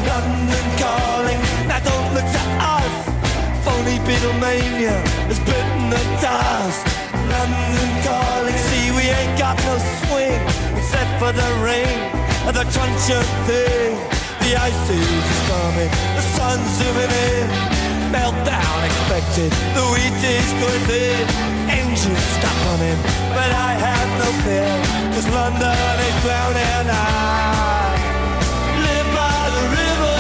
London 0.07 0.65
calling, 0.79 1.39
now 1.67 1.79
don't 1.79 2.13
look 2.13 2.23
to 2.23 2.39
us. 2.63 2.84
Beatlemania 4.05 4.93
has 5.25 5.39
bitten 5.41 5.89
the 5.89 5.97
dust. 6.21 6.85
London 7.25 7.89
calling, 8.05 8.53
see 8.69 8.93
we 8.93 9.09
ain't 9.09 9.33
got 9.33 9.57
no 9.65 9.81
swing 10.05 10.37
except 10.77 11.09
for 11.17 11.33
the 11.33 11.49
ring 11.65 11.97
of 12.45 12.53
the 12.53 12.69
truncheon 12.69 13.25
thing. 13.49 13.97
The 14.45 14.53
ice 14.61 14.85
is 14.93 15.37
coming, 15.49 15.89
the 16.13 16.21
sun's 16.37 16.69
zooming 16.77 17.13
in. 17.33 17.49
Meltdown 18.13 18.77
expected, 18.85 19.49
the 19.73 19.83
wheat 19.89 20.21
is 20.21 20.53
going 20.61 20.85
thin. 20.85 21.25
Engines 21.65 22.25
stop 22.37 22.57
running, 22.69 23.01
but 23.33 23.49
I 23.49 23.73
have 23.73 24.09
no 24.21 24.29
fear, 24.45 24.69
cause 25.17 25.27
London 25.33 25.97
is 26.05 26.15
drowning. 26.21 26.85
I 26.93 27.89
live 28.85 29.09
by 29.17 29.41
the 29.57 29.65
river 29.81 30.17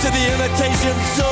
to 0.00 0.08
the 0.08 0.22
imitation 0.32 0.96
zone. 1.20 1.31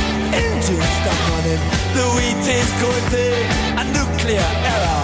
engines 0.33 0.91
stop 1.01 1.19
running, 1.29 1.61
the 1.95 2.05
wheat 2.15 2.45
is 2.47 2.71
going 2.81 3.05
thin, 3.11 3.45
a 3.81 3.83
nuclear 3.97 4.49
error. 4.71 5.03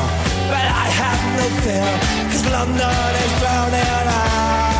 But 0.51 0.65
I 0.83 0.87
have 1.01 1.21
no 1.39 1.45
fear, 1.63 1.91
cause 2.31 2.45
London 2.51 3.11
is 3.23 3.33
drowning. 3.39 3.87
I, 4.07 4.76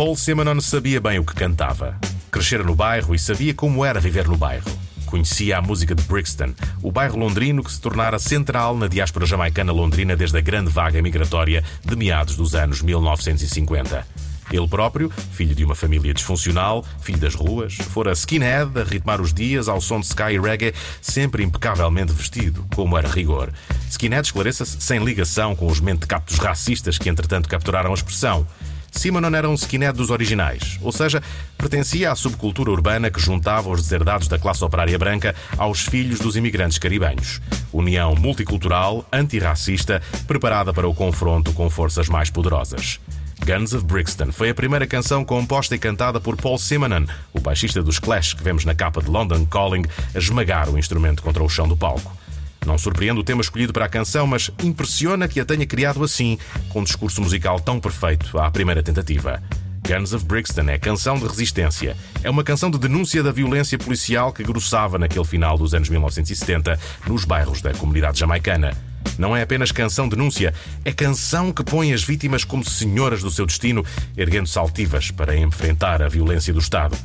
Paul 0.00 0.16
Simonon 0.16 0.62
sabia 0.62 0.98
bem 0.98 1.18
o 1.18 1.24
que 1.26 1.34
cantava. 1.34 1.94
Crescera 2.30 2.64
no 2.64 2.74
bairro 2.74 3.14
e 3.14 3.18
sabia 3.18 3.52
como 3.52 3.84
era 3.84 4.00
viver 4.00 4.26
no 4.26 4.34
bairro. 4.34 4.64
conhecia 5.04 5.58
a 5.58 5.60
música 5.60 5.94
de 5.94 6.02
Brixton, 6.04 6.54
o 6.82 6.90
bairro 6.90 7.18
londrino 7.18 7.62
que 7.62 7.70
se 7.70 7.78
tornara 7.78 8.18
central 8.18 8.74
na 8.74 8.86
diáspora 8.86 9.26
jamaicana 9.26 9.72
londrina 9.72 10.16
desde 10.16 10.38
a 10.38 10.40
grande 10.40 10.70
vaga 10.70 11.02
migratória 11.02 11.62
de 11.84 11.96
meados 11.96 12.34
dos 12.34 12.54
anos 12.54 12.80
1950. 12.80 14.06
Ele 14.50 14.66
próprio, 14.66 15.12
filho 15.32 15.54
de 15.54 15.66
uma 15.66 15.74
família 15.74 16.14
disfuncional, 16.14 16.82
filho 17.02 17.18
das 17.18 17.34
ruas, 17.34 17.74
fora 17.74 18.12
skinhead 18.12 18.80
a 18.80 18.84
ritmar 18.84 19.20
os 19.20 19.34
dias 19.34 19.68
ao 19.68 19.82
som 19.82 20.00
de 20.00 20.06
sky 20.06 20.38
reggae, 20.42 20.72
sempre 21.02 21.44
impecavelmente 21.44 22.14
vestido, 22.14 22.64
como 22.74 22.96
era 22.96 23.06
rigor. 23.06 23.52
Skinhead, 23.90 24.26
esclareça-se, 24.26 24.80
sem 24.80 25.04
ligação 25.04 25.54
com 25.54 25.66
os 25.66 25.78
mentecaptos 25.78 26.38
racistas 26.38 26.96
que 26.96 27.10
entretanto 27.10 27.50
capturaram 27.50 27.90
a 27.90 27.94
expressão. 27.94 28.46
Simonon 28.90 29.34
era 29.34 29.48
um 29.48 29.54
skinhead 29.54 29.96
dos 29.96 30.10
originais, 30.10 30.78
ou 30.82 30.92
seja, 30.92 31.22
pertencia 31.56 32.10
à 32.10 32.14
subcultura 32.14 32.70
urbana 32.70 33.10
que 33.10 33.20
juntava 33.20 33.70
os 33.70 33.82
deserdados 33.82 34.28
da 34.28 34.38
classe 34.38 34.64
operária 34.64 34.98
branca 34.98 35.34
aos 35.56 35.80
filhos 35.80 36.18
dos 36.18 36.36
imigrantes 36.36 36.78
caribenhos. 36.78 37.40
União 37.72 38.14
multicultural, 38.14 39.06
antirracista, 39.12 40.02
preparada 40.26 40.72
para 40.72 40.88
o 40.88 40.94
confronto 40.94 41.52
com 41.52 41.70
forças 41.70 42.08
mais 42.08 42.30
poderosas. 42.30 43.00
Guns 43.44 43.72
of 43.72 43.84
Brixton 43.84 44.32
foi 44.32 44.50
a 44.50 44.54
primeira 44.54 44.86
canção 44.86 45.24
composta 45.24 45.74
e 45.74 45.78
cantada 45.78 46.20
por 46.20 46.36
Paul 46.36 46.58
Simonon, 46.58 47.06
o 47.32 47.40
baixista 47.40 47.82
dos 47.82 47.98
Clash 47.98 48.34
que 48.34 48.42
vemos 48.42 48.64
na 48.64 48.74
capa 48.74 49.02
de 49.02 49.08
London 49.08 49.46
Calling, 49.46 49.84
a 50.14 50.18
esmagar 50.18 50.68
o 50.68 50.78
instrumento 50.78 51.22
contra 51.22 51.42
o 51.42 51.48
chão 51.48 51.66
do 51.66 51.76
palco. 51.76 52.19
Não 52.66 52.76
surpreende 52.76 53.20
o 53.20 53.24
tema 53.24 53.40
escolhido 53.40 53.72
para 53.72 53.86
a 53.86 53.88
canção, 53.88 54.26
mas 54.26 54.50
impressiona 54.62 55.26
que 55.26 55.40
a 55.40 55.44
tenha 55.44 55.66
criado 55.66 56.04
assim, 56.04 56.38
com 56.68 56.80
um 56.80 56.84
discurso 56.84 57.20
musical 57.20 57.58
tão 57.58 57.80
perfeito 57.80 58.38
à 58.38 58.50
primeira 58.50 58.82
tentativa. 58.82 59.42
Guns 59.86 60.12
of 60.12 60.24
Brixton 60.24 60.68
é 60.68 60.78
canção 60.78 61.18
de 61.18 61.26
resistência. 61.26 61.96
É 62.22 62.30
uma 62.30 62.44
canção 62.44 62.70
de 62.70 62.78
denúncia 62.78 63.22
da 63.22 63.32
violência 63.32 63.76
policial 63.78 64.32
que 64.32 64.44
grossava 64.44 64.98
naquele 64.98 65.24
final 65.24 65.58
dos 65.58 65.74
anos 65.74 65.88
1970 65.88 66.78
nos 67.08 67.24
bairros 67.24 67.60
da 67.60 67.72
comunidade 67.72 68.20
jamaicana. 68.20 68.76
Não 69.18 69.36
é 69.36 69.42
apenas 69.42 69.72
canção 69.72 70.08
denúncia, 70.08 70.54
é 70.84 70.92
canção 70.92 71.52
que 71.52 71.64
põe 71.64 71.92
as 71.92 72.02
vítimas 72.02 72.44
como 72.44 72.64
senhoras 72.64 73.22
do 73.22 73.30
seu 73.30 73.44
destino, 73.44 73.84
erguendo-se 74.16 74.58
altivas 74.58 75.10
para 75.10 75.36
enfrentar 75.36 76.02
a 76.02 76.08
violência 76.08 76.52
do 76.52 76.60
Estado. 76.60 76.96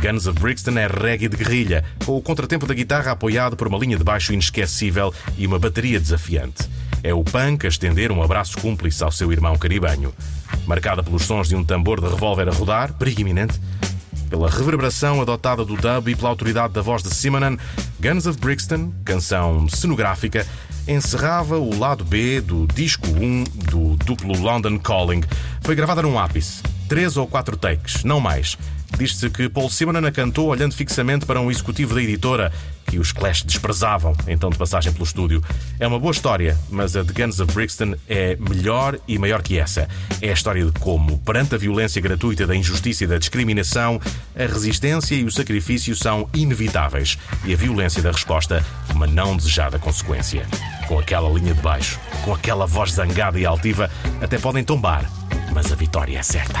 Guns 0.00 0.26
of 0.26 0.38
Brixton 0.38 0.78
é 0.78 0.86
reggae 0.86 1.28
de 1.28 1.36
guerrilha, 1.36 1.84
com 2.04 2.16
o 2.16 2.22
contratempo 2.22 2.66
da 2.66 2.74
guitarra 2.74 3.12
apoiado 3.12 3.56
por 3.56 3.66
uma 3.68 3.78
linha 3.78 3.96
de 3.96 4.04
baixo 4.04 4.32
inesquecível 4.32 5.12
e 5.36 5.46
uma 5.46 5.58
bateria 5.58 5.98
desafiante. 5.98 6.68
É 7.02 7.12
o 7.12 7.22
punk 7.22 7.66
a 7.66 7.68
estender 7.68 8.10
um 8.10 8.22
abraço 8.22 8.58
cúmplice 8.58 9.02
ao 9.04 9.12
seu 9.12 9.32
irmão 9.32 9.56
caribenho. 9.56 10.14
Marcada 10.66 11.02
pelos 11.02 11.24
sons 11.24 11.48
de 11.48 11.56
um 11.56 11.64
tambor 11.64 12.00
de 12.00 12.08
revólver 12.08 12.48
a 12.48 12.52
rodar, 12.52 12.94
perigo 12.94 13.20
iminente, 13.20 13.60
pela 14.28 14.50
reverberação 14.50 15.20
adotada 15.20 15.64
do 15.64 15.76
dub 15.76 16.08
e 16.08 16.16
pela 16.16 16.30
autoridade 16.30 16.72
da 16.72 16.82
voz 16.82 17.02
de 17.02 17.14
Simonon, 17.14 17.56
Guns 18.00 18.26
of 18.26 18.38
Brixton, 18.40 18.92
canção 19.04 19.68
cenográfica, 19.68 20.46
encerrava 20.88 21.58
o 21.58 21.78
lado 21.78 22.04
B 22.04 22.40
do 22.40 22.66
disco 22.66 23.06
1 23.06 23.44
do 23.70 23.96
duplo 24.04 24.36
London 24.36 24.78
Calling. 24.78 25.22
Foi 25.62 25.74
gravada 25.74 26.02
num 26.02 26.18
ápice, 26.18 26.62
três 26.88 27.16
ou 27.16 27.26
quatro 27.26 27.56
takes, 27.56 28.04
não 28.04 28.20
mais. 28.20 28.58
Diz-se 28.96 29.28
que 29.28 29.48
Paul 29.48 29.68
Simonon 29.68 30.06
a 30.06 30.12
cantou 30.12 30.48
olhando 30.48 30.74
fixamente 30.74 31.26
para 31.26 31.40
um 31.40 31.50
executivo 31.50 31.94
da 31.94 32.02
editora 32.02 32.52
que 32.86 32.98
os 32.98 33.10
Clash 33.10 33.42
desprezavam, 33.42 34.14
então 34.28 34.50
de 34.50 34.56
passagem 34.56 34.92
pelo 34.92 35.04
estúdio. 35.04 35.42
É 35.80 35.86
uma 35.86 35.98
boa 35.98 36.12
história, 36.12 36.56
mas 36.70 36.94
a 36.94 37.02
de 37.02 37.12
Guns 37.12 37.40
of 37.40 37.52
Brixton 37.52 37.94
é 38.08 38.36
melhor 38.36 38.98
e 39.08 39.18
maior 39.18 39.42
que 39.42 39.58
essa. 39.58 39.88
É 40.20 40.30
a 40.30 40.32
história 40.32 40.64
de 40.64 40.72
como, 40.78 41.18
perante 41.18 41.54
a 41.56 41.58
violência 41.58 42.00
gratuita 42.00 42.46
da 42.46 42.54
injustiça 42.54 43.04
e 43.04 43.06
da 43.06 43.18
discriminação, 43.18 44.00
a 44.36 44.42
resistência 44.46 45.16
e 45.16 45.24
o 45.24 45.30
sacrifício 45.30 45.96
são 45.96 46.28
inevitáveis 46.32 47.18
e 47.44 47.52
a 47.52 47.56
violência 47.56 48.00
da 48.00 48.12
resposta 48.12 48.64
uma 48.94 49.06
não 49.06 49.36
desejada 49.36 49.78
consequência. 49.78 50.46
Com 50.86 50.98
aquela 50.98 51.28
linha 51.30 51.54
de 51.54 51.60
baixo, 51.60 51.98
com 52.24 52.32
aquela 52.32 52.66
voz 52.66 52.92
zangada 52.92 53.40
e 53.40 53.44
altiva, 53.44 53.90
até 54.20 54.38
podem 54.38 54.62
tombar, 54.62 55.10
mas 55.52 55.72
a 55.72 55.74
vitória 55.74 56.18
é 56.18 56.22
certa. 56.22 56.60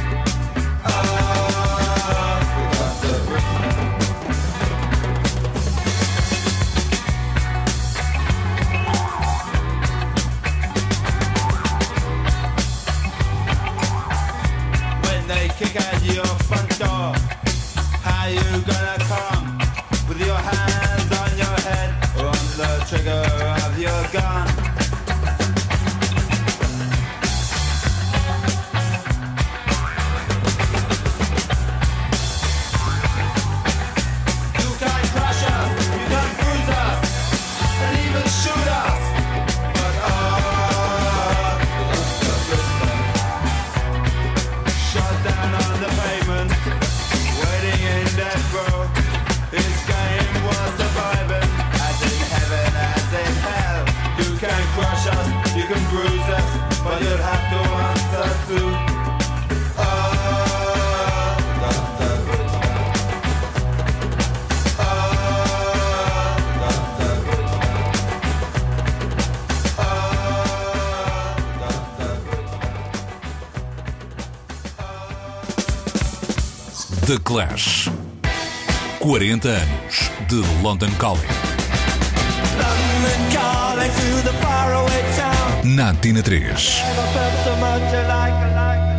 town. 85.15 85.75
Na 85.75 85.89
Antena 85.91 86.21
3. 86.21 86.41
Never 86.41 87.07
felt 87.13 87.43
so 87.43 87.55
much 87.55 87.93
alike, 87.93 88.43
alike. 88.43 88.91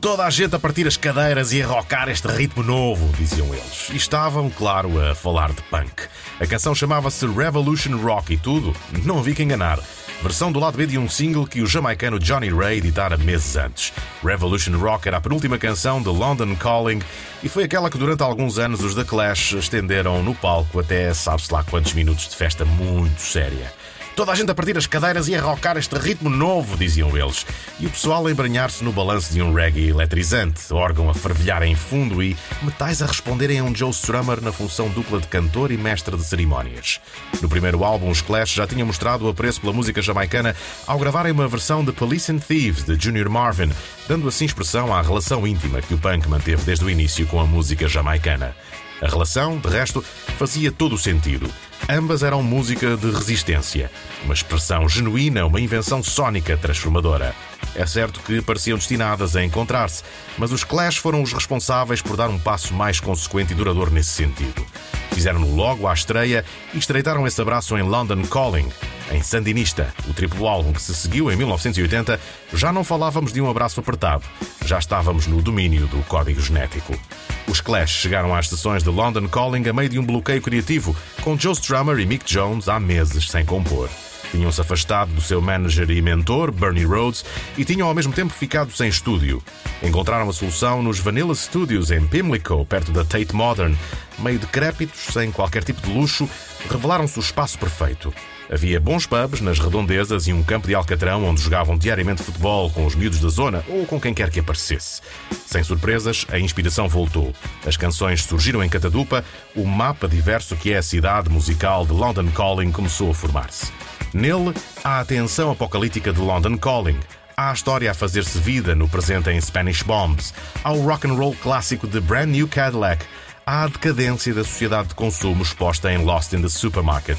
Toda 0.00 0.24
a 0.24 0.30
gente 0.30 0.54
a 0.54 0.58
partir 0.58 0.86
as 0.86 0.96
cadeiras 0.96 1.52
e 1.52 1.60
a 1.60 1.66
rocar 1.66 2.08
este 2.08 2.28
ritmo 2.28 2.62
novo, 2.62 3.06
diziam 3.18 3.48
eles. 3.48 3.90
E 3.90 3.96
estavam, 3.96 4.48
claro, 4.48 4.90
a 5.10 5.14
falar 5.14 5.52
de 5.52 5.60
punk. 5.62 6.08
A 6.40 6.46
canção 6.46 6.74
chamava-se 6.74 7.26
Revolution 7.26 7.96
Rock 7.98 8.32
e 8.32 8.38
tudo, 8.38 8.74
não 9.04 9.18
havia 9.18 9.34
que 9.34 9.42
enganar. 9.42 9.80
Versão 10.20 10.50
do 10.50 10.58
lado 10.58 10.76
B 10.76 10.84
de 10.84 10.98
um 10.98 11.08
single 11.08 11.46
que 11.46 11.62
o 11.62 11.66
jamaicano 11.66 12.18
Johnny 12.18 12.48
Ray 12.48 12.78
editara 12.78 13.16
meses 13.16 13.54
antes. 13.54 13.92
Revolution 14.22 14.76
Rock 14.76 15.06
era 15.06 15.18
a 15.18 15.20
penúltima 15.20 15.58
canção 15.58 16.02
de 16.02 16.08
London 16.08 16.56
Calling 16.56 17.00
e 17.40 17.48
foi 17.48 17.62
aquela 17.62 17.88
que 17.88 17.96
durante 17.96 18.22
alguns 18.22 18.58
anos 18.58 18.82
os 18.82 18.96
The 18.96 19.04
Clash 19.04 19.52
estenderam 19.52 20.20
no 20.22 20.34
palco 20.34 20.80
até 20.80 21.14
sabe-se 21.14 21.52
lá 21.52 21.62
quantos 21.62 21.92
minutos 21.92 22.28
de 22.28 22.34
festa 22.34 22.64
muito 22.64 23.20
séria. 23.20 23.72
Toda 24.18 24.32
a 24.32 24.34
gente 24.34 24.50
a 24.50 24.54
partir 24.56 24.76
as 24.76 24.88
cadeiras 24.88 25.28
e 25.28 25.36
a 25.36 25.40
rocar 25.40 25.76
este 25.76 25.96
ritmo 25.96 26.28
novo, 26.28 26.76
diziam 26.76 27.16
eles. 27.16 27.46
E 27.78 27.86
o 27.86 27.90
pessoal 27.90 28.26
a 28.26 28.30
embranhar-se 28.32 28.82
no 28.82 28.90
balanço 28.90 29.32
de 29.32 29.40
um 29.40 29.54
reggae 29.54 29.90
eletrizante, 29.90 30.74
órgão 30.74 31.08
a 31.08 31.14
fervilhar 31.14 31.62
em 31.62 31.76
fundo 31.76 32.20
e 32.20 32.36
metais 32.60 33.00
a 33.00 33.06
responderem 33.06 33.60
a 33.60 33.62
um 33.62 33.72
Joe 33.72 33.92
Strummer 33.92 34.42
na 34.42 34.50
função 34.50 34.88
dupla 34.88 35.20
de 35.20 35.28
cantor 35.28 35.70
e 35.70 35.76
mestre 35.76 36.16
de 36.16 36.24
cerimónias. 36.24 37.00
No 37.40 37.48
primeiro 37.48 37.84
álbum, 37.84 38.10
os 38.10 38.20
Clash 38.20 38.54
já 38.54 38.66
tinham 38.66 38.88
mostrado 38.88 39.24
o 39.24 39.28
apreço 39.28 39.60
pela 39.60 39.72
música 39.72 40.02
jamaicana 40.02 40.52
ao 40.84 40.98
gravarem 40.98 41.30
uma 41.30 41.46
versão 41.46 41.84
de 41.84 41.92
Police 41.92 42.32
and 42.32 42.38
Thieves 42.38 42.82
de 42.82 43.00
Junior 43.00 43.30
Marvin, 43.30 43.70
dando 44.08 44.26
assim 44.26 44.46
expressão 44.46 44.92
à 44.92 45.00
relação 45.00 45.46
íntima 45.46 45.80
que 45.80 45.94
o 45.94 45.98
punk 45.98 46.28
manteve 46.28 46.64
desde 46.64 46.84
o 46.84 46.90
início 46.90 47.24
com 47.28 47.38
a 47.38 47.46
música 47.46 47.86
jamaicana. 47.86 48.52
A 49.00 49.06
relação, 49.06 49.58
de 49.58 49.68
resto, 49.68 50.02
fazia 50.36 50.72
todo 50.72 50.94
o 50.94 50.98
sentido. 50.98 51.48
Ambas 51.88 52.22
eram 52.22 52.42
música 52.42 52.96
de 52.96 53.10
resistência, 53.10 53.90
uma 54.24 54.34
expressão 54.34 54.88
genuína, 54.88 55.46
uma 55.46 55.60
invenção 55.60 56.02
sónica 56.02 56.56
transformadora. 56.56 57.34
É 57.74 57.86
certo 57.86 58.20
que 58.20 58.42
pareciam 58.42 58.76
destinadas 58.76 59.36
a 59.36 59.44
encontrar-se, 59.44 60.02
mas 60.36 60.52
os 60.52 60.64
Clash 60.64 60.96
foram 60.96 61.22
os 61.22 61.32
responsáveis 61.32 62.02
por 62.02 62.16
dar 62.16 62.28
um 62.28 62.38
passo 62.38 62.74
mais 62.74 62.98
consequente 62.98 63.52
e 63.52 63.56
duradouro 63.56 63.90
nesse 63.90 64.10
sentido. 64.10 64.66
Fizeram-no 65.12 65.54
logo 65.54 65.86
à 65.86 65.94
estreia 65.94 66.44
e 66.74 66.78
estreitaram 66.78 67.26
esse 67.26 67.40
abraço 67.40 67.78
em 67.78 67.82
London 67.82 68.22
Calling. 68.22 68.68
Em 69.10 69.22
Sandinista, 69.22 69.92
o 70.06 70.12
triplo 70.12 70.46
álbum 70.46 70.72
que 70.72 70.82
se 70.82 70.94
seguiu 70.94 71.30
em 71.32 71.36
1980, 71.36 72.20
já 72.52 72.70
não 72.70 72.84
falávamos 72.84 73.32
de 73.32 73.40
um 73.40 73.48
abraço 73.48 73.80
apertado, 73.80 74.24
já 74.66 74.78
estávamos 74.78 75.26
no 75.26 75.40
domínio 75.40 75.86
do 75.86 76.02
código 76.04 76.40
genético. 76.40 76.98
Os 77.46 77.60
Clash 77.62 77.90
chegaram 77.90 78.34
às 78.34 78.48
sessões 78.48 78.82
de 78.82 78.90
London 78.90 79.26
Calling 79.26 79.66
a 79.66 79.72
meio 79.72 79.88
de 79.88 79.98
um 79.98 80.04
bloqueio 80.04 80.42
criativo, 80.42 80.94
com 81.22 81.38
Joe 81.38 81.54
Strummer 81.54 81.98
e 81.98 82.04
Mick 82.04 82.24
Jones 82.26 82.68
há 82.68 82.78
meses 82.78 83.30
sem 83.30 83.46
compor. 83.46 83.88
Tinham-se 84.30 84.60
afastado 84.60 85.10
do 85.12 85.22
seu 85.22 85.40
manager 85.40 85.90
e 85.90 86.02
mentor, 86.02 86.52
Bernie 86.52 86.84
Rhodes, 86.84 87.24
e 87.56 87.64
tinham 87.64 87.88
ao 87.88 87.94
mesmo 87.94 88.12
tempo 88.12 88.34
ficado 88.34 88.70
sem 88.72 88.90
estúdio. 88.90 89.42
Encontraram 89.82 90.28
a 90.28 90.32
solução 90.34 90.82
nos 90.82 90.98
Vanilla 90.98 91.34
Studios 91.34 91.90
em 91.90 92.06
Pimlico, 92.06 92.66
perto 92.66 92.92
da 92.92 93.04
Tate 93.06 93.34
Modern. 93.34 93.74
Meio 94.18 94.38
decrépitos, 94.38 95.14
sem 95.14 95.32
qualquer 95.32 95.64
tipo 95.64 95.80
de 95.80 95.90
luxo, 95.90 96.28
revelaram-se 96.68 97.18
o 97.18 97.22
espaço 97.22 97.58
perfeito. 97.58 98.12
Havia 98.50 98.80
bons 98.80 99.06
pubs 99.06 99.40
nas 99.40 99.58
redondezas 99.58 100.26
e 100.26 100.32
um 100.32 100.42
campo 100.42 100.66
de 100.66 100.74
Alcatrão 100.74 101.24
onde 101.24 101.42
jogavam 101.42 101.76
diariamente 101.76 102.22
futebol 102.22 102.70
com 102.70 102.86
os 102.86 102.94
miúdos 102.94 103.20
da 103.20 103.28
zona 103.28 103.62
ou 103.68 103.84
com 103.84 104.00
quem 104.00 104.14
quer 104.14 104.30
que 104.30 104.40
aparecesse. 104.40 105.02
Sem 105.46 105.62
surpresas, 105.62 106.26
a 106.30 106.38
inspiração 106.38 106.88
voltou. 106.88 107.34
As 107.66 107.76
canções 107.76 108.22
surgiram 108.22 108.64
em 108.64 108.68
Catadupa, 108.68 109.22
o 109.54 109.66
mapa 109.66 110.08
diverso 110.08 110.56
que 110.56 110.72
é 110.72 110.78
a 110.78 110.82
cidade 110.82 111.28
musical 111.28 111.84
de 111.84 111.92
London 111.92 112.28
Calling 112.30 112.72
começou 112.72 113.10
a 113.10 113.14
formar-se. 113.14 113.70
Nele, 114.14 114.54
há 114.82 115.00
a 115.00 115.04
tensão 115.04 115.50
apocalíptica 115.50 116.12
de 116.12 116.20
London 116.20 116.56
Calling. 116.56 116.98
Há 117.36 117.50
a 117.50 117.52
história 117.52 117.90
a 117.90 117.94
fazer-se 117.94 118.38
vida 118.38 118.74
no 118.74 118.88
presente 118.88 119.30
em 119.30 119.40
Spanish 119.40 119.82
Bombs. 119.82 120.34
Há 120.64 120.72
o 120.72 120.82
rock 120.82 121.06
and 121.06 121.12
roll 121.12 121.36
clássico 121.36 121.86
de 121.86 122.00
Brand 122.00 122.30
New 122.30 122.48
Cadillac. 122.48 123.04
A 123.50 123.66
decadência 123.66 124.34
da 124.34 124.44
sociedade 124.44 124.88
de 124.88 124.94
consumo 124.94 125.42
exposta 125.42 125.90
em 125.90 126.04
Lost 126.04 126.34
in 126.34 126.42
the 126.42 126.50
Supermarket. 126.50 127.16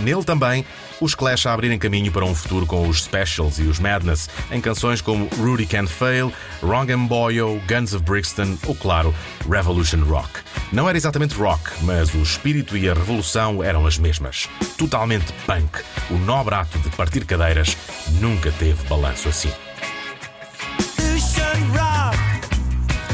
Nele 0.00 0.24
também, 0.24 0.66
os 1.00 1.14
Clash 1.14 1.46
a 1.46 1.52
abrirem 1.52 1.78
caminho 1.78 2.10
para 2.10 2.24
um 2.24 2.34
futuro 2.34 2.66
com 2.66 2.88
os 2.88 3.04
Specials 3.04 3.60
e 3.60 3.62
os 3.62 3.78
Madness, 3.78 4.28
em 4.50 4.60
canções 4.60 5.00
como 5.00 5.28
Rudy 5.36 5.66
Can't 5.66 5.86
Fail, 5.86 6.32
Wrong 6.60 6.92
and 6.92 7.04
Boyo, 7.04 7.62
Guns 7.68 7.94
of 7.94 8.04
Brixton 8.04 8.58
ou, 8.66 8.74
claro, 8.74 9.14
Revolution 9.48 10.02
Rock. 10.02 10.40
Não 10.72 10.88
era 10.88 10.98
exatamente 10.98 11.36
rock, 11.36 11.62
mas 11.82 12.12
o 12.14 12.18
espírito 12.20 12.76
e 12.76 12.90
a 12.90 12.92
revolução 12.92 13.62
eram 13.62 13.86
as 13.86 13.96
mesmas. 13.96 14.48
Totalmente 14.76 15.32
punk. 15.46 15.84
O 16.10 16.18
nobre 16.18 16.56
ato 16.56 16.80
de 16.80 16.90
partir 16.96 17.24
cadeiras 17.24 17.76
nunca 18.20 18.50
teve 18.50 18.82
balanço 18.88 19.28
assim. 19.28 19.52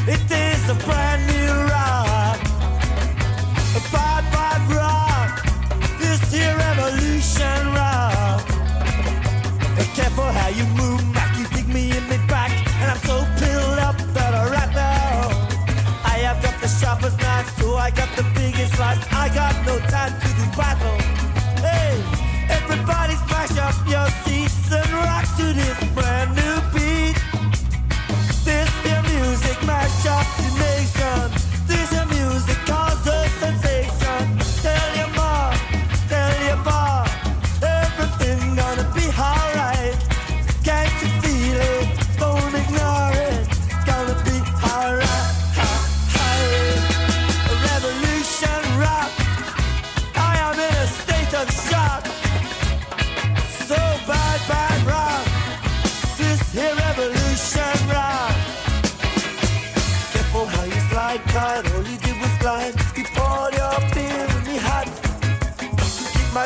It 0.08 0.22
is 0.30 0.70
a 0.70 0.74
brand 0.86 1.26
new 1.26 1.68
rock. 1.68 1.95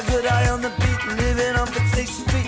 Good 0.08 0.26
eye 0.26 0.48
on 0.48 0.62
the 0.62 0.70
beat, 0.70 1.16
living 1.16 1.56
on 1.56 1.66
the 1.66 1.80
6th 1.94 2.39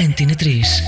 Antena 0.00 0.34
3. 0.34 0.82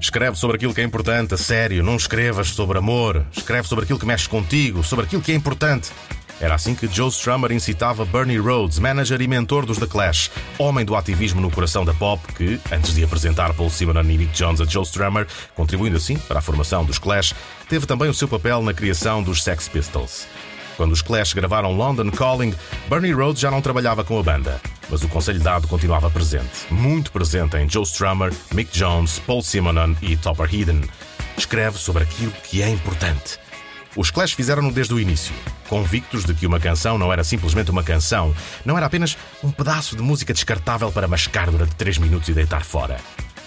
Escreve 0.00 0.36
sobre 0.36 0.56
aquilo 0.56 0.74
que 0.74 0.80
é 0.80 0.84
importante, 0.84 1.34
a 1.34 1.36
sério. 1.36 1.84
Não 1.84 1.94
escrevas 1.94 2.48
sobre 2.48 2.78
amor. 2.78 3.24
Escreve 3.32 3.68
sobre 3.68 3.84
aquilo 3.84 3.98
que 3.98 4.04
mexe 4.04 4.28
contigo, 4.28 4.82
sobre 4.82 5.04
aquilo 5.04 5.22
que 5.22 5.30
é 5.30 5.34
importante. 5.36 5.92
Era 6.40 6.56
assim 6.56 6.74
que 6.74 6.88
Joe 6.88 7.08
Strummer 7.08 7.52
incitava 7.52 8.04
Bernie 8.04 8.38
Rhodes, 8.38 8.80
manager 8.80 9.20
e 9.22 9.28
mentor 9.28 9.64
dos 9.64 9.78
The 9.78 9.86
Clash, 9.86 10.30
homem 10.58 10.84
do 10.84 10.96
ativismo 10.96 11.40
no 11.40 11.50
coração 11.50 11.84
da 11.84 11.94
pop, 11.94 12.20
que, 12.34 12.60
antes 12.72 12.94
de 12.94 13.04
apresentar 13.04 13.54
Paul 13.54 13.70
Simonon 13.70 14.02
e 14.02 14.18
Mick 14.18 14.32
Jones 14.32 14.60
a 14.60 14.64
Joe 14.64 14.82
Strummer, 14.82 15.26
contribuindo 15.54 15.96
assim 15.96 16.18
para 16.18 16.40
a 16.40 16.42
formação 16.42 16.84
dos 16.84 16.98
Clash, 16.98 17.34
teve 17.68 17.86
também 17.86 18.10
o 18.10 18.14
seu 18.14 18.26
papel 18.26 18.62
na 18.62 18.74
criação 18.74 19.22
dos 19.22 19.42
Sex 19.44 19.68
Pistols. 19.68 20.26
Quando 20.76 20.92
os 20.92 21.00
Clash 21.00 21.32
gravaram 21.32 21.72
London 21.72 22.10
Calling, 22.10 22.54
Bernie 22.88 23.12
Rhodes 23.12 23.40
já 23.40 23.50
não 23.50 23.62
trabalhava 23.62 24.04
com 24.04 24.18
a 24.18 24.22
banda, 24.22 24.60
mas 24.88 25.02
o 25.02 25.08
conselho 25.08 25.40
dado 25.40 25.68
continuava 25.68 26.10
presente, 26.10 26.66
muito 26.70 27.10
presente 27.10 27.56
em 27.56 27.68
Joe 27.68 27.84
Strummer, 27.84 28.32
Mick 28.52 28.76
Jones, 28.76 29.18
Paul 29.18 29.42
Simonon 29.42 29.94
e 30.02 30.16
Topper 30.16 30.46
Headon. 30.46 30.82
Escreve 31.36 31.78
sobre 31.78 32.02
aquilo 32.02 32.32
que 32.44 32.62
é 32.62 32.68
importante. 32.68 33.38
Os 33.96 34.10
Clash 34.10 34.32
fizeram-no 34.32 34.70
desde 34.70 34.92
o 34.92 35.00
início, 35.00 35.34
convictos 35.70 36.24
de 36.24 36.34
que 36.34 36.46
uma 36.46 36.60
canção 36.60 36.98
não 36.98 37.10
era 37.10 37.24
simplesmente 37.24 37.70
uma 37.70 37.82
canção, 37.82 38.34
não 38.64 38.76
era 38.76 38.86
apenas 38.86 39.16
um 39.42 39.50
pedaço 39.50 39.96
de 39.96 40.02
música 40.02 40.34
descartável 40.34 40.92
para 40.92 41.08
mascar 41.08 41.50
durante 41.50 41.74
3 41.76 41.98
minutos 41.98 42.28
e 42.28 42.34
deitar 42.34 42.62
fora. 42.62 42.98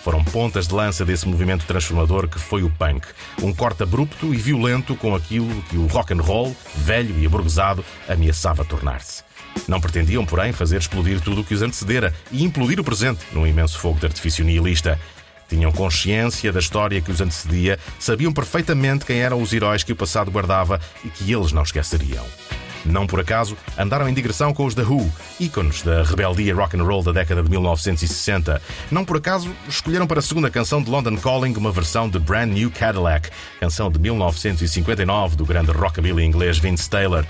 Foram 0.04 0.24
pontas 0.24 0.68
de 0.68 0.74
lança 0.74 1.06
desse 1.06 1.28
movimento 1.28 1.66
transformador 1.66 2.28
que 2.28 2.40
foi 2.40 2.64
o 2.64 2.70
punk, 2.70 3.06
um 3.44 3.54
corte 3.54 3.84
abrupto 3.84 4.34
e 4.34 4.38
violento 4.38 4.96
com 4.96 5.14
aquilo 5.14 5.62
que 5.64 5.78
o 5.78 5.86
rock 5.86 6.14
and 6.14 6.22
roll, 6.22 6.56
velho 6.76 7.20
e 7.20 7.26
aburguesado, 7.28 7.86
ameaçava 8.08 8.66
tornar-se. 8.66 9.29
Não 9.68 9.82
pretendiam, 9.82 10.26
porém, 10.26 10.52
fazer 10.52 10.78
explodir 10.78 11.22
tudo 11.22 11.42
o 11.42 11.44
que 11.44 11.54
os 11.54 11.62
antecedera 11.62 12.14
e 12.32 12.44
implodir 12.44 12.80
o 12.80 12.84
presente 12.84 13.26
num 13.32 13.46
imenso 13.46 13.78
fogo 13.80 14.00
de 14.00 14.06
artifício 14.06 14.44
nihilista. 14.44 15.00
Tinham 15.48 15.72
consciência 15.72 16.54
da 16.54 16.60
história 16.60 17.02
que 17.02 17.12
os 17.12 17.22
antecedia, 17.22 17.80
sabiam 18.00 18.32
perfeitamente 18.32 19.06
quem 19.06 19.20
eram 19.20 19.42
os 19.42 19.52
heróis 19.52 19.84
que 19.84 19.92
o 19.92 19.96
passado 19.96 20.30
guardava 20.30 20.80
e 21.04 21.10
que 21.10 21.32
eles 21.34 21.52
não 21.52 21.64
esqueceriam. 21.64 22.26
Não 22.86 23.06
por 23.06 23.20
acaso, 23.20 23.58
andaram 23.78 24.08
em 24.08 24.14
digressão 24.14 24.54
com 24.54 24.66
os 24.66 24.74
The 24.74 24.84
Who, 24.84 25.12
ícones 25.40 25.82
da 25.82 26.04
rebeldia 26.04 26.56
rock 26.56 26.78
and 26.78 26.84
roll 26.84 27.04
da 27.04 27.12
década 27.12 27.44
de 27.44 27.50
1960. 27.50 28.62
Não 28.90 29.04
por 29.04 29.18
acaso, 29.18 29.52
escolheram 29.68 30.08
para 30.08 30.20
a 30.20 30.24
segunda 30.24 30.50
canção 30.50 30.82
de 30.82 30.90
London 30.90 31.18
Calling 31.18 31.54
uma 31.56 31.72
versão 31.72 32.10
de 32.10 32.20
Brand 32.20 32.50
New 32.50 32.72
Cadillac, 32.72 33.30
canção 33.60 33.92
de 33.92 34.00
1959 34.00 35.36
do 35.36 35.46
grande 35.46 35.72
rockabilly 35.72 36.24
inglês 36.24 36.58
Vince 36.58 36.90
Taylor. 36.90 37.26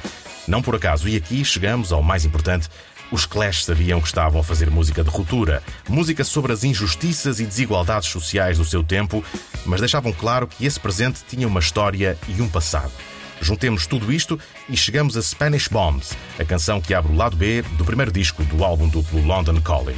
Não 0.48 0.62
por 0.62 0.76
acaso, 0.76 1.08
e 1.08 1.16
aqui 1.16 1.44
chegamos 1.46 1.92
ao 1.92 2.02
mais 2.02 2.26
importante, 2.26 2.70
os 3.12 3.26
Clash 3.26 3.66
sabiam 3.66 4.00
que 4.00 4.08
estavam 4.08 4.42
a 4.42 4.44
fazer 4.44 4.70
música 4.70 5.04
de 5.04 5.10
ruptura, 5.10 5.64
música 5.88 6.24
sobre 6.24 6.54
as 6.54 6.64
injustiças 6.64 7.40
e 7.40 7.46
desigualdades 7.46 8.10
sociais 8.10 8.58
do 8.58 8.66
seu 8.66 8.84
tempo, 8.84 9.24
mas 9.66 9.80
deixavam 9.80 10.14
claro 10.14 10.48
que 10.48 10.66
esse 10.66 10.80
presente 10.80 11.22
tinha 11.28 11.48
uma 11.48 11.60
história 11.60 12.18
e 12.28 12.42
um 12.42 12.48
passado. 12.48 12.92
Juntemos 13.42 13.88
tudo 13.88 14.12
isto 14.12 14.40
e 14.68 14.76
chegamos 14.76 15.18
a 15.18 15.22
Spanish 15.22 15.68
Bombs, 15.68 16.12
a 16.38 16.46
canção 16.46 16.82
que 16.82 16.94
abre 16.94 17.12
o 17.12 17.16
lado 17.16 17.36
B 17.36 17.64
do 17.78 17.86
primeiro 17.86 18.12
disco 18.12 18.44
do 18.44 18.64
álbum 18.64 18.88
duplo 18.88 19.26
London 19.26 19.60
Calling. 19.62 19.98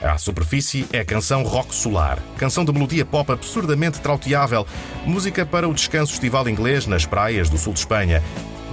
À 0.00 0.18
superfície 0.18 0.86
é 0.92 1.00
a 1.00 1.04
canção 1.04 1.42
Rock 1.42 1.74
Solar, 1.74 2.18
canção 2.36 2.64
de 2.64 2.72
melodia 2.72 3.04
pop 3.04 3.32
absurdamente 3.32 4.00
trauteável, 4.00 4.66
música 5.04 5.44
para 5.46 5.68
o 5.68 5.74
descanso 5.74 6.12
estival 6.12 6.48
inglês 6.48 6.86
nas 6.86 7.06
praias 7.06 7.48
do 7.48 7.58
sul 7.58 7.72
de 7.72 7.80
Espanha. 7.80 8.22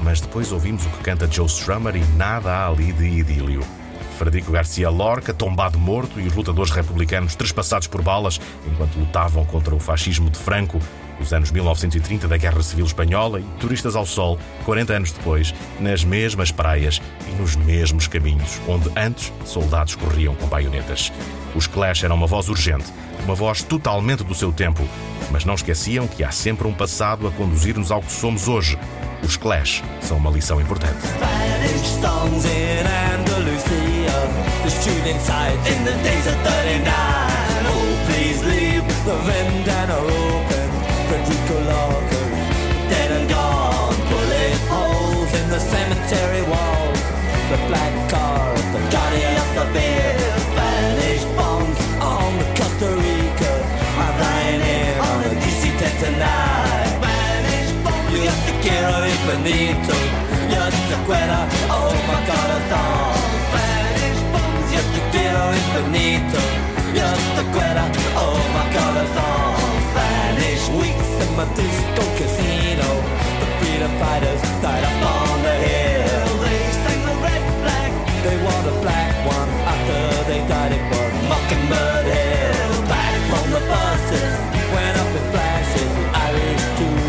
Mas 0.02 0.20
depois 0.20 0.52
ouvimos 0.52 0.86
o 0.86 0.90
que 0.90 1.04
canta 1.04 1.30
Joe 1.32 1.46
Strummer 1.46 1.96
e 1.96 2.04
nada 2.16 2.52
há 2.52 2.68
ali 2.68 2.92
de 2.92 3.06
idílio. 3.06 3.62
Frederico 4.18 4.52
Garcia 4.52 4.90
Lorca, 4.90 5.34
tombado 5.34 5.80
morto, 5.80 6.20
e 6.20 6.28
os 6.28 6.36
lutadores 6.36 6.72
republicanos 6.72 7.36
trespassados 7.36 7.88
por 7.88 8.02
balas 8.02 8.40
enquanto 8.72 9.00
lutavam 9.00 9.44
contra 9.46 9.74
o 9.74 9.80
fascismo 9.80 10.30
de 10.30 10.38
Franco, 10.38 10.80
os 11.22 11.34
anos 11.34 11.52
1930 11.52 12.28
da 12.28 12.38
Guerra 12.38 12.62
Civil 12.62 12.86
Espanhola 12.86 13.40
e 13.40 13.44
turistas 13.60 13.96
ao 13.96 14.06
sol, 14.06 14.38
40 14.66 14.94
anos 14.94 15.12
depois, 15.12 15.54
nas 15.80 16.04
mesmas 16.04 16.52
praias 16.52 17.02
e 17.30 17.42
nos 17.42 17.56
mesmos 17.56 18.08
caminhos 18.08 18.60
onde 18.68 18.90
antes 18.96 19.32
soldados 19.46 19.96
corriam 19.96 20.36
com 20.36 20.48
baionetas. 20.48 21.12
Os 21.56 21.68
Clash 21.68 22.04
eram 22.04 22.16
uma 22.16 22.28
voz 22.28 22.50
urgente, 22.50 22.92
uma 23.24 23.36
voz 23.36 23.64
totalmente 23.64 24.24
do 24.24 24.34
seu 24.34 24.52
tempo, 24.52 24.88
mas 25.32 25.46
não 25.46 25.54
esqueciam 25.54 26.08
que 26.08 26.24
há 26.24 26.32
sempre 26.32 26.68
um 26.68 26.74
passado 26.74 27.28
a 27.28 27.32
conduzir-nos 27.32 27.92
ao 27.92 28.02
que 28.02 28.12
somos 28.12 28.48
hoje. 28.48 28.78
Os 29.24 29.38
Clash 29.38 29.84
são 30.02 30.18
uma 30.18 30.32
lição 30.32 30.60
importante. 30.60 30.98
Spanish 31.08 32.02
Dead 41.52 43.12
and 43.12 43.28
gone, 43.30 43.96
bullet 44.08 44.58
holes 44.72 45.32
in 45.36 45.50
the 45.50 45.60
cemetery 45.60 46.44
walls 46.48 47.02
The 47.52 47.60
black 47.68 47.94
car, 48.10 48.56
the 48.72 48.80
Johnny 48.88 49.24
of 49.36 49.50
the 49.60 49.66
beer 49.76 50.16
Spanish 50.48 51.24
bombs 51.36 51.80
on 52.00 52.38
the 52.40 52.48
Costa 52.56 52.90
Rica 52.96 53.54
I'm 54.00 54.16
here 54.64 54.96
on 55.04 55.18
the 55.24 55.36
DC-10 55.44 55.94
tonight 56.00 56.88
Spanish 57.04 57.72
bombs, 57.84 58.16
oh 61.68 61.92
my 62.08 62.20
corazón 62.32 63.12
Spanish 63.52 64.22
bombs, 64.32 64.70
oh 68.16 68.40
my 68.56 68.66
Spanish 69.92 70.66
week 70.80 71.01
disco 71.56 72.04
casino. 72.18 72.90
The 73.40 73.48
freedom 73.60 73.92
fighters 74.00 74.42
died 74.62 74.84
up 74.84 75.00
on 75.16 75.44
the 75.44 75.56
hill. 75.66 76.28
They 76.44 76.60
sang 76.84 77.02
the 77.08 77.16
red 77.24 77.44
flag, 77.64 77.92
they 78.26 78.38
wore 78.44 78.64
the 78.68 78.76
black 78.84 79.14
one 79.26 79.50
after 79.74 80.00
they 80.30 80.40
died 80.48 80.74
it 80.76 80.84
for 80.92 81.06
Mockingbird 81.32 82.06
Hill. 82.16 82.74
Back 82.92 83.16
from 83.32 83.46
the 83.56 83.64
buses, 83.72 84.34
went 84.76 84.96
up 85.02 85.12
in 85.20 85.26
flashes, 85.32 85.92
Irish 86.28 86.66
too, 86.78 87.00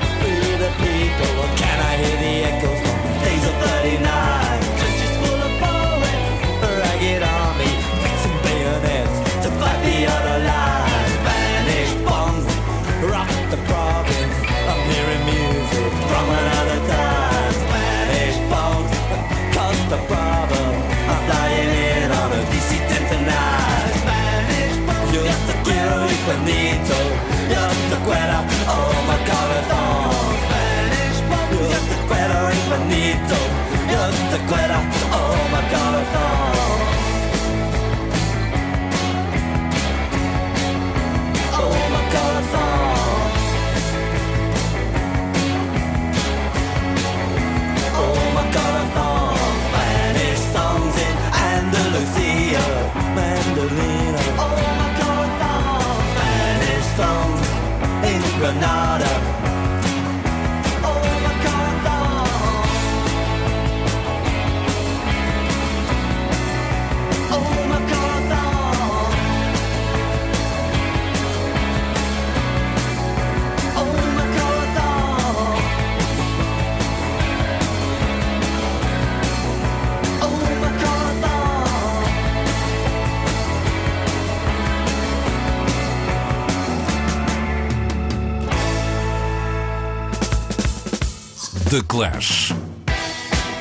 The 91.76 91.84
Clash. 91.89 92.53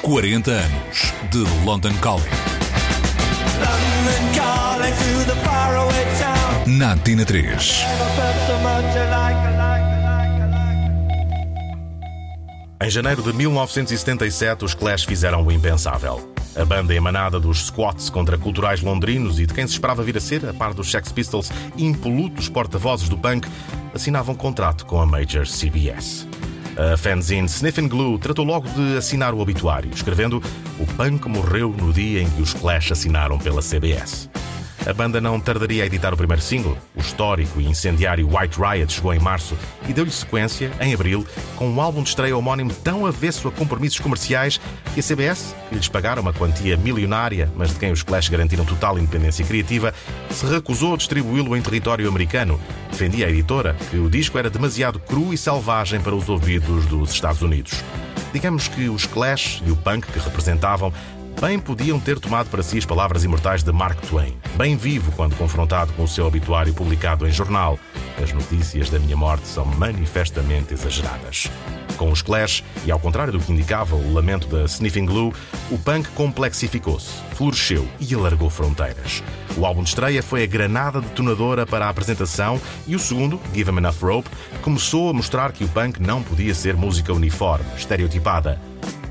40 0.02 0.52
anos 0.52 1.12
de 1.32 1.38
London 1.64 1.92
Calling. 2.00 2.22
London 3.58 4.34
calling 4.36 4.92
to 4.92 5.24
the 5.26 5.34
faraway 5.42 6.04
town 6.20 6.78
Na 6.78 6.92
Antena 6.92 7.24
3. 7.24 7.42
Never 7.42 7.58
felt 8.14 8.36
so 8.46 8.56
much 8.58 8.96
alike, 8.96 9.46
alike, 9.48 9.90
Em 12.80 12.88
janeiro 12.88 13.20
de 13.20 13.32
1977, 13.32 14.64
os 14.64 14.74
Clash 14.74 15.04
fizeram 15.04 15.44
o 15.44 15.50
impensável. 15.50 16.32
A 16.54 16.64
banda 16.64 16.94
emanada 16.94 17.40
dos 17.40 17.66
squats 17.66 18.08
contraculturais 18.10 18.80
londrinos 18.80 19.40
e 19.40 19.46
de 19.46 19.52
quem 19.52 19.66
se 19.66 19.72
esperava 19.72 20.04
vir 20.04 20.16
a 20.16 20.20
ser, 20.20 20.48
a 20.48 20.54
par 20.54 20.72
dos 20.72 20.88
Sex 20.88 21.10
Pistols, 21.10 21.50
impolutos 21.76 22.48
porta-vozes 22.48 23.08
do 23.08 23.18
punk, 23.18 23.48
assinavam 23.92 24.36
contrato 24.36 24.86
com 24.86 25.00
a 25.00 25.06
Major 25.06 25.44
CBS. 25.48 26.28
A 26.76 26.96
fanzine 26.96 27.46
Sniffin' 27.46 27.88
Glue 27.88 28.18
tratou 28.18 28.44
logo 28.44 28.68
de 28.68 28.96
assinar 28.96 29.32
o 29.32 29.38
obituário, 29.38 29.90
escrevendo 29.94 30.42
O 30.78 30.86
punk 30.86 31.28
morreu 31.28 31.70
no 31.70 31.92
dia 31.92 32.20
em 32.20 32.28
que 32.28 32.42
os 32.42 32.52
Clash 32.52 32.90
assinaram 32.90 33.38
pela 33.38 33.62
CBS. 33.62 34.28
A 34.86 34.92
banda 34.92 35.18
não 35.18 35.40
tardaria 35.40 35.82
a 35.82 35.86
editar 35.86 36.12
o 36.12 36.16
primeiro 36.16 36.42
single. 36.42 36.76
O 36.94 37.00
histórico 37.00 37.58
e 37.58 37.66
incendiário 37.66 38.28
White 38.28 38.58
Riot 38.60 38.92
chegou 38.92 39.14
em 39.14 39.18
março 39.18 39.56
e 39.88 39.94
deu-lhe 39.94 40.10
sequência, 40.10 40.70
em 40.78 40.92
abril, 40.92 41.26
com 41.56 41.66
um 41.70 41.80
álbum 41.80 42.02
de 42.02 42.10
estreia 42.10 42.36
homónimo 42.36 42.70
tão 42.70 43.06
avesso 43.06 43.48
a 43.48 43.50
compromissos 43.50 43.98
comerciais 43.98 44.60
que 44.92 45.00
a 45.00 45.02
CBS, 45.02 45.56
que 45.70 45.74
lhes 45.74 45.88
pagara 45.88 46.20
uma 46.20 46.34
quantia 46.34 46.76
milionária, 46.76 47.50
mas 47.56 47.72
de 47.72 47.78
quem 47.78 47.92
os 47.92 48.02
Clash 48.02 48.28
garantiram 48.28 48.66
total 48.66 48.98
independência 48.98 49.44
criativa, 49.46 49.94
se 50.28 50.44
recusou 50.44 50.92
a 50.92 50.98
distribuí-lo 50.98 51.56
em 51.56 51.62
território 51.62 52.06
americano. 52.06 52.60
Defendia 52.90 53.26
a 53.26 53.30
editora 53.30 53.74
que 53.90 53.96
o 53.96 54.10
disco 54.10 54.36
era 54.36 54.50
demasiado 54.50 54.98
cru 54.98 55.32
e 55.32 55.38
selvagem 55.38 55.98
para 55.98 56.14
os 56.14 56.28
ouvidos 56.28 56.84
dos 56.84 57.10
Estados 57.10 57.40
Unidos. 57.40 57.82
Digamos 58.34 58.66
que 58.66 58.88
os 58.88 59.06
Clash 59.06 59.62
e 59.64 59.70
o 59.70 59.76
punk 59.76 60.08
que 60.08 60.18
representavam 60.18 60.92
bem 61.40 61.58
podiam 61.58 61.98
ter 61.98 62.18
tomado 62.18 62.48
para 62.48 62.62
si 62.62 62.78
as 62.78 62.84
palavras 62.84 63.24
imortais 63.24 63.62
de 63.62 63.72
Mark 63.72 64.00
Twain, 64.06 64.36
bem 64.56 64.76
vivo 64.76 65.12
quando 65.12 65.36
confrontado 65.36 65.92
com 65.92 66.04
o 66.04 66.08
seu 66.08 66.26
obituário 66.26 66.72
publicado 66.74 67.26
em 67.26 67.32
jornal. 67.32 67.78
As 68.22 68.32
notícias 68.32 68.90
da 68.90 68.98
minha 68.98 69.16
morte 69.16 69.46
são 69.46 69.64
manifestamente 69.64 70.72
exageradas. 70.72 71.50
Com 71.96 72.10
os 72.10 72.22
Clash, 72.22 72.64
e 72.84 72.90
ao 72.90 72.98
contrário 72.98 73.32
do 73.32 73.38
que 73.38 73.52
indicava 73.52 73.94
o 73.94 74.12
lamento 74.12 74.46
da 74.48 74.64
Sniffing 74.64 75.06
Glue, 75.06 75.32
o 75.70 75.78
punk 75.78 76.08
complexificou-se, 76.10 77.10
floresceu 77.34 77.86
e 78.00 78.14
alargou 78.14 78.50
fronteiras. 78.50 79.22
O 79.56 79.64
álbum 79.64 79.82
de 79.82 79.90
estreia 79.90 80.22
foi 80.22 80.42
a 80.42 80.46
granada 80.46 81.00
detonadora 81.00 81.66
para 81.66 81.86
a 81.86 81.88
apresentação 81.88 82.60
e 82.86 82.96
o 82.96 82.98
segundo, 82.98 83.40
Give 83.52 83.70
'em 83.70 83.78
Enough 83.78 84.02
Rope, 84.02 84.30
começou 84.62 85.10
a 85.10 85.12
mostrar 85.12 85.52
que 85.52 85.64
o 85.64 85.68
punk 85.68 86.00
não 86.00 86.22
podia 86.22 86.54
ser 86.54 86.76
música 86.76 87.12
uniforme, 87.12 87.66
estereotipada. 87.76 88.60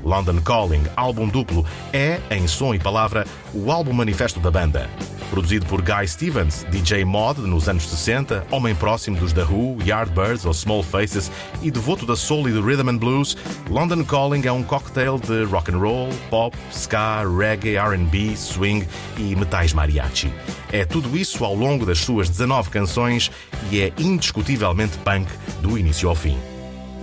London 0.04 0.40
Calling, 0.40 0.82
álbum 0.96 1.28
duplo, 1.28 1.64
é, 1.92 2.20
em 2.30 2.46
som 2.46 2.74
e 2.74 2.78
palavra, 2.78 3.26
o 3.52 3.72
álbum 3.72 3.92
manifesto 3.92 4.38
da 4.40 4.50
banda. 4.50 4.88
Produzido 5.30 5.66
por 5.66 5.82
Guy 5.82 6.06
Stevens, 6.06 6.64
DJ 6.70 7.04
mod 7.04 7.40
nos 7.40 7.68
anos 7.68 7.88
60, 7.88 8.46
homem 8.50 8.74
próximo 8.74 9.16
dos 9.16 9.32
The 9.32 9.42
Who, 9.42 9.78
Yardbirds 9.84 10.44
ou 10.44 10.54
Small 10.54 10.82
Faces 10.82 11.30
e 11.60 11.70
devoto 11.70 12.06
da 12.06 12.14
soul 12.14 12.48
e 12.48 12.52
do 12.52 12.64
rhythm 12.64 12.88
and 12.88 12.98
blues, 12.98 13.36
London 13.68 14.04
Calling 14.04 14.46
é 14.46 14.52
um 14.52 14.62
cocktail 14.62 15.18
de 15.18 15.44
rock 15.44 15.72
and 15.72 15.78
roll, 15.78 16.08
pop, 16.30 16.56
ska, 16.70 17.24
reggae, 17.24 17.76
R&B, 17.76 18.36
swing 18.36 18.86
e 19.18 19.34
metais 19.34 19.72
mariachi. 19.72 20.32
É 20.70 20.84
tudo 20.84 21.16
isso 21.16 21.44
ao 21.44 21.54
longo 21.54 21.84
das 21.84 21.98
suas 21.98 22.28
19 22.28 22.70
canções 22.70 23.30
e 23.70 23.80
é 23.80 23.92
indiscutivelmente 23.98 24.98
punk 24.98 25.26
do 25.60 25.78
início 25.78 26.08
ao 26.08 26.14
fim. 26.14 26.53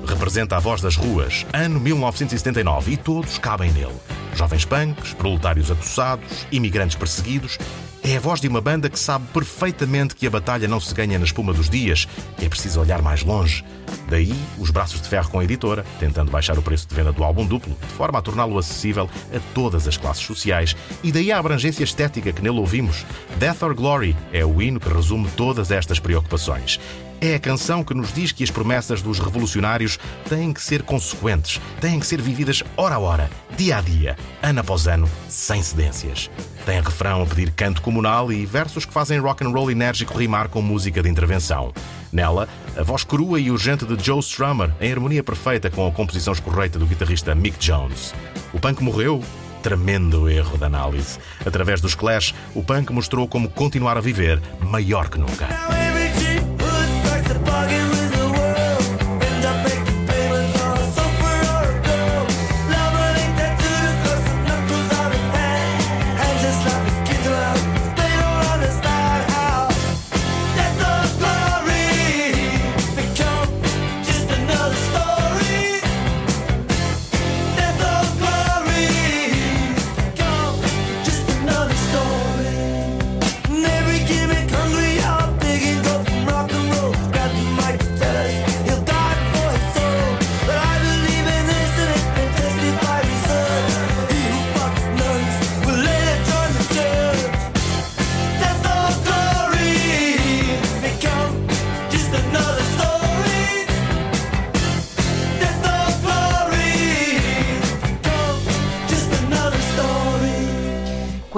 Representa 0.06 0.58
a 0.58 0.60
voz 0.60 0.82
das 0.82 0.96
ruas, 0.96 1.46
ano 1.54 1.80
1979, 1.80 2.94
e 2.94 2.98
todos 2.98 3.38
cabem 3.38 3.72
nele. 3.72 3.96
Jovens 4.36 4.66
punks, 4.66 5.14
proletários 5.14 5.72
acossados, 5.72 6.46
imigrantes 6.52 6.96
perseguidos. 6.96 7.58
É 8.04 8.18
a 8.18 8.20
voz 8.20 8.42
de 8.42 8.48
uma 8.48 8.60
banda 8.60 8.90
que 8.90 8.98
sabe 8.98 9.26
perfeitamente 9.32 10.16
que 10.16 10.26
a 10.26 10.30
batalha 10.30 10.68
não 10.68 10.80
se 10.80 10.94
ganha 10.94 11.20
na 11.20 11.26
espuma 11.26 11.54
dos 11.54 11.70
dias, 11.70 12.08
que 12.38 12.46
é 12.46 12.50
preciso 12.50 12.82
olhar 12.82 13.02
mais 13.02 13.24
longe. 13.24 13.64
Daí 14.10 14.34
os 14.58 14.72
braços 14.72 15.02
de 15.02 15.08
ferro 15.08 15.30
com 15.30 15.40
a 15.40 15.44
editora, 15.44 15.86
tentando 16.00 16.32
baixar 16.32 16.58
o 16.58 16.62
preço 16.62 16.88
de 16.88 16.96
venda 16.96 17.12
do 17.12 17.24
álbum 17.24 17.46
duplo, 17.46 17.78
de 17.80 17.94
forma 17.94 18.18
a 18.18 18.22
torná-lo 18.22 18.58
acessível 18.58 19.10
a 19.34 19.40
todas 19.54 19.88
as 19.88 19.98
classes 19.98 20.26
sociais. 20.26 20.76
E 21.04 21.12
daí 21.12 21.32
a 21.32 21.38
abrangência 21.38 21.84
estética 21.84 22.34
que 22.34 22.42
nele 22.42 22.60
ouvimos. 22.60 23.06
Death 23.38 23.62
or 23.62 23.76
Glory 23.76 24.16
é 24.34 24.44
o 24.44 24.62
hino 24.62 24.80
que 24.80 24.92
resume 24.92 25.30
todas 25.36 25.70
estas 25.70 26.00
preocupações. 26.00 26.80
É 27.24 27.36
a 27.36 27.40
canção 27.40 27.84
que 27.84 27.94
nos 27.94 28.12
diz 28.12 28.32
que 28.32 28.44
as 28.44 28.50
promessas 28.50 29.00
dos 29.04 29.20
revolucionários 29.20 30.00
têm 30.28 30.52
que 30.52 30.60
ser 30.60 30.82
consequentes, 30.82 31.62
têm 31.80 32.00
que 32.00 32.08
ser 32.08 32.20
vividas 32.20 32.64
hora 32.76 32.96
a 32.96 33.00
hora, 33.00 33.30
dia 33.56 33.78
a 33.78 33.82
dia, 33.82 34.18
ano 34.42 34.62
após 34.62 34.88
ano, 34.88 35.08
sem 35.30 35.62
cedências. 35.62 36.32
Tem 36.66 36.82
refrão 36.82 37.22
a 37.22 37.26
pedir 37.28 37.52
canto 37.52 37.80
comunal 37.84 38.32
e 38.32 38.44
versos 38.44 38.86
que 38.86 38.94
fazem 38.94 39.20
rock 39.20 39.46
and 39.46 39.52
roll 39.52 39.70
enérgico 39.70 40.18
rimar 40.18 40.50
com 40.50 40.64
música 40.64 41.04
de 41.04 41.10
intervenção. 41.10 41.72
Nela, 42.12 42.50
a 42.76 42.82
voz 42.82 43.04
crua 43.04 43.40
e 43.40 43.52
urgente 43.52 43.86
de 43.86 44.04
Joe 44.04 44.20
Strummer, 44.20 44.74
em 44.82 44.92
harmonia 44.92 45.24
perfeita 45.24 45.70
com 45.70 45.88
a 45.88 45.92
composição 45.92 46.34
escorreita 46.34 46.80
do 46.80 46.88
guitarrista 46.88 47.36
Mick 47.36 47.60
Jones. 47.60 48.16
O 48.52 48.60
punk 48.60 48.82
morreu? 48.82 49.24
Tremendo 49.62 50.28
erro 50.28 50.58
de 50.58 50.64
análise. 50.64 51.20
Através 51.46 51.82
dos 51.82 51.94
Clash, 51.94 52.34
o 52.56 52.64
punk 52.64 52.92
mostrou 52.92 53.28
como 53.28 53.48
continuar 53.48 53.96
a 53.96 54.02
viver 54.02 54.42
maior 54.60 55.08
que 55.08 55.20
nunca. 55.20 55.48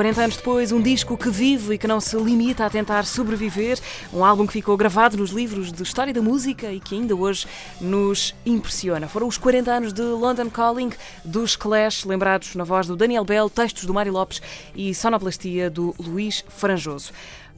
40 0.04 0.22
anos 0.22 0.36
depois, 0.36 0.72
um 0.74 0.82
disco 0.82 1.18
que 1.18 1.30
vive 1.30 1.76
e 1.76 1.78
que 1.78 1.88
não 1.88 2.02
se 2.02 2.18
limita 2.18 2.66
a 2.66 2.70
tentar 2.70 3.06
sobreviver, 3.06 3.80
um 4.12 4.26
álbum 4.26 4.46
que 4.46 4.52
ficou 4.52 4.76
gravado 4.76 5.16
nos 5.16 5.30
livros 5.30 5.72
de 5.72 5.82
história 5.82 6.14
da 6.14 6.22
música 6.22 6.70
e 6.74 6.82
que 6.82 6.96
ainda 6.96 7.16
hoje 7.16 7.48
nos 7.80 8.36
impressiona. 8.46 9.08
Foram 9.08 9.30
os 9.30 9.38
40 9.38 9.72
anos 9.72 9.94
de 9.94 10.02
London 10.02 10.50
Calling 10.50 10.90
dos 11.24 11.56
Clash, 11.56 12.04
lembrados 12.04 12.54
na 12.54 12.66
voz 12.66 12.86
do 12.86 12.98
Daniel 12.98 13.24
Bell, 13.24 13.50
textos 13.50 13.86
do 13.86 13.94
Mário 13.94 14.12
Lopes 14.12 14.42
e 14.76 14.94
sonoplastia 14.94 15.70
do 15.70 15.96
Luís 15.98 16.44
Franjoso. 16.50 17.14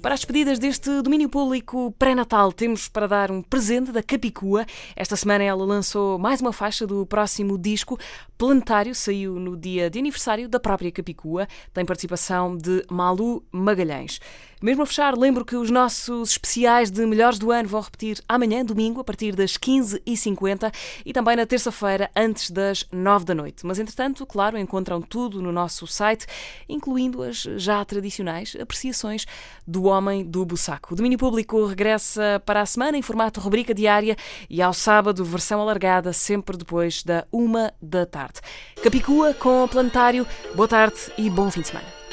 Para 0.05 0.13
as 0.13 0.19
despedidas 0.19 0.59
deste 0.59 1.01
domínio 1.01 1.27
público 1.27 1.91
pré-natal, 1.97 2.51
temos 2.51 2.87
para 2.87 3.07
dar 3.07 3.31
um 3.31 3.41
presente 3.41 3.91
da 3.91 4.03
Capicua. 4.03 4.63
Esta 4.95 5.15
semana 5.15 5.43
ela 5.43 5.65
lançou 5.65 6.19
mais 6.19 6.41
uma 6.41 6.53
faixa 6.53 6.85
do 6.85 7.07
próximo 7.07 7.57
disco. 7.57 7.97
Planetário 8.37 8.93
saiu 8.93 9.39
no 9.39 9.57
dia 9.57 9.89
de 9.89 9.97
aniversário 9.97 10.47
da 10.47 10.59
própria 10.59 10.91
Capicua. 10.91 11.47
Tem 11.73 11.83
participação 11.83 12.55
de 12.55 12.85
Malu 12.87 13.43
Magalhães. 13.51 14.19
Mesmo 14.61 14.83
a 14.83 14.85
fechar, 14.85 15.17
lembro 15.17 15.43
que 15.43 15.55
os 15.55 15.69
nossos 15.69 16.31
especiais 16.31 16.89
de 16.89 17.05
melhores 17.05 17.37
do 17.37 17.51
ano 17.51 17.67
vão 17.67 17.81
repetir 17.81 18.21
amanhã, 18.27 18.63
domingo, 18.63 19.01
a 19.01 19.03
partir 19.03 19.35
das 19.35 19.57
15h50 19.57 20.73
e 21.05 21.11
também 21.11 21.35
na 21.35 21.45
terça-feira, 21.45 22.09
antes 22.15 22.49
das 22.49 22.85
9 22.91 23.25
da 23.25 23.35
noite. 23.35 23.65
Mas, 23.65 23.79
entretanto, 23.79 24.25
claro, 24.25 24.57
encontram 24.57 25.01
tudo 25.01 25.41
no 25.41 25.51
nosso 25.51 25.85
site, 25.85 26.25
incluindo 26.69 27.21
as 27.21 27.41
já 27.57 27.83
tradicionais 27.83 28.55
apreciações 28.59 29.25
do 29.67 29.83
Homem 29.83 30.23
do 30.23 30.45
Bussaco. 30.45 30.93
O 30.93 30.95
domínio 30.95 31.17
público 31.17 31.65
regressa 31.65 32.41
para 32.45 32.61
a 32.61 32.65
semana 32.65 32.97
em 32.97 33.01
formato 33.01 33.39
rubrica 33.39 33.73
diária 33.73 34.15
e 34.49 34.61
ao 34.61 34.73
sábado, 34.73 35.25
versão 35.25 35.59
alargada, 35.59 36.13
sempre 36.13 36.57
depois 36.57 37.03
da 37.03 37.27
uma 37.31 37.73
da 37.81 38.05
tarde. 38.05 38.39
Capicua 38.81 39.33
com 39.33 39.63
o 39.63 39.67
Planetário. 39.67 40.25
Boa 40.55 40.67
tarde 40.67 40.97
e 41.17 41.29
bom 41.29 41.51
fim 41.51 41.61
de 41.61 41.67
semana. 41.67 42.04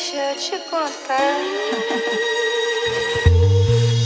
Deixa 0.00 0.16
eu 0.16 0.34
te 0.34 0.70
contar. 0.70 1.36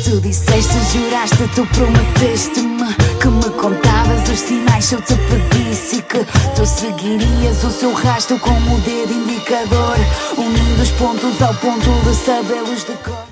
Tu 0.02 0.20
disseste, 0.20 0.74
juraste, 0.92 1.48
tu 1.54 1.64
prometeste-me 1.66 2.92
que 3.20 3.28
me 3.28 3.48
contavas 3.56 4.28
os 4.28 4.40
sinais 4.40 4.86
se 4.86 4.96
eu 4.96 5.02
te 5.02 5.14
pedisse 5.14 6.02
que 6.02 6.18
tu 6.56 6.66
seguirias 6.66 7.62
o 7.62 7.70
seu 7.70 7.92
rastro 7.92 8.40
com 8.40 8.50
o 8.50 8.80
dedo 8.80 9.12
indicador, 9.12 9.96
unindo 10.36 10.82
os 10.82 10.90
pontos 10.90 11.40
ao 11.40 11.54
ponto 11.54 11.88
de 12.02 12.16
sabê-los 12.16 12.84
de 12.84 12.92
cor. 13.04 13.24